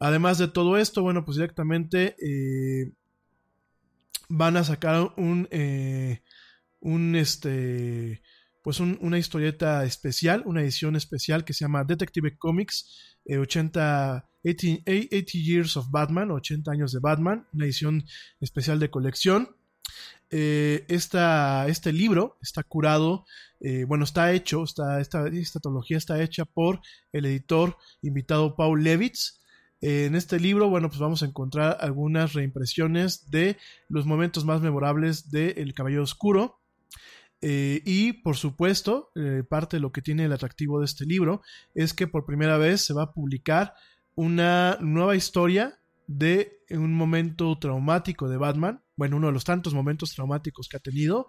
Además 0.00 0.38
de 0.38 0.48
todo 0.48 0.78
esto, 0.78 1.02
bueno, 1.02 1.24
pues 1.24 1.36
directamente 1.36 2.14
eh, 2.20 2.92
van 4.28 4.56
a 4.56 4.64
sacar 4.64 5.12
un, 5.16 5.48
eh, 5.50 6.22
un 6.80 7.16
este, 7.16 8.22
pues 8.62 8.78
una 8.78 9.18
historieta 9.18 9.84
especial, 9.84 10.42
una 10.46 10.62
edición 10.62 10.94
especial 10.94 11.44
que 11.44 11.52
se 11.52 11.64
llama 11.64 11.84
Detective 11.84 12.36
Comics 12.38 13.16
80, 13.26 14.30
eh, 14.44 14.50
80, 14.50 15.32
Years 15.32 15.76
of 15.76 15.90
Batman, 15.90 16.30
80 16.30 16.70
años 16.70 16.92
de 16.92 17.00
Batman, 17.00 17.46
una 17.52 17.64
edición 17.64 18.04
especial 18.40 18.78
de 18.78 18.90
colección. 18.90 19.56
este 20.30 21.92
libro 21.92 22.38
está 22.40 22.62
curado, 22.62 23.26
bueno, 23.88 24.04
está 24.04 24.32
hecho, 24.32 24.62
está, 24.62 25.00
esta, 25.00 25.26
esta 25.26 25.58
está 25.90 26.22
hecha 26.22 26.44
por 26.44 26.80
el 27.12 27.26
editor 27.26 27.76
invitado 28.02 28.54
Paul 28.54 28.84
Levitz, 28.84 29.38
en 29.80 30.14
este 30.16 30.40
libro, 30.40 30.68
bueno, 30.68 30.88
pues 30.88 30.98
vamos 30.98 31.22
a 31.22 31.26
encontrar 31.26 31.78
algunas 31.80 32.32
reimpresiones 32.32 33.30
de 33.30 33.56
los 33.88 34.06
momentos 34.06 34.44
más 34.44 34.60
memorables 34.60 35.30
de 35.30 35.50
El 35.58 35.74
Caballero 35.74 36.02
Oscuro. 36.02 36.60
Eh, 37.40 37.82
y 37.84 38.14
por 38.14 38.36
supuesto, 38.36 39.10
eh, 39.14 39.44
parte 39.48 39.76
de 39.76 39.80
lo 39.80 39.92
que 39.92 40.02
tiene 40.02 40.24
el 40.24 40.32
atractivo 40.32 40.80
de 40.80 40.86
este 40.86 41.04
libro 41.04 41.42
es 41.74 41.94
que 41.94 42.08
por 42.08 42.26
primera 42.26 42.58
vez 42.58 42.80
se 42.80 42.94
va 42.94 43.04
a 43.04 43.12
publicar 43.12 43.74
una 44.16 44.76
nueva 44.80 45.14
historia 45.14 45.78
de 46.08 46.58
un 46.70 46.92
momento 46.92 47.56
traumático 47.60 48.28
de 48.28 48.38
Batman, 48.38 48.82
bueno, 48.96 49.16
uno 49.16 49.28
de 49.28 49.32
los 49.32 49.44
tantos 49.44 49.74
momentos 49.74 50.12
traumáticos 50.14 50.68
que 50.68 50.78
ha 50.78 50.80
tenido 50.80 51.28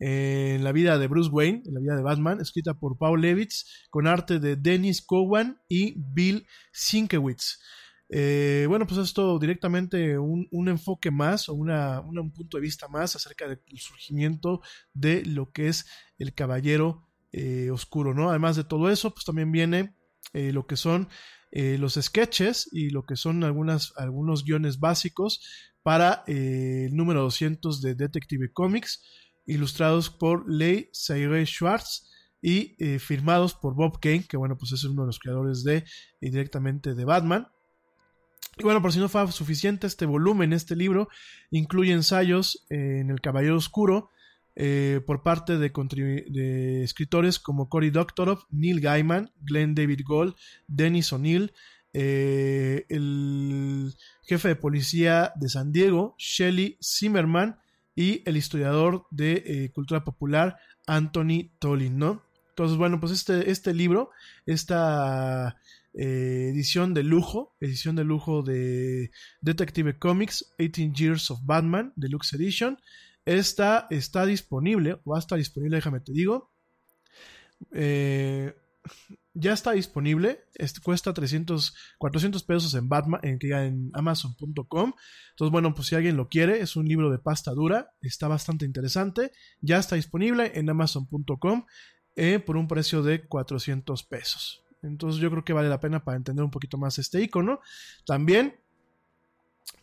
en 0.00 0.64
la 0.64 0.72
vida 0.72 0.98
de 0.98 1.06
Bruce 1.06 1.30
Wayne, 1.30 1.62
en 1.64 1.74
la 1.74 1.80
vida 1.80 1.94
de 1.94 2.02
Batman, 2.02 2.40
escrita 2.40 2.74
por 2.74 2.98
Paul 2.98 3.20
Levitz, 3.20 3.86
con 3.90 4.08
arte 4.08 4.40
de 4.40 4.56
Dennis 4.56 5.02
Cowan 5.02 5.60
y 5.68 5.94
Bill 5.96 6.46
Sienkiewicz. 6.72 7.60
Eh, 8.16 8.66
bueno, 8.68 8.86
pues 8.86 9.00
esto 9.00 9.40
directamente 9.40 10.16
un, 10.20 10.68
enfoque 10.68 11.10
más 11.10 11.48
o 11.48 11.54
una, 11.54 11.98
un 11.98 12.30
punto 12.30 12.58
de 12.58 12.60
vista 12.60 12.86
más 12.86 13.16
acerca 13.16 13.48
del 13.48 13.58
surgimiento 13.76 14.60
de 14.92 15.24
lo 15.24 15.50
que 15.50 15.66
es 15.66 15.86
el 16.16 16.32
caballero 16.32 17.08
eh, 17.32 17.72
oscuro, 17.72 18.14
¿no? 18.14 18.30
Además 18.30 18.54
de 18.54 18.62
todo 18.62 18.88
eso, 18.88 19.12
pues 19.12 19.24
también 19.24 19.50
viene 19.50 19.96
eh, 20.32 20.52
lo 20.52 20.64
que 20.68 20.76
son 20.76 21.08
los 21.50 21.94
sketches 21.94 22.68
y 22.72 22.90
lo 22.90 23.04
que 23.04 23.14
son 23.14 23.44
algunos 23.44 24.44
guiones 24.44 24.80
básicos 24.80 25.40
para 25.84 26.24
el 26.26 26.94
número 26.96 27.22
200 27.22 27.80
de 27.80 27.94
Detective 27.94 28.52
Comics, 28.52 29.04
ilustrados 29.46 30.10
por 30.10 30.50
Leigh 30.50 30.88
Sayre 30.92 31.46
Schwartz 31.46 32.10
y 32.42 32.74
firmados 32.98 33.54
por 33.54 33.76
Bob 33.76 34.00
Kane, 34.00 34.24
que 34.28 34.36
bueno, 34.36 34.56
pues 34.56 34.72
es 34.72 34.82
uno 34.82 35.02
de 35.02 35.06
los 35.06 35.20
creadores 35.20 35.62
de 35.62 35.84
directamente 36.20 36.94
de 36.94 37.04
Batman. 37.04 37.46
Y 38.56 38.62
bueno, 38.62 38.80
por 38.80 38.92
si 38.92 38.98
no 38.98 39.08
fue 39.08 39.30
suficiente, 39.32 39.86
este 39.86 40.06
volumen, 40.06 40.52
este 40.52 40.76
libro, 40.76 41.08
incluye 41.50 41.92
ensayos 41.92 42.64
eh, 42.70 42.98
en 43.00 43.10
El 43.10 43.20
Caballero 43.20 43.56
Oscuro 43.56 44.10
eh, 44.54 45.00
por 45.04 45.22
parte 45.22 45.58
de, 45.58 46.84
escritores 46.84 47.40
como 47.40 47.68
Cory 47.68 47.90
Doctorow, 47.90 48.38
Neil 48.50 48.80
Gaiman, 48.80 49.32
Glenn 49.40 49.74
David 49.74 50.02
Gold, 50.04 50.34
Dennis 50.68 51.12
O'Neill, 51.12 51.52
eh, 51.92 52.86
el 52.88 53.94
jefe 54.22 54.48
de 54.48 54.56
policía 54.56 55.32
de 55.34 55.48
San 55.48 55.72
Diego, 55.72 56.14
Shelley 56.18 56.78
Zimmerman, 56.82 57.58
y 57.96 58.28
el 58.28 58.36
historiador 58.36 59.06
de 59.12 59.70
cultura 59.72 60.02
popular, 60.02 60.56
Anthony 60.84 61.50
Tollin, 61.60 61.96
¿no? 61.96 62.22
Entonces, 62.48 62.76
bueno, 62.76 62.98
pues 63.00 63.12
este, 63.12 63.50
este 63.52 63.72
libro, 63.72 64.10
esta 64.46 65.56
eh, 65.94 66.50
edición 66.52 66.92
de 66.92 67.02
lujo, 67.04 67.56
edición 67.60 67.96
de 67.96 68.04
lujo 68.04 68.42
de 68.42 69.10
Detective 69.40 69.98
Comics 69.98 70.54
18 70.58 70.92
Years 70.94 71.30
of 71.30 71.40
Batman 71.44 71.92
Deluxe 71.96 72.34
Edition. 72.34 72.78
Esta 73.24 73.86
está 73.90 74.26
disponible, 74.26 75.00
va 75.10 75.16
a 75.16 75.20
estar 75.20 75.38
disponible, 75.38 75.76
déjame 75.76 76.00
te 76.00 76.12
digo. 76.12 76.52
Eh, 77.72 78.54
ya 79.32 79.52
está 79.52 79.72
disponible, 79.72 80.44
cuesta 80.82 81.12
300, 81.12 81.74
400 81.98 82.42
pesos 82.44 82.74
en 82.74 82.88
Batman, 82.88 83.20
en, 83.22 83.38
en 83.42 83.90
Amazon.com. 83.94 84.92
Entonces, 85.30 85.52
bueno, 85.52 85.74
pues 85.74 85.88
si 85.88 85.94
alguien 85.94 86.16
lo 86.16 86.28
quiere, 86.28 86.60
es 86.60 86.76
un 86.76 86.86
libro 86.86 87.10
de 87.10 87.18
pasta 87.18 87.52
dura, 87.52 87.90
está 88.00 88.28
bastante 88.28 88.64
interesante. 88.64 89.32
Ya 89.60 89.78
está 89.78 89.96
disponible 89.96 90.52
en 90.54 90.70
Amazon.com 90.70 91.64
eh, 92.16 92.38
por 92.38 92.56
un 92.56 92.68
precio 92.68 93.02
de 93.02 93.26
400 93.26 94.04
pesos. 94.04 94.63
Entonces 94.84 95.20
yo 95.20 95.30
creo 95.30 95.44
que 95.44 95.52
vale 95.52 95.68
la 95.68 95.80
pena 95.80 96.04
para 96.04 96.16
entender 96.16 96.44
un 96.44 96.50
poquito 96.50 96.78
más 96.78 96.98
este 96.98 97.22
icono. 97.22 97.60
También, 98.06 98.56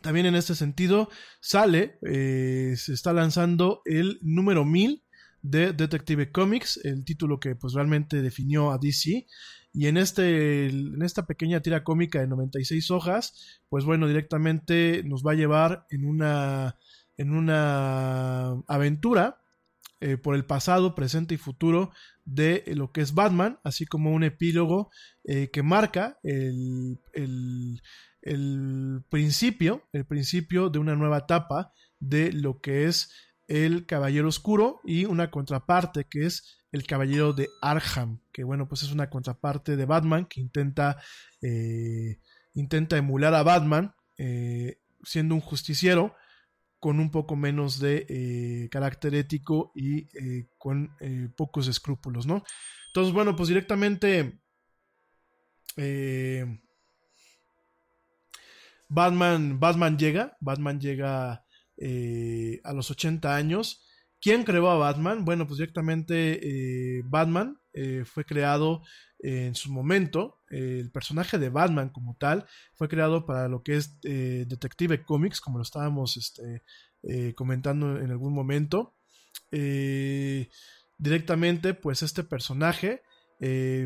también 0.00 0.26
en 0.26 0.34
este 0.34 0.54
sentido, 0.54 1.08
sale, 1.40 1.98
eh, 2.02 2.74
se 2.76 2.92
está 2.92 3.12
lanzando 3.12 3.82
el 3.84 4.18
número 4.22 4.64
1000 4.64 5.02
de 5.42 5.72
Detective 5.72 6.30
Comics, 6.30 6.78
el 6.84 7.04
título 7.04 7.40
que 7.40 7.56
pues 7.56 7.74
realmente 7.74 8.22
definió 8.22 8.70
a 8.70 8.78
DC. 8.78 9.26
Y 9.74 9.86
en, 9.86 9.96
este, 9.96 10.66
en 10.66 11.02
esta 11.02 11.26
pequeña 11.26 11.60
tira 11.60 11.82
cómica 11.82 12.20
de 12.20 12.26
96 12.26 12.90
hojas, 12.90 13.60
pues 13.68 13.84
bueno, 13.84 14.06
directamente 14.06 15.02
nos 15.04 15.24
va 15.26 15.32
a 15.32 15.36
llevar 15.36 15.86
en 15.90 16.04
una, 16.04 16.76
en 17.16 17.32
una 17.32 18.50
aventura 18.68 19.41
eh, 20.04 20.16
por 20.16 20.34
el 20.34 20.44
pasado, 20.44 20.96
presente 20.96 21.34
y 21.34 21.38
futuro 21.38 21.92
de 22.24 22.64
lo 22.74 22.90
que 22.90 23.02
es 23.02 23.14
Batman, 23.14 23.60
así 23.62 23.86
como 23.86 24.10
un 24.10 24.24
epílogo 24.24 24.90
eh, 25.22 25.50
que 25.52 25.62
marca 25.62 26.18
el, 26.24 26.98
principio, 29.08 29.88
el 29.92 30.04
principio 30.04 30.70
de 30.70 30.80
una 30.80 30.96
nueva 30.96 31.18
etapa 31.18 31.72
de 32.00 32.32
lo 32.32 32.60
que 32.60 32.86
es 32.86 33.12
el 33.46 33.86
Caballero 33.86 34.26
Oscuro 34.26 34.80
y 34.82 35.04
una 35.04 35.30
contraparte 35.30 36.08
que 36.10 36.26
es 36.26 36.58
el 36.72 36.84
Caballero 36.84 37.32
de 37.32 37.48
Arkham, 37.60 38.22
que 38.32 38.42
bueno, 38.42 38.66
pues 38.66 38.82
es 38.82 38.90
una 38.90 39.08
contraparte 39.08 39.76
de 39.76 39.84
Batman 39.84 40.26
que 40.26 40.40
intenta, 40.40 41.00
eh, 41.40 42.18
intenta 42.54 42.96
emular 42.96 43.34
a 43.34 43.44
Batman 43.44 43.94
siendo 45.04 45.36
un 45.36 45.40
justiciero 45.40 46.16
con 46.82 46.98
un 46.98 47.12
poco 47.12 47.36
menos 47.36 47.78
de 47.78 48.06
eh, 48.08 48.68
carácter 48.68 49.14
ético 49.14 49.70
y 49.72 50.08
eh, 50.18 50.48
con 50.58 50.90
eh, 50.98 51.28
pocos 51.36 51.68
escrúpulos, 51.68 52.26
¿no? 52.26 52.42
Entonces, 52.88 53.14
bueno, 53.14 53.36
pues 53.36 53.48
directamente 53.48 54.40
Batman, 58.88 59.60
Batman 59.60 59.96
llega, 59.96 60.36
Batman 60.40 60.80
llega 60.80 61.44
a 62.64 62.72
los 62.74 62.90
80 62.90 63.32
años. 63.32 63.86
¿Quién 64.20 64.42
creó 64.42 64.68
a 64.68 64.76
Batman? 64.76 65.24
Bueno, 65.24 65.46
pues 65.46 65.58
directamente 65.58 67.00
Batman 67.04 67.60
fue 68.04 68.24
creado 68.24 68.82
en 69.22 69.54
su 69.54 69.72
momento, 69.72 70.38
el 70.50 70.90
personaje 70.90 71.38
de 71.38 71.48
Batman 71.48 71.90
como 71.90 72.16
tal 72.16 72.46
fue 72.74 72.88
creado 72.88 73.24
para 73.24 73.48
lo 73.48 73.62
que 73.62 73.76
es 73.76 73.98
eh, 74.02 74.44
Detective 74.48 75.04
Comics, 75.04 75.40
como 75.40 75.58
lo 75.58 75.62
estábamos 75.62 76.16
este, 76.16 76.62
eh, 77.04 77.32
comentando 77.34 77.98
en 77.98 78.10
algún 78.10 78.34
momento. 78.34 78.94
Eh, 79.50 80.50
directamente, 80.98 81.74
pues 81.74 82.02
este 82.02 82.24
personaje 82.24 83.02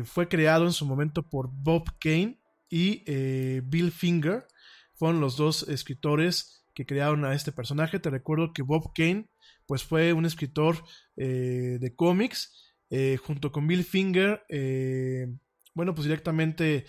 fue 0.05 0.27
creado 0.27 0.65
en 0.65 0.71
su 0.71 0.85
momento 0.85 1.27
por 1.27 1.49
Bob 1.51 1.85
Kane, 1.99 2.39
y 2.69 3.03
eh, 3.05 3.61
Bill 3.65 3.91
Finger 3.91 4.47
fueron 4.93 5.21
los 5.21 5.37
dos 5.37 5.67
escritores 5.69 6.65
que 6.73 6.85
crearon 6.85 7.25
a 7.25 7.33
este 7.33 7.51
personaje. 7.51 7.99
Te 7.99 8.09
recuerdo 8.09 8.53
que 8.53 8.61
Bob 8.61 8.93
Kane 8.93 9.29
pues 9.65 9.83
fue 9.83 10.13
un 10.13 10.25
escritor 10.25 10.83
eh, 11.17 11.77
de 11.79 11.95
cómics 11.95 12.66
eh, 12.89 13.17
junto 13.17 13.51
con 13.51 13.67
Bill 13.67 13.83
Finger. 13.83 14.43
bueno, 15.73 15.93
pues 15.93 16.05
directamente 16.05 16.85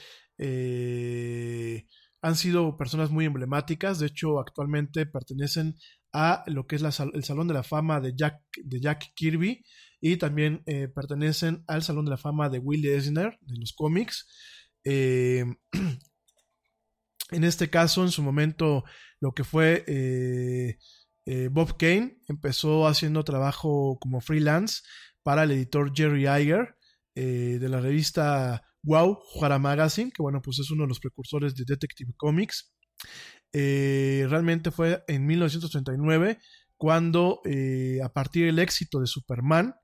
han 2.21 2.37
sido 2.37 2.77
personas 2.77 3.11
muy 3.11 3.25
emblemáticas. 3.25 3.99
De 3.99 4.07
hecho, 4.07 4.41
actualmente 4.41 5.07
pertenecen 5.07 5.75
a 6.13 6.45
lo 6.47 6.67
que 6.67 6.77
es 6.77 6.83
el 6.83 7.25
Salón 7.25 7.49
de 7.49 7.55
la 7.55 7.63
Fama 7.63 8.01
de 8.01 8.15
Jack, 8.17 8.41
de 8.65 8.81
Jack 8.81 9.13
Kirby 9.15 9.65
y 10.01 10.17
también 10.17 10.65
pertenecen 10.95 11.65
al 11.67 11.83
Salón 11.83 12.05
de 12.05 12.13
la 12.13 12.17
Fama 12.17 12.49
de 12.49 12.59
Willie 12.59 12.95
Eisner 12.95 13.39
de 13.41 13.59
los 13.59 13.73
cómics. 13.73 14.27
Eh, 14.85 15.45
en 17.31 17.45
este 17.45 17.69
caso, 17.71 18.03
en 18.03 18.11
su 18.11 18.23
momento, 18.23 18.85
lo 19.21 19.33
que 19.33 19.45
fue 19.45 19.85
eh, 19.87 20.79
eh, 21.27 21.49
Bob 21.51 21.77
Kane 21.77 22.19
empezó 22.29 22.87
haciendo 22.87 23.25
trabajo 23.25 23.99
como 24.01 24.21
freelance 24.21 24.83
para 25.23 25.45
el 25.45 25.51
editor 25.53 25.93
Jerry 25.95 26.27
Iger 26.29 26.75
de 27.15 27.69
la 27.69 27.81
revista 27.81 28.63
Wow, 28.83 29.19
Juara 29.21 29.59
Magazine, 29.59 30.13
que 30.15 30.23
bueno, 30.23 30.41
pues 30.41 30.61
es 30.61 30.71
uno 30.71 30.85
de 30.85 30.89
los 30.89 31.01
precursores 31.01 31.55
de 31.55 31.65
Detective 31.67 32.13
Comics. 32.17 32.73
realmente 33.53 34.71
fue 34.71 35.03
en 35.09 35.27
1939 35.27 36.39
cuando, 36.77 37.41
a 38.03 38.13
partir 38.13 38.47
del 38.47 38.61
éxito 38.61 39.01
de 39.01 39.07
Superman, 39.07 39.75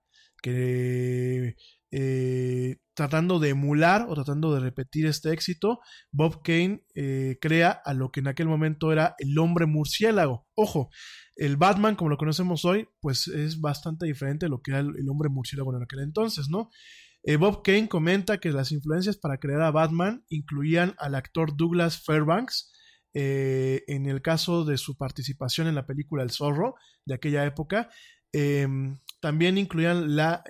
que 0.40 1.56
eh, 1.96 2.78
tratando 2.94 3.38
de 3.38 3.50
emular 3.50 4.06
o 4.08 4.14
tratando 4.16 4.52
de 4.52 4.58
repetir 4.58 5.06
este 5.06 5.32
éxito, 5.32 5.78
Bob 6.10 6.42
Kane 6.42 6.84
eh, 6.96 7.38
crea 7.40 7.70
a 7.70 7.94
lo 7.94 8.10
que 8.10 8.18
en 8.18 8.26
aquel 8.26 8.48
momento 8.48 8.90
era 8.90 9.14
el 9.18 9.38
hombre 9.38 9.66
murciélago. 9.66 10.44
Ojo, 10.56 10.90
el 11.36 11.56
Batman, 11.56 11.94
como 11.94 12.10
lo 12.10 12.16
conocemos 12.16 12.64
hoy, 12.64 12.88
pues 13.00 13.28
es 13.28 13.60
bastante 13.60 14.06
diferente 14.06 14.46
a 14.46 14.48
lo 14.48 14.60
que 14.60 14.72
era 14.72 14.80
el, 14.80 15.08
hombre 15.08 15.28
murciélago 15.28 15.72
en 15.76 15.84
aquel 15.84 16.00
entonces, 16.00 16.48
¿no? 16.48 16.68
Eh, 17.22 17.36
Bob 17.36 17.62
Kane 17.62 17.88
comenta 17.88 18.38
que 18.38 18.50
las 18.50 18.72
influencias 18.72 19.16
para 19.16 19.38
crear 19.38 19.62
a 19.62 19.70
Batman 19.70 20.24
incluían 20.28 20.96
al 20.98 21.14
actor 21.14 21.56
Douglas 21.56 22.02
Fairbanks, 22.02 22.72
en 23.16 24.06
el 24.06 24.20
caso 24.20 24.64
de 24.64 24.76
su 24.76 24.96
participación 24.96 25.68
en 25.68 25.76
la 25.76 25.86
película 25.86 26.24
El 26.24 26.32
Zorro 26.32 26.74
de 27.06 27.14
aquella 27.14 27.44
época, 27.44 27.88
em, 28.32 28.98
también 29.20 29.56
incluían 29.56 30.16
la 30.16 30.42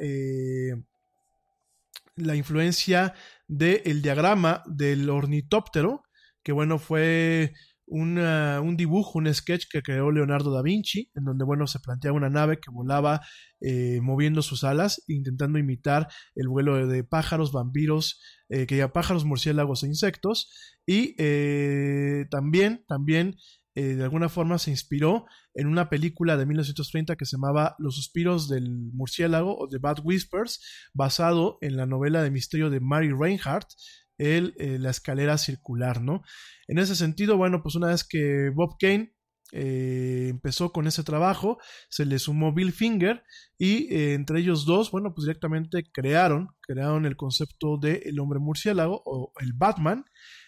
la 2.16 2.36
influencia 2.36 3.15
del 3.49 4.03
diagrama 4.03 4.62
del 4.66 5.11
ornitóptero, 5.11 6.03
que 6.43 6.53
bueno, 6.53 6.78
fue 6.78 7.53
un 7.86 8.77
dibujo, 8.77 9.19
un 9.19 9.32
sketch 9.32 9.66
que 9.70 9.82
creó 9.82 10.11
Leonardo 10.11 10.53
da 10.53 10.62
Vinci, 10.62 11.11
en 11.15 11.24
donde 11.24 11.45
bueno, 11.45 11.66
se 11.66 11.81
planteaba 11.81 12.16
una 12.16 12.31
nave 12.31 12.59
que 12.59 12.70
volaba 12.70 13.20
eh, 13.61 14.01
moviendo 14.03 14.43
sus 14.43 14.65
alas, 14.65 15.03
intentando 15.07 15.59
imitar 15.59 16.09
el 16.35 16.49
vuelo 16.49 16.86
de, 16.86 17.05
pájaros, 17.05 17.53
vampiros, 17.53 18.20
eh, 18.49 18.66
que 18.66 18.78
ya 18.78 18.93
pájaros, 18.93 19.24
murciélagos 19.24 19.82
e 19.82 19.89
insectos, 19.89 20.51
y 20.86 21.15
eh, 21.19 22.27
también, 22.31 22.85
también 22.89 23.36
eh, 23.77 23.97
de 23.97 24.05
alguna 24.05 24.29
forma 24.29 24.59
se 24.59 24.71
inspiró 24.71 25.27
en 25.53 25.67
una 25.67 25.91
película 25.91 26.37
de 26.37 26.47
1930 26.47 27.17
que 27.17 27.25
se 27.25 27.37
llamaba 27.37 27.75
Los 27.79 27.97
suspiros 27.97 28.49
del 28.49 28.71
murciélago 28.93 29.59
o 29.59 29.69
The 29.69 29.79
Bad 29.79 29.99
Whispers, 30.05 30.61
basado 30.93 31.59
en 31.61 31.77
la 31.77 31.87
novela 31.87 32.23
de 32.23 32.31
misterio 32.31 32.71
de 32.71 32.81
Mary 32.81 33.11
Reinhardt, 33.11 33.69
el, 34.17 34.55
eh, 34.59 34.79
La 34.79 34.91
escalera 34.91 35.39
circular, 35.39 36.01
¿no? 36.01 36.23
En 36.69 36.79
ese 36.79 36.95
sentido, 36.95 37.37
bueno, 37.37 37.63
pues 37.63 37.75
una 37.75 37.89
vez 37.89 38.05
que 38.05 38.51
Bob 38.55 38.77
Kane 38.79 39.13
eh, 39.51 40.29
empezó 40.31 40.73
con 40.73 40.87
ese 40.87 41.03
trabajo, 41.03 41.59
se 41.89 42.07
le 42.07 42.21
sumó 42.21 42.55
Bill 42.55 42.73
Finger 42.73 43.25
y 43.59 43.93
entre 44.13 44.39
ellos 44.39 44.67
dos, 44.67 44.93
bueno, 44.93 45.15
pues 45.15 45.27
directamente 45.27 45.83
crearon, 45.93 46.49
crearon 46.61 47.07
el 47.07 47.17
concepto 47.17 47.77
de 47.77 48.03
el 48.05 48.21
hombre 48.21 48.39
murciélago 48.39 49.03
o 49.05 49.33
el 49.41 49.53
Batman 49.53 50.05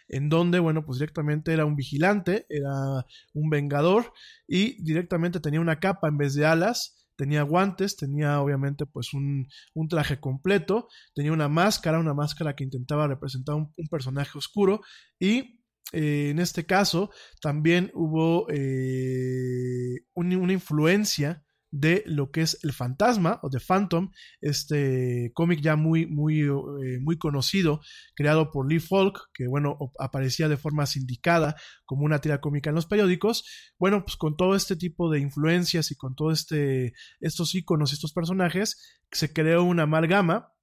en 0.08 0.28
donde, 0.28 0.58
bueno, 0.58 0.84
pues 0.84 0.98
directamente 0.98 1.52
era 1.52 1.64
un 1.64 1.76
vigilante, 1.76 2.46
era 2.48 3.04
un 3.34 3.50
vengador 3.50 4.12
y 4.46 4.82
directamente 4.82 5.40
tenía 5.40 5.60
una 5.60 5.80
capa 5.80 6.08
en 6.08 6.18
vez 6.18 6.34
de 6.34 6.46
alas, 6.46 7.06
tenía 7.16 7.42
guantes, 7.42 7.96
tenía 7.96 8.40
obviamente 8.40 8.86
pues 8.86 9.12
un, 9.14 9.48
traje 9.88 10.20
completo, 10.20 10.88
tenía 11.14 11.32
una 11.32 11.48
máscara, 11.48 11.98
una 11.98 12.14
máscara 12.14 12.54
que 12.54 12.64
intentaba 12.64 13.08
representar 13.08 13.54
un, 13.54 13.72
personaje 13.90 14.36
oscuro 14.38 14.80
y 15.18 15.62
eh, 15.92 16.30
en 16.30 16.38
este 16.40 16.66
caso 16.66 17.10
también 17.40 17.90
hubo 17.94 18.46
eh, 18.50 20.04
una 20.14 20.52
influencia 20.52 21.45
de 21.78 22.02
lo 22.06 22.30
que 22.30 22.40
es 22.40 22.58
el 22.62 22.72
fantasma 22.72 23.38
o 23.42 23.50
The 23.50 23.60
Phantom, 23.60 24.10
este 24.40 25.30
cómic 25.34 25.60
ya 25.60 25.76
muy, 25.76 26.06
muy, 26.06 26.40
eh, 26.40 26.98
muy 27.00 27.18
conocido, 27.18 27.80
creado 28.14 28.50
por 28.50 28.70
Lee 28.70 28.80
Falk, 28.80 29.30
que 29.34 29.46
bueno, 29.46 29.76
aparecía 29.98 30.48
de 30.48 30.56
forma 30.56 30.86
sindicada 30.86 31.54
como 31.84 32.04
una 32.04 32.20
tira 32.20 32.40
cómica 32.40 32.70
en 32.70 32.76
los 32.76 32.86
periódicos. 32.86 33.44
Bueno, 33.78 34.04
pues 34.04 34.16
con 34.16 34.36
todo 34.36 34.56
este 34.56 34.76
tipo 34.76 35.10
de 35.10 35.20
influencias 35.20 35.90
y 35.90 35.96
con 35.96 36.14
todo 36.14 36.32
este, 36.32 36.94
estos 37.20 37.54
iconos, 37.54 37.92
estos 37.92 38.12
personajes, 38.12 39.00
se 39.10 39.32
creó 39.32 39.62
una 39.62 39.82
amalgama 39.82 40.55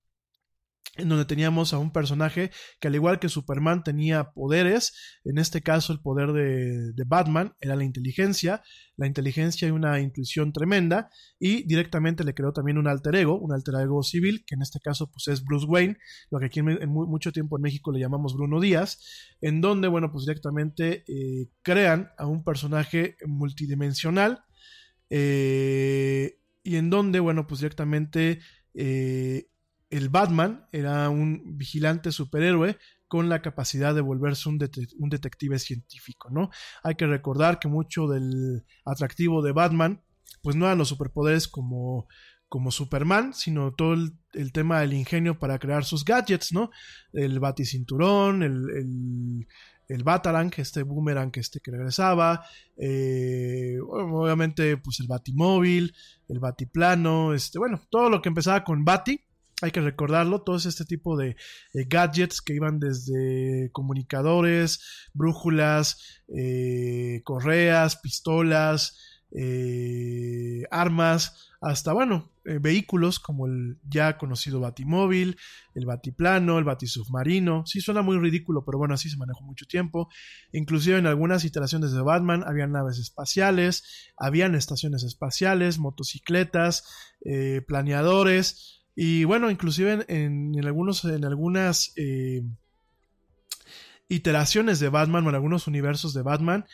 en 0.96 1.10
donde 1.10 1.26
teníamos 1.26 1.74
a 1.74 1.80
un 1.80 1.92
personaje 1.92 2.52
que 2.80 2.88
al 2.88 2.96
igual 2.96 3.20
que 3.20 3.28
Superman 3.28 3.84
tenía 3.84 4.32
poderes, 4.32 4.94
en 5.24 5.40
este 5.40 5.62
caso 5.62 5.92
el 5.92 6.00
poder 6.00 6.34
de, 6.34 7.04
Batman 7.06 7.56
era 7.60 7.76
la 7.76 7.84
inteligencia, 7.84 8.62
la 8.96 9.08
inteligencia 9.08 9.68
y 9.68 9.72
una 9.72 10.00
intuición 10.00 10.54
tremenda, 10.54 11.10
y 11.40 11.64
directamente 11.64 12.24
le 12.24 12.36
creó 12.36 12.54
también 12.54 12.78
un 12.78 12.88
alter 12.88 13.16
ego, 13.16 13.40
un 13.40 13.54
alter 13.54 13.76
ego 13.82 14.04
civil, 14.04 14.44
que 14.46 14.54
en 14.54 14.62
este 14.62 14.80
caso 14.80 15.10
pues 15.12 15.28
es 15.28 15.44
Bruce 15.44 15.66
Wayne, 15.66 15.98
lo 16.30 16.40
que 16.40 16.46
aquí 16.46 16.60
en, 16.60 16.90
mucho 16.90 17.32
tiempo 17.32 17.58
en 17.58 17.64
México 17.64 17.92
le 17.92 18.00
llamamos 18.00 18.36
Bruno 18.36 18.60
Díaz, 18.60 19.00
en 19.42 19.62
donde, 19.62 19.88
bueno, 19.88 20.12
pues 20.12 20.26
directamente 20.26 21.04
eh, 21.08 21.50
crean 21.64 22.12
a 22.20 22.28
un 22.28 22.44
personaje 22.44 23.18
multidimensional, 23.26 24.44
eh, 25.10 26.38
y 26.62 26.76
en 26.76 26.92
donde, 26.92 27.20
bueno, 27.20 27.48
pues 27.48 27.62
directamente... 27.62 28.42
Eh, 28.76 29.48
el 29.94 30.10
Batman 30.10 30.66
era 30.72 31.10
un 31.10 31.58
vigilante 31.58 32.12
superhéroe 32.12 32.78
con 33.08 33.30
la 33.30 33.44
capacidad 33.44 33.94
de 33.94 34.02
volverse 34.02 34.50
un, 34.50 34.58
detective 34.58 35.60
científico, 35.60 36.32
¿no? 36.32 36.50
Hay 36.82 36.96
que 36.96 37.06
recordar 37.06 37.60
que 37.60 37.68
mucho 37.68 38.08
del 38.08 38.66
atractivo 38.86 39.44
de 39.44 39.52
Batman, 39.52 40.02
pues 40.42 40.56
no 40.56 40.66
eran 40.66 40.80
los 40.80 40.88
superpoderes 40.88 41.48
como, 41.48 42.08
como 42.50 42.72
Superman, 42.72 43.36
sino 43.36 43.76
todo 43.76 43.94
el, 44.34 44.52
tema 44.52 44.80
del 44.80 44.94
ingenio 44.94 45.38
para 45.38 45.60
crear 45.60 45.86
sus 45.86 46.04
gadgets, 46.04 46.54
¿no? 46.54 46.72
El 47.12 47.40
baticinturón, 47.40 48.42
el, 48.42 48.70
el, 48.76 49.48
el 49.90 50.04
Batarang, 50.04 50.52
este 50.58 50.82
boomerang 50.82 51.32
este 51.36 51.60
que 51.60 51.70
regresaba, 51.70 52.44
eh, 52.78 53.78
obviamente 53.88 54.76
pues 54.78 55.00
el 55.02 55.08
batimóvil, 55.08 55.94
el 56.28 56.40
batiplano, 56.40 57.36
este, 57.36 57.60
bueno, 57.60 57.80
todo 57.92 58.10
lo 58.10 58.24
que 58.24 58.30
empezaba 58.30 58.64
con 58.64 58.84
Bati, 58.84 59.24
hay 59.64 59.72
que 59.72 59.80
recordarlo, 59.80 60.42
todos 60.42 60.66
este 60.66 60.84
tipo 60.84 61.16
de 61.16 61.38
gadgets 61.74 62.42
que 62.42 62.54
iban 62.54 62.80
desde 62.80 63.72
comunicadores, 63.72 65.10
brújulas, 65.14 66.22
eh, 66.28 67.22
correas, 67.24 67.96
pistolas, 67.96 69.00
eh, 69.32 70.64
armas, 70.70 71.50
hasta, 71.62 71.94
bueno, 71.94 72.30
eh, 72.44 72.60
vehículos 72.60 73.20
como 73.20 73.48
el 73.48 73.80
ya 73.88 74.18
conocido 74.18 74.60
Batimóvil, 74.60 75.38
el 75.76 75.86
Batiplano, 75.86 76.58
el 76.60 76.66
Batisubmarino. 76.66 77.66
Sí, 77.66 77.80
suena 77.80 78.02
muy 78.02 78.18
ridículo, 78.18 78.66
pero 78.66 78.78
bueno, 78.78 78.96
así 78.96 79.10
se 79.10 79.16
manejó 79.16 79.44
mucho 79.44 79.66
tiempo. 79.66 80.10
Inclusive 80.52 80.98
en 80.98 81.08
algunas 81.08 81.46
iteraciones 81.46 81.94
de 81.94 82.02
Batman 82.02 82.44
había 82.46 82.68
naves 82.68 83.00
espaciales, 83.00 84.12
habían 84.18 84.56
estaciones 84.56 85.04
espaciales, 85.04 85.80
motocicletas, 85.80 86.84
planeadores. 87.66 88.83
Y 88.96 89.24
bueno, 89.24 89.50
inclusive 89.50 90.06
en, 90.08 90.54
algunos, 90.66 91.04
en 91.06 91.26
algunas 91.26 91.94
eh, 91.96 92.44
iteraciones 94.08 94.80
de 94.80 94.90
Batman 94.90 95.26
o 95.26 95.30
en 95.30 95.36
algunos 95.36 95.68
universos 95.68 96.14
de 96.14 96.22
Batman, 96.22 96.66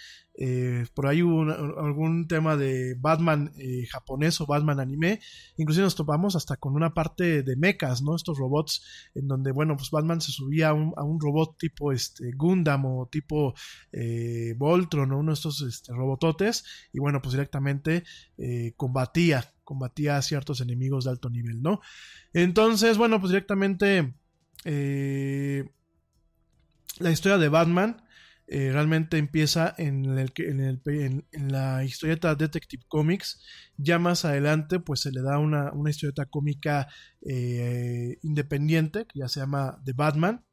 eh, 0.41 0.85
por 0.93 1.07
ahí 1.07 1.21
hubo 1.21 1.41
algún 1.81 2.27
tema 2.27 2.55
de 2.55 2.95
Batman 2.97 3.51
eh, 3.57 3.85
japonés 3.87 4.39
o 4.39 4.45
Batman 4.45 4.79
anime, 4.79 5.19
inclusive 5.57 5.83
nos 5.83 5.95
topamos 5.95 6.35
hasta 6.35 6.55
con 6.57 6.75
una 6.75 6.93
parte 6.93 7.43
de 7.43 7.55
mechas, 7.55 8.01
¿no? 8.01 8.15
Estos 8.15 8.37
robots 8.37 9.09
en 9.15 9.27
donde, 9.27 9.51
bueno, 9.51 9.75
pues 9.75 9.89
Batman 9.89 10.21
se 10.21 10.31
subía 10.31 10.69
a 10.69 10.73
un, 10.73 11.19
robot 11.21 11.57
tipo 11.57 11.91
este, 11.91 12.31
Gundam 12.35 12.85
o 12.85 13.07
tipo 13.07 13.53
Voltron 14.57 15.11
o 15.11 15.19
uno 15.19 15.31
de 15.31 15.35
estos 15.35 15.61
este, 15.61 15.93
robototes 15.93 16.65
y 16.93 16.99
bueno, 16.99 17.21
pues 17.21 17.33
directamente 17.33 18.03
combatía 18.77 19.43
combatía 19.69 20.17
a 20.17 20.23
ciertos 20.23 20.61
enemigos 20.61 21.05
de 21.05 21.11
alto 21.11 21.29
nivel, 21.29 21.61
¿no? 21.61 21.79
Entonces, 22.33 22.97
bueno, 22.97 23.19
pues 23.19 23.29
directamente 23.29 24.15
eh, 24.65 25.69
la 26.97 27.11
historia 27.11 27.37
de 27.37 27.49
Batman 27.49 28.01
eh, 28.47 28.71
realmente 28.73 29.19
empieza 29.19 29.75
en, 29.77 30.05
el, 30.05 30.33
en, 30.37 30.59
el, 30.59 30.81
en, 31.31 31.51
la 31.51 31.83
historieta 31.83 32.33
Detective 32.33 32.83
Comics. 32.87 33.45
Ya 33.77 33.99
más 33.99 34.25
adelante, 34.25 34.79
pues 34.79 35.01
se 35.01 35.11
le 35.11 35.21
da 35.21 35.37
una, 35.37 35.71
una 35.71 35.91
historieta 35.91 36.25
cómica 36.25 36.87
eh, 37.21 38.17
independiente 38.23 39.05
que 39.05 39.19
ya 39.19 39.27
se 39.27 39.39
llama 39.39 39.79
The 39.85 39.93
Batman. 39.93 40.43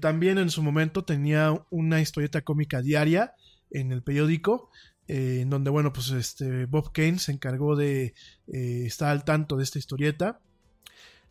También 0.00 0.38
en 0.38 0.50
su 0.50 0.62
momento 0.62 1.04
tenía 1.04 1.52
una 1.70 2.00
historieta 2.00 2.42
cómica 2.42 2.80
diaria 2.80 3.34
en 3.70 3.92
el 3.92 4.02
periódico. 4.02 4.70
Eh, 5.08 5.40
en 5.40 5.48
donde, 5.50 5.70
bueno, 5.70 5.90
pues 5.90 6.10
este 6.10 6.66
Bob 6.66 6.92
Kane 6.92 7.18
se 7.18 7.32
encargó 7.32 7.76
de 7.76 8.14
eh, 8.46 8.84
estar 8.84 9.08
al 9.08 9.24
tanto 9.24 9.56
de 9.56 9.64
esta 9.64 9.78
historieta. 9.78 10.40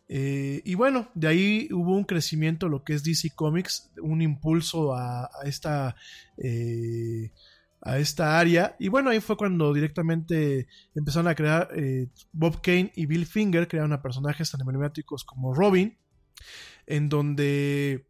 Eh, 0.09 0.61
y 0.65 0.73
bueno, 0.73 1.11
de 1.13 1.27
ahí 1.27 1.69
hubo 1.71 1.95
un 1.95 2.05
crecimiento 2.05 2.69
lo 2.69 2.83
que 2.83 2.93
es 2.93 3.03
DC 3.03 3.35
Comics, 3.35 3.91
un 4.01 4.21
impulso 4.21 4.95
a, 4.95 5.29
esta 5.45 5.95
a 7.81 7.99
esta 7.99 8.39
área. 8.39 8.75
Y 8.79 8.87
bueno, 8.87 9.11
ahí 9.11 9.19
fue 9.19 9.37
cuando 9.37 9.71
directamente 9.73 10.67
empezaron 10.95 11.27
a 11.27 11.35
crear 11.35 11.69
Bob 12.31 12.61
Kane 12.61 12.91
y 12.95 13.05
Bill 13.05 13.27
Finger, 13.27 13.67
crearon 13.67 13.93
a 13.93 14.01
personajes 14.01 14.49
tan 14.49 14.61
emblemáticos 14.61 15.23
como 15.23 15.53
Robin, 15.53 15.95
en 16.87 17.09
donde 17.09 18.07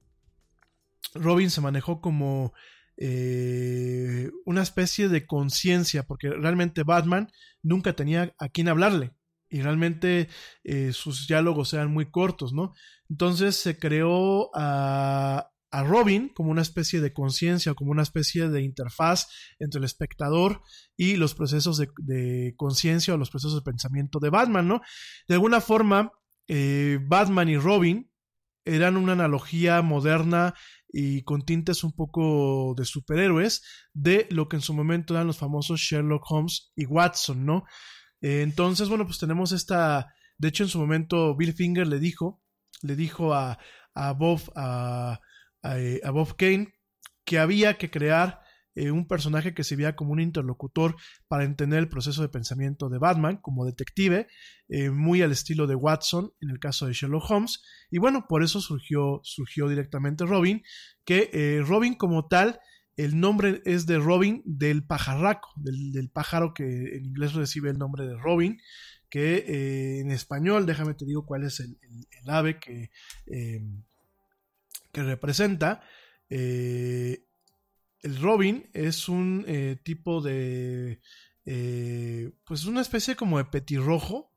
Robin 1.14 1.49
se 1.49 1.61
manejó 1.61 1.99
como 1.99 2.53
eh, 2.98 4.30
una 4.45 4.61
especie 4.61 5.07
de 5.10 5.26
conciencia, 5.26 6.03
porque 6.03 6.30
realmente 6.30 6.84
Batman 6.84 7.30
nunca 7.61 7.94
tenía 7.94 8.34
a 8.40 8.49
quien 8.49 8.68
hablarle 8.68 9.14
y 9.49 9.61
realmente 9.61 10.28
eh, 10.64 10.91
sus 10.94 11.28
diálogos 11.28 11.74
eran 11.74 11.91
muy 11.91 12.10
cortos, 12.10 12.53
¿no? 12.53 12.74
Entonces 13.10 13.56
se 13.56 13.78
creó 13.78 14.49
a, 14.53 15.52
a 15.72 15.84
Robin 15.84 16.30
como 16.30 16.52
una 16.52 16.61
especie 16.61 17.02
de 17.02 17.14
conciencia, 17.14 17.74
como 17.74 17.91
una 17.91 18.03
especie 18.03 18.49
de 18.49 18.61
interfaz 18.61 19.28
entre 19.60 19.80
el 19.80 19.86
espectador 19.86 20.61
y 20.95 21.15
los 21.15 21.34
procesos 21.36 21.78
de, 21.78 22.53
conciencia 22.57 23.14
o 23.14 23.18
los 23.18 23.30
procesos 23.30 23.56
de 23.56 23.72
pensamiento 23.72 24.19
de 24.19 24.30
Batman, 24.30 24.68
¿no? 24.68 24.82
De 25.28 25.36
alguna 25.36 25.61
forma, 25.61 26.11
eh, 26.48 26.99
Batman 27.06 27.49
y 27.49 27.57
Robin 27.57 28.11
eran 28.65 28.98
una 28.98 29.14
analogía 29.14 29.82
moderna 29.82 30.53
y 30.89 31.23
con 31.23 31.43
tintes 31.43 31.84
un 31.84 31.93
poco 31.93 32.73
de 32.77 32.85
superhéroes 32.85 33.64
de 33.93 34.27
lo 34.31 34.47
que 34.47 34.57
en 34.57 34.61
su 34.61 34.73
momento 34.73 35.14
eran 35.14 35.27
los 35.27 35.38
famosos 35.38 35.80
Sherlock 35.80 36.23
Holmes 36.30 36.72
y 36.76 36.85
Watson, 36.85 37.45
¿no? 37.45 37.65
Eh, 38.22 38.41
entonces, 38.41 38.89
bueno, 38.89 39.05
pues 39.05 39.19
tenemos 39.19 39.51
esta, 39.51 40.14
de 40.38 40.47
hecho 40.47 40.64
en 40.64 40.69
su 40.69 40.80
momento 40.80 41.35
Bill 41.35 41.53
Finger 41.53 41.88
le 41.88 41.99
dijo, 41.99 42.41
le 42.81 42.95
dijo 42.95 43.34
a, 43.34 43.59
a 43.93 44.14
Bob, 44.14 44.41
a, 44.55 45.19
a, 45.61 45.76
a 46.03 46.11
Bob 46.11 46.35
Kane 46.35 46.73
que 47.26 47.39
había 47.39 47.77
que 47.77 47.91
crear 47.91 48.41
eh, 48.78 48.91
un 48.91 49.08
personaje 49.08 49.56
que 49.56 49.64
se 49.64 49.76
veía 49.76 49.95
como 49.95 50.12
un 50.12 50.20
interlocutor 50.20 50.98
para 51.28 51.45
entender 51.45 51.80
el 51.80 51.90
proceso 51.90 52.22
de 52.22 52.30
pensamiento 52.30 52.90
de 52.90 52.99
Batman 52.99 53.38
como 53.38 53.66
detective, 53.66 54.28
eh, 54.70 54.91
muy 54.91 55.24
al 55.24 55.32
estilo 55.32 55.66
de 55.66 55.74
Watson 55.74 56.32
en 56.41 56.52
el 56.52 56.60
caso 56.60 56.86
de 56.86 56.94
Sherlock 56.94 57.28
Holmes. 57.28 57.64
Y 57.90 57.98
bueno, 57.98 58.28
por 58.30 58.44
eso 58.44 58.62
surgió, 58.62 59.20
surgió 59.24 59.68
directamente 59.68 60.28
Robin, 60.28 60.62
que 61.06 61.32
eh, 61.34 61.64
Robin 61.66 61.95
como 61.95 62.28
tal, 62.28 62.60
el 62.98 63.20
nombre 63.20 63.64
es 63.66 63.88
de 63.88 63.98
Robin 63.98 64.44
del 64.45 64.86
pajarraco, 64.86 65.49
del, 65.56 66.12
pájaro 66.12 66.54
que 66.54 66.98
en 66.98 67.06
inglés 67.08 67.34
recibe 67.34 67.72
el 67.72 67.80
nombre 67.80 68.06
de 68.06 68.16
Robin, 68.16 68.60
que 69.10 70.02
en 70.02 70.12
español, 70.12 70.68
déjame 70.68 70.94
te 70.94 71.06
digo 71.06 71.26
cuál 71.26 71.45
es 71.45 71.62
el, 71.62 71.80
ave 72.28 72.60
que, 72.60 72.91
que 73.26 75.04
representa. 75.04 75.82
El 78.08 78.22
Robin 78.22 78.70
es 78.74 79.10
un 79.10 79.44
eh, 79.48 79.78
tipo 79.84 80.22
de. 80.22 81.02
Eh, 81.46 82.32
pues 82.46 82.66
una 82.66 82.82
especie 82.82 83.16
como 83.16 83.38
de 83.38 83.46
petirrojo. 83.46 84.34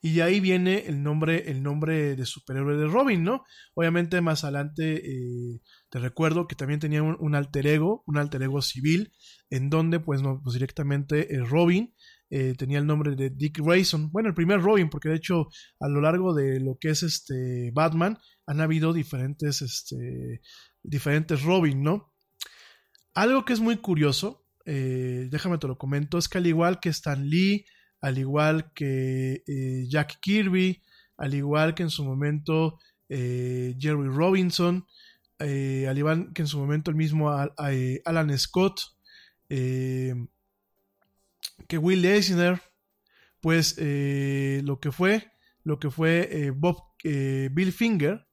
Y 0.00 0.12
de 0.16 0.22
ahí 0.22 0.38
viene 0.38 0.84
el 0.86 1.02
nombre, 1.02 1.50
el 1.50 1.62
nombre 1.62 2.14
de 2.14 2.26
superhéroe 2.26 2.76
de 2.76 2.86
Robin, 2.86 3.24
¿no? 3.24 3.42
Obviamente 3.74 4.20
más 4.20 4.44
adelante 4.44 4.96
eh, 4.96 5.62
te 5.88 5.98
recuerdo 5.98 6.46
que 6.46 6.56
también 6.56 6.78
tenía 6.78 7.02
un, 7.02 7.34
alter 7.34 7.66
ego, 7.66 8.04
un 8.06 8.18
alter 8.18 8.42
ego 8.42 8.60
civil, 8.60 9.14
en 9.48 9.70
donde 9.70 10.00
pues, 10.00 10.20
no, 10.20 10.42
pues 10.44 10.52
directamente 10.52 11.26
Robin 11.48 11.94
eh, 12.30 12.54
tenía 12.56 12.78
el 12.78 12.86
nombre 12.86 13.16
de 13.16 13.30
Dick 13.30 13.60
Grayson. 13.60 14.10
Bueno, 14.10 14.28
el 14.28 14.34
primer 14.34 14.60
Robin, 14.60 14.90
porque 14.90 15.08
de 15.08 15.16
hecho 15.16 15.48
a 15.80 15.88
lo 15.88 16.00
largo 16.00 16.34
de 16.34 16.60
lo 16.60 16.76
que 16.80 16.90
es 16.90 17.02
este 17.02 17.70
Batman 17.72 18.18
han 18.46 18.60
habido 18.60 18.92
diferentes, 18.92 19.62
este, 19.62 20.42
diferentes 20.82 21.42
Robin, 21.42 21.82
¿no? 21.82 22.13
Algo 23.14 23.44
que 23.44 23.52
es 23.52 23.60
muy 23.60 23.76
curioso, 23.76 24.44
eh, 24.66 25.28
déjame 25.30 25.58
te 25.58 25.68
lo 25.68 25.78
comento, 25.78 26.18
es 26.18 26.28
que 26.28 26.38
al 26.38 26.48
igual 26.48 26.80
que 26.80 26.88
Stan 26.88 27.24
Lee, 27.24 27.64
al 28.00 28.18
igual 28.18 28.72
que 28.74 29.44
eh, 29.46 29.84
Jack 29.88 30.18
Kirby, 30.20 30.82
al 31.16 31.34
igual 31.34 31.76
que 31.76 31.84
en 31.84 31.90
su 31.90 32.04
momento 32.04 32.80
eh, 33.08 33.76
Jerry 33.78 34.08
Robinson, 34.08 34.84
al 35.38 35.98
igual 35.98 36.32
que 36.32 36.42
en 36.42 36.48
su 36.48 36.58
momento 36.58 36.90
el 36.90 36.96
mismo 36.96 37.30
Alan 37.30 38.38
Scott, 38.38 38.80
que 39.48 40.16
Will 41.78 42.04
Eisner, 42.04 42.60
pues 43.40 43.76
lo 43.78 44.80
que 44.80 44.90
fue, 44.90 45.30
lo 45.62 45.78
que 45.78 45.90
fue 45.90 46.50
Bob, 46.56 46.78
Bill 47.02 47.72
Finger 47.72 48.26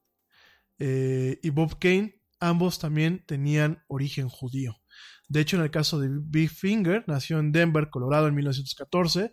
y 0.80 1.50
Bob 1.50 1.78
Kane 1.80 2.21
ambos 2.42 2.80
también 2.80 3.24
tenían 3.26 3.84
origen 3.88 4.28
judío. 4.28 4.82
De 5.30 5.40
hecho, 5.40 5.56
en 5.56 5.64
el 5.64 5.72
caso 5.72 6.00
de 6.00 6.10
Big 6.12 6.50
Finger, 6.50 7.06
nació 7.08 7.40
en 7.40 7.54
Denver, 7.54 7.90
Colorado, 7.90 8.28
en 8.28 8.36
1914, 8.36 9.32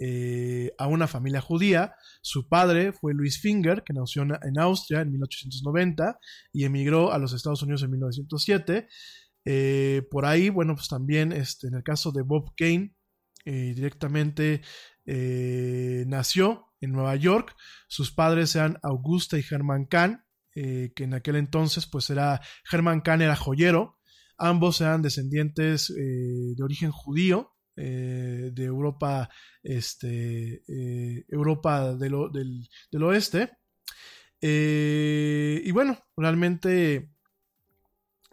eh, 0.00 0.72
a 0.78 0.86
una 0.86 1.08
familia 1.08 1.40
judía. 1.40 1.94
Su 2.20 2.48
padre 2.48 2.92
fue 2.92 3.14
Luis 3.14 3.40
Finger, 3.40 3.82
que 3.82 3.94
nació 3.94 4.22
en 4.22 4.58
Austria 4.58 5.00
en 5.00 5.10
1890 5.10 6.18
y 6.52 6.64
emigró 6.64 7.12
a 7.12 7.18
los 7.18 7.32
Estados 7.32 7.62
Unidos 7.62 7.82
en 7.82 7.90
1907. 7.92 8.88
Eh, 9.44 10.02
por 10.10 10.26
ahí, 10.26 10.50
bueno, 10.50 10.74
pues 10.74 10.88
también 10.88 11.32
este, 11.32 11.68
en 11.68 11.74
el 11.74 11.82
caso 11.82 12.12
de 12.12 12.22
Bob 12.22 12.52
Kane, 12.56 12.94
eh, 13.44 13.72
directamente 13.74 14.60
nació 16.06 16.66
en 16.82 16.92
Nueva 16.92 17.16
York. 17.16 17.56
Sus 17.88 18.12
padres 18.12 18.54
eran 18.54 18.78
Augusta 18.82 19.38
y 19.38 19.44
Herman 19.50 19.86
Kahn, 19.86 20.22
eh, 20.60 20.92
que 20.92 21.04
en 21.04 21.14
aquel 21.14 21.36
entonces 21.36 21.86
pues 21.86 22.10
era 22.10 22.40
Herman 22.68 23.00
Kahn 23.00 23.22
era 23.22 23.36
joyero, 23.36 24.00
ambos 24.36 24.80
eran 24.80 25.02
descendientes 25.02 25.88
eh, 25.90 26.54
de 26.56 26.62
origen 26.64 26.90
judío, 26.90 27.52
eh, 27.76 28.50
de 28.52 28.64
Europa, 28.64 29.30
este, 29.62 30.64
Europa 31.28 31.94
del, 31.94 32.12
del, 32.32 32.68
del 32.90 33.02
oeste. 33.04 33.52
y 34.40 35.70
bueno, 35.70 35.96
realmente 36.16 37.12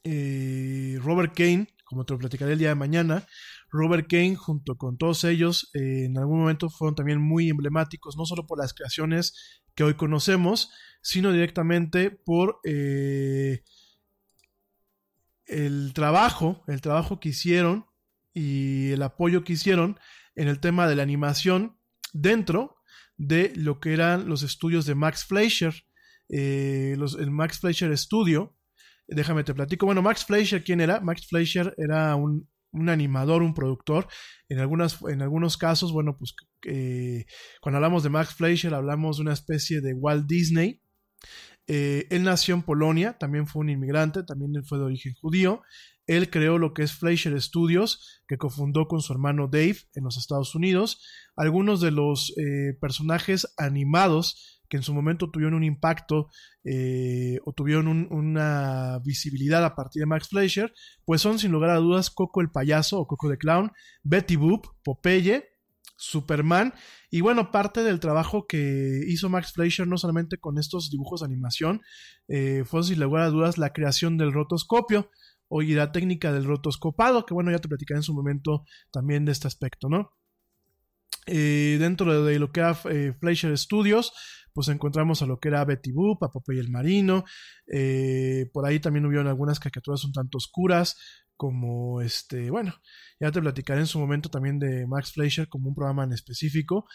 Robert 0.04 1.36
Kane, 1.36 1.68
como 1.84 2.06
te 2.06 2.14
lo 2.14 2.20
platicaré 2.20 2.54
el 2.54 2.60
día 2.60 2.70
de 2.70 2.76
mañana, 2.76 3.28
Robert 3.70 4.08
Kane 4.10 4.36
junto 4.36 4.78
con 4.78 4.98
todos 4.98 5.24
ellos 5.26 5.70
en 5.74 6.18
algún 6.18 6.40
momento 6.40 6.72
fueron 6.72 6.96
también 6.96 7.22
muy 7.22 7.50
emblemáticos, 7.50 8.18
no 8.18 8.26
solo 8.26 8.48
por 8.48 8.58
las 8.58 8.74
creaciones 8.74 9.62
que 9.76 9.84
hoy 9.84 9.96
conocemos, 9.96 10.72
sino 11.02 11.32
directamente 11.32 12.10
por 12.10 12.60
eh, 12.64 13.64
el 15.46 15.94
trabajo, 15.94 16.64
el 16.68 16.82
trabajo 16.82 17.20
que 17.20 17.30
hicieron 17.30 17.86
y 18.34 18.92
el 18.92 19.04
apoyo 19.04 19.44
que 19.44 19.54
hicieron 19.54 20.00
en 20.36 20.48
el 20.48 20.60
tema 20.60 20.88
de 20.88 20.96
la 20.96 21.04
animación 21.04 21.78
dentro 22.14 22.78
de 23.18 23.54
lo 23.56 23.80
que 23.80 23.94
eran 23.94 24.28
los 24.28 24.44
estudios 24.44 24.86
de 24.86 24.96
Max 24.96 25.26
Fleischer, 25.26 25.74
eh, 26.30 26.96
los, 26.98 27.16
el 27.16 27.32
Max 27.32 27.60
Fleischer 27.60 27.96
Studio. 27.98 28.58
Déjame 29.08 29.44
te 29.44 29.54
platico. 29.54 29.86
Bueno, 29.86 30.02
Max 30.02 30.26
Fleischer, 30.26 30.64
¿quién 30.64 30.82
era? 30.82 31.00
Max 31.00 31.28
Fleischer 31.28 31.76
era 31.78 32.16
un, 32.16 32.50
un 32.76 32.90
animador, 32.90 33.42
un 33.42 33.54
productor. 33.54 34.08
En, 34.50 34.60
algunas, 34.60 35.02
en 35.10 35.22
algunos 35.22 35.58
casos, 35.58 35.92
bueno, 35.92 36.18
pues 36.18 36.36
eh, 36.66 37.26
cuando 37.62 37.78
hablamos 37.78 38.04
de 38.04 38.10
Max 38.10 38.36
Fleischer 38.36 38.74
hablamos 38.74 39.18
de 39.18 39.24
una 39.24 39.34
especie 39.34 39.82
de 39.82 39.94
Walt 39.94 40.28
Disney. 40.28 40.82
Eh, 41.68 42.08
él 42.12 42.24
nació 42.24 42.54
en 42.56 42.62
Polonia, 42.62 43.18
también 43.18 43.48
fue 43.48 43.62
un 43.62 43.70
inmigrante, 43.70 44.24
también 44.24 44.64
fue 44.64 44.78
de 44.78 44.86
origen 44.86 45.14
judío. 45.14 45.62
Él 46.08 46.30
creó 46.30 46.58
lo 46.58 46.74
que 46.74 46.84
es 46.84 46.94
Fleischer 46.94 47.40
Studios, 47.42 48.22
que 48.28 48.38
cofundó 48.38 48.88
con 48.88 49.02
su 49.02 49.12
hermano 49.14 49.48
Dave 49.48 49.78
en 49.94 50.04
los 50.04 50.18
Estados 50.18 50.56
Unidos. 50.56 51.04
Algunos 51.36 51.82
de 51.82 51.92
los 51.92 52.34
eh, 52.38 52.78
personajes 52.80 53.54
animados 53.58 54.62
que 54.70 54.78
en 54.78 54.84
su 54.84 54.94
momento 54.94 55.30
tuvieron 55.30 55.54
un 55.54 55.64
impacto 55.64 56.28
eh, 56.64 57.40
o 57.46 57.54
tuvieron 57.54 57.88
un, 57.88 58.08
una 58.12 59.00
visibilidad 59.04 59.64
a 59.64 59.76
partir 59.76 60.02
de 60.02 60.08
Max 60.08 60.30
Fleischer, 60.30 60.74
pues 61.06 61.22
son 61.22 61.40
sin 61.40 61.52
lugar 61.52 61.70
a 61.70 61.78
dudas 61.78 62.10
Coco 62.10 62.42
el 62.42 62.50
payaso 62.50 63.00
o 63.00 63.08
Coco 63.08 63.30
the 63.30 63.38
Clown, 63.38 63.72
Betty 64.04 64.36
Boop, 64.36 64.66
Popeye, 64.84 65.44
Superman. 65.98 66.74
Y 67.10 67.22
bueno, 67.22 67.52
parte 67.52 67.84
del 67.84 68.00
trabajo 68.00 68.48
que 68.48 69.02
hizo 69.08 69.30
Max 69.30 69.54
Fleischer, 69.54 69.88
no 69.88 69.98
solamente 69.98 70.38
con 70.38 70.58
estos 70.58 70.90
dibujos 70.90 71.22
de 71.22 71.28
animación, 71.28 71.82
eh, 72.28 72.64
fue 72.66 72.84
sin 72.84 73.00
lugar 73.00 73.24
a 73.24 73.30
dudas 73.30 73.58
la 73.58 73.72
creación 73.72 74.18
del 74.18 74.34
rotoscopio 74.34 75.10
o 75.48 75.62
y 75.62 75.74
la 75.74 75.92
técnica 75.92 76.32
del 76.32 76.46
rotoscopado, 76.46 77.26
que 77.26 77.34
bueno, 77.34 77.52
ya 77.52 77.60
te 77.60 77.68
platicaré 77.68 78.00
en 78.00 78.04
su 78.04 78.14
momento 78.14 78.66
también 78.92 79.26
de 79.26 79.32
este 79.32 79.48
aspecto, 79.48 79.90
¿no? 79.90 80.12
Eh, 81.28 81.78
dentro 81.80 82.24
de, 82.24 82.38
lo 82.38 82.52
que 82.52 82.60
era 82.60 82.78
eh, 82.90 83.14
Fleischer 83.20 83.58
Studios, 83.58 84.14
pues 84.54 84.68
encontramos 84.68 85.22
a 85.22 85.26
lo 85.26 85.40
que 85.40 85.50
era 85.50 85.66
Betty 85.66 85.92
Boop, 85.92 86.24
a 86.24 86.30
Popeye 86.30 86.60
el 86.60 86.70
Marino, 86.70 87.26
eh, 87.68 88.46
por 88.54 88.66
ahí 88.66 88.80
también 88.80 89.06
hubieron 89.06 89.28
algunas 89.28 89.60
caricaturas 89.60 90.04
un 90.06 90.14
tanto 90.14 90.38
oscuras, 90.38 90.96
como 91.36 92.02
este, 92.02 92.50
bueno, 92.50 92.76
ya 93.20 93.32
te 93.32 93.42
platicaré 93.42 93.82
en 93.82 93.88
su 93.88 94.00
momento 94.00 94.30
también 94.30 94.60
de 94.60 94.86
Max 94.88 95.12
Fleischer 95.14 95.50
como 95.50 95.70
un 95.70 95.76
programa 95.76 96.04
en 96.04 96.14
específico. 96.14 96.86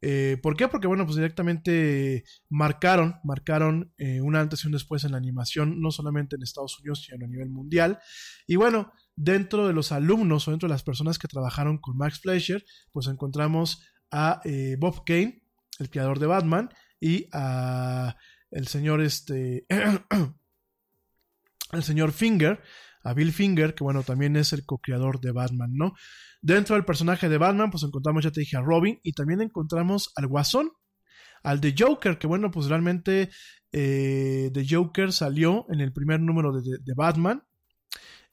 Eh, 0.00 0.38
¿Por 0.42 0.56
qué? 0.56 0.68
Porque 0.68 0.86
bueno, 0.86 1.04
pues 1.04 1.16
directamente 1.16 2.24
marcaron, 2.48 3.16
marcaron 3.24 3.92
eh, 3.98 4.20
un 4.20 4.36
antes 4.36 4.64
y 4.64 4.66
un 4.66 4.72
después 4.72 5.04
en 5.04 5.12
la 5.12 5.18
animación, 5.18 5.80
no 5.80 5.90
solamente 5.90 6.36
en 6.36 6.42
Estados 6.42 6.78
Unidos, 6.78 7.04
sino 7.04 7.24
a 7.24 7.28
nivel 7.28 7.50
mundial. 7.50 7.98
Y 8.46 8.56
bueno, 8.56 8.92
dentro 9.16 9.66
de 9.66 9.72
los 9.72 9.92
alumnos 9.92 10.48
o 10.48 10.50
dentro 10.50 10.68
de 10.68 10.74
las 10.74 10.82
personas 10.82 11.18
que 11.18 11.28
trabajaron 11.28 11.78
con 11.78 11.96
Max 11.96 12.20
Fleischer, 12.20 12.64
pues 12.92 13.06
encontramos 13.06 13.82
a 14.10 14.42
Bob 14.78 15.04
Kane, 15.04 15.44
el 15.78 15.88
creador 15.88 16.18
de 16.18 16.26
Batman, 16.26 16.70
y 16.98 17.28
a 17.32 18.16
el 18.50 18.66
señor 18.66 19.00
este 19.00 19.66
el 21.72 21.82
señor 21.82 22.12
Finger, 22.12 22.62
a 23.02 23.14
Bill 23.14 23.32
Finger, 23.32 23.74
que 23.74 23.84
bueno, 23.84 24.02
también 24.02 24.36
es 24.36 24.52
el 24.52 24.64
co-creador 24.64 25.20
de 25.20 25.32
Batman, 25.32 25.72
¿no? 25.74 25.94
Dentro 26.42 26.74
del 26.74 26.84
personaje 26.84 27.28
de 27.28 27.38
Batman, 27.38 27.70
pues 27.70 27.82
encontramos, 27.82 28.24
ya 28.24 28.30
te 28.30 28.40
dije, 28.40 28.56
a 28.56 28.60
Robin 28.60 28.98
y 29.02 29.12
también 29.12 29.40
encontramos 29.40 30.12
al 30.16 30.26
Guasón, 30.26 30.70
al 31.42 31.60
de 31.60 31.74
Joker, 31.78 32.18
que 32.18 32.26
bueno, 32.26 32.50
pues 32.50 32.66
realmente 32.66 33.30
eh, 33.72 34.50
The 34.52 34.66
Joker 34.68 35.12
salió 35.12 35.66
en 35.70 35.80
el 35.80 35.92
primer 35.92 36.20
número 36.20 36.52
de, 36.52 36.78
de 36.82 36.94
Batman, 36.94 37.42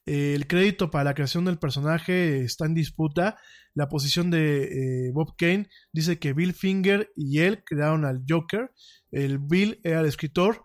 el 0.08 0.46
crédito 0.46 0.90
para 0.90 1.04
la 1.04 1.14
creación 1.14 1.44
del 1.44 1.58
personaje 1.58 2.40
está 2.40 2.64
en 2.64 2.72
disputa. 2.72 3.36
La 3.74 3.90
posición 3.90 4.30
de 4.30 4.62
eh, 4.62 5.10
Bob 5.12 5.36
Kane 5.36 5.68
dice 5.92 6.18
que 6.18 6.32
Bill 6.32 6.54
Finger 6.54 7.10
y 7.14 7.40
él 7.40 7.62
crearon 7.62 8.06
al 8.06 8.22
Joker. 8.26 8.70
El 9.10 9.38
Bill 9.38 9.80
era 9.84 10.00
el 10.00 10.06
escritor 10.06 10.64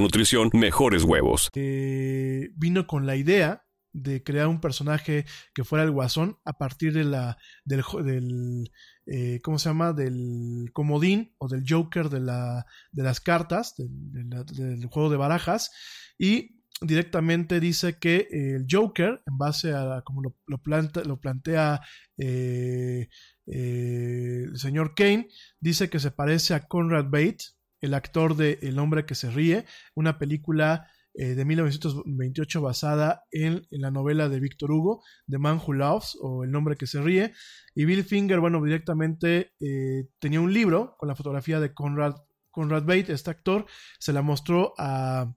nutrición, 0.00 0.50
mejores 0.52 1.04
huevos. 1.04 1.50
que 1.52 2.50
vino 2.56 2.86
con 2.86 3.06
la 3.06 3.16
idea 3.16 3.64
de 3.92 4.22
crear 4.22 4.46
un 4.48 4.60
personaje 4.60 5.24
que 5.54 5.64
fuera 5.64 5.84
el 5.84 5.90
guasón 5.90 6.36
a 6.44 6.58
partir 6.58 6.92
de 6.92 7.04
la 7.04 7.38
del, 7.64 8.70
eh, 9.06 9.40
¿cómo 9.42 9.58
se 9.58 9.70
llama? 9.70 9.92
del 9.92 10.70
comodín 10.72 11.34
o 11.38 11.48
del 11.48 11.64
joker 11.66 12.08
de, 12.10 12.20
la, 12.20 12.66
de 12.92 13.02
las 13.02 13.20
cartas 13.20 13.74
del, 13.76 14.86
juego 14.90 15.08
de 15.10 15.16
barajas 15.16 15.70
y 16.18 16.60
directamente 16.80 17.58
dice 17.60 17.98
que 17.98 18.28
eh, 18.30 18.54
el 18.56 18.66
joker 18.70 19.20
en 19.26 19.38
base 19.38 19.72
a 19.72 20.02
como 20.04 20.22
lo, 20.22 20.58
planta- 20.62 21.02
lo 21.04 21.18
plantea 21.18 21.80
eh, 22.18 23.08
eh, 23.46 24.42
el 24.44 24.58
señor 24.58 24.94
Kane 24.94 25.28
dice 25.58 25.88
que 25.88 25.98
se 25.98 26.10
parece 26.10 26.54
a 26.54 26.66
Conrad 26.68 27.06
Bates 27.06 27.57
el 27.80 27.94
actor 27.94 28.36
de 28.36 28.58
El 28.62 28.78
hombre 28.78 29.06
que 29.06 29.14
se 29.14 29.30
ríe 29.30 29.64
una 29.94 30.18
película 30.18 30.88
eh, 31.14 31.34
de 31.34 31.44
1928 31.44 32.62
basada 32.62 33.24
en, 33.32 33.66
la 33.70 33.90
novela 33.90 34.28
de 34.28 34.38
Víctor 34.38 34.70
Hugo, 34.70 35.02
The 35.28 35.38
Man 35.38 35.60
Who 35.64 35.72
Loves 35.72 36.16
o 36.20 36.44
El 36.44 36.52
nombre 36.52 36.76
que 36.76 36.86
se 36.86 37.02
ríe. 37.02 37.32
Y 37.74 37.86
Bill 37.86 38.04
Finger, 38.04 38.38
bueno, 38.38 38.62
directamente 38.62 39.52
eh, 39.58 40.08
tenía 40.20 40.40
un 40.40 40.52
libro 40.52 40.94
con 40.96 41.08
la 41.08 41.16
fotografía 41.16 41.58
de 41.58 41.74
Conrad, 41.74 42.14
Conrad 42.52 42.84
Bates, 42.84 43.10
este 43.10 43.30
actor, 43.30 43.66
se 43.98 44.12
la 44.12 44.22
mostró 44.22 44.74
a, 44.78 45.34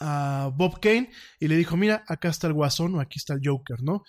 a 0.00 0.52
Bob 0.54 0.78
Kane 0.80 1.10
y 1.40 1.48
le 1.48 1.56
dijo, 1.56 1.76
mira, 1.76 2.04
acá 2.06 2.28
está 2.28 2.46
el 2.46 2.52
guasón 2.52 2.94
o 2.94 3.00
aquí 3.00 3.18
está 3.18 3.34
el 3.34 3.40
Joker, 3.44 3.82
¿no? 3.82 4.04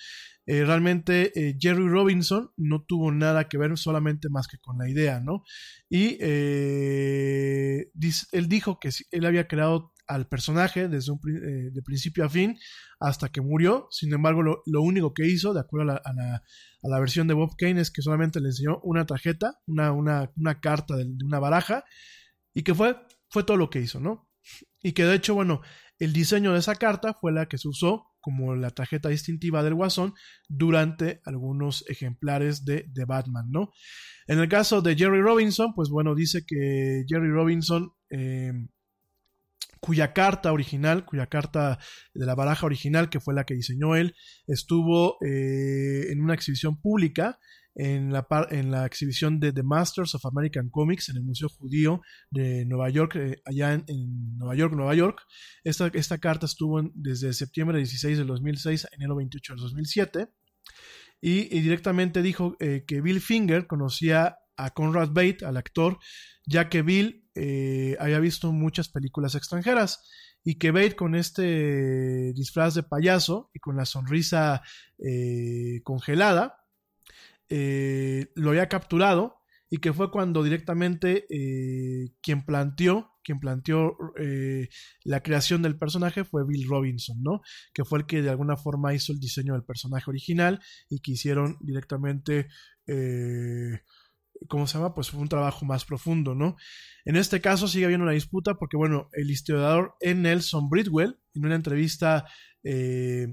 Eh, 0.52 0.66
realmente 0.66 1.32
eh, 1.40 1.56
Jerry 1.60 1.88
Robinson 1.88 2.50
no 2.58 2.82
tuvo 2.84 3.12
nada 3.12 3.48
que 3.48 3.60
ver 3.60 3.78
solamente 3.78 4.30
más 4.30 4.48
que 4.48 4.58
con 4.58 4.80
la 4.80 4.90
idea, 4.90 5.20
¿no? 5.20 5.44
Y 5.90 6.18
eh, 6.22 7.92
él 8.32 8.48
dijo 8.50 8.80
que 8.80 8.90
él 9.12 9.26
había 9.26 9.48
creado 9.48 9.94
al 10.08 10.28
personaje 10.28 10.88
desde 10.88 11.12
un, 11.12 11.20
de 11.72 11.82
principio 11.84 12.26
a 12.26 12.30
fin 12.30 12.58
hasta 13.00 13.30
que 13.30 13.42
murió. 13.42 13.88
Sin 13.92 14.12
embargo, 14.12 14.42
lo, 14.42 14.64
lo 14.66 14.82
único 14.82 15.14
que 15.14 15.28
hizo, 15.28 15.54
de 15.54 15.60
acuerdo 15.60 15.92
a 15.92 15.94
la, 15.94 16.02
a 16.04 16.14
la- 16.14 16.44
a 16.82 16.88
la 16.88 17.00
versión 17.00 17.28
de 17.28 17.34
Bob 17.36 17.56
Kane, 17.58 17.82
es 17.82 17.92
que 17.92 18.02
solamente 18.02 18.40
le 18.40 18.48
enseñó 18.48 18.80
una 18.84 19.06
tarjeta, 19.06 19.60
una, 19.68 19.92
una, 19.92 20.32
una 20.38 20.60
carta 20.62 20.96
de, 20.96 21.04
de 21.06 21.26
una 21.26 21.40
baraja, 21.40 21.84
y 22.54 22.64
que 22.64 22.74
fue, 22.74 22.96
fue 23.30 23.44
todo 23.44 23.58
lo 23.58 23.70
que 23.70 23.82
hizo, 23.82 24.00
¿no? 24.00 24.30
Y 24.82 24.94
que 24.94 25.04
de 25.06 25.14
hecho, 25.16 25.36
bueno, 25.36 25.62
el 26.00 26.14
diseño 26.14 26.54
de 26.54 26.60
esa 26.60 26.76
carta 26.76 27.14
fue 27.14 27.32
la 27.34 27.48
que 27.48 27.58
se 27.58 27.68
usó 27.68 28.06
como 28.22 28.56
la 28.56 28.70
tarjeta 28.70 29.10
distintiva 29.10 29.64
del 29.64 29.76
Guasón 29.76 30.14
durante 30.48 31.22
algunos 31.26 31.86
ejemplares 31.90 32.66
de, 32.66 32.86
de 32.90 33.06
Batman, 33.06 33.46
¿no? 33.50 33.72
En 34.28 34.40
el 34.40 34.48
caso 34.48 34.82
de 34.82 34.96
Jerry 34.96 35.22
Robinson, 35.22 35.74
pues 35.74 35.90
bueno, 35.90 36.14
dice 36.14 36.44
que 36.46 37.04
Jerry 37.08 37.32
Robinson, 37.32 37.94
eh, 38.12 38.54
cuya 39.80 40.14
carta 40.14 40.52
original, 40.52 41.06
cuya 41.06 41.28
carta 41.28 41.80
de 42.14 42.26
la 42.26 42.36
baraja 42.36 42.66
original, 42.66 43.10
que 43.10 43.20
fue 43.20 43.34
la 43.34 43.46
que 43.46 43.56
diseñó 43.56 43.96
él, 43.96 44.16
estuvo 44.46 45.18
eh, 45.26 46.12
en 46.12 46.22
una 46.22 46.34
exhibición 46.36 46.80
pública, 46.80 47.40
en 47.80 48.12
la, 48.12 48.28
en 48.52 48.72
la 48.72 48.86
exhibición 48.86 49.40
de 49.40 49.54
The 49.54 49.64
Masters 49.64 50.14
of 50.14 50.26
American 50.26 50.70
Comics 50.70 51.08
en 51.08 51.16
el 51.16 51.24
Museo 51.24 51.48
Judío 51.48 52.02
de 52.30 52.66
Nueva 52.66 52.90
York, 52.90 53.16
eh, 53.16 53.42
allá 53.46 53.74
en, 53.74 54.38
Nueva 54.38 54.54
York, 54.56 54.74
Nueva 54.76 54.94
York. 54.96 55.22
Esta, 55.64 55.88
esta 55.94 56.18
carta 56.18 56.46
estuvo 56.46 56.82
desde 56.94 57.32
septiembre 57.32 57.78
16 57.78 58.18
del 58.18 58.28
2006 58.28 58.84
a 58.84 58.90
enero 58.92 59.16
28 59.16 59.54
del 59.54 59.62
2007 59.62 60.28
y, 61.22 61.44
directamente 61.62 62.22
dijo 62.22 62.58
eh, 62.60 62.84
que 62.86 63.00
Bill 63.00 63.22
Finger 63.22 63.66
conocía 63.66 64.40
a 64.58 64.72
Conrad 64.72 65.12
Bate, 65.14 65.46
al 65.46 65.56
actor, 65.56 66.00
ya 66.46 66.68
que 66.68 66.82
Bill 66.82 67.30
eh, 67.34 67.96
había 68.02 68.20
visto 68.20 68.52
muchas 68.52 68.90
películas 68.90 69.36
extranjeras 69.36 70.06
y 70.44 70.56
que 70.56 70.72
Bate 70.72 70.98
con 70.98 71.16
este 71.16 72.34
disfraz 72.34 72.74
de 72.74 72.84
payaso 72.84 73.52
y 73.54 73.60
con 73.60 73.78
la 73.78 73.86
sonrisa 73.86 74.64
congelada 75.84 76.59
eh, 77.50 78.32
lo 78.36 78.52
había 78.52 78.70
capturado 78.70 79.38
y 79.70 79.78
que 79.78 79.94
fue 79.94 80.12
cuando 80.12 80.44
directamente 80.44 81.26
eh, 81.30 82.14
quien 82.22 82.46
planteó 82.46 83.12
quien 83.30 83.40
planteó 83.40 83.96
eh, 84.20 84.70
la 85.04 85.22
creación 85.22 85.62
del 85.62 85.78
personaje 85.78 86.24
fue 86.24 86.48
Bill 86.48 86.68
Robinson, 86.68 87.22
¿no? 87.22 87.42
Que 87.76 87.86
fue 87.86 88.00
el 88.00 88.08
que 88.08 88.24
de 88.24 88.32
alguna 88.32 88.58
forma 88.58 88.96
hizo 88.96 89.14
el 89.14 89.20
diseño 89.20 89.54
del 89.54 89.64
personaje 89.64 90.10
original 90.10 90.60
y 90.90 91.00
que 91.00 91.12
hicieron 91.12 91.58
directamente, 91.62 92.48
eh, 92.88 93.82
¿cómo 94.48 94.66
se 94.66 94.80
llama? 94.80 94.96
Pues 94.96 95.12
fue 95.12 95.22
un 95.22 95.28
trabajo 95.28 95.64
más 95.64 95.86
profundo, 95.86 96.34
¿no? 96.34 96.56
En 97.06 97.18
este 97.18 97.40
caso 97.40 97.68
sigue 97.68 97.86
habiendo 97.86 98.06
una 98.06 98.14
disputa 98.14 98.56
porque, 98.56 98.78
bueno, 98.78 99.10
el 99.14 99.30
historiador. 99.30 99.94
Nelson 100.02 100.68
Bridwell, 100.68 101.20
en 101.36 101.46
una 101.46 101.56
entrevista 101.56 102.26
eh, 102.64 103.28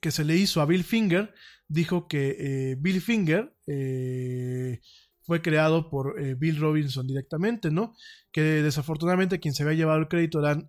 que 0.00 0.10
se 0.10 0.24
le 0.24 0.36
hizo 0.36 0.60
a 0.60 0.66
Bill 0.66 0.84
Finger, 0.84 1.34
dijo 1.72 2.06
que 2.06 2.36
eh, 2.38 2.76
Bill 2.78 3.00
Finger 3.00 3.54
eh, 3.66 4.80
fue 5.22 5.40
creado 5.40 5.88
por 5.88 6.20
eh, 6.20 6.34
Bill 6.34 6.58
Robinson 6.60 7.06
directamente, 7.06 7.70
¿no? 7.70 7.94
Que 8.30 8.62
desafortunadamente 8.62 9.40
quien 9.40 9.54
se 9.54 9.62
había 9.62 9.76
llevado 9.76 9.98
el 9.98 10.08
crédito 10.08 10.40
eran 10.40 10.68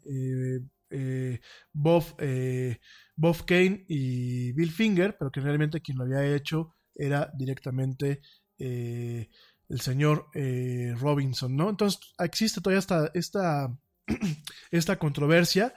Bob, 1.71 2.03
Bob 3.15 3.45
Kane 3.45 3.85
y 3.87 4.51
Bill 4.53 4.71
Finger, 4.71 5.17
pero 5.17 5.31
que 5.31 5.41
realmente 5.41 5.81
quien 5.81 5.97
lo 5.97 6.03
había 6.03 6.35
hecho 6.35 6.75
era 6.95 7.31
directamente 7.35 8.21
el 8.59 9.81
señor 9.81 10.27
Robinson, 10.99 11.55
¿no? 11.55 11.69
Entonces 11.69 11.99
existe 12.19 12.61
todavía 12.61 12.79
esta, 12.79 13.09
esta, 13.15 13.75
esta 14.71 14.99
controversia. 14.99 15.73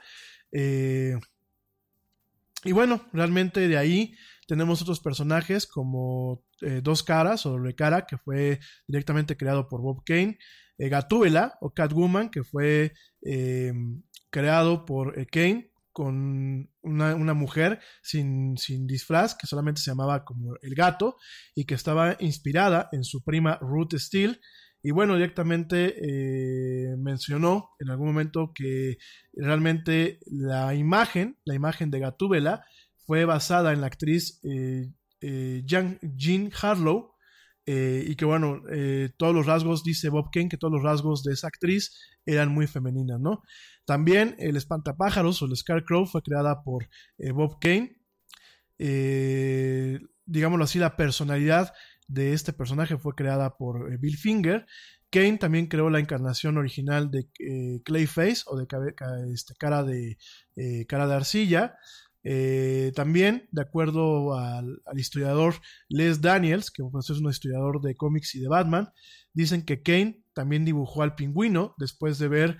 Y 2.63 2.71
bueno, 2.71 3.05
realmente 3.13 3.67
de 3.67 3.77
ahí 3.77 4.15
tenemos 4.47 4.81
otros 4.81 4.99
personajes 4.99 5.67
como 5.67 6.43
eh, 6.61 6.81
Dos 6.81 7.03
Caras 7.03 7.45
o 7.45 7.51
Doble 7.51 7.75
Cara, 7.75 8.05
que 8.05 8.17
fue 8.17 8.59
directamente 8.87 9.37
creado 9.37 9.67
por 9.67 9.81
Bob 9.81 10.03
Kane, 10.05 10.37
eh, 10.77 10.91
o 11.61 11.73
Catwoman, 11.73 12.29
que 12.29 12.43
fue 12.43 12.93
eh, 13.23 13.73
creado 14.29 14.85
por 14.85 15.19
eh, 15.19 15.25
Kane 15.25 15.71
con 15.91 16.69
una, 16.81 17.15
una 17.15 17.33
mujer 17.33 17.79
sin, 18.03 18.55
sin 18.57 18.85
disfraz, 18.85 19.33
que 19.33 19.47
solamente 19.47 19.81
se 19.81 19.89
llamaba 19.89 20.23
como 20.23 20.55
el 20.61 20.75
gato, 20.75 21.17
y 21.55 21.65
que 21.65 21.73
estaba 21.73 22.15
inspirada 22.19 22.89
en 22.91 23.03
su 23.03 23.23
prima 23.23 23.57
Ruth 23.59 23.95
Steele. 23.95 24.39
Y 24.87 24.91
bueno, 24.91 25.15
directamente 25.15 25.95
eh, 26.01 26.95
mencionó 26.95 27.71
en 27.77 27.89
algún 27.89 28.07
momento 28.07 28.53
que 28.55 28.95
realmente 29.33 30.21
la 30.27 30.75
imagen, 30.75 31.37
la 31.43 31.55
imagen 31.55 31.91
de 31.91 31.99
Gatúbela, 31.99 32.63
fue 33.05 33.25
basada 33.25 33.73
en 33.73 33.81
la 33.81 33.87
actriz 33.87 34.39
eh, 34.45 34.89
eh, 35.19 35.61
Jean, 35.65 35.99
Harlow, 36.61 37.11
y 37.65 38.15
que 38.15 38.23
bueno, 38.23 38.61
todos 39.17 39.35
los 39.35 39.45
rasgos, 39.45 39.83
dice 39.83 40.07
Bob 40.07 40.29
Kane, 40.31 40.47
que 40.47 40.55
todos 40.55 40.71
los 40.71 40.83
rasgos 40.83 41.21
de 41.21 41.33
esa 41.33 41.47
actriz 41.49 41.91
eran 42.25 42.47
muy 42.47 42.65
femeninas, 42.65 43.19
¿no? 43.19 43.41
También 43.83 44.37
el 44.39 44.55
espantapájaros 44.55 45.41
o 45.41 45.47
el 45.47 45.57
Scarecrow 45.57 46.05
fue 46.05 46.21
creada 46.21 46.63
por 46.63 46.87
Bob 47.33 47.59
Kane. 47.59 47.97
Digámoslo 50.25 50.63
así, 50.63 50.79
la 50.79 50.95
personalidad 50.95 51.73
de 52.07 52.33
este 52.33 52.53
personaje 52.53 52.97
fue 52.97 53.15
creada 53.15 53.57
por 53.57 53.91
eh, 53.91 53.97
Bill 53.97 54.17
Finger. 54.17 54.65
Kane 55.09 55.37
también 55.37 55.67
creó 55.67 55.89
la 55.89 55.99
encarnación 55.99 56.57
original 56.57 57.11
de 57.11 57.29
eh, 57.39 57.81
Clayface 57.83 58.43
o 58.47 58.57
de 58.57 58.67
este, 59.33 59.55
cara, 59.55 59.83
de, 59.83 60.17
eh, 60.55 60.85
cara 60.87 61.07
de 61.07 61.15
arcilla. 61.15 61.75
También, 62.93 63.47
de 63.51 63.61
acuerdo 63.61 64.37
al, 64.37 64.81
historiador 64.95 65.55
Les 65.87 66.19
Daniels, 66.19 66.71
que 66.71 66.83
pues, 66.83 67.09
es 67.09 67.19
un 67.19 67.29
historiador 67.29 67.79
de 67.81 67.95
cómics 67.95 68.35
y 68.35 68.41
de 68.41 68.49
Batman, 68.49 68.91
dicen 69.31 69.63
que 69.63 69.81
Kane 69.81 70.25
también 70.33 70.65
dibujó 70.65 71.03
al 71.03 71.15
pingüino 71.15 71.73
después 71.77 72.19
de 72.19 72.27
ver 72.27 72.57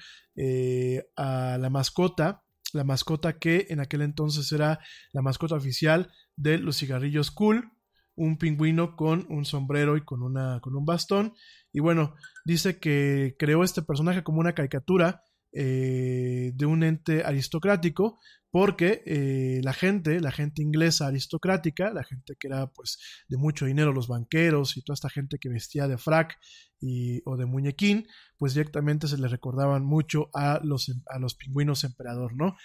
a 1.18 1.58
la 1.60 1.70
mascota, 1.70 2.44
la 2.72 2.86
mascota 2.86 3.40
que 3.40 3.68
en 3.70 3.82
aquel 3.82 4.04
entonces 4.04 4.50
era 4.54 4.80
la 5.12 5.22
mascota 5.22 5.56
oficial 5.56 6.14
de 6.38 6.60
los 6.60 6.78
cigarrillos 6.78 7.30
cool, 7.32 7.70
un 8.18 8.38
pingüino 8.38 8.98
con 8.98 9.26
un 9.30 9.46
sombrero 9.46 9.96
y 9.96 10.04
con, 10.04 10.22
una, 10.24 10.60
con 10.60 10.76
un 10.76 10.86
bastón. 10.86 11.34
Y 11.72 11.80
bueno, 11.80 12.16
dice 12.44 12.80
que 12.80 13.36
creó 13.40 13.64
este 13.64 13.84
personaje 13.84 14.24
como 14.24 14.40
una 14.40 14.54
caricatura 14.54 15.24
eh, 15.54 16.52
de 16.54 16.66
un 16.66 16.84
ente 16.84 17.24
aristocrático 17.24 18.20
porque 18.50 19.04
eh, 19.06 19.62
la 19.64 19.74
gente, 19.74 20.20
la 20.20 20.32
gente 20.32 20.62
inglesa 20.62 21.08
aristocrática, 21.08 21.92
la 21.94 22.04
gente 22.04 22.36
que 22.40 22.48
era 22.48 22.68
pues 22.68 22.98
de 23.28 23.38
mucho 23.38 23.66
dinero, 23.66 23.94
los 23.94 24.08
banqueros 24.08 24.78
y 24.78 24.82
toda 24.82 24.96
esta 24.96 25.10
gente 25.10 25.38
que 25.38 25.50
vestía 25.50 25.88
de 25.88 25.98
frac 25.98 26.38
y, 26.80 27.22
o 27.26 27.38
de 27.38 27.46
muñequín, 27.46 28.08
pues 28.38 28.56
directamente 28.56 29.08
se 29.08 29.18
les 29.18 29.32
recordaban 29.32 29.86
mucho 29.86 30.30
a 30.34 30.60
los, 30.64 30.92
a 31.08 31.20
los 31.20 31.36
pingüinos 31.36 31.84
emperador, 31.84 32.36
¿no? 32.36 32.56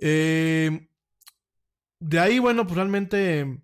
Eh, 0.00 0.88
de 2.00 2.18
ahí, 2.18 2.38
bueno, 2.38 2.64
pues 2.66 2.76
realmente 2.76 3.63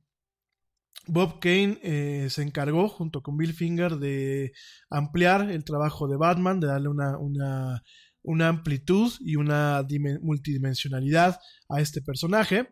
Bob 1.06 1.40
Kane 1.40 1.78
eh, 1.82 2.28
se 2.30 2.42
encargó 2.42 2.88
junto 2.88 3.22
con 3.22 3.36
Bill 3.36 3.54
Finger 3.54 3.96
de 3.96 4.52
ampliar 4.90 5.50
el 5.50 5.64
trabajo 5.64 6.08
de 6.08 6.16
Batman, 6.16 6.60
de 6.60 6.68
darle 6.68 6.88
una, 6.88 7.18
una, 7.18 7.82
una 8.22 8.48
amplitud 8.48 9.12
y 9.20 9.36
una 9.36 9.82
dimen- 9.82 10.20
multidimensionalidad 10.20 11.38
a 11.68 11.80
este 11.80 12.02
personaje. 12.02 12.68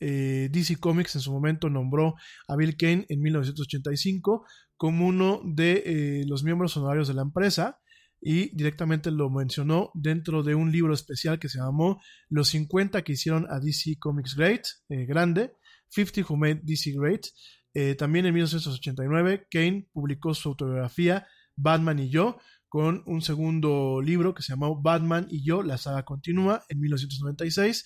Eh, 0.00 0.48
DC 0.52 0.76
Comics 0.76 1.14
en 1.16 1.20
su 1.20 1.32
momento 1.32 1.70
nombró 1.70 2.14
a 2.46 2.56
Bill 2.56 2.76
Kane 2.76 3.06
en 3.08 3.20
1985 3.20 4.44
como 4.76 5.06
uno 5.06 5.40
de 5.44 5.82
eh, 5.86 6.24
los 6.26 6.44
miembros 6.44 6.76
honorarios 6.76 7.08
de 7.08 7.14
la 7.14 7.22
empresa 7.22 7.80
y 8.20 8.54
directamente 8.56 9.10
lo 9.10 9.30
mencionó 9.30 9.90
dentro 9.94 10.42
de 10.42 10.54
un 10.54 10.70
libro 10.72 10.92
especial 10.92 11.38
que 11.38 11.48
se 11.48 11.58
llamó 11.58 12.00
Los 12.28 12.48
50 12.48 13.02
que 13.02 13.12
hicieron 13.12 13.46
a 13.48 13.60
DC 13.60 13.96
Comics 13.98 14.34
Great, 14.34 14.64
grande, 14.88 15.52
50 15.90 16.22
Who 16.28 16.36
Made 16.36 16.60
DC 16.64 16.92
Great. 16.96 17.26
Eh, 17.80 17.94
también 17.94 18.26
en 18.26 18.34
1989 18.34 19.46
Kane 19.48 19.88
publicó 19.92 20.34
su 20.34 20.48
autobiografía 20.48 21.28
Batman 21.54 22.00
y 22.00 22.10
yo 22.10 22.38
con 22.68 23.04
un 23.06 23.22
segundo 23.22 24.00
libro 24.02 24.34
que 24.34 24.42
se 24.42 24.50
llamó 24.50 24.82
Batman 24.82 25.28
y 25.30 25.44
yo, 25.46 25.62
la 25.62 25.78
saga 25.78 26.04
continúa 26.04 26.64
en 26.68 26.80
1996. 26.80 27.84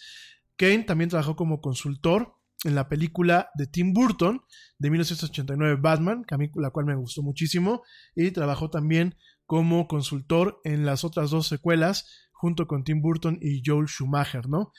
Kane 0.56 0.84
también 0.84 1.10
trabajó 1.10 1.36
como 1.36 1.60
consultor 1.60 2.36
en 2.64 2.74
la 2.74 2.88
película 2.88 3.50
de 3.54 3.66
Tim 3.66 3.92
Burton 3.92 4.40
de 4.78 4.88
1989 4.88 5.78
Batman, 5.78 6.24
a 6.30 6.38
mí, 6.38 6.50
la 6.54 6.70
cual 6.70 6.86
me 6.86 6.96
gustó 6.96 7.22
muchísimo, 7.22 7.82
y 8.16 8.30
trabajó 8.30 8.70
también 8.70 9.16
como 9.44 9.88
consultor 9.88 10.58
en 10.64 10.86
las 10.86 11.04
otras 11.04 11.28
dos 11.28 11.48
secuelas 11.48 12.30
junto 12.32 12.66
con 12.66 12.82
Tim 12.82 13.02
Burton 13.02 13.38
y 13.42 13.60
Joel 13.62 13.88
Schumacher, 13.88 14.48
¿no? 14.48 14.72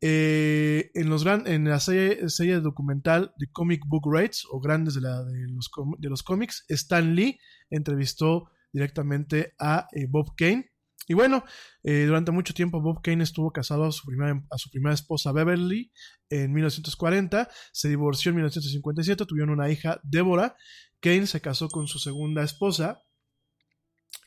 Eh, 0.00 0.90
en, 0.94 1.08
los 1.08 1.24
en 1.24 1.64
la 1.64 1.80
serie, 1.80 2.28
serie 2.28 2.60
documental 2.60 3.32
de 3.38 3.50
Comic 3.50 3.82
Book 3.86 4.04
Rates 4.12 4.44
o 4.50 4.60
Grandes 4.60 4.94
de, 4.94 5.00
la, 5.00 5.24
de, 5.24 5.46
los, 5.48 5.70
de 5.98 6.08
los 6.10 6.22
cómics, 6.22 6.64
Stan 6.68 7.14
Lee 7.14 7.38
entrevistó 7.70 8.50
directamente 8.72 9.54
a 9.58 9.88
eh, 9.92 10.06
Bob 10.08 10.34
Kane. 10.36 10.70
Y 11.08 11.14
bueno, 11.14 11.44
eh, 11.84 12.04
durante 12.04 12.32
mucho 12.32 12.52
tiempo 12.52 12.80
Bob 12.80 13.00
Kane 13.00 13.22
estuvo 13.22 13.52
casado 13.52 13.84
a 13.84 13.92
su, 13.92 14.04
primera, 14.04 14.42
a 14.50 14.58
su 14.58 14.70
primera 14.70 14.94
esposa 14.94 15.32
Beverly 15.32 15.92
en 16.28 16.52
1940, 16.52 17.48
se 17.72 17.88
divorció 17.88 18.30
en 18.30 18.36
1957, 18.36 19.24
tuvieron 19.24 19.50
una 19.50 19.70
hija, 19.70 20.00
Débora. 20.02 20.56
Kane 21.00 21.26
se 21.26 21.40
casó 21.40 21.68
con 21.68 21.86
su 21.86 21.98
segunda 21.98 22.42
esposa, 22.42 23.02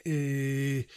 eh, 0.06 0.88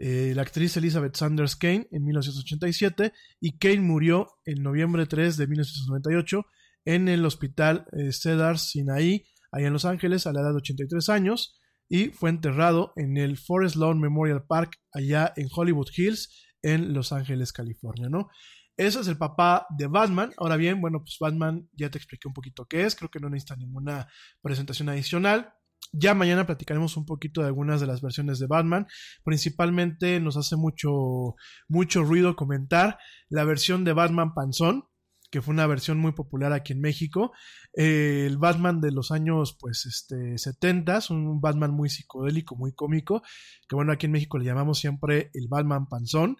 eh, 0.00 0.32
la 0.34 0.42
actriz 0.42 0.76
Elizabeth 0.78 1.14
Sanders 1.14 1.56
Kane 1.56 1.86
en 1.92 2.04
1987 2.04 3.12
y 3.38 3.58
Kane 3.58 3.80
murió 3.80 4.28
en 4.46 4.62
noviembre 4.62 5.04
3 5.04 5.36
de 5.36 5.46
1998 5.46 6.46
en 6.86 7.08
el 7.08 7.24
hospital 7.26 7.86
eh, 7.92 8.10
Cedar 8.10 8.58
Sinai, 8.58 9.26
allá 9.52 9.66
en 9.66 9.72
Los 9.74 9.84
Ángeles, 9.84 10.26
a 10.26 10.32
la 10.32 10.40
edad 10.40 10.50
de 10.50 10.56
83 10.56 11.08
años 11.10 11.60
y 11.86 12.06
fue 12.06 12.30
enterrado 12.30 12.92
en 12.96 13.18
el 13.18 13.36
Forest 13.36 13.76
Lawn 13.76 14.00
Memorial 14.00 14.44
Park, 14.46 14.76
allá 14.92 15.34
en 15.36 15.48
Hollywood 15.54 15.88
Hills, 15.94 16.48
en 16.62 16.94
Los 16.94 17.12
Ángeles, 17.12 17.52
California, 17.52 18.08
¿no? 18.08 18.28
Ese 18.76 19.00
es 19.00 19.08
el 19.08 19.18
papá 19.18 19.66
de 19.76 19.88
Batman. 19.88 20.32
Ahora 20.38 20.56
bien, 20.56 20.80
bueno, 20.80 21.00
pues 21.00 21.18
Batman 21.20 21.68
ya 21.72 21.90
te 21.90 21.98
expliqué 21.98 22.26
un 22.26 22.32
poquito 22.32 22.64
qué 22.64 22.84
es, 22.84 22.96
creo 22.96 23.10
que 23.10 23.20
no 23.20 23.28
necesita 23.28 23.56
ninguna 23.56 24.08
presentación 24.40 24.88
adicional. 24.88 25.52
Ya 25.92 26.14
mañana 26.14 26.46
platicaremos 26.46 26.96
un 26.96 27.04
poquito 27.04 27.40
de 27.40 27.48
algunas 27.48 27.80
de 27.80 27.86
las 27.86 28.00
versiones 28.00 28.38
de 28.38 28.46
Batman. 28.46 28.86
Principalmente 29.24 30.20
nos 30.20 30.36
hace 30.36 30.56
mucho, 30.56 31.34
mucho 31.68 32.04
ruido 32.04 32.36
comentar 32.36 32.98
la 33.28 33.44
versión 33.44 33.84
de 33.84 33.92
Batman 33.92 34.32
Panzón, 34.32 34.84
que 35.30 35.42
fue 35.42 35.54
una 35.54 35.66
versión 35.66 35.98
muy 35.98 36.12
popular 36.12 36.52
aquí 36.52 36.72
en 36.72 36.80
México. 36.80 37.32
Eh, 37.76 38.24
el 38.26 38.38
Batman 38.38 38.80
de 38.80 38.92
los 38.92 39.10
años, 39.10 39.56
pues, 39.58 39.86
este, 39.86 40.38
70, 40.38 41.00
un 41.10 41.40
Batman 41.40 41.72
muy 41.72 41.88
psicodélico, 41.88 42.56
muy 42.56 42.72
cómico, 42.72 43.22
que 43.68 43.76
bueno, 43.76 43.92
aquí 43.92 44.06
en 44.06 44.12
México 44.12 44.38
le 44.38 44.44
llamamos 44.44 44.78
siempre 44.78 45.30
el 45.34 45.48
Batman 45.48 45.88
Panzón. 45.88 46.36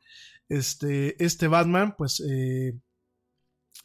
Este, 0.48 1.22
este 1.24 1.48
Batman, 1.48 1.94
pues, 1.96 2.20
eh, 2.20 2.78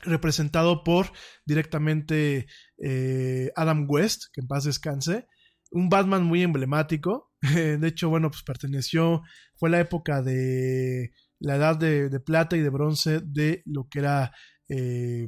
representado 0.02 0.84
por 0.84 1.12
directamente 1.46 2.48
eh, 2.84 3.52
Adam 3.56 3.86
West, 3.90 4.26
que 4.34 4.42
en 4.42 4.48
paz 4.48 4.66
descanse, 4.66 5.28
un 5.76 5.90
Batman 5.90 6.24
muy 6.24 6.42
emblemático. 6.42 7.32
Eh, 7.56 7.78
de 7.78 7.88
hecho, 7.90 8.10
bueno, 8.10 8.32
pues 8.32 8.42
perteneció, 8.42 9.22
fue 9.56 9.70
la 9.70 9.80
época 9.80 10.24
de 10.24 11.12
la 11.38 11.58
edad 11.58 11.78
de, 11.78 12.10
de 12.10 12.20
plata 12.20 12.58
y 12.58 12.62
de 12.62 12.70
bronce 12.70 13.20
de 13.24 13.62
lo 13.68 13.88
que 13.88 14.00
era 14.00 14.32
eh, 14.68 15.28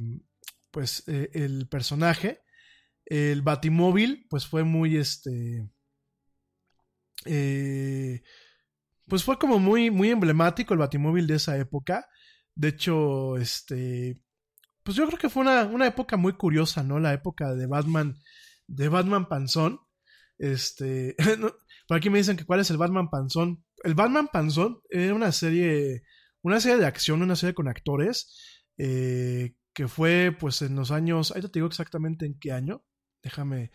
pues 0.71 1.03
eh, 1.07 1.29
el 1.33 1.67
personaje. 1.69 2.41
El 3.05 3.43
Batimóvil, 3.43 4.25
pues 4.31 4.47
fue 4.47 4.63
muy 4.63 4.97
este. 4.97 5.69
Pues 9.07 9.23
fue 9.23 9.37
como 9.37 9.59
muy, 9.59 9.91
muy 9.91 10.09
emblemático 10.09 10.73
el 10.73 10.79
Batimóvil 10.79 11.27
de 11.27 11.35
esa 11.35 11.55
época. 11.55 12.07
De 12.55 12.69
hecho, 12.69 13.37
este. 13.37 14.19
Pues 14.81 14.97
yo 14.97 15.05
creo 15.05 15.19
que 15.19 15.29
fue 15.29 15.43
una, 15.43 15.65
una 15.65 15.85
época 15.85 16.17
muy 16.17 16.33
curiosa, 16.33 16.81
¿no? 16.81 16.99
La 16.99 17.13
época 17.13 17.53
de 17.53 17.67
Batman. 17.67 18.15
De 18.65 18.89
Batman 18.89 19.29
Panzón. 19.29 19.86
Este, 20.37 21.15
por 21.87 21.97
aquí 21.97 22.09
me 22.09 22.19
dicen 22.19 22.37
que 22.37 22.45
cuál 22.45 22.59
es 22.59 22.69
el 22.69 22.77
Batman 22.77 23.09
Panzón. 23.09 23.63
El 23.83 23.95
Batman 23.95 24.29
Panzón 24.31 24.81
era 24.89 25.13
una 25.13 25.31
serie, 25.31 26.03
una 26.41 26.59
serie 26.59 26.77
de 26.77 26.85
acción, 26.85 27.21
una 27.21 27.35
serie 27.35 27.53
con 27.53 27.67
actores, 27.67 28.33
que 28.75 29.87
fue 29.87 30.35
pues 30.39 30.61
en 30.61 30.75
los 30.75 30.91
años, 30.91 31.31
ahí 31.31 31.41
te 31.41 31.49
digo 31.53 31.67
exactamente 31.67 32.25
en 32.25 32.39
qué 32.39 32.51
año, 32.51 32.83
déjame, 33.21 33.71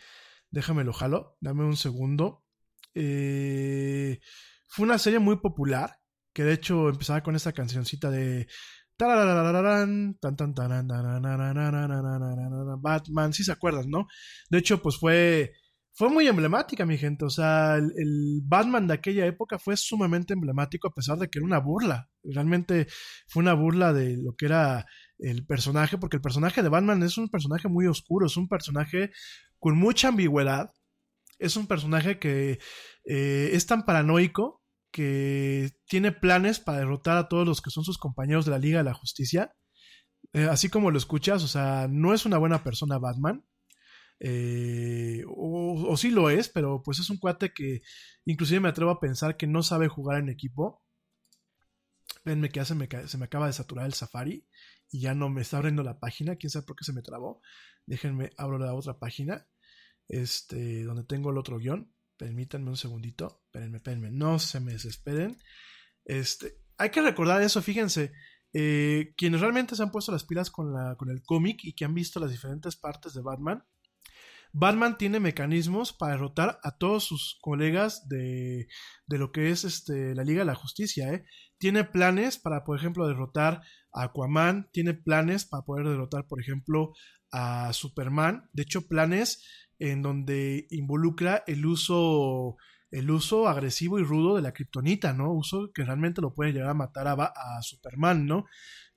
déjame 0.51 0.85
lo 0.85 0.93
jalo, 0.93 1.37
dame 1.41 1.65
un 1.65 1.77
segundo. 1.77 2.45
Fue 2.95 4.19
una 4.79 4.99
serie 4.99 5.19
muy 5.19 5.37
popular, 5.37 5.99
que 6.33 6.45
de 6.45 6.55
hecho 6.55 6.89
empezaba 6.89 7.23
con 7.23 7.37
esta 7.37 7.53
cancioncita 7.53 8.11
de 8.11 8.49
Batman, 12.81 13.33
si 13.33 13.43
¿sí 13.43 13.45
se 13.45 13.53
acuerdan, 13.53 13.91
¿no? 13.91 14.07
De 14.49 14.59
hecho, 14.59 14.81
pues 14.81 14.97
fue 14.99 15.53
fue 15.95 16.09
muy 16.09 16.27
emblemática, 16.27 16.87
mi 16.87 16.97
gente. 16.99 17.25
O 17.25 17.31
sea, 17.31 17.77
el, 17.77 18.41
Batman 18.45 18.87
de 18.87 18.95
aquella 18.95 19.27
época 19.27 19.59
fue 19.59 19.77
sumamente 19.77 20.35
emblemático 20.35 20.89
a 20.89 20.95
pesar 20.95 21.19
de 21.19 21.29
que 21.29 21.39
era 21.39 21.47
una 21.47 21.59
burla. 21.59 22.09
Realmente 22.23 22.87
fue 23.29 23.43
una 23.43 23.55
burla 23.55 23.93
de 23.93 24.17
lo 24.17 24.35
que 24.35 24.47
era 24.47 24.87
el 25.19 25.47
personaje, 25.47 25.99
porque 25.99 26.17
el 26.17 26.23
personaje 26.23 26.63
de 26.63 26.69
Batman 26.69 27.03
es 27.03 27.19
un 27.19 27.29
personaje 27.29 27.69
muy 27.69 27.87
oscuro, 27.87 28.27
es 28.27 28.37
un 28.37 28.49
personaje 28.49 29.11
con 29.59 29.77
mucha 29.79 30.09
ambigüedad, 30.09 30.73
es 31.39 31.57
un 31.57 31.67
personaje 31.67 32.19
que 32.19 32.59
eh, 33.05 33.51
es 33.53 33.67
tan 33.67 33.85
paranoico 33.85 34.63
que 34.93 35.71
tiene 35.87 36.13
planes 36.13 36.61
para 36.61 36.79
derrotar 36.79 37.17
a 37.17 37.29
todos 37.29 37.47
los 37.47 37.61
que 37.63 37.71
son 37.71 37.85
sus 37.85 37.99
compañeros 37.99 38.45
de 38.45 38.53
la 38.53 38.59
Liga 38.59 38.79
de 38.79 38.85
la 38.85 38.95
Justicia. 38.95 39.55
Eh, 40.33 40.49
así 40.51 40.69
como 40.69 40.91
lo 40.91 40.99
escuchas, 40.99 41.43
o 41.43 41.49
sea, 41.49 41.89
no 41.91 42.15
es 42.15 42.27
una 42.27 42.39
buena 42.39 42.63
persona 42.65 42.99
Batman. 42.99 43.45
Eh, 44.25 45.25
o, 45.27 45.97
sí 45.97 46.13
lo 46.13 46.31
es, 46.31 46.49
pero 46.49 46.81
pues 46.85 47.01
es 47.01 47.11
un 47.11 47.19
cuate 47.19 47.53
que 47.53 47.83
inclusive 48.25 48.61
me 48.61 48.69
atrevo 48.69 48.93
a 48.93 49.01
pensar 49.01 49.37
que 49.37 49.49
no 49.49 49.65
sabe 49.65 49.89
jugar 49.89 50.21
en 50.21 50.29
equipo. 50.29 50.83
Venme 52.25 52.51
que 52.51 52.61
hace, 52.61 52.77
me, 52.77 52.89
se 53.09 53.19
me 53.19 53.25
acaba 53.25 53.49
de 53.49 53.53
saturar 53.53 53.87
el 53.87 53.95
Safari 53.95 54.47
y 54.91 55.01
ya 55.01 55.15
no 55.15 55.29
me 55.29 55.43
está 55.43 55.57
abriendo 55.57 55.83
la 55.83 55.99
página. 55.99 56.37
Quién 56.37 56.51
sabe 56.51 56.67
por 56.67 56.77
qué 56.77 56.85
se 56.85 56.93
me 56.93 57.03
trabó. 57.03 57.43
Déjenme, 57.85 58.31
abro 58.37 58.59
la 58.59 58.75
otra 58.75 58.99
página. 58.99 59.49
Este, 60.07 60.85
donde 60.85 61.05
tengo 61.05 61.31
el 61.31 61.39
otro 61.39 61.59
guion. 61.59 61.93
Permítanme 62.17 62.71
un 62.71 62.77
segundito. 62.77 63.43
Espérenme, 63.47 63.79
espérenme. 63.79 64.11
No 64.13 64.39
se 64.39 64.61
me 64.61 64.73
desesperen. 64.73 65.37
Este, 66.05 66.59
hay 66.77 66.91
que 66.91 67.03
recordar 67.03 67.43
eso, 67.43 67.61
fíjense. 67.61 68.13
Eh, 68.53 69.15
quienes 69.17 69.41
realmente 69.41 69.75
se 69.75 69.83
han 69.83 69.91
puesto 69.91 70.13
las 70.13 70.25
pilas 70.25 70.51
con, 70.51 70.73
la, 70.73 70.95
con 70.97 71.11
el 71.11 71.23
cómic 71.23 71.65
y 71.65 71.73
que 71.75 71.85
han 71.85 71.95
visto 71.95 72.21
las 72.21 72.31
diferentes 72.31 72.77
partes 72.77 73.15
de 73.15 73.23
Batman, 73.23 73.65
Batman 74.53 74.99
tiene 74.99 75.19
mecanismos 75.19 75.93
para 75.93 76.13
derrotar 76.13 76.61
a 76.63 76.77
todos 76.77 77.05
sus 77.05 77.39
colegas 77.41 78.09
de, 78.09 78.69
de 79.07 79.19
lo 79.19 79.33
que 79.33 79.51
es 79.51 79.65
este, 79.65 80.15
la 80.15 80.25
Liga 80.25 80.41
de 80.41 80.47
la 80.47 80.55
Justicia. 80.55 81.13
¿eh? 81.13 81.25
Tiene 81.59 81.85
planes 81.85 82.39
para, 82.39 82.65
por 82.65 82.79
ejemplo, 82.79 83.07
derrotar 83.07 83.63
a 83.93 84.05
Aquaman, 84.05 84.69
tiene 84.73 84.95
planes 84.95 85.47
para 85.47 85.65
poder 85.65 85.89
derrotar, 85.89 86.27
por 86.27 86.41
ejemplo, 86.41 86.93
a 87.31 87.73
Superman. 87.73 88.49
De 88.53 88.63
hecho, 88.63 88.87
planes 88.87 89.43
en 89.79 90.03
donde 90.03 90.67
involucra 90.71 91.43
el 91.47 91.67
uso 91.67 92.57
el 92.91 93.11
uso 93.11 93.49
agresivo 93.49 93.99
y 93.99 94.05
rudo 94.05 94.37
de 94.37 94.43
la 94.43 94.53
kriptonita, 94.53 95.15
¿no? 95.15 95.33
Uso 95.33 95.71
que 95.73 95.83
realmente 95.83 96.21
lo 96.21 96.35
puede 96.35 96.53
llegar 96.53 96.69
a 96.69 96.75
matar 96.75 97.09
a, 97.09 97.15
a 97.15 97.63
Superman, 97.63 98.27
¿no? 98.27 98.45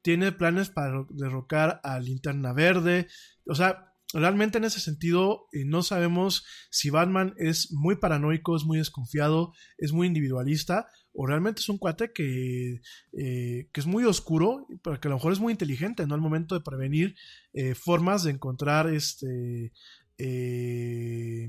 Tiene 0.01 0.33
planes 0.33 0.69
para 0.69 1.05
derrocar 1.11 1.79
a 1.81 1.97
Linterna 1.99 2.51
Verde. 2.51 3.07
O 3.47 3.55
sea, 3.55 3.94
realmente 4.19 4.57
en 4.57 4.63
ese 4.63 4.79
sentido 4.79 5.47
eh, 5.51 5.65
no 5.65 5.83
sabemos 5.83 6.45
si 6.69 6.89
Batman 6.89 7.33
es 7.37 7.71
muy 7.73 7.97
paranoico, 7.97 8.55
es 8.55 8.63
muy 8.63 8.77
desconfiado, 8.77 9.53
es 9.77 9.91
muy 9.91 10.07
individualista 10.07 10.87
o 11.13 11.27
realmente 11.27 11.59
es 11.59 11.69
un 11.69 11.77
cuate 11.77 12.11
que, 12.13 12.81
eh, 13.13 13.69
que 13.71 13.79
es 13.79 13.85
muy 13.85 14.05
oscuro, 14.05 14.67
pero 14.83 14.99
que 14.99 15.07
a 15.07 15.11
lo 15.11 15.17
mejor 15.17 15.33
es 15.33 15.39
muy 15.39 15.51
inteligente, 15.51 16.07
¿no? 16.07 16.15
Al 16.15 16.21
momento 16.21 16.55
de 16.55 16.61
prevenir 16.61 17.15
eh, 17.53 17.75
formas 17.75 18.23
de 18.23 18.31
encontrar 18.31 18.87
este 18.93 19.71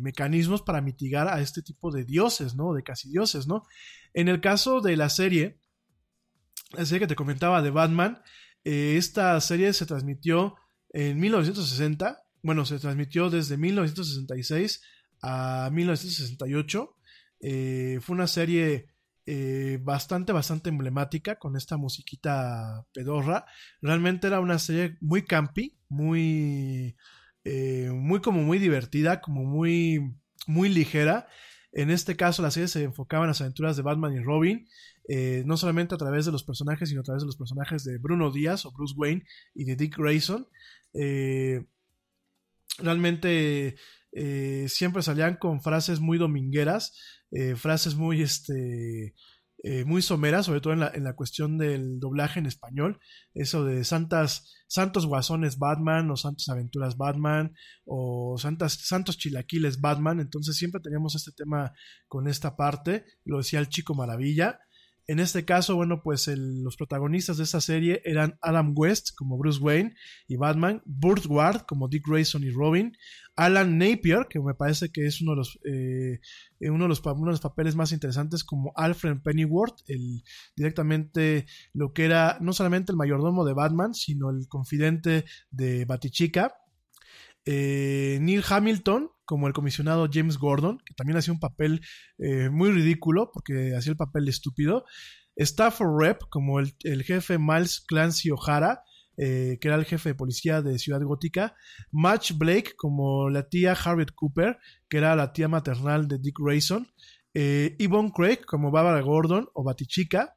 mecanismos 0.00 0.60
para 0.60 0.80
mitigar 0.80 1.28
a 1.28 1.40
este 1.40 1.62
tipo 1.62 1.92
de 1.92 2.04
dioses, 2.04 2.56
¿no? 2.56 2.74
De 2.74 2.82
casi 2.82 3.08
dioses, 3.08 3.46
¿no? 3.46 3.62
En 4.12 4.26
el 4.26 4.40
caso 4.40 4.80
de 4.80 4.96
la 4.96 5.08
serie, 5.08 5.60
la 6.72 6.84
serie 6.84 7.00
que 7.00 7.06
te 7.06 7.14
comentaba 7.14 7.62
de 7.62 7.70
Batman, 7.70 8.20
esta 8.64 9.40
serie 9.40 9.72
se 9.72 9.86
transmitió 9.86 10.56
en 10.90 11.20
1960, 11.20 12.25
bueno, 12.46 12.64
se 12.64 12.78
transmitió 12.78 13.28
desde 13.28 13.56
1966 13.56 14.80
a 15.20 15.68
1968. 15.72 16.96
Eh, 17.40 17.98
fue 18.00 18.14
una 18.14 18.28
serie 18.28 18.86
eh, 19.26 19.80
bastante, 19.82 20.32
bastante 20.32 20.70
emblemática 20.70 21.40
con 21.40 21.56
esta 21.56 21.76
musiquita 21.76 22.86
pedorra. 22.94 23.46
Realmente 23.82 24.28
era 24.28 24.38
una 24.38 24.60
serie 24.60 24.96
muy 25.00 25.22
campi, 25.22 25.76
muy 25.88 26.96
eh, 27.42 27.90
muy 27.92 28.20
como 28.20 28.42
muy 28.42 28.60
divertida, 28.60 29.20
como 29.20 29.42
muy, 29.44 30.14
muy 30.46 30.68
ligera. 30.68 31.26
En 31.72 31.90
este 31.90 32.14
caso, 32.14 32.42
la 32.42 32.52
serie 32.52 32.68
se 32.68 32.84
enfocaba 32.84 33.24
en 33.24 33.28
las 33.30 33.40
aventuras 33.40 33.76
de 33.76 33.82
Batman 33.82 34.14
y 34.14 34.20
Robin, 34.20 34.68
no 35.44 35.56
solamente 35.56 35.94
a 35.96 35.98
través 35.98 36.26
de 36.26 36.32
los 36.32 36.44
personajes, 36.44 36.88
sino 36.88 37.00
a 37.00 37.04
través 37.04 37.22
de 37.22 37.26
los 37.26 37.36
personajes 37.36 37.82
de 37.84 37.98
Bruno 37.98 38.30
Díaz 38.30 38.64
o 38.66 38.72
Bruce 38.72 38.94
Wayne 38.96 39.24
y 39.52 39.64
de 39.64 39.74
Dick 39.74 39.96
Grayson. 39.98 40.46
Eh, 40.98 41.66
realmente 42.78 43.76
siempre 44.68 45.02
salían 45.02 45.36
con 45.36 45.60
frases 45.60 46.00
muy 46.00 46.16
domingueras, 46.16 46.94
frases 47.56 47.96
muy, 47.96 48.22
este, 48.22 49.14
muy 49.84 50.00
someras, 50.00 50.46
sobre 50.46 50.62
todo 50.62 50.72
en 50.72 50.80
la, 50.80 50.90
en 50.94 51.04
la, 51.04 51.14
cuestión 51.14 51.58
del 51.58 52.00
doblaje 52.00 52.38
en 52.38 52.46
español, 52.46 52.98
eso 53.34 53.64
de 53.64 53.84
santas 53.84 54.56
Santos 54.68 55.06
Guasones 55.06 55.58
Batman 55.58 56.10
o 56.10 56.16
Santos 56.16 56.48
Aventuras 56.48 56.96
Batman 56.96 57.54
o 57.84 58.36
Santas, 58.38 58.74
Santos 58.74 59.16
Chilaquiles 59.16 59.80
Batman. 59.80 60.20
Entonces 60.20 60.56
siempre 60.56 60.80
teníamos 60.80 61.14
este 61.14 61.32
tema 61.32 61.72
con 62.08 62.28
esta 62.28 62.56
parte. 62.56 63.04
Lo 63.24 63.38
decía 63.38 63.60
el 63.60 63.68
chico 63.68 63.94
maravilla. 63.94 64.60
En 65.08 65.20
este 65.20 65.44
caso, 65.44 65.76
bueno, 65.76 66.02
pues 66.02 66.26
el, 66.26 66.64
los 66.64 66.76
protagonistas 66.76 67.36
de 67.36 67.44
esta 67.44 67.60
serie 67.60 68.02
eran 68.04 68.38
Adam 68.42 68.72
West 68.76 69.10
como 69.16 69.38
Bruce 69.38 69.60
Wayne 69.60 69.94
y 70.26 70.34
Batman, 70.36 70.82
Burt 70.84 71.26
Ward 71.26 71.62
como 71.62 71.86
Dick 71.86 72.08
Grayson 72.08 72.42
y 72.42 72.50
Robin, 72.50 72.92
Alan 73.36 73.78
Napier, 73.78 74.26
que 74.28 74.40
me 74.40 74.54
parece 74.54 74.90
que 74.90 75.06
es 75.06 75.20
uno 75.20 75.32
de 75.32 75.36
los, 75.36 75.60
eh, 75.64 76.18
uno 76.60 76.84
de 76.84 76.88
los, 76.88 77.00
uno 77.04 77.26
de 77.26 77.32
los 77.32 77.40
papeles 77.40 77.76
más 77.76 77.92
interesantes 77.92 78.42
como 78.42 78.72
Alfred 78.74 79.18
Pennyworth, 79.22 79.78
el, 79.86 80.24
directamente 80.56 81.46
lo 81.72 81.92
que 81.92 82.04
era 82.04 82.38
no 82.40 82.52
solamente 82.52 82.90
el 82.90 82.98
mayordomo 82.98 83.44
de 83.44 83.52
Batman, 83.52 83.94
sino 83.94 84.30
el 84.30 84.48
confidente 84.48 85.24
de 85.50 85.84
Batichica. 85.84 86.54
Eh, 87.46 88.18
Neil 88.20 88.42
Hamilton 88.46 89.10
como 89.24 89.46
el 89.46 89.52
comisionado 89.52 90.08
James 90.12 90.36
Gordon, 90.36 90.78
que 90.84 90.94
también 90.94 91.16
hacía 91.16 91.32
un 91.32 91.40
papel 91.40 91.80
eh, 92.18 92.48
muy 92.50 92.70
ridículo 92.70 93.30
porque 93.32 93.74
hacía 93.76 93.92
el 93.92 93.96
papel 93.96 94.28
estúpido. 94.28 94.84
Stafford 95.36 96.00
Rep 96.00 96.22
como 96.28 96.60
el, 96.60 96.74
jefe 97.04 97.38
Miles 97.38 97.84
Clancy 97.86 98.30
O'Hara, 98.30 98.82
eh, 99.16 99.58
que 99.60 99.68
era 99.68 99.76
el 99.76 99.84
jefe 99.84 100.10
de 100.10 100.14
policía 100.14 100.62
de 100.62 100.78
Ciudad 100.78 101.02
Gótica, 101.02 101.54
Match 101.90 102.32
Blake 102.32 102.74
como 102.76 103.30
la 103.30 103.48
tía 103.48 103.72
Harriet 103.72 104.12
Cooper, 104.14 104.58
que 104.88 104.98
era 104.98 105.16
la 105.16 105.32
tía 105.32 105.48
maternal 105.48 106.08
de 106.08 106.18
Dick 106.18 106.38
Grayson, 106.38 106.88
Yvonne 107.34 108.12
Craig 108.16 108.44
como 108.46 108.70
Barbara 108.70 109.02
Gordon 109.02 109.48
o 109.54 109.62
Batichica. 109.62 110.36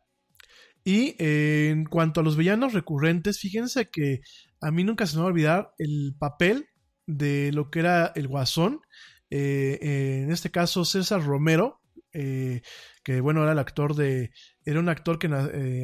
Y 0.84 1.16
en 1.20 1.86
cuanto 1.86 2.20
a 2.20 2.24
los 2.24 2.36
villanos 2.36 2.74
recurrentes, 2.74 3.40
fíjense 3.40 3.90
que 3.90 4.22
a 4.62 4.72
mí 4.72 4.84
nunca 4.84 5.06
se 5.06 5.16
me 5.16 5.22
va 5.22 5.28
a 5.28 5.32
olvidar 5.32 5.74
el 5.78 6.16
papel 6.20 6.69
de 7.10 7.52
lo 7.52 7.70
que 7.72 7.80
era 7.80 8.12
el 8.16 8.28
Guasón, 8.28 8.82
en 9.30 10.32
este 10.32 10.52
caso 10.52 10.86
César 10.86 11.24
Romero, 11.24 11.82
que 12.12 13.22
bueno, 13.22 13.44
era 13.44 13.52
el 13.54 13.60
actor 13.60 13.96
de, 13.96 14.32
era 14.64 14.80
un 14.80 14.90
actor 14.90 15.20
que, 15.20 15.28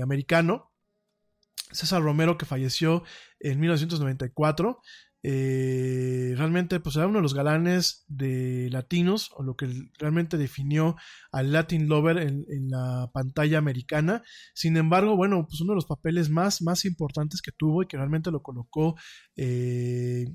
americano, 0.01 0.71
César 1.71 2.01
Romero, 2.01 2.37
que 2.37 2.45
falleció 2.45 3.03
en 3.39 3.59
1994. 3.59 4.79
Eh, 5.27 6.35
realmente, 6.37 6.79
pues 6.79 6.95
era 6.95 7.07
uno 7.07 7.17
de 7.17 7.23
los 7.23 7.33
galanes 7.33 8.05
de 8.07 8.69
latinos, 8.71 9.31
o 9.35 9.41
lo 9.41 9.55
que 9.55 9.67
realmente 9.97 10.37
definió 10.37 10.95
al 11.31 11.51
Latin 11.51 11.87
Lover 11.87 12.19
en, 12.19 12.45
la 12.69 13.09
pantalla 13.11 13.57
americana. 13.57 14.21
Sin 14.53 14.77
embargo, 14.77 15.15
bueno, 15.15 15.47
pues 15.49 15.61
uno 15.61 15.71
de 15.71 15.77
los 15.77 15.87
papeles 15.87 16.29
más, 16.29 16.61
más 16.61 16.85
importantes 16.85 17.41
que 17.41 17.51
tuvo 17.51 17.81
y 17.81 17.87
que 17.87 17.97
realmente 17.97 18.29
lo 18.29 18.43
colocó 18.43 18.95
eh, 19.35 20.25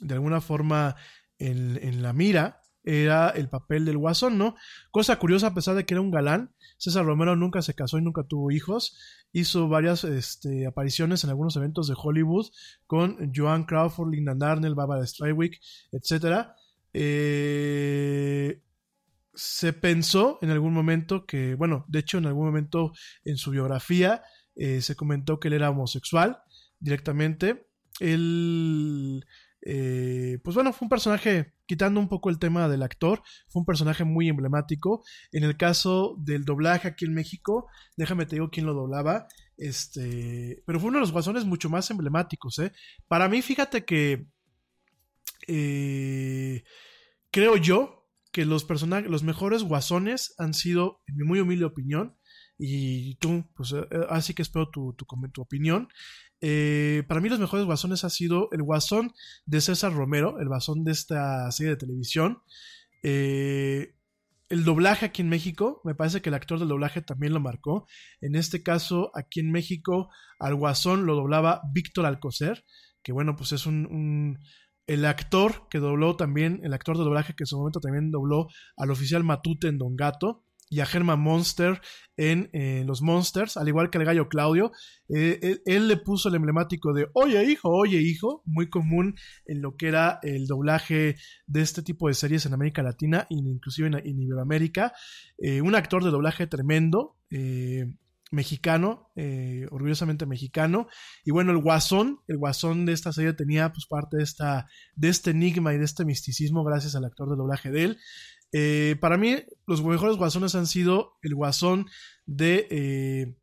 de 0.00 0.14
alguna 0.14 0.40
forma 0.40 0.96
en, 1.38 1.78
en 1.82 2.02
la 2.02 2.12
mira 2.12 2.60
era 2.84 3.28
el 3.30 3.48
papel 3.48 3.84
del 3.84 3.98
Guasón, 3.98 4.38
¿no? 4.38 4.54
Cosa 4.90 5.18
curiosa, 5.18 5.48
a 5.48 5.54
pesar 5.54 5.74
de 5.74 5.84
que 5.84 5.94
era 5.94 6.00
un 6.00 6.10
galán, 6.10 6.54
César 6.78 7.04
Romero 7.04 7.36
nunca 7.36 7.60
se 7.60 7.74
casó 7.74 7.98
y 7.98 8.02
nunca 8.02 8.22
tuvo 8.22 8.50
hijos. 8.50 8.96
Hizo 9.32 9.68
varias 9.68 10.04
este, 10.04 10.66
apariciones 10.66 11.22
en 11.22 11.30
algunos 11.30 11.54
eventos 11.56 11.88
de 11.88 11.94
Hollywood 11.96 12.46
con 12.86 13.32
Joan 13.34 13.64
Crawford, 13.64 14.10
Linda 14.10 14.34
Darnell, 14.34 14.74
Barbara 14.74 15.06
Straywick, 15.06 15.60
etc. 15.92 16.48
Eh, 16.94 18.62
se 19.34 19.72
pensó 19.74 20.38
en 20.40 20.50
algún 20.50 20.72
momento 20.72 21.26
que, 21.26 21.56
bueno, 21.56 21.84
de 21.88 21.98
hecho 21.98 22.18
en 22.18 22.26
algún 22.26 22.46
momento 22.46 22.92
en 23.24 23.36
su 23.36 23.50
biografía 23.50 24.22
eh, 24.56 24.80
se 24.80 24.96
comentó 24.96 25.38
que 25.38 25.48
él 25.48 25.54
era 25.54 25.70
homosexual 25.70 26.38
directamente. 26.80 27.68
Él, 28.00 29.24
eh, 29.62 30.38
pues 30.42 30.54
bueno, 30.54 30.72
fue 30.72 30.86
un 30.86 30.90
personaje, 30.90 31.54
quitando 31.66 32.00
un 32.00 32.08
poco 32.08 32.30
el 32.30 32.38
tema 32.38 32.68
del 32.68 32.82
actor, 32.82 33.22
fue 33.48 33.60
un 33.60 33.66
personaje 33.66 34.04
muy 34.04 34.28
emblemático. 34.28 35.04
En 35.32 35.44
el 35.44 35.56
caso 35.56 36.16
del 36.18 36.44
doblaje 36.44 36.88
aquí 36.88 37.04
en 37.04 37.14
México, 37.14 37.66
déjame 37.96 38.26
te 38.26 38.36
digo 38.36 38.50
quién 38.50 38.66
lo 38.66 38.74
doblaba, 38.74 39.26
este, 39.56 40.62
pero 40.66 40.78
fue 40.78 40.88
uno 40.88 40.98
de 40.98 41.02
los 41.02 41.12
guasones 41.12 41.44
mucho 41.44 41.68
más 41.68 41.90
emblemáticos, 41.90 42.58
¿eh? 42.60 42.72
Para 43.08 43.28
mí, 43.28 43.42
fíjate 43.42 43.84
que 43.84 44.26
eh, 45.48 46.64
creo 47.30 47.56
yo 47.56 48.06
que 48.30 48.44
los 48.44 48.64
personajes, 48.64 49.10
los 49.10 49.22
mejores 49.22 49.64
guasones 49.64 50.34
han 50.38 50.54
sido, 50.54 51.02
en 51.06 51.16
mi 51.16 51.24
muy 51.24 51.40
humilde 51.40 51.64
opinión, 51.64 52.16
y 52.60 53.14
tú, 53.16 53.44
pues 53.54 53.72
así 54.10 54.34
que 54.34 54.42
espero 54.42 54.68
tu, 54.68 54.92
tu, 54.94 55.06
tu 55.32 55.42
opinión. 55.42 55.88
Eh, 56.40 57.02
para 57.08 57.20
mí 57.20 57.28
los 57.28 57.40
mejores 57.40 57.66
guasones 57.66 58.04
ha 58.04 58.10
sido 58.10 58.48
el 58.52 58.62
guasón 58.62 59.12
de 59.46 59.60
César 59.60 59.92
Romero, 59.92 60.38
el 60.40 60.48
guasón 60.48 60.84
de 60.84 60.92
esta 60.92 61.50
serie 61.50 61.70
de 61.70 61.76
televisión. 61.76 62.42
Eh, 63.02 63.94
el 64.48 64.64
doblaje 64.64 65.06
aquí 65.06 65.22
en 65.22 65.28
México, 65.28 65.80
me 65.84 65.94
parece 65.94 66.22
que 66.22 66.30
el 66.30 66.34
actor 66.34 66.58
del 66.58 66.68
doblaje 66.68 67.02
también 67.02 67.34
lo 67.34 67.40
marcó. 67.40 67.86
En 68.20 68.34
este 68.34 68.62
caso, 68.62 69.10
aquí 69.14 69.40
en 69.40 69.50
México, 69.50 70.08
al 70.38 70.54
guasón 70.54 71.06
lo 71.06 71.14
doblaba 71.14 71.60
Víctor 71.72 72.06
Alcocer, 72.06 72.64
que 73.02 73.12
bueno, 73.12 73.36
pues 73.36 73.52
es 73.52 73.66
un, 73.66 74.38
el 74.86 75.04
actor 75.04 75.68
que 75.68 75.78
dobló 75.78 76.16
también, 76.16 76.60
el 76.62 76.72
actor 76.72 76.96
de 76.96 77.04
doblaje 77.04 77.34
que 77.34 77.42
en 77.42 77.46
su 77.46 77.58
momento 77.58 77.80
también 77.80 78.10
dobló 78.10 78.48
al 78.76 78.90
oficial 78.90 79.22
Matute 79.22 79.68
en 79.68 79.78
Don 79.78 79.96
Gato 79.96 80.44
y 80.70 80.80
a 80.80 80.86
Germán 80.86 81.20
Monster 81.20 81.80
en 82.18 82.50
eh, 82.52 82.82
Los 82.84 83.00
Monsters, 83.00 83.56
al 83.56 83.68
igual 83.68 83.90
que 83.90 83.98
el 83.98 84.04
gallo 84.04 84.28
Claudio. 84.28 84.72
Eh, 85.08 85.60
él, 85.64 85.88
le 85.88 85.96
puso 85.96 86.28
el 86.28 86.34
emblemático 86.34 86.92
de 86.92 87.06
Oye 87.14 87.42
hijo, 87.44 87.70
oye 87.70 88.02
hijo, 88.02 88.42
muy 88.44 88.68
común 88.68 89.14
en 89.46 89.62
lo 89.62 89.76
que 89.76 89.88
era 89.88 90.18
el 90.22 90.46
doblaje 90.46 91.16
de 91.46 91.62
este 91.62 91.82
tipo 91.82 92.08
de 92.08 92.14
series 92.14 92.44
en 92.44 92.52
América 92.52 92.82
Latina 92.82 93.26
inclusive 93.30 93.86
en, 93.86 94.20
Iberoamérica. 94.20 94.92
Eh, 95.38 95.62
un 95.62 95.74
actor 95.74 96.04
de 96.04 96.10
doblaje 96.10 96.46
tremendo. 96.46 97.16
mexicano, 98.30 99.10
orgullosamente 99.70 100.26
mexicano. 100.26 100.86
Y 101.24 101.30
bueno, 101.30 101.52
el 101.52 101.62
guasón, 101.62 102.20
el 102.26 102.36
guasón 102.36 102.84
de 102.84 102.92
esta 102.92 103.10
serie 103.10 103.32
tenía 103.32 103.72
pues 103.72 103.86
parte 103.86 104.18
de, 104.18 104.22
esta, 104.22 104.66
de 104.94 105.08
este 105.08 105.30
enigma 105.30 105.72
y 105.72 105.78
de 105.78 105.84
este 105.84 106.04
misticismo 106.04 106.62
gracias 106.62 106.94
al 106.94 107.06
actor 107.06 107.30
de 107.30 107.36
doblaje 107.36 107.70
de 107.70 107.84
él. 107.84 107.98
Eh, 108.52 108.96
para 109.00 109.16
mí, 109.16 109.36
los 109.66 109.82
mejores 109.84 110.16
guasones 110.16 110.54
han 110.54 110.66
sido 110.66 111.18
el 111.22 111.34
guasón 111.34 111.86
de, 112.26 112.66
eh, 112.70 113.34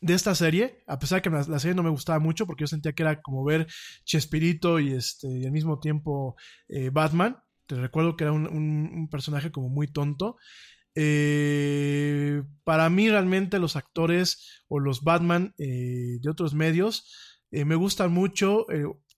de 0.00 0.14
esta 0.14 0.34
serie, 0.34 0.82
a 0.86 0.98
pesar 0.98 1.18
de 1.18 1.22
que 1.22 1.30
la, 1.30 1.58
serie 1.58 1.74
no 1.74 1.82
me 1.82 1.90
gustaba 1.90 2.18
mucho 2.18 2.46
porque 2.46 2.62
yo 2.62 2.68
sentía 2.68 2.92
que 2.92 3.02
era 3.02 3.20
como 3.20 3.44
ver 3.44 3.66
Chespirito 4.04 4.78
y, 4.78 4.92
este, 4.92 5.28
y 5.28 5.44
al 5.44 5.52
mismo 5.52 5.80
tiempo 5.80 6.36
eh, 6.68 6.90
Batman. 6.90 7.38
Te 7.66 7.74
recuerdo 7.74 8.16
que 8.16 8.24
era 8.24 8.32
un, 8.32 9.08
personaje 9.10 9.50
como 9.50 9.68
muy 9.68 9.88
tonto. 9.88 10.36
para 12.64 12.88
mí 12.90 13.10
realmente 13.10 13.58
los 13.58 13.74
actores 13.74 14.62
o 14.68 14.78
los 14.78 15.02
Batman 15.02 15.52
de 15.58 16.30
otros 16.30 16.54
medios 16.54 17.42
me 17.50 17.74
gustan 17.74 18.12
mucho. 18.12 18.66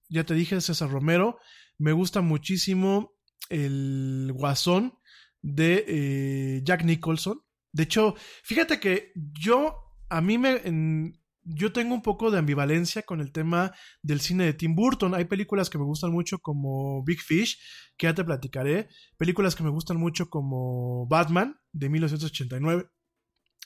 ya 0.09 0.25
te 0.25 0.33
dije, 0.33 0.63
César 0.63 0.91
Romero. 0.91 1.39
Me 1.77 1.93
gusta 1.93 2.23
muchísimo 2.23 3.18
el 3.49 4.31
guasón 4.35 4.99
de 5.43 5.85
eh, 5.87 6.61
Jack 6.65 6.85
Nicholson. 6.85 7.41
De 7.73 7.85
hecho, 7.85 8.15
fíjate 8.45 8.81
que 8.81 9.13
yo, 9.15 9.77
a 10.09 10.21
mí 10.21 10.39
me... 10.39 11.13
yo 11.45 11.73
tengo 11.73 11.95
un 11.95 12.03
poco 12.03 12.31
de 12.31 12.39
ambivalencia 12.39 13.03
con 13.03 13.21
el 13.21 13.33
tema 13.33 13.73
del 14.03 14.21
cine 14.21 14.45
de 14.45 14.55
Tim 14.55 14.75
Burton. 14.75 15.15
Hay 15.15 15.27
películas 15.27 15.71
que 15.71 15.79
me 15.79 15.85
gustan 15.85 16.13
mucho 16.13 16.39
como 16.39 17.03
Big 17.05 17.21
Fish, 17.21 17.59
que 17.97 18.07
ya 18.07 18.15
te 18.15 18.25
platicaré. 18.25 18.89
Películas 19.17 19.55
que 19.55 19.63
me 19.63 19.71
gustan 19.71 19.99
mucho 19.99 20.29
como 20.29 21.07
Batman, 21.07 21.59
de 21.73 21.89
1989. 21.89 22.89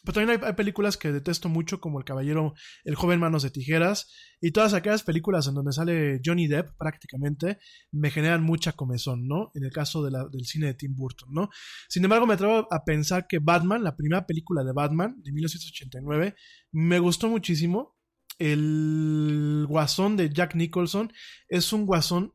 Pero 0.04 0.14
también 0.14 0.40
hay, 0.42 0.52
películas 0.54 0.96
que 0.96 1.12
detesto 1.12 1.48
mucho, 1.48 1.80
como 1.80 1.98
El 1.98 2.04
Caballero, 2.04 2.54
El 2.84 2.96
Joven 2.96 3.20
Manos 3.20 3.44
de 3.44 3.50
Tijeras, 3.50 4.10
y 4.40 4.50
todas 4.50 4.74
aquellas 4.74 5.04
películas 5.04 5.46
en 5.46 5.54
donde 5.54 5.72
sale 5.72 6.20
Johnny 6.24 6.48
Depp 6.48 6.76
prácticamente, 6.76 7.58
me 7.92 8.10
generan 8.10 8.42
mucha 8.42 8.72
comezón, 8.72 9.28
¿no? 9.28 9.52
En 9.54 9.64
el 9.64 9.70
caso 9.70 10.02
del 10.02 10.44
cine 10.44 10.66
de 10.66 10.74
Tim 10.74 10.96
Burton, 10.96 11.32
¿no? 11.32 11.50
Sin 11.88 12.02
embargo, 12.02 12.26
me 12.26 12.34
atrevo 12.34 12.66
a 12.70 12.84
pensar 12.84 13.26
que 13.28 13.38
Batman, 13.38 13.84
la 13.84 13.96
primera 13.96 14.26
película 14.26 14.64
de 14.64 14.72
Batman, 14.72 15.22
de 15.22 15.30
1989, 15.30 16.34
me 16.72 16.98
gustó 16.98 17.28
muchísimo. 17.28 17.96
El 18.38 19.66
guasón 19.68 20.16
de 20.16 20.30
Jack 20.30 20.56
Nicholson 20.56 21.12
es 21.48 21.72
un 21.72 21.86
guasón 21.86 22.34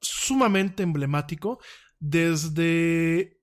sumamente 0.00 0.84
emblemático 0.84 1.58
desde 1.98 3.40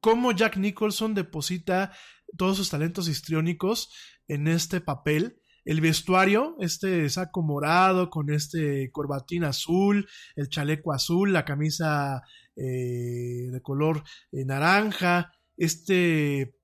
cómo 0.00 0.32
Jack 0.32 0.56
Nicholson 0.56 1.14
deposita 1.14 1.92
todos 2.36 2.56
sus 2.56 2.70
talentos 2.70 3.08
histriónicos 3.08 3.90
en 4.28 4.48
este 4.48 4.80
papel. 4.80 5.40
El 5.64 5.80
vestuario, 5.80 6.56
este 6.60 7.08
saco 7.10 7.42
morado 7.42 8.08
con 8.08 8.30
este 8.30 8.90
corbatín 8.92 9.44
azul, 9.44 10.08
el 10.34 10.48
chaleco 10.48 10.92
azul, 10.92 11.32
la 11.32 11.44
camisa 11.44 12.22
eh, 12.56 13.50
de 13.50 13.60
color 13.62 14.02
eh, 14.32 14.44
naranja, 14.44 15.32
este, 15.56 16.56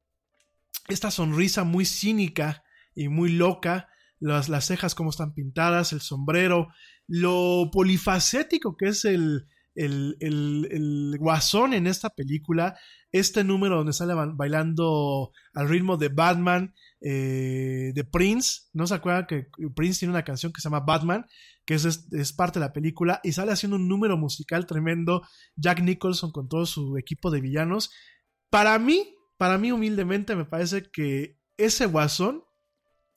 esta 0.89 1.11
sonrisa 1.11 1.65
muy 1.65 1.85
cínica 1.85 2.65
y 2.95 3.09
muy 3.09 3.33
loca, 3.33 3.89
las, 4.19 4.49
las 4.49 4.67
cejas 4.67 4.95
como 4.95 5.11
están 5.11 5.35
pintadas, 5.35 5.93
el 5.93 6.01
sombrero, 6.01 6.69
lo 7.07 7.71
polifacético 7.71 8.77
que 8.77 8.87
es 8.87 9.05
el, 9.05 9.47
el, 9.77 10.17
el, 10.21 11.17
guasón 11.19 11.75
en 11.75 11.87
esta 11.87 12.11
película, 12.11 12.79
este 13.13 13.45
número 13.45 13.77
donde 13.77 13.93
sale 13.93 14.15
bailando 14.35 15.33
al 15.55 15.69
ritmo 15.69 15.97
de 15.97 16.09
Batman, 16.09 16.75
eh, 17.01 17.93
de 17.95 18.05
Prince, 18.05 18.63
¿no 18.73 18.87
se 18.87 18.95
acuerdan 18.95 19.27
que 19.27 19.49
Prince 19.75 20.01
tiene 20.01 20.13
una 20.13 20.25
canción 20.25 20.53
que 20.53 20.61
se 20.61 20.69
llama 20.69 20.81
Batman, 20.81 21.27
que 21.65 21.75
es, 21.75 21.85
es, 21.85 22.33
parte 22.33 22.59
de 22.59 22.67
la 22.67 22.73
película, 22.73 23.21
y 23.23 23.33
sale 23.33 23.53
haciendo 23.53 23.77
un 23.77 23.89
número 23.89 24.17
musical 24.17 24.67
tremendo, 24.67 25.23
Jack 25.57 25.83
Nicholson 25.83 26.33
con 26.33 26.49
todo 26.49 26.67
su 26.67 26.97
equipo 26.97 27.31
de 27.31 27.41
villanos. 27.41 27.91
Para 28.51 28.79
mí, 28.79 29.15
para 29.37 29.59
mí 29.59 29.73
humildemente 29.73 30.37
me 30.37 30.45
parece 30.45 30.91
que 30.91 31.39
ese 31.57 31.87
guasón 31.87 32.45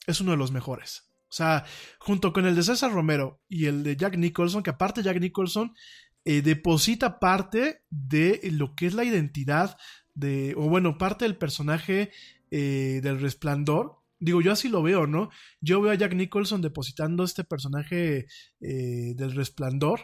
es 0.07 0.21
uno 0.21 0.31
de 0.31 0.37
los 0.37 0.51
mejores. 0.51 1.09
O 1.29 1.31
sea, 1.31 1.63
junto 1.99 2.33
con 2.33 2.47
el 2.47 2.55
de 2.55 2.63
César 2.63 2.91
Romero 2.91 3.39
y 3.47 3.67
el 3.67 3.83
de 3.83 3.95
Jack 3.95 4.17
Nicholson, 4.17 4.63
que 4.63 4.71
aparte 4.71 5.03
Jack 5.03 5.19
Nicholson 5.19 5.75
eh, 6.31 6.43
deposita 6.43 7.19
parte 7.19 7.81
de 7.89 8.39
lo 8.51 8.75
que 8.75 8.85
es 8.85 8.93
la 8.93 9.03
identidad 9.03 9.75
de, 10.13 10.53
o 10.57 10.69
bueno, 10.69 10.99
parte 10.99 11.25
del 11.25 11.35
personaje 11.35 12.11
eh, 12.51 12.99
del 13.01 13.19
resplandor. 13.19 13.95
Digo, 14.19 14.39
yo 14.39 14.51
así 14.51 14.69
lo 14.69 14.83
veo, 14.83 15.07
¿no? 15.07 15.31
Yo 15.59 15.81
veo 15.81 15.91
a 15.91 15.95
Jack 15.95 16.13
Nicholson 16.13 16.61
depositando 16.61 17.23
este 17.23 17.43
personaje 17.43 18.27
eh, 18.61 19.13
del 19.15 19.33
resplandor. 19.33 20.01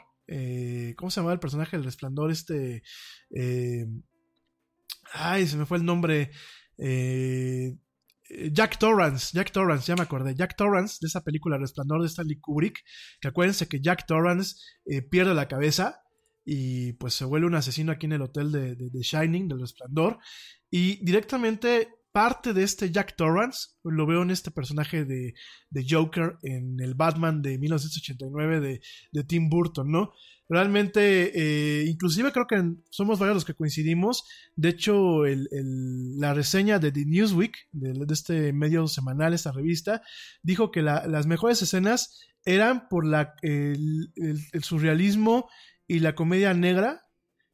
¿Cómo 0.96 1.12
se 1.12 1.22
llama 1.22 1.32
el 1.32 1.40
personaje 1.40 1.78
del 1.78 1.86
resplandor? 1.86 2.32
Este... 2.32 2.82
ay, 5.14 5.46
se 5.46 5.58
me 5.58 5.68
fue 5.68 5.78
el 5.78 5.86
nombre. 5.86 6.32
Jack 8.52 8.80
Torrance, 8.80 9.30
Jack 9.32 9.52
Torrance, 9.52 9.86
ya 9.86 9.96
me 9.96 10.02
acordé, 10.02 10.34
Jack 10.34 10.56
Torrance 10.56 10.98
de 11.02 11.06
esa 11.06 11.24
película 11.24 11.60
Resplandor 11.60 12.02
de 12.02 12.08
Stanley 12.08 12.40
Kubrick, 12.40 12.80
que 13.22 13.28
acuérdense 13.28 13.68
que 13.68 13.80
Jack 13.80 14.08
Torrance 14.08 14.56
pierde 15.12 15.36
la 15.36 15.48
cabeza 15.48 16.02
y 16.46 16.94
pues 16.94 17.16
se 17.16 17.26
vuelve 17.26 17.48
un 17.48 17.56
asesino 17.56 17.92
aquí 17.92 18.06
en 18.06 18.14
el 18.14 18.22
hotel 18.22 18.52
de, 18.52 18.76
de, 18.76 19.02
Shining, 19.02 19.48
del 19.48 19.60
Resplandor. 19.60 20.20
Y 20.70 21.04
directamente 21.04 21.90
parte 22.12 22.54
de 22.54 22.64
este 22.64 22.92
Jack 22.92 23.16
Torrance 23.18 23.72
lo 23.84 24.06
veo 24.06 24.22
en 24.22 24.30
este 24.30 24.52
personaje 24.52 25.04
de, 25.04 25.34
de 25.70 25.86
Joker 25.90 26.38
en 26.44 26.80
el 26.80 26.94
Batman 26.94 27.42
de 27.42 27.58
1989 27.58 28.60
de, 28.62 28.82
de 29.12 29.24
Tim 29.24 29.50
Burton, 29.50 29.92
¿no? 29.92 30.14
Realmente, 30.48 31.32
eh, 31.34 31.86
inclusive 31.88 32.32
creo 32.32 32.46
que 32.46 32.64
somos 32.92 33.18
varios 33.18 33.36
los 33.36 33.46
que 33.46 33.56
coincidimos. 33.56 34.24
De 34.56 34.70
hecho, 34.70 35.26
el, 35.26 35.50
el, 35.52 36.20
la 36.20 36.36
reseña 36.36 36.78
de 36.78 36.92
The 36.92 37.06
Newsweek, 37.06 37.58
de, 37.72 37.94
de, 37.94 38.14
este 38.14 38.54
medio 38.54 38.88
semanal, 38.88 39.34
esta 39.34 39.52
revista, 39.52 40.04
dijo 40.44 40.70
que 40.70 40.84
la, 40.84 41.08
las 41.08 41.26
mejores 41.26 41.64
escenas 41.64 42.22
eran 42.46 42.88
por 42.90 43.08
la, 43.08 43.34
el 43.42 44.62
surrealismo 44.62 45.50
y 45.88 46.00
la 46.00 46.16
comedia 46.16 46.54
negra 46.54 47.02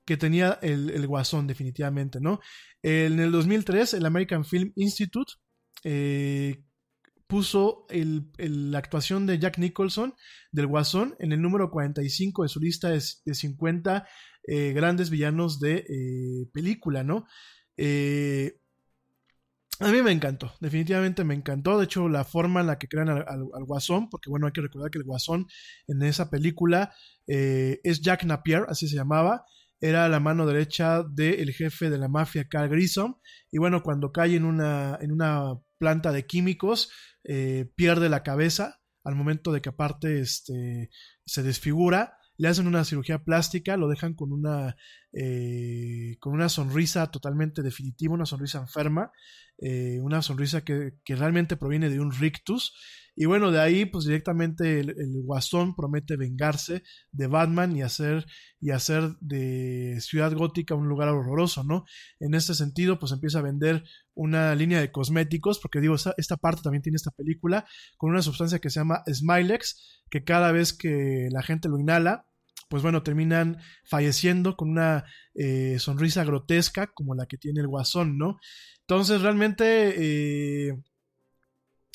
que 0.05 0.17
tenía 0.17 0.57
el, 0.61 0.89
el 0.89 1.07
Guasón, 1.07 1.47
definitivamente, 1.47 2.19
¿no? 2.19 2.39
En 2.81 3.19
el 3.19 3.31
2003, 3.31 3.93
el 3.93 4.05
American 4.05 4.45
Film 4.45 4.71
Institute 4.75 5.33
eh, 5.83 6.63
puso 7.27 7.85
el- 7.89 8.31
la 8.37 8.79
actuación 8.79 9.25
de 9.25 9.39
Jack 9.39 9.57
Nicholson 9.57 10.13
del 10.51 10.67
Guasón 10.67 11.15
en 11.19 11.31
el 11.31 11.41
número 11.41 11.69
45 11.71 12.43
de 12.43 12.49
su 12.49 12.59
lista 12.59 12.89
de, 12.89 13.01
de 13.25 13.33
50 13.35 14.07
eh, 14.47 14.73
grandes 14.73 15.09
villanos 15.09 15.59
de 15.59 15.85
eh, 15.87 16.47
película, 16.53 17.03
¿no? 17.03 17.25
Eh, 17.77 18.59
a 19.81 19.91
mí 19.91 20.01
me 20.01 20.11
encantó, 20.11 20.53
definitivamente 20.59 21.23
me 21.23 21.33
encantó. 21.33 21.77
De 21.77 21.85
hecho, 21.85 22.07
la 22.09 22.23
forma 22.23 22.61
en 22.61 22.67
la 22.67 22.77
que 22.77 22.87
crean 22.87 23.09
al, 23.09 23.25
al- 23.27 23.65
Guasón, 23.65 24.09
porque 24.09 24.29
bueno, 24.29 24.45
hay 24.47 24.53
que 24.53 24.61
recordar 24.61 24.91
que 24.91 24.99
el 24.99 25.03
Guasón 25.03 25.47
en 25.87 26.01
esa 26.03 26.29
película 26.29 26.93
eh, 27.27 27.79
es 27.83 28.01
Jack 28.01 28.23
Napier, 28.25 28.65
así 28.69 28.87
se 28.87 28.95
llamaba. 28.95 29.45
Era 29.79 30.07
la 30.09 30.19
mano 30.19 30.45
derecha 30.45 31.03
del 31.03 31.51
jefe 31.53 31.89
de 31.89 31.97
la 31.97 32.07
mafia, 32.07 32.47
Carl 32.47 32.69
Grissom. 32.69 33.15
Y 33.51 33.57
bueno, 33.57 33.81
cuando 33.81 34.11
cae 34.11 34.35
en 34.35 34.45
una, 34.45 34.97
en 35.01 35.11
una 35.11 35.55
planta 35.79 36.11
de 36.11 36.27
químicos, 36.27 36.91
eh, 37.23 37.71
pierde 37.75 38.07
la 38.09 38.21
cabeza 38.23 38.79
al 39.03 39.15
momento 39.15 39.51
de 39.51 39.61
que 39.61 39.69
aparte 39.69 40.19
este, 40.21 40.91
se 41.25 41.41
desfigura. 41.43 42.17
Le 42.41 42.47
hacen 42.47 42.65
una 42.65 42.83
cirugía 42.83 43.23
plástica, 43.23 43.77
lo 43.77 43.87
dejan 43.87 44.15
con 44.15 44.31
una, 44.31 44.75
eh, 45.13 46.17
con 46.19 46.33
una 46.33 46.49
sonrisa 46.49 47.11
totalmente 47.11 47.61
definitiva, 47.61 48.15
una 48.15 48.25
sonrisa 48.25 48.57
enferma, 48.57 49.11
eh, 49.59 49.99
una 50.01 50.23
sonrisa 50.23 50.63
que, 50.63 50.95
que 51.05 51.15
realmente 51.15 51.55
proviene 51.55 51.91
de 51.91 51.99
un 51.99 52.11
rictus. 52.11 52.73
Y 53.15 53.25
bueno, 53.25 53.51
de 53.51 53.59
ahí, 53.59 53.85
pues 53.85 54.05
directamente 54.05 54.79
el, 54.79 54.95
Guasón 55.23 55.75
promete 55.75 56.17
vengarse 56.17 56.81
de 57.11 57.27
Batman 57.27 57.77
y 57.77 57.83
hacer, 57.83 58.25
y 58.59 58.71
hacer 58.71 59.17
de 59.19 59.99
Ciudad 60.01 60.33
Gótica 60.33 60.73
un 60.73 60.87
lugar 60.87 61.09
horroroso, 61.09 61.63
¿no? 61.63 61.85
En 62.19 62.33
este 62.33 62.55
sentido, 62.55 62.97
pues 62.97 63.11
empieza 63.11 63.37
a 63.37 63.43
vender 63.43 63.83
una 64.15 64.55
línea 64.55 64.79
de 64.79 64.91
cosméticos, 64.91 65.59
porque 65.59 65.79
digo, 65.79 65.93
esta 65.93 66.37
parte 66.37 66.63
también 66.63 66.81
tiene 66.81 66.95
esta 66.95 67.11
película, 67.11 67.67
con 67.97 68.09
una 68.09 68.23
sustancia 68.23 68.57
que 68.57 68.71
se 68.71 68.79
llama 68.79 69.03
Smilex, 69.07 70.01
que 70.09 70.23
cada 70.23 70.51
vez 70.51 70.73
que 70.73 71.27
la 71.31 71.43
gente 71.43 71.69
lo 71.69 71.77
inhala, 71.77 72.25
pues 72.71 72.81
bueno, 72.83 73.03
terminan 73.03 73.59
falleciendo 73.85 74.55
con 74.57 74.71
una 74.71 75.05
eh, 75.35 75.77
sonrisa 75.79 76.23
grotesca 76.23 76.87
como 76.87 77.13
la 77.15 77.27
que 77.27 77.37
tiene 77.37 77.61
el 77.61 77.67
Guasón, 77.67 78.17
¿no? 78.17 78.39
Entonces, 78.81 79.21
realmente... 79.21 79.93
eh, 80.69 80.73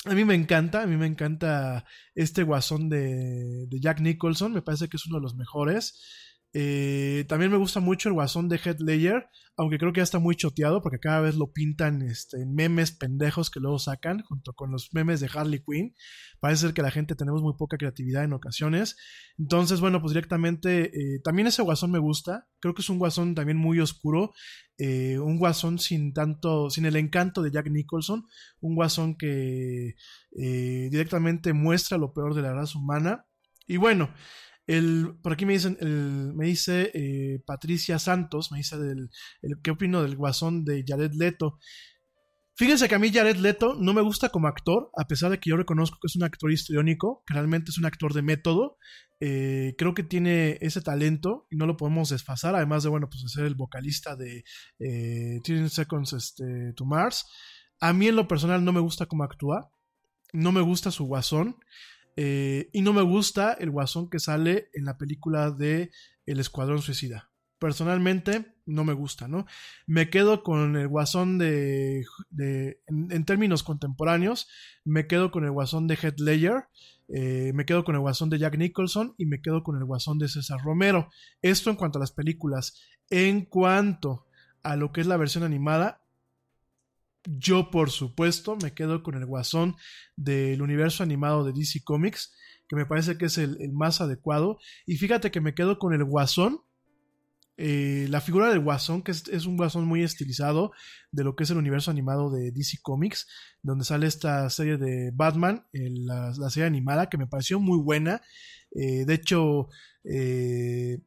a 0.04 0.14
mí 0.14 0.24
me 0.24 0.34
encanta, 0.34 0.82
a 0.82 0.86
mí 0.86 0.96
me 0.96 1.06
encanta 1.06 1.84
este 2.14 2.44
guasón 2.44 2.88
de, 2.88 3.66
de 3.66 3.80
Jack 3.80 4.00
Nicholson, 4.00 4.52
me 4.52 4.62
parece 4.62 4.88
que 4.88 4.96
es 4.98 5.06
uno 5.06 5.16
de 5.16 5.22
los 5.22 5.34
mejores. 5.34 6.25
Eh, 6.52 7.24
también 7.28 7.50
me 7.50 7.58
gusta 7.58 7.80
mucho 7.80 8.08
el 8.08 8.14
guasón 8.14 8.48
de 8.48 8.56
Heath 8.56 8.80
Ledger, 8.80 9.28
aunque 9.58 9.78
creo 9.78 9.92
que 9.92 9.98
ya 10.00 10.04
está 10.04 10.18
muy 10.18 10.36
choteado 10.36 10.80
porque 10.82 10.98
cada 10.98 11.20
vez 11.20 11.34
lo 11.36 11.52
pintan 11.52 12.00
este, 12.02 12.40
en 12.40 12.54
memes 12.54 12.92
pendejos 12.92 13.50
que 13.50 13.60
luego 13.60 13.78
sacan 13.78 14.22
junto 14.22 14.54
con 14.54 14.70
los 14.70 14.92
memes 14.94 15.20
de 15.20 15.28
Harley 15.32 15.62
Quinn. 15.62 15.94
Parece 16.40 16.62
ser 16.62 16.74
que 16.74 16.82
la 16.82 16.90
gente 16.90 17.14
tenemos 17.14 17.42
muy 17.42 17.54
poca 17.58 17.76
creatividad 17.76 18.24
en 18.24 18.32
ocasiones. 18.32 18.96
Entonces, 19.38 19.80
bueno, 19.80 20.00
pues 20.00 20.12
directamente 20.12 20.90
eh, 20.94 21.20
también 21.22 21.46
ese 21.48 21.62
guasón 21.62 21.90
me 21.90 21.98
gusta. 21.98 22.46
Creo 22.60 22.74
que 22.74 22.82
es 22.82 22.88
un 22.90 22.98
guasón 22.98 23.34
también 23.34 23.58
muy 23.58 23.80
oscuro. 23.80 24.32
eh, 24.78 25.18
un 25.18 25.38
guasón 25.38 25.78
sin 25.78 26.12
tanto, 26.12 26.68
sin 26.70 26.84
el 26.86 26.96
encanto 26.96 27.42
de 27.42 27.50
Jack 27.50 27.70
Nicholson. 27.70 28.26
Un 28.60 28.74
guasón 28.74 29.16
que 29.16 29.96
eh, 30.38 30.88
directamente 30.90 31.52
muestra 31.52 31.98
lo 31.98 32.12
peor 32.12 32.34
de 32.34 32.42
la 32.42 32.52
raza 32.54 32.78
humana. 32.78 33.26
Y 33.66 33.78
bueno, 33.78 34.10
el, 34.66 35.14
por 35.22 35.32
aquí 35.32 35.46
me 35.46 35.52
dicen, 35.54 35.76
el- 35.80 36.32
me 36.34 36.46
dice 36.46 36.90
eh, 36.94 37.40
Patricia 37.46 37.98
Santos, 37.98 38.50
me 38.52 38.58
dice 38.58 38.76
el, 38.76 39.10
qué 39.62 39.70
opino 39.70 40.02
del 40.02 40.16
guasón 40.16 40.64
de 40.64 40.84
Jared 40.86 41.12
Leto. 41.14 41.58
Fíjense 42.58 42.88
que 42.88 42.94
a 42.94 42.98
mí 42.98 43.12
Jared 43.12 43.36
Leto 43.36 43.74
no 43.78 43.92
me 43.92 44.00
gusta 44.00 44.30
como 44.30 44.48
actor, 44.48 44.90
a 44.96 45.06
pesar 45.06 45.30
de 45.30 45.38
que 45.38 45.50
yo 45.50 45.56
reconozco 45.58 45.98
que 46.00 46.06
es 46.06 46.16
un 46.16 46.22
actor 46.24 46.50
histriónico, 46.50 47.22
que 47.26 47.34
realmente 47.34 47.70
es 47.70 47.76
un 47.76 47.84
actor 47.84 48.14
de 48.14 48.22
método. 48.22 48.78
Eh, 49.20 49.74
creo 49.76 49.92
que 49.94 50.02
tiene 50.02 50.56
ese 50.62 50.80
talento 50.80 51.46
y 51.50 51.56
no 51.56 51.66
lo 51.66 51.76
podemos 51.76 52.08
desfasar, 52.08 52.54
además 52.54 52.82
de, 52.82 52.88
bueno, 52.88 53.08
pues 53.10 53.30
ser 53.30 53.44
el 53.44 53.54
vocalista 53.56 54.16
de 54.16 54.42
eh, 54.78 55.40
13 55.44 55.68
Seconds 55.68 56.14
este, 56.14 56.72
to 56.74 56.86
Mars. 56.86 57.26
A 57.78 57.92
mí 57.92 58.08
en 58.08 58.16
lo 58.16 58.26
personal 58.26 58.64
no 58.64 58.72
me 58.72 58.80
gusta 58.80 59.04
cómo 59.04 59.24
actúa, 59.24 59.70
no 60.32 60.50
me 60.50 60.62
gusta 60.62 60.90
su 60.90 61.04
guasón. 61.04 61.56
Eh, 62.16 62.70
y 62.72 62.82
no 62.82 62.92
me 62.92 63.02
gusta 63.02 63.52
el 63.52 63.70
guasón 63.70 64.08
que 64.08 64.18
sale 64.18 64.70
en 64.72 64.84
la 64.84 64.96
película 64.96 65.50
de 65.50 65.90
El 66.24 66.40
Escuadrón 66.40 66.80
Suicida. 66.80 67.30
Personalmente 67.58 68.54
no 68.66 68.84
me 68.84 68.92
gusta, 68.92 69.28
¿no? 69.28 69.46
Me 69.86 70.10
quedo 70.10 70.42
con 70.42 70.76
el 70.76 70.88
guasón 70.88 71.38
de, 71.38 72.04
de 72.30 72.80
en, 72.86 73.24
términos 73.24 73.62
contemporáneos, 73.62 74.48
me 74.84 75.06
quedo 75.06 75.30
con 75.30 75.44
el 75.44 75.52
guasón 75.52 75.86
de 75.86 75.96
Heath 75.96 76.20
Ledger, 76.20 76.64
eh, 77.08 77.52
me 77.54 77.64
quedo 77.64 77.84
con 77.84 77.94
el 77.94 78.00
guasón 78.00 78.30
de 78.30 78.38
Jack 78.38 78.58
Nicholson 78.58 79.14
y 79.16 79.26
me 79.26 79.40
quedo 79.40 79.62
con 79.62 79.76
el 79.76 79.84
guasón 79.84 80.18
de 80.18 80.28
César 80.28 80.60
Romero. 80.62 81.10
Esto 81.40 81.70
en 81.70 81.76
cuanto 81.76 81.98
a 81.98 82.00
las 82.00 82.12
películas. 82.12 82.82
En 83.08 83.44
cuanto 83.44 84.26
a 84.62 84.74
lo 84.74 84.90
que 84.90 85.00
es 85.00 85.06
la 85.06 85.16
versión 85.16 85.44
animada, 85.44 86.05
yo 87.26 87.70
por 87.70 87.90
supuesto 87.90 88.56
me 88.56 88.72
quedo 88.72 89.02
con 89.02 89.14
el 89.14 89.26
guasón 89.26 89.76
del 90.16 90.62
universo 90.62 91.02
animado 91.02 91.44
de 91.44 91.52
DC 91.52 91.82
Comics, 91.84 92.34
que 92.68 92.76
me 92.76 92.86
parece 92.86 93.18
que 93.18 93.26
es 93.26 93.38
el, 93.38 93.72
más 93.72 94.00
adecuado. 94.00 94.58
Y 94.86 94.96
fíjate 94.96 95.30
que 95.30 95.40
me 95.40 95.54
quedo 95.54 95.78
con 95.78 95.92
el 95.92 96.04
guasón 96.04 96.60
eh, 97.58 98.06
la 98.10 98.20
figura 98.20 98.50
del 98.50 98.60
Guasón, 98.60 99.02
que 99.02 99.12
es, 99.12 99.46
un 99.46 99.56
Guasón 99.56 99.86
muy 99.86 100.02
estilizado 100.02 100.72
de 101.10 101.24
lo 101.24 101.34
que 101.34 101.44
es 101.44 101.50
el 101.50 101.56
universo 101.56 101.90
animado 101.90 102.30
de 102.30 102.50
DC 102.52 102.78
Comics, 102.82 103.26
donde 103.62 103.84
sale 103.84 104.06
esta 104.06 104.48
serie 104.50 104.76
de 104.76 105.10
Batman, 105.14 105.66
la 105.72 106.50
serie 106.50 106.66
animada, 106.66 107.08
que 107.08 107.16
me 107.16 107.26
pareció 107.26 107.58
muy 107.58 107.78
buena. 107.78 108.20
Eh, 108.72 109.06
de 109.06 109.14
hecho, 109.14 109.68
eh, 110.04 111.00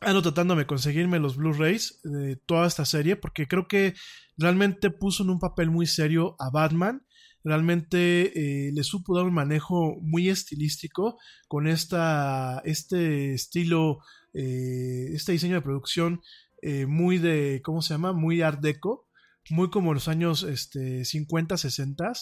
ando 0.00 0.22
tratándome 0.22 0.62
de 0.62 0.66
conseguirme 0.66 1.18
los 1.18 1.36
Blu-rays 1.36 2.00
de 2.04 2.36
toda 2.36 2.66
esta 2.66 2.84
serie, 2.84 3.16
porque 3.16 3.46
creo 3.46 3.66
que 3.68 3.94
realmente 4.36 4.90
puso 4.90 5.22
en 5.22 5.30
un 5.30 5.38
papel 5.38 5.70
muy 5.70 5.86
serio 5.86 6.36
a 6.38 6.50
Batman. 6.50 7.04
Realmente 7.44 8.32
eh, 8.34 8.72
le 8.72 8.82
supo 8.82 9.16
dar 9.16 9.24
un 9.24 9.34
manejo 9.34 9.96
muy 10.00 10.28
estilístico 10.28 11.18
con 11.46 11.66
esta, 11.66 12.60
este 12.64 13.34
estilo 13.34 14.00
eh, 14.34 15.10
este 15.14 15.32
diseño 15.32 15.54
de 15.54 15.62
producción 15.62 16.20
eh, 16.62 16.86
muy 16.86 17.18
de, 17.18 17.60
¿cómo 17.64 17.82
se 17.82 17.94
llama? 17.94 18.12
Muy 18.12 18.42
art 18.42 18.60
deco, 18.60 19.08
muy 19.50 19.70
como 19.70 19.94
los 19.94 20.08
años 20.08 20.42
este, 20.42 21.04
50, 21.04 21.56
60, 21.56 22.12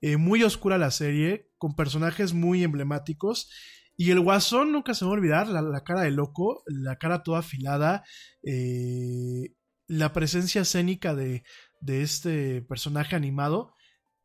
eh, 0.00 0.16
muy 0.16 0.42
oscura 0.42 0.78
la 0.78 0.90
serie, 0.90 1.50
con 1.58 1.74
personajes 1.74 2.32
muy 2.32 2.64
emblemáticos. 2.64 3.50
Y 3.96 4.10
el 4.10 4.20
guasón, 4.20 4.72
nunca 4.72 4.94
se 4.94 5.04
me 5.04 5.10
va 5.10 5.14
a 5.14 5.18
olvidar, 5.18 5.48
la, 5.48 5.84
cara 5.84 6.02
de 6.02 6.10
loco, 6.10 6.62
la 6.66 6.96
cara 6.96 7.22
toda 7.22 7.40
afilada, 7.40 8.04
eh, 8.42 9.54
la 9.86 10.12
presencia 10.12 10.62
escénica 10.62 11.14
de, 11.14 11.44
de 11.80 12.02
este 12.02 12.62
personaje 12.62 13.16
animado. 13.16 13.74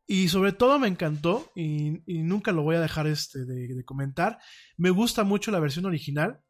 Y 0.06 0.28
sobre 0.28 0.52
todo 0.52 0.78
me 0.78 0.88
encantó, 0.88 1.52
y, 1.54 2.00
nunca 2.06 2.52
lo 2.52 2.62
voy 2.62 2.76
a 2.76 2.80
dejar 2.80 3.06
este 3.06 3.44
de, 3.44 3.74
de 3.74 3.84
comentar, 3.84 4.38
me 4.78 4.90
gusta 4.90 5.22
mucho 5.22 5.50
la 5.50 5.60
versión 5.60 5.84
original, 5.84 6.40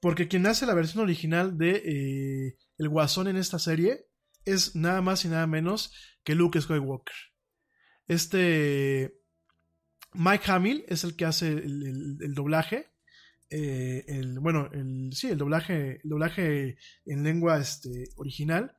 porque 0.00 0.28
quien 0.28 0.46
hace 0.46 0.66
la 0.66 0.74
versión 0.74 1.02
original 1.04 1.58
de 1.58 1.82
eh, 1.84 2.56
El 2.78 2.88
Guasón 2.88 3.28
en 3.28 3.36
esta 3.36 3.58
serie 3.58 4.06
es 4.44 4.76
nada 4.76 5.02
más 5.02 5.24
y 5.24 5.28
nada 5.28 5.46
menos 5.46 5.92
que 6.24 6.34
Luke 6.34 6.60
Skywalker. 6.60 7.14
Este 8.06 9.18
Mike 10.16 10.50
Hamill 10.50 10.84
es 10.88 11.04
el 11.04 11.16
que 11.16 11.24
hace 11.24 11.48
el, 11.48 12.34
doblaje. 12.34 12.88
eh, 13.50 14.04
el, 14.08 14.38
bueno, 14.40 14.68
el, 14.72 15.10
sí, 15.12 15.28
el 15.28 15.38
doblaje, 15.38 16.00
el 16.02 16.10
doblaje 16.10 16.76
en 17.04 17.22
lengua 17.22 17.58
este, 17.58 18.10
original. 18.16 18.76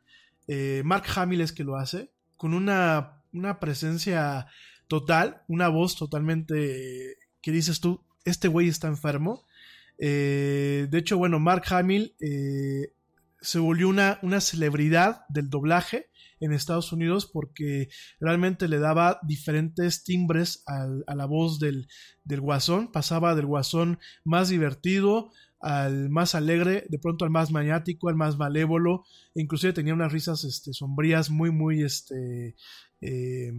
Eh, 0.47 0.81
Mark 0.85 1.05
Hamill 1.15 1.41
es 1.41 1.51
que 1.51 1.63
lo 1.63 1.77
hace, 1.77 2.09
con 2.37 2.53
una, 2.53 3.21
una 3.33 3.59
presencia 3.59 4.47
total, 4.87 5.43
una 5.47 5.67
voz 5.67 5.95
totalmente 5.95 7.17
que 7.41 7.51
dices 7.51 7.79
tú, 7.79 8.03
este 8.25 8.47
güey 8.47 8.67
está 8.67 8.87
enfermo. 8.87 9.45
Eh, 9.97 10.87
de 10.89 10.97
hecho, 10.97 11.17
bueno, 11.17 11.39
Mark 11.39 11.63
Hamill 11.69 12.13
se 12.19 13.59
volvió 13.59 13.89
una 13.89 14.41
celebridad 14.41 15.25
del 15.29 15.49
doblaje 15.49 16.09
en 16.39 16.53
Estados 16.53 16.91
Unidos 16.91 17.25
porque 17.25 17.89
realmente 18.19 18.67
le 18.67 18.79
daba 18.79 19.19
diferentes 19.23 20.03
timbres 20.03 20.63
a 20.67 21.15
la 21.15 21.25
voz 21.25 21.59
del, 21.59 21.87
del 22.23 22.41
guasón. 22.41 22.91
Pasaba 22.91 23.35
del 23.35 23.45
guasón 23.45 23.99
más 24.23 24.49
divertido 24.49 25.31
al 25.59 26.09
más 26.09 26.35
alegre, 26.35 26.85
de 26.89 26.99
pronto 26.99 27.25
al 27.25 27.31
más 27.31 27.51
maniático, 27.51 28.09
al 28.09 28.15
más 28.15 28.37
malévolo. 28.37 29.03
Inclusive 29.33 29.73
tenía 29.73 29.93
unas 29.93 30.11
risas 30.11 30.43
este, 30.43 30.73
sombrías 30.73 31.29
muy, 31.29 31.51
muy 31.51 31.83
este, 31.83 32.55
eh, 33.01 33.53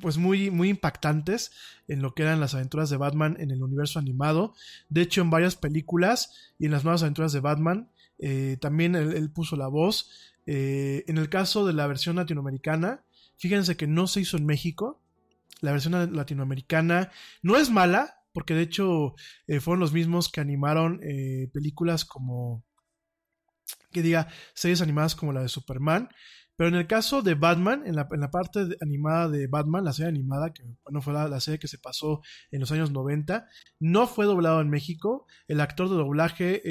pues 0.00 0.16
muy, 0.16 0.50
muy 0.50 0.70
impactantes 0.70 1.52
en 1.88 2.02
lo 2.02 2.14
que 2.14 2.22
eran 2.22 2.40
las 2.40 2.54
aventuras 2.54 2.90
de 2.90 2.96
Batman 2.96 3.36
en 3.38 3.50
el 3.50 3.62
universo 3.62 3.98
animado. 3.98 4.54
De 4.88 5.02
hecho, 5.02 5.20
en 5.20 5.30
varias 5.30 5.56
películas 5.56 6.52
y 6.58 6.66
en 6.66 6.72
las 6.72 6.84
nuevas 6.84 7.02
aventuras 7.02 7.32
de 7.32 7.40
Batman, 7.40 7.90
eh, 8.18 8.56
también 8.60 8.94
él, 8.94 9.30
puso 9.30 9.56
la 9.56 9.68
voz. 9.68 10.10
Eh, 10.46 11.04
en 11.06 11.18
el 11.18 11.28
caso 11.28 11.66
de 11.66 11.72
la 11.72 11.86
versión 11.86 12.16
latinoamericana, 12.16 13.04
fíjense 13.36 13.76
que 13.76 13.86
no 13.86 14.06
se 14.06 14.20
hizo 14.20 14.36
en 14.36 14.46
México. 14.46 15.02
La 15.60 15.72
versión 15.72 16.14
latinoamericana 16.14 17.10
no 17.42 17.56
es 17.56 17.70
mala, 17.70 18.20
porque 18.32 18.54
de 18.54 18.62
hecho 18.62 19.14
eh, 19.46 19.60
fueron 19.60 19.80
los 19.80 19.92
mismos 19.92 20.30
que 20.30 20.40
animaron 20.40 21.00
eh, 21.02 21.48
películas 21.52 22.04
como, 22.04 22.64
que 23.92 24.02
diga, 24.02 24.28
series 24.54 24.82
animadas 24.82 25.14
como 25.14 25.32
la 25.32 25.42
de 25.42 25.48
Superman. 25.48 26.08
Pero 26.56 26.68
en 26.68 26.76
el 26.76 26.86
caso 26.86 27.22
de 27.22 27.34
Batman, 27.34 27.82
en 27.84 27.96
la, 27.96 28.06
en 28.12 28.20
la 28.20 28.30
parte 28.30 28.60
animada 28.80 29.28
de 29.28 29.48
Batman, 29.48 29.84
la 29.84 29.92
serie 29.92 30.10
animada, 30.10 30.52
que 30.52 30.62
bueno, 30.84 31.02
fue 31.02 31.12
la, 31.12 31.26
la 31.26 31.40
serie 31.40 31.58
que 31.58 31.66
se 31.66 31.78
pasó 31.78 32.20
en 32.52 32.60
los 32.60 32.70
años 32.70 32.92
90, 32.92 33.48
no 33.80 34.06
fue 34.06 34.26
doblado 34.26 34.60
en 34.60 34.70
México. 34.70 35.26
El 35.48 35.60
actor 35.60 35.88
de 35.88 35.96
doblaje 35.96 36.62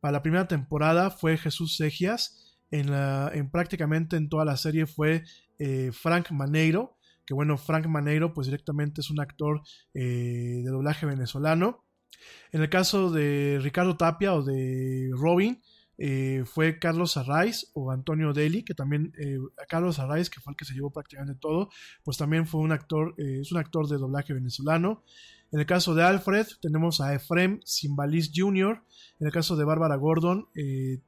para 0.00 0.12
la 0.12 0.22
primera 0.22 0.48
temporada 0.48 1.10
fue 1.10 1.36
Jesús 1.36 1.76
Segias. 1.76 2.49
En, 2.70 3.50
prácticamente 3.50 4.16
en 4.16 4.28
toda 4.28 4.44
la 4.44 4.56
serie 4.56 4.86
fue 4.86 5.24
eh, 5.58 5.90
Frank 5.92 6.30
Maneiro. 6.30 6.96
Que 7.26 7.34
bueno, 7.34 7.56
Frank 7.58 7.86
Maneiro, 7.86 8.34
pues 8.34 8.46
directamente 8.46 9.00
es 9.00 9.10
un 9.10 9.20
actor 9.20 9.62
eh, 9.94 10.62
de 10.64 10.70
doblaje 10.70 11.06
venezolano. 11.06 11.84
En 12.52 12.60
el 12.60 12.68
caso 12.68 13.10
de 13.10 13.58
Ricardo 13.62 13.96
Tapia 13.96 14.34
o 14.34 14.42
de 14.42 15.10
Robin, 15.12 15.62
eh, 15.96 16.44
fue 16.44 16.78
Carlos 16.78 17.16
Arraiz 17.16 17.70
o 17.74 17.92
Antonio 17.92 18.32
Deli, 18.32 18.64
que 18.64 18.74
también, 18.74 19.12
Carlos 19.68 19.98
Arraiz, 19.98 20.28
que 20.28 20.40
fue 20.40 20.52
el 20.52 20.56
que 20.56 20.64
se 20.64 20.74
llevó 20.74 20.90
prácticamente 20.90 21.38
todo, 21.40 21.70
pues 22.02 22.16
también 22.16 22.46
fue 22.46 22.60
un 22.60 22.72
actor, 22.72 23.14
es 23.16 23.52
un 23.52 23.58
actor 23.58 23.86
de 23.86 23.98
doblaje 23.98 24.34
venezolano. 24.34 25.04
En 25.52 25.60
el 25.60 25.66
caso 25.66 25.94
de 25.94 26.02
Alfred, 26.02 26.46
tenemos 26.60 27.00
a 27.00 27.14
Efrem 27.14 27.60
Simbalis 27.64 28.32
Jr. 28.34 28.82
En 29.20 29.26
el 29.26 29.32
caso 29.32 29.56
de 29.56 29.64
Bárbara 29.64 29.96
Gordon, 29.96 30.48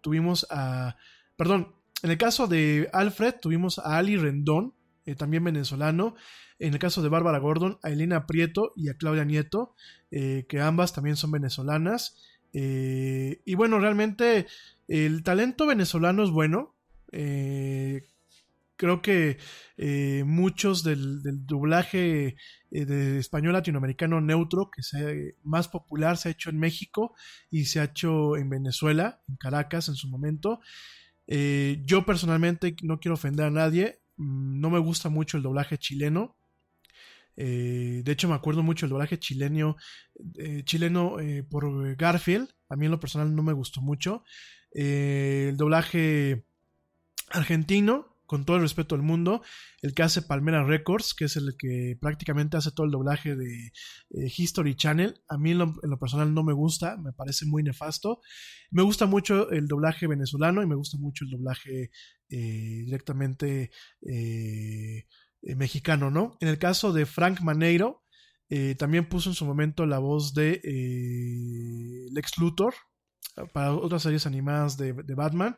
tuvimos 0.03 0.47
a. 0.51 0.97
Perdón, 1.37 1.75
en 2.03 2.11
el 2.11 2.19
caso 2.19 2.47
de 2.47 2.89
Alfred, 2.93 3.35
tuvimos 3.41 3.79
a 3.79 3.97
Ali 3.97 4.17
Rendón, 4.17 4.75
eh, 5.07 5.15
también 5.15 5.45
venezolano. 5.45 6.15
En 6.59 6.73
el 6.73 6.79
caso 6.79 7.03
de 7.03 7.09
Bárbara 7.09 7.39
Gordon, 7.39 7.79
a 7.83 7.91
Elena 7.91 8.27
Prieto 8.27 8.73
y 8.77 8.89
a 8.89 8.95
Claudia 8.95 9.25
Nieto, 9.25 9.75
eh, 10.11 10.47
que 10.49 10.61
ambas 10.61 10.93
también 10.93 11.17
son 11.17 11.33
venezolanas. 11.33 12.17
Eh, 12.53 13.41
y 13.45 13.55
bueno, 13.55 13.79
realmente 13.79 14.47
el 14.89 15.23
talento 15.23 15.67
venezolano 15.67 16.23
es 16.23 16.31
bueno. 16.31 16.75
Eh, 17.11 18.03
creo 18.77 19.03
que 19.03 19.39
eh, 19.77 20.25
muchos 20.27 20.83
del, 20.83 21.23
del 21.23 21.47
doblaje 21.47 22.37
de 22.71 23.19
español 23.19 23.53
latinoamericano 23.53 24.21
neutro, 24.21 24.71
que 24.75 24.83
se, 24.83 25.37
más 25.43 25.69
popular, 25.69 26.17
se 26.17 26.29
ha 26.29 26.33
hecho 26.33 26.51
en 26.51 26.59
México 26.59 27.15
y 27.51 27.67
se 27.67 27.81
ha 27.81 27.85
hecho 27.85 28.37
en 28.37 28.49
Venezuela, 28.49 29.21
en 29.29 29.37
Caracas 29.37 29.89
en 29.89 29.95
su 29.95 30.09
momento. 30.09 30.61
Eh, 31.27 31.83
yo 31.85 32.05
personalmente 32.05 32.75
no 32.83 33.01
quiero 33.01 33.15
ofender 33.15 33.47
a 33.47 33.51
nadie, 33.51 34.01
mm, 34.17 34.61
no 34.61 34.71
me 34.71 34.79
gusta 34.79 35.09
mucho 35.09 35.37
el 35.37 35.43
doblaje 35.43 35.79
chileno. 35.79 36.37
Eh, 37.37 38.03
de 38.05 38.13
hecho, 38.13 38.29
me 38.29 38.35
acuerdo 38.35 38.63
mucho 38.63 38.87
del 38.87 38.91
doblaje 38.91 39.19
chileno, 39.19 39.77
eh, 40.37 40.63
chileno 40.65 41.19
eh, 41.21 41.43
por 41.43 41.97
Garfield. 41.97 42.49
A 42.69 42.77
mí 42.77 42.87
en 42.87 42.93
lo 42.93 43.01
personal 43.01 43.35
no 43.35 43.43
me 43.43 43.53
gustó 43.53 43.81
mucho. 43.81 44.25
El 44.71 45.57
doblaje 45.57 46.45
argentino, 47.31 48.12
con 48.33 48.47
todo 48.47 48.57
el 48.57 48.63
respeto 48.63 48.95
del 48.95 49.05
mundo, 49.05 49.43
el 49.83 49.93
que 49.93 50.03
hace 50.03 50.23
Palmera 50.23 50.65
Records, 50.65 51.13
que 51.13 51.27
es 51.27 51.37
el 51.37 51.55
que 51.59 51.99
prácticamente 52.01 52.57
hace 52.57 52.71
todo 52.71 52.87
el 52.87 52.91
doblaje 52.91 53.37
de 53.37 53.67
eh, 53.67 54.33
History 54.35 54.75
Channel. 54.75 55.21
A 55.29 55.37
mí 55.37 55.51
en 55.51 55.59
lo, 55.59 55.99
personal 56.01 56.33
no 56.33 56.43
me 56.43 56.55
gusta, 56.55 56.97
me 56.97 57.13
parece 57.13 57.45
muy 57.45 57.63
nefasto. 57.63 58.23
Me 58.71 58.83
gusta 58.83 59.05
mucho 59.05 59.51
el 59.51 59.69
doblaje 59.69 60.07
venezolano 60.07 60.63
y 60.63 60.67
me 60.67 60.77
gusta 60.77 60.97
mucho 60.97 61.27
el 61.27 61.31
doblaje 61.33 61.91
eh, 62.31 62.83
directamente 62.87 63.71
eh, 64.01 65.05
mexicano, 65.43 66.11
¿no? 66.11 66.39
En 66.41 66.49
el 66.49 66.59
caso 66.59 66.95
de 66.95 67.05
Frank 67.05 67.43
Maneiro, 67.43 68.03
también 68.79 69.09
puso 69.09 69.29
en 69.31 69.35
su 69.35 69.45
momento 69.45 69.85
la 69.85 69.99
voz 69.99 70.35
de 70.35 70.61
Lex 72.13 72.39
Luthor 72.39 72.75
para 73.53 73.75
otras 73.75 74.03
series 74.03 74.27
animadas 74.27 74.77
de, 74.79 74.93
Batman. 74.93 75.57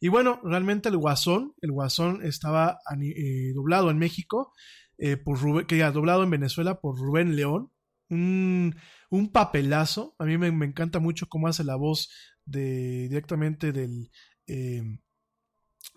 Y 0.00 0.08
bueno, 0.08 0.40
realmente 0.44 0.88
el 0.88 0.96
Guasón, 0.96 1.54
el 1.60 1.72
Guasón 1.72 2.24
estaba 2.24 2.78
eh, 3.00 3.52
doblado 3.54 3.90
en 3.90 3.98
México, 3.98 4.52
eh, 4.98 5.16
por 5.16 5.66
que 5.66 5.78
ya 5.78 5.90
doblado 5.90 6.22
en 6.22 6.30
Venezuela 6.30 6.80
por 6.80 6.98
Rubén 6.98 7.36
León. 7.36 7.70
Un, 8.08 8.76
un 9.10 9.32
papelazo. 9.32 10.14
A 10.18 10.24
mí 10.24 10.38
me, 10.38 10.52
me, 10.52 10.66
encanta 10.66 11.00
mucho 11.00 11.26
cómo 11.28 11.48
hace 11.48 11.64
la 11.64 11.76
voz 11.76 12.10
de, 12.44 13.08
directamente 13.08 13.72
del, 13.72 14.10
eh, 14.46 14.82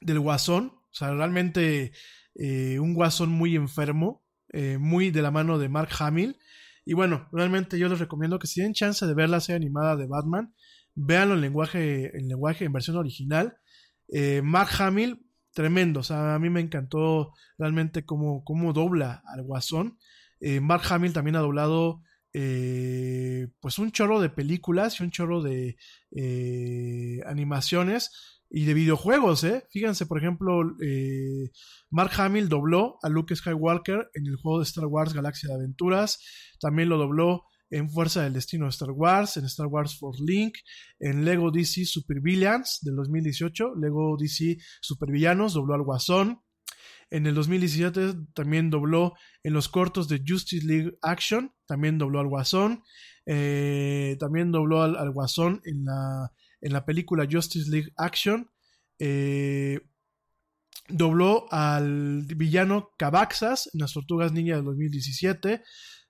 del 0.01 0.19
Guasón. 0.19 0.73
O 0.75 0.93
sea, 0.93 1.13
realmente 1.13 1.93
eh, 2.35 2.79
un 2.79 2.93
Guasón 2.93 3.29
muy 3.29 3.55
enfermo, 3.55 4.25
eh, 4.49 4.77
muy 4.77 5.11
de 5.11 5.21
la 5.21 5.31
mano 5.31 5.57
de 5.59 5.69
Mark 5.69 5.89
Hamill. 5.99 6.37
Y 6.85 6.93
bueno, 6.93 7.29
realmente 7.31 7.77
yo 7.77 7.87
les 7.87 7.99
recomiendo 7.99 8.39
que 8.39 8.47
si 8.47 8.55
tienen 8.55 8.73
chance 8.73 9.05
de 9.05 9.13
ver 9.13 9.29
la 9.29 9.39
serie 9.39 9.57
animada 9.57 9.95
de 9.95 10.07
Batman, 10.07 10.53
véanlo 10.95 11.35
en 11.35 11.41
lenguaje, 11.41 12.17
en 12.17 12.27
lenguaje 12.27 12.65
en 12.65 12.73
versión 12.73 12.97
original. 12.97 13.57
Eh, 14.11 14.41
Mark 14.43 14.69
Hamill, 14.79 15.25
tremendo. 15.53 16.01
O 16.01 16.03
sea, 16.03 16.35
a 16.35 16.39
mí 16.39 16.49
me 16.49 16.61
encantó 16.61 17.33
realmente 17.57 18.05
cómo, 18.05 18.43
cómo 18.43 18.73
dobla 18.73 19.23
al 19.25 19.43
Guasón. 19.43 19.97
Eh, 20.39 20.59
Mark 20.59 20.83
Hamill 20.89 21.13
también 21.13 21.35
ha 21.35 21.39
doblado 21.41 22.01
eh, 22.33 23.47
pues 23.59 23.79
un 23.79 23.91
chorro 23.91 24.21
de 24.21 24.29
películas 24.29 24.99
y 24.99 25.03
un 25.03 25.11
chorro 25.11 25.41
de 25.41 25.77
eh, 26.15 27.19
animaciones 27.25 28.37
y 28.51 28.65
de 28.65 28.73
videojuegos, 28.73 29.43
¿eh? 29.43 29.65
Fíjense, 29.69 30.07
por 30.07 30.17
ejemplo, 30.17 30.61
Mark 31.91 32.11
Hamill 32.17 32.49
dobló 32.49 32.97
a 33.03 33.09
Luke 33.09 33.35
Skywalker 33.35 34.09
en 34.13 34.25
el 34.25 34.37
juego 34.37 34.59
de 34.59 34.63
Star 34.63 34.87
Wars 34.87 35.13
Galaxia 35.13 35.49
de 35.49 35.55
Aventuras. 35.55 36.19
También 36.59 36.89
lo 36.89 36.97
dobló 36.97 37.43
en 37.69 37.89
Fuerza 37.89 38.23
del 38.23 38.33
Destino 38.33 38.65
de 38.65 38.69
Star 38.69 38.91
Wars, 38.91 39.37
en 39.37 39.45
Star 39.45 39.67
Wars 39.67 39.97
Force 39.97 40.23
Link, 40.23 40.57
en 40.99 41.23
Lego 41.23 41.51
DC 41.51 41.85
Super 41.85 42.19
Villains 42.19 42.79
del 42.81 42.95
2018, 42.95 43.75
Lego 43.75 44.17
DC 44.17 44.57
Super 44.81 45.11
Villanos, 45.11 45.53
dobló 45.53 45.75
al 45.75 45.83
Guasón. 45.83 46.41
En 47.11 47.25
el 47.25 47.33
2017 47.33 48.13
también 48.33 48.69
dobló 48.69 49.13
en 49.43 49.53
los 49.53 49.67
cortos 49.67 50.07
de 50.07 50.21
Justice 50.25 50.65
League 50.65 50.97
Action, 51.01 51.51
también 51.65 51.97
dobló 51.97 52.19
al 52.19 52.27
Guasón. 52.27 52.83
Eh, 53.25 54.17
también 54.19 54.51
dobló 54.51 54.81
al, 54.81 55.11
Guasón 55.11 55.61
en 55.63 55.85
la, 55.85 56.31
en 56.61 56.73
la 56.73 56.85
película 56.85 57.27
Justice 57.29 57.69
League 57.69 57.91
Action. 57.95 58.49
Eh, 58.97 59.79
dobló 60.87 61.45
al 61.51 62.25
villano 62.25 62.89
Cabaxas 62.97 63.69
en 63.73 63.81
las 63.81 63.93
Tortugas 63.93 64.31
Ninja 64.31 64.55
del 64.55 64.65
2017 64.65 65.63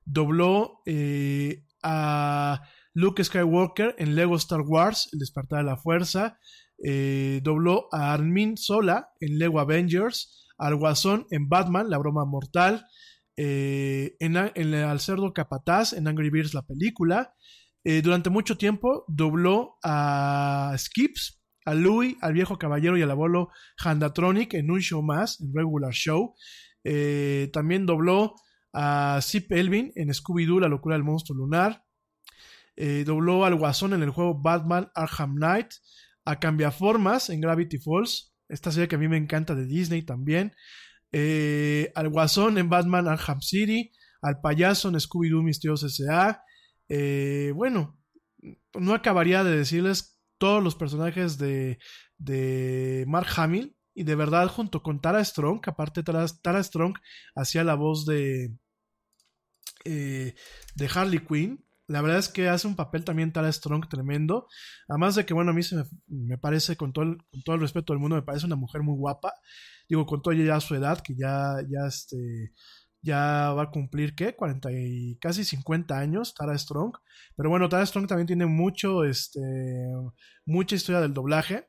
dobló 0.06 0.82
eh, 0.86 1.66
a 1.84 2.62
Luke 2.94 3.24
Skywalker 3.24 3.96
en 3.98 4.16
Lego 4.16 4.36
Star 4.36 4.62
Wars, 4.62 5.10
El 5.14 5.20
despertar 5.20 5.60
de 5.60 5.66
la 5.66 5.78
fuerza, 5.78 6.40
eh, 6.84 7.42
dobló 7.44 7.88
a 7.92 8.14
Armin 8.14 8.58
Sola 8.58 9.10
en 9.20 9.38
Lego 9.38 9.60
Avengers, 9.60 10.48
al 10.58 10.76
Guasón 10.76 11.28
en 11.32 11.48
Batman, 11.48 11.90
La 11.90 11.98
broma 11.98 12.26
mortal, 12.26 12.86
eh, 13.38 14.16
en, 14.20 14.36
en, 14.38 14.74
al 14.74 15.00
cerdo 15.00 15.34
capataz 15.34 15.94
en 15.94 16.08
Angry 16.08 16.30
Birds 16.30 16.54
la 16.54 16.66
película, 16.66 17.34
durante 18.04 18.30
mucho 18.30 18.56
tiempo 18.56 19.06
dobló 19.08 19.78
a 19.84 20.76
Skips, 20.78 21.42
a 21.66 21.74
Louis, 21.74 22.18
al 22.22 22.34
viejo 22.34 22.60
caballero 22.60 22.98
y 22.98 23.02
al 23.02 23.10
abuelo 23.10 23.50
Handatronic 23.84 24.54
en 24.54 24.70
un 24.70 24.82
show 24.82 25.02
más, 25.02 25.40
en 25.42 25.52
Regular 25.56 25.92
Show, 25.92 26.36
también 27.52 27.88
dobló 27.88 28.36
a 28.74 29.20
Zip 29.22 29.52
Elvin 29.52 29.92
en 29.96 30.10
Scooby-Doo, 30.10 30.60
La 30.60 30.68
locura 30.68 30.96
del 30.96 31.04
monstruo 31.04 31.38
lunar. 31.38 31.84
Eh, 32.76 33.04
dobló 33.06 33.46
al 33.46 33.56
Guasón 33.56 33.94
en 33.94 34.04
el 34.04 34.10
juego 34.10 34.40
Batman 34.40 34.90
Arkham 34.96 35.36
Knight. 35.36 35.74
A 36.26 36.40
Cambiaformas 36.40 37.30
en 37.30 37.42
Gravity 37.42 37.80
Falls. 37.80 38.34
Esta 38.48 38.72
serie 38.72 38.88
que 38.88 38.96
a 38.96 39.00
mí 39.00 39.08
me 39.08 39.18
encanta 39.18 39.56
de 39.56 39.66
Disney 39.66 40.04
también. 40.04 40.54
Eh, 41.12 41.92
al 41.96 42.10
Guasón 42.10 42.58
en 42.58 42.70
Batman 42.70 43.08
Arkham 43.08 43.42
City. 43.42 43.92
Al 44.22 44.42
payaso 44.42 44.90
en 44.90 44.96
Scooby-Doo 44.96 45.44
Misterios 45.44 45.84
S.A. 45.84 46.44
Eh, 46.90 47.52
bueno, 47.56 47.98
no 48.74 48.94
acabaría 48.94 49.44
de 49.44 49.56
decirles 49.56 50.20
todos 50.38 50.64
los 50.64 50.76
personajes 50.76 51.38
de, 51.38 51.80
de 52.18 53.06
Mark 53.08 53.28
Hamill 53.36 53.76
y 54.00 54.04
de 54.04 54.16
verdad 54.16 54.48
junto 54.48 54.82
con 54.82 55.02
Tara 55.02 55.22
Strong, 55.22 55.60
aparte 55.68 56.04
Tara, 56.04 56.26
Tara 56.42 56.64
Strong 56.64 56.94
hacía 57.36 57.66
la 57.66 57.76
voz 57.76 58.06
de, 58.06 58.58
eh, 59.84 60.36
de 60.76 60.90
Harley 60.96 61.20
Quinn. 61.20 61.66
La 61.86 62.02
verdad 62.02 62.20
es 62.20 62.30
que 62.30 62.48
hace 62.48 62.66
un 62.66 62.78
papel 62.78 63.04
también 63.04 63.34
Tara 63.34 63.52
Strong 63.52 63.90
tremendo. 63.90 64.48
Además 64.88 65.16
de 65.16 65.26
que, 65.26 65.34
bueno, 65.34 65.52
a 65.52 65.54
mí 65.54 65.64
se 65.64 65.84
me, 66.08 66.38
parece, 66.38 66.78
con 66.78 66.94
todo, 66.94 67.04
el, 67.04 67.18
con 67.30 67.44
todo, 67.44 67.56
el, 67.58 67.62
respeto 67.62 67.92
del 67.92 68.00
mundo, 68.00 68.16
me 68.16 68.22
parece 68.22 68.46
una 68.46 68.56
mujer 68.56 68.84
muy 68.84 68.96
guapa. 68.96 69.34
Digo, 69.90 70.06
con 70.06 70.22
toda 70.22 70.38
ya 70.38 70.62
su 70.62 70.76
edad, 70.76 71.02
que 71.02 71.16
ya, 71.18 71.58
ya 71.70 71.86
este, 71.86 72.54
Ya 73.02 73.52
va 73.52 73.64
a 73.64 73.70
cumplir, 73.70 74.16
¿qué? 74.16 74.34
40 74.34 74.70
y 74.72 75.18
casi 75.20 75.44
50 75.44 76.00
años, 76.00 76.34
Tara 76.36 76.58
Strong. 76.58 76.94
Pero 77.36 77.50
bueno, 77.50 77.68
Tara 77.68 77.86
Strong 77.86 78.08
también 78.08 78.28
tiene 78.28 78.46
mucho, 78.46 79.04
este, 79.04 79.42
mucha 80.46 80.76
historia 80.78 81.02
del 81.02 81.14
doblaje. 81.14 81.68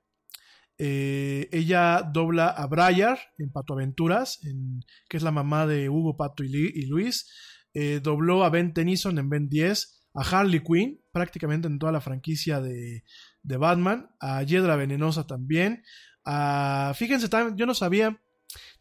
Eh, 0.82 1.47
ella 1.52 2.02
dobla 2.11 2.48
a 2.48 2.66
Briar 2.66 3.19
en 3.36 3.52
Pato 3.52 3.74
Aventuras, 3.74 4.39
en, 4.44 4.81
que 5.11 5.19
es 5.19 5.23
la 5.23 5.31
mamá 5.31 5.66
de 5.66 5.90
Hugo, 5.90 6.16
Pato 6.16 6.43
y, 6.43 6.86
Luis. 6.86 7.31
Eh, 7.74 8.01
dobló 8.02 8.44
a 8.44 8.48
Ben 8.51 8.73
Tennyson 8.73 9.19
en 9.19 9.28
Ben 9.28 9.48
10, 9.51 10.09
a 10.15 10.23
Harley 10.23 10.61
Quinn, 10.61 10.98
prácticamente 11.12 11.69
en 11.69 11.78
toda 11.78 11.93
la 11.93 12.01
franquicia 12.01 12.61
de, 12.62 13.05
de 13.43 13.57
Batman, 13.59 14.09
a 14.20 14.43
Hiedra 14.43 14.77
Venenosa 14.77 15.27
también. 15.27 15.82
a- 16.24 16.93
fíjense, 16.97 17.28
yo 17.57 17.66
no 17.66 17.74
sabía, 17.74 18.19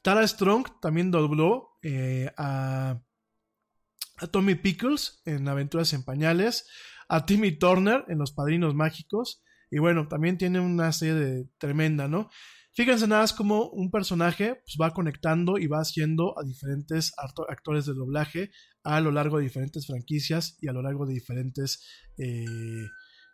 Tara 0.01 0.25
Strong 0.25 0.79
también 0.81 1.11
dobló 1.11 1.77
eh, 1.83 2.31
a, 2.37 3.01
a 4.17 4.27
Tommy 4.27 4.55
Pickles 4.55 5.21
en 5.25 5.47
Aventuras 5.49 5.91
en 5.91 6.03
Pañales, 6.05 6.65
a 7.09 7.25
Timmy 7.25 7.51
Turner 7.59 8.05
en 8.07 8.19
Los 8.19 8.31
Padrinos 8.31 8.73
Mágicos, 8.73 9.43
y 9.71 9.79
bueno, 9.79 10.07
también 10.07 10.37
tiene 10.37 10.59
una 10.59 10.91
serie 10.91 11.15
de 11.15 11.49
tremenda, 11.57 12.07
¿no? 12.07 12.29
Fíjense 12.73 13.07
nada 13.07 13.21
más 13.21 13.33
como 13.33 13.69
un 13.69 13.91
personaje 13.91 14.55
pues, 14.55 14.77
va 14.81 14.93
conectando 14.93 15.57
y 15.57 15.67
va 15.67 15.79
haciendo 15.79 16.37
a 16.39 16.43
diferentes 16.43 17.11
actores 17.49 17.85
de 17.85 17.93
doblaje 17.93 18.51
a 18.83 19.01
lo 19.01 19.11
largo 19.11 19.37
de 19.37 19.43
diferentes 19.43 19.87
franquicias 19.87 20.57
y 20.61 20.69
a 20.69 20.71
lo 20.71 20.81
largo 20.81 21.05
de 21.05 21.13
diferentes 21.13 21.85
eh, 22.17 22.45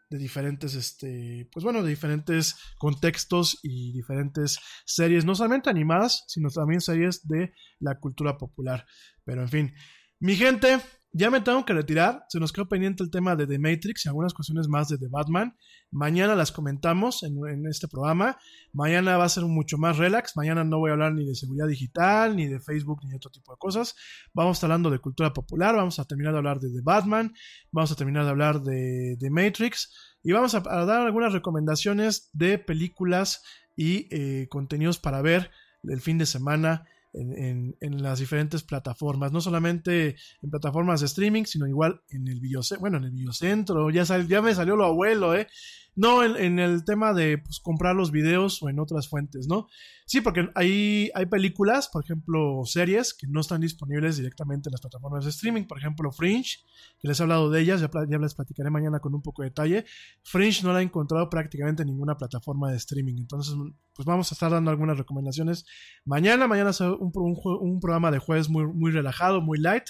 de 0.10 0.18
diferentes 0.18 0.76
este 0.76 1.50
pues 1.52 1.64
bueno 1.64 1.84
de 1.84 1.90
diferentes 1.90 2.56
contextos 2.78 3.60
y 3.64 3.92
diferentes 3.92 4.60
series 4.86 5.26
no 5.26 5.36
solamente 5.36 5.70
animadas 5.70 6.24
sino 6.28 6.50
también 6.50 6.82
series 6.82 7.28
de 7.28 7.54
la 7.80 8.00
cultura 8.00 8.38
popular 8.38 8.86
pero 9.24 9.42
en 9.42 9.50
fin 9.50 9.74
mi 10.20 10.36
gente 10.36 10.80
ya 11.18 11.32
me 11.32 11.42
tengo 11.42 11.66
que 11.66 11.74
retirar 11.74 12.26
se 12.30 12.40
nos 12.40 12.52
quedó 12.52 12.68
pendiente 12.68 13.04
el 13.04 13.10
tema 13.10 13.36
de 13.36 13.48
The 13.48 13.58
Matrix 13.58 14.06
y 14.06 14.10
algunas 14.10 14.34
cuestiones 14.34 14.68
más 14.68 14.90
de 14.90 14.98
The 14.98 15.08
Batman 15.10 15.56
mañana 15.92 16.36
las 16.36 16.52
comentamos 16.52 17.24
en, 17.24 17.66
este 17.68 17.88
programa 17.88 18.38
Mañana 18.76 19.16
va 19.16 19.24
a 19.24 19.30
ser 19.30 19.46
mucho 19.46 19.78
más 19.78 19.98
relax. 19.98 20.36
Mañana 20.36 20.66
no 20.66 20.80
voy 20.80 20.90
a 20.90 20.94
hablar 20.94 21.14
ni 21.14 21.26
de 21.26 21.34
seguridad 21.34 21.66
digital, 21.66 22.36
ni 22.36 22.46
de 22.46 22.60
Facebook, 22.60 23.00
ni 23.06 23.12
de 23.12 23.16
otro 23.16 23.32
tipo 23.32 23.54
de 23.54 23.58
cosas. 23.58 23.96
Vamos 24.34 24.50
a 24.50 24.56
estar 24.58 24.68
hablando 24.70 24.90
de 24.90 25.00
cultura 25.00 25.32
popular. 25.32 25.78
Vamos 25.78 25.98
a 25.98 26.04
terminar 26.04 26.34
de 26.34 26.40
hablar 26.40 26.60
de 26.60 26.74
The 26.74 26.82
Batman. 26.84 27.34
Vamos 27.72 27.94
a 27.94 27.96
terminar 27.96 28.26
de 28.26 28.32
hablar 28.32 28.62
de, 28.62 29.16
de 29.18 29.30
Matrix. 29.30 30.18
Y 30.24 30.34
vamos 30.34 30.56
a, 30.56 30.58
a 30.58 30.84
dar 30.84 31.08
algunas 31.08 31.32
recomendaciones 31.32 32.30
de 32.34 32.60
películas 32.60 33.44
y 33.78 34.10
eh, 34.12 34.50
contenidos 34.50 35.00
para 35.00 35.22
ver 35.22 35.52
el 35.84 36.02
fin 36.02 36.18
de 36.18 36.26
semana 36.26 36.86
en, 37.16 37.32
en- 37.38 37.78
en 37.82 38.04
las 38.04 38.20
diferentes 38.20 38.64
plataformas. 38.64 39.32
No 39.32 39.42
solamente 39.42 40.16
en 40.42 40.50
plataformas 40.50 41.00
de 41.00 41.08
streaming, 41.08 41.44
sino 41.46 41.68
igual 41.68 42.02
en 42.10 42.28
el 42.28 42.40
videocentro. 42.40 42.82
Bueno, 42.82 42.98
en 42.98 43.06
el 43.06 43.12
videocentro. 43.12 43.90
Ya, 43.90 44.06
sal- 44.06 44.28
ya 44.28 44.42
me 44.42 44.54
salió 44.56 44.76
lo 44.76 44.86
abuelo, 44.86 45.36
¿eh? 45.36 45.48
No 45.96 46.24
en, 46.24 46.60
el 46.60 46.84
tema 46.84 47.14
de 47.14 47.38
pues, 47.38 47.60
comprar 47.60 47.96
los 47.96 48.12
videos 48.12 48.62
o 48.62 48.70
en 48.70 48.80
otras 48.80 49.08
fuentes, 49.08 49.48
¿no? 49.48 49.68
Sí, 50.06 50.22
porque 50.22 50.50
hay, 50.54 51.10
hay 51.16 51.26
películas, 51.26 51.88
por 51.88 52.04
ejemplo, 52.04 52.62
series 52.66 53.14
que 53.14 53.26
no 53.28 53.40
están 53.40 53.62
disponibles 53.62 54.18
directamente 54.18 54.70
en 54.70 54.74
las 54.74 54.82
plataformas 54.82 55.24
de 55.24 55.32
streaming. 55.32 55.64
Por 55.64 55.80
ejemplo, 55.80 56.12
Fringe, 56.12 56.60
que 57.00 57.08
les 57.08 57.20
he 57.20 57.24
hablado 57.24 57.50
de 57.50 57.62
ellas, 57.62 57.82
ya, 57.82 58.18
les 58.20 58.36
platicaré 58.36 58.70
mañana 58.70 59.00
con 59.00 59.16
un 59.16 59.22
poco 59.22 59.42
de 59.42 59.50
detalle. 59.50 59.86
Fringe 60.22 60.64
no 60.64 60.74
la 60.74 60.82
he 60.82 60.84
encontrado 60.84 61.30
prácticamente 61.30 61.84
en 61.84 61.88
ninguna 61.88 62.18
plataforma 62.18 62.70
de 62.70 62.78
streaming. 62.78 63.16
Entonces, 63.18 63.56
pues 63.94 64.06
vamos 64.06 64.32
a 64.32 64.36
estar 64.36 64.52
dando 64.52 64.70
algunas 64.70 64.98
recomendaciones 64.98 65.66
mañana. 66.04 66.46
Mañana 66.46 66.74
será 66.74 66.92
un, 66.92 67.12
un, 67.16 67.40
un 67.44 67.80
programa 67.80 68.12
de 68.12 68.20
jueves 68.20 68.50
muy, 68.50 68.68
muy 68.68 68.92
relajado, 68.92 69.42
muy 69.42 69.58
light. 69.60 69.86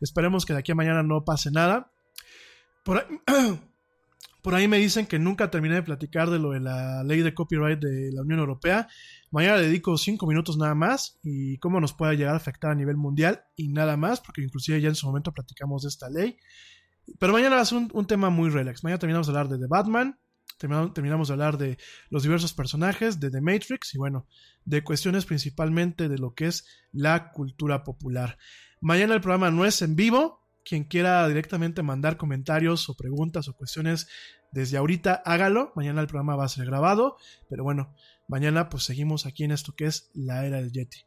Esperemos 0.00 0.46
que 0.46 0.54
de 0.54 0.60
aquí 0.60 0.72
a 0.72 0.76
mañana 0.76 1.02
no 1.02 1.24
pase 1.24 1.50
nada. 1.50 1.92
Por 2.84 2.98
ahí, 2.98 3.04
por 4.42 4.54
ahí 4.54 4.68
me 4.68 4.78
dicen 4.78 5.06
que 5.06 5.18
nunca 5.18 5.50
terminé 5.50 5.74
de 5.74 5.82
platicar 5.82 6.30
de 6.30 6.38
lo 6.38 6.50
de 6.50 6.60
la 6.60 7.02
ley 7.02 7.22
de 7.22 7.34
copyright 7.34 7.80
de 7.80 8.12
la 8.12 8.22
Unión 8.22 8.38
Europea. 8.38 8.88
Mañana 9.30 9.56
le 9.56 9.66
dedico 9.66 9.96
cinco 9.98 10.26
minutos 10.26 10.56
nada 10.56 10.74
más 10.74 11.18
y 11.22 11.58
cómo 11.58 11.80
nos 11.80 11.92
puede 11.92 12.16
llegar 12.16 12.34
a 12.34 12.38
afectar 12.38 12.70
a 12.70 12.74
nivel 12.74 12.96
mundial 12.96 13.44
y 13.56 13.68
nada 13.68 13.96
más, 13.96 14.20
porque 14.20 14.42
inclusive 14.42 14.80
ya 14.80 14.88
en 14.88 14.94
su 14.94 15.06
momento 15.06 15.32
platicamos 15.32 15.82
de 15.82 15.88
esta 15.88 16.08
ley. 16.08 16.38
Pero 17.18 17.32
mañana 17.32 17.56
va 17.56 17.62
a 17.62 17.64
ser 17.64 17.78
un, 17.92 18.06
tema 18.06 18.30
muy 18.30 18.50
relax. 18.50 18.84
Mañana 18.84 18.98
terminamos 18.98 19.26
de 19.26 19.32
hablar 19.32 19.48
de 19.48 19.58
The 19.58 19.66
Batman, 19.68 20.18
terminamos 20.58 21.28
de 21.28 21.34
hablar 21.34 21.58
de 21.58 21.78
los 22.10 22.22
diversos 22.22 22.52
personajes, 22.52 23.18
de 23.20 23.30
The 23.30 23.40
Matrix 23.40 23.94
y 23.94 23.98
bueno, 23.98 24.26
de 24.64 24.84
cuestiones 24.84 25.24
principalmente 25.24 26.08
de 26.08 26.18
lo 26.18 26.34
que 26.34 26.46
es 26.46 26.66
la 26.92 27.32
cultura 27.32 27.82
popular. 27.84 28.38
Mañana 28.80 29.14
el 29.14 29.20
programa 29.20 29.50
no 29.50 29.64
es 29.64 29.82
en 29.82 29.96
vivo. 29.96 30.47
Quien 30.64 30.84
quiera 30.84 31.26
directamente 31.28 31.82
mandar 31.82 32.16
comentarios 32.16 32.88
o 32.88 32.94
preguntas 32.94 33.48
o 33.48 33.54
cuestiones 33.54 34.08
desde 34.52 34.76
ahorita, 34.76 35.22
hágalo. 35.24 35.72
Mañana 35.76 36.00
el 36.00 36.06
programa 36.06 36.36
va 36.36 36.44
a 36.44 36.48
ser 36.48 36.66
grabado. 36.66 37.16
Pero 37.48 37.64
bueno, 37.64 37.94
mañana 38.26 38.68
pues 38.68 38.84
seguimos 38.84 39.26
aquí 39.26 39.44
en 39.44 39.52
esto 39.52 39.74
que 39.74 39.86
es 39.86 40.10
la 40.14 40.44
era 40.44 40.58
del 40.58 40.72
Yeti. 40.72 40.98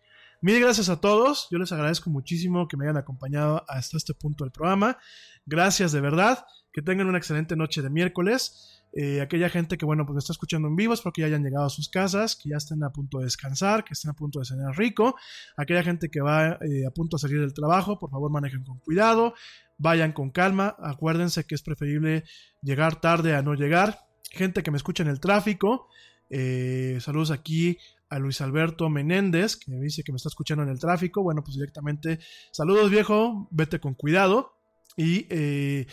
Mil 0.42 0.60
gracias 0.60 0.90
a 0.90 1.00
todos. 1.00 1.48
Yo 1.52 1.60
les 1.60 1.72
agradezco 1.72 2.10
muchísimo 2.10 2.68
que 2.68 2.76
me 2.76 2.86
hayan 2.86 2.98
acompañado 2.98 3.64
hasta 3.68 3.98
este 3.98 4.16
punto 4.16 4.44
del 4.44 4.52
programa. 4.52 4.98
Gracias 5.46 5.92
de 5.92 6.02
verdad. 6.02 6.46
Que 6.74 6.82
tengan 6.82 7.08
una 7.08 7.18
excelente 7.18 7.56
noche 7.56 7.82
de 7.82 7.90
miércoles. 7.90 8.82
Eh, 8.94 9.22
aquella 9.22 9.50
gente 9.50 9.78
que, 9.78 9.86
bueno, 9.86 10.06
pues 10.06 10.16
me 10.16 10.20
está 10.20 10.34
escuchando 10.34 10.68
en 10.68 10.76
vivo, 10.76 10.94
espero 10.94 11.14
que 11.14 11.22
ya 11.22 11.28
hayan 11.28 11.44
llegado 11.44 11.66
a 11.66 11.70
sus 11.70 11.88
casas, 11.88 12.36
que 12.36 12.50
ya 12.50 12.58
estén 12.58 12.84
a 12.84 12.92
punto 12.92 13.20
de 13.20 13.26
descansar, 13.26 13.86
que 13.86 13.94
estén 13.94 14.12
a 14.12 14.14
punto 14.14 14.40
de 14.40 14.46
cenar 14.46 14.78
rico. 14.78 15.16
Aquella 15.56 15.84
gente 15.84 16.10
que 16.10 16.20
va 16.20 16.58
eh, 16.62 16.86
a 16.86 16.92
punto 16.92 17.16
de 17.18 17.22
salir 17.22 17.40
del 17.40 17.54
trabajo, 17.54 18.00
por 18.00 18.10
favor 18.10 18.32
manejen 18.32 18.64
con 18.64 18.80
cuidado, 18.80 19.34
vayan 19.78 20.12
con 20.12 20.30
calma. 20.30 20.76
Acuérdense 20.80 21.46
que 21.46 21.56
es 21.56 21.62
preferible 21.62 22.26
llegar 22.62 23.00
tarde 23.00 23.36
a 23.36 23.42
no 23.42 23.54
llegar. 23.54 24.00
Gente 24.30 24.64
que 24.64 24.72
me 24.72 24.78
escucha 24.78 25.04
en 25.04 25.10
el 25.10 25.20
tráfico, 25.20 25.88
eh, 26.30 26.98
saludos 27.02 27.32
aquí 27.32 27.78
a 28.10 28.20
Luis 28.20 28.42
Alberto 28.42 28.90
Menéndez, 28.90 29.56
que 29.56 29.72
me 29.72 29.80
dice 29.80 30.04
que 30.04 30.12
me 30.12 30.18
está 30.18 30.28
escuchando 30.28 30.64
en 30.64 30.70
el 30.70 30.80
tráfico. 30.80 31.24
Bueno, 31.24 31.44
pues 31.44 31.56
directamente, 31.56 32.20
saludos 32.52 32.90
viejo, 32.90 33.48
vete 33.52 33.80
con 33.80 33.94
cuidado. 33.94 34.58
Y 34.98 35.28
eh, 35.30 35.88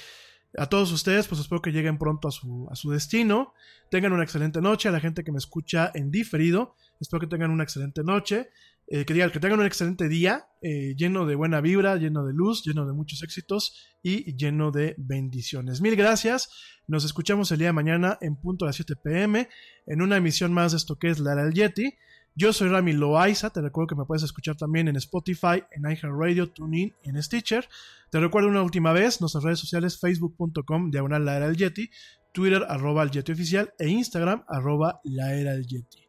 a 0.56 0.66
todos 0.66 0.90
ustedes, 0.92 1.28
pues 1.28 1.40
espero 1.40 1.60
que 1.60 1.72
lleguen 1.72 1.98
pronto 1.98 2.28
a 2.28 2.30
su, 2.30 2.66
a 2.70 2.76
su 2.76 2.90
destino. 2.90 3.52
Tengan 3.90 4.12
una 4.12 4.22
excelente 4.22 4.60
noche. 4.60 4.88
A 4.88 4.92
la 4.92 5.00
gente 5.00 5.24
que 5.24 5.32
me 5.32 5.38
escucha 5.38 5.90
en 5.94 6.10
diferido, 6.10 6.74
espero 7.00 7.20
que 7.20 7.26
tengan 7.26 7.50
una 7.50 7.64
excelente 7.64 8.02
noche. 8.02 8.48
Eh, 8.90 9.04
que, 9.04 9.12
digan, 9.12 9.30
que 9.30 9.38
tengan 9.38 9.60
un 9.60 9.66
excelente 9.66 10.08
día, 10.08 10.46
eh, 10.62 10.94
lleno 10.96 11.26
de 11.26 11.34
buena 11.34 11.60
vibra, 11.60 11.96
lleno 11.96 12.24
de 12.24 12.32
luz, 12.32 12.64
lleno 12.64 12.86
de 12.86 12.94
muchos 12.94 13.22
éxitos 13.22 13.76
y 14.02 14.34
lleno 14.34 14.70
de 14.70 14.94
bendiciones. 14.96 15.82
Mil 15.82 15.94
gracias. 15.94 16.48
Nos 16.86 17.04
escuchamos 17.04 17.52
el 17.52 17.58
día 17.58 17.68
de 17.68 17.74
mañana 17.74 18.16
en 18.22 18.36
punto 18.36 18.64
a 18.64 18.68
las 18.68 18.76
7 18.76 18.96
pm 18.96 19.50
en 19.86 20.00
una 20.00 20.16
emisión 20.16 20.54
más 20.54 20.72
de 20.72 20.78
esto 20.78 20.98
que 20.98 21.10
es 21.10 21.18
La 21.18 21.32
Era 21.32 21.44
del 21.44 21.52
Yeti. 21.52 21.98
Yo 22.38 22.52
soy 22.52 22.68
Rami 22.68 22.92
Loaiza, 22.92 23.50
te 23.50 23.60
recuerdo 23.60 23.88
que 23.88 23.94
me 23.96 24.04
puedes 24.04 24.22
escuchar 24.22 24.56
también 24.56 24.86
en 24.86 24.94
Spotify, 24.94 25.64
en 25.72 25.90
iHeartRadio, 25.90 26.48
TuneIn 26.48 26.94
y 27.02 27.08
en 27.08 27.20
Stitcher. 27.20 27.68
Te 28.12 28.20
recuerdo 28.20 28.48
una 28.48 28.62
última 28.62 28.92
vez, 28.92 29.20
nuestras 29.20 29.42
redes 29.42 29.58
sociales 29.58 29.98
facebook.com, 29.98 30.92
diagonal 30.92 31.24
la 31.24 31.36
era 31.36 31.52
Yeti, 31.52 31.90
Twitter 32.32 32.64
arroba 32.68 33.02
el 33.02 33.10
Yeti 33.10 33.32
oficial 33.32 33.74
e 33.76 33.88
Instagram 33.88 34.44
arroba 34.46 35.00
la 35.02 35.34
era 35.34 35.56
Yeti. 35.56 36.06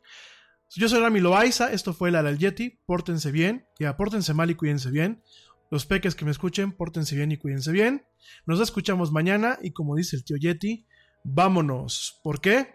Yo 0.76 0.88
soy 0.88 1.00
Rami 1.00 1.20
Loaiza, 1.20 1.74
esto 1.74 1.94
fue 1.94 2.12
la 2.12 2.20
era 2.20 2.30
del 2.30 2.38
Yeti, 2.38 2.78
pórtense 2.86 3.32
bien, 3.32 3.66
ya 3.80 3.98
pórtense 3.98 4.36
mal 4.36 4.52
y 4.52 4.54
cuídense 4.54 4.92
bien. 4.92 5.24
Los 5.72 5.88
peques 5.88 6.14
que 6.14 6.26
me 6.26 6.32
escuchen, 6.32 6.74
pórtense 6.74 7.16
bien 7.16 7.32
y 7.32 7.38
cuídense 7.38 7.72
bien. 7.72 8.06
Nos 8.46 8.60
escuchamos 8.60 9.12
mañana 9.12 9.58
y 9.64 9.72
como 9.72 9.96
dice 9.96 10.16
el 10.16 10.24
tío 10.24 10.38
Yeti, 10.38 10.86
vámonos. 11.24 12.20
¿Por 12.24 12.40
qué? 12.40 12.68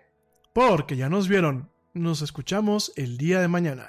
Porque 0.52 0.96
ya 0.96 1.08
nos 1.08 1.28
vieron. 1.28 1.72
Nos 1.94 2.22
escuchamos 2.22 2.92
el 2.96 3.18
día 3.18 3.40
de 3.40 3.46
mañana. 3.46 3.88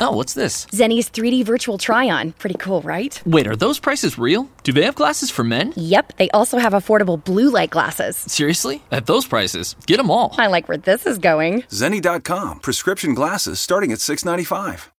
Oh, 0.00 0.12
what's 0.12 0.34
this? 0.34 0.66
Zenny's 0.66 1.10
3D 1.10 1.44
virtual 1.44 1.78
try 1.78 2.08
on. 2.10 2.32
Pretty 2.32 2.56
cool, 2.58 2.82
right? 2.82 3.20
Wait, 3.26 3.46
are 3.46 3.56
those 3.56 3.78
prices 3.78 4.18
real? 4.18 4.48
Do 4.62 4.72
they 4.72 4.84
have 4.84 4.94
glasses 4.94 5.30
for 5.30 5.44
men? 5.44 5.72
Yep, 5.76 6.16
they 6.16 6.30
also 6.30 6.58
have 6.58 6.72
affordable 6.72 7.22
blue 7.22 7.50
light 7.50 7.70
glasses. 7.70 8.16
Seriously? 8.16 8.82
At 8.90 9.06
those 9.06 9.26
prices, 9.26 9.76
get 9.86 9.96
them 9.98 10.10
all. 10.10 10.34
I 10.38 10.46
like 10.46 10.68
where 10.68 10.78
this 10.78 11.06
is 11.06 11.18
going. 11.18 11.62
Zenny.com, 11.62 12.60
prescription 12.60 13.14
glasses 13.14 13.60
starting 13.60 13.92
at 13.92 13.98
$6.95. 13.98 14.88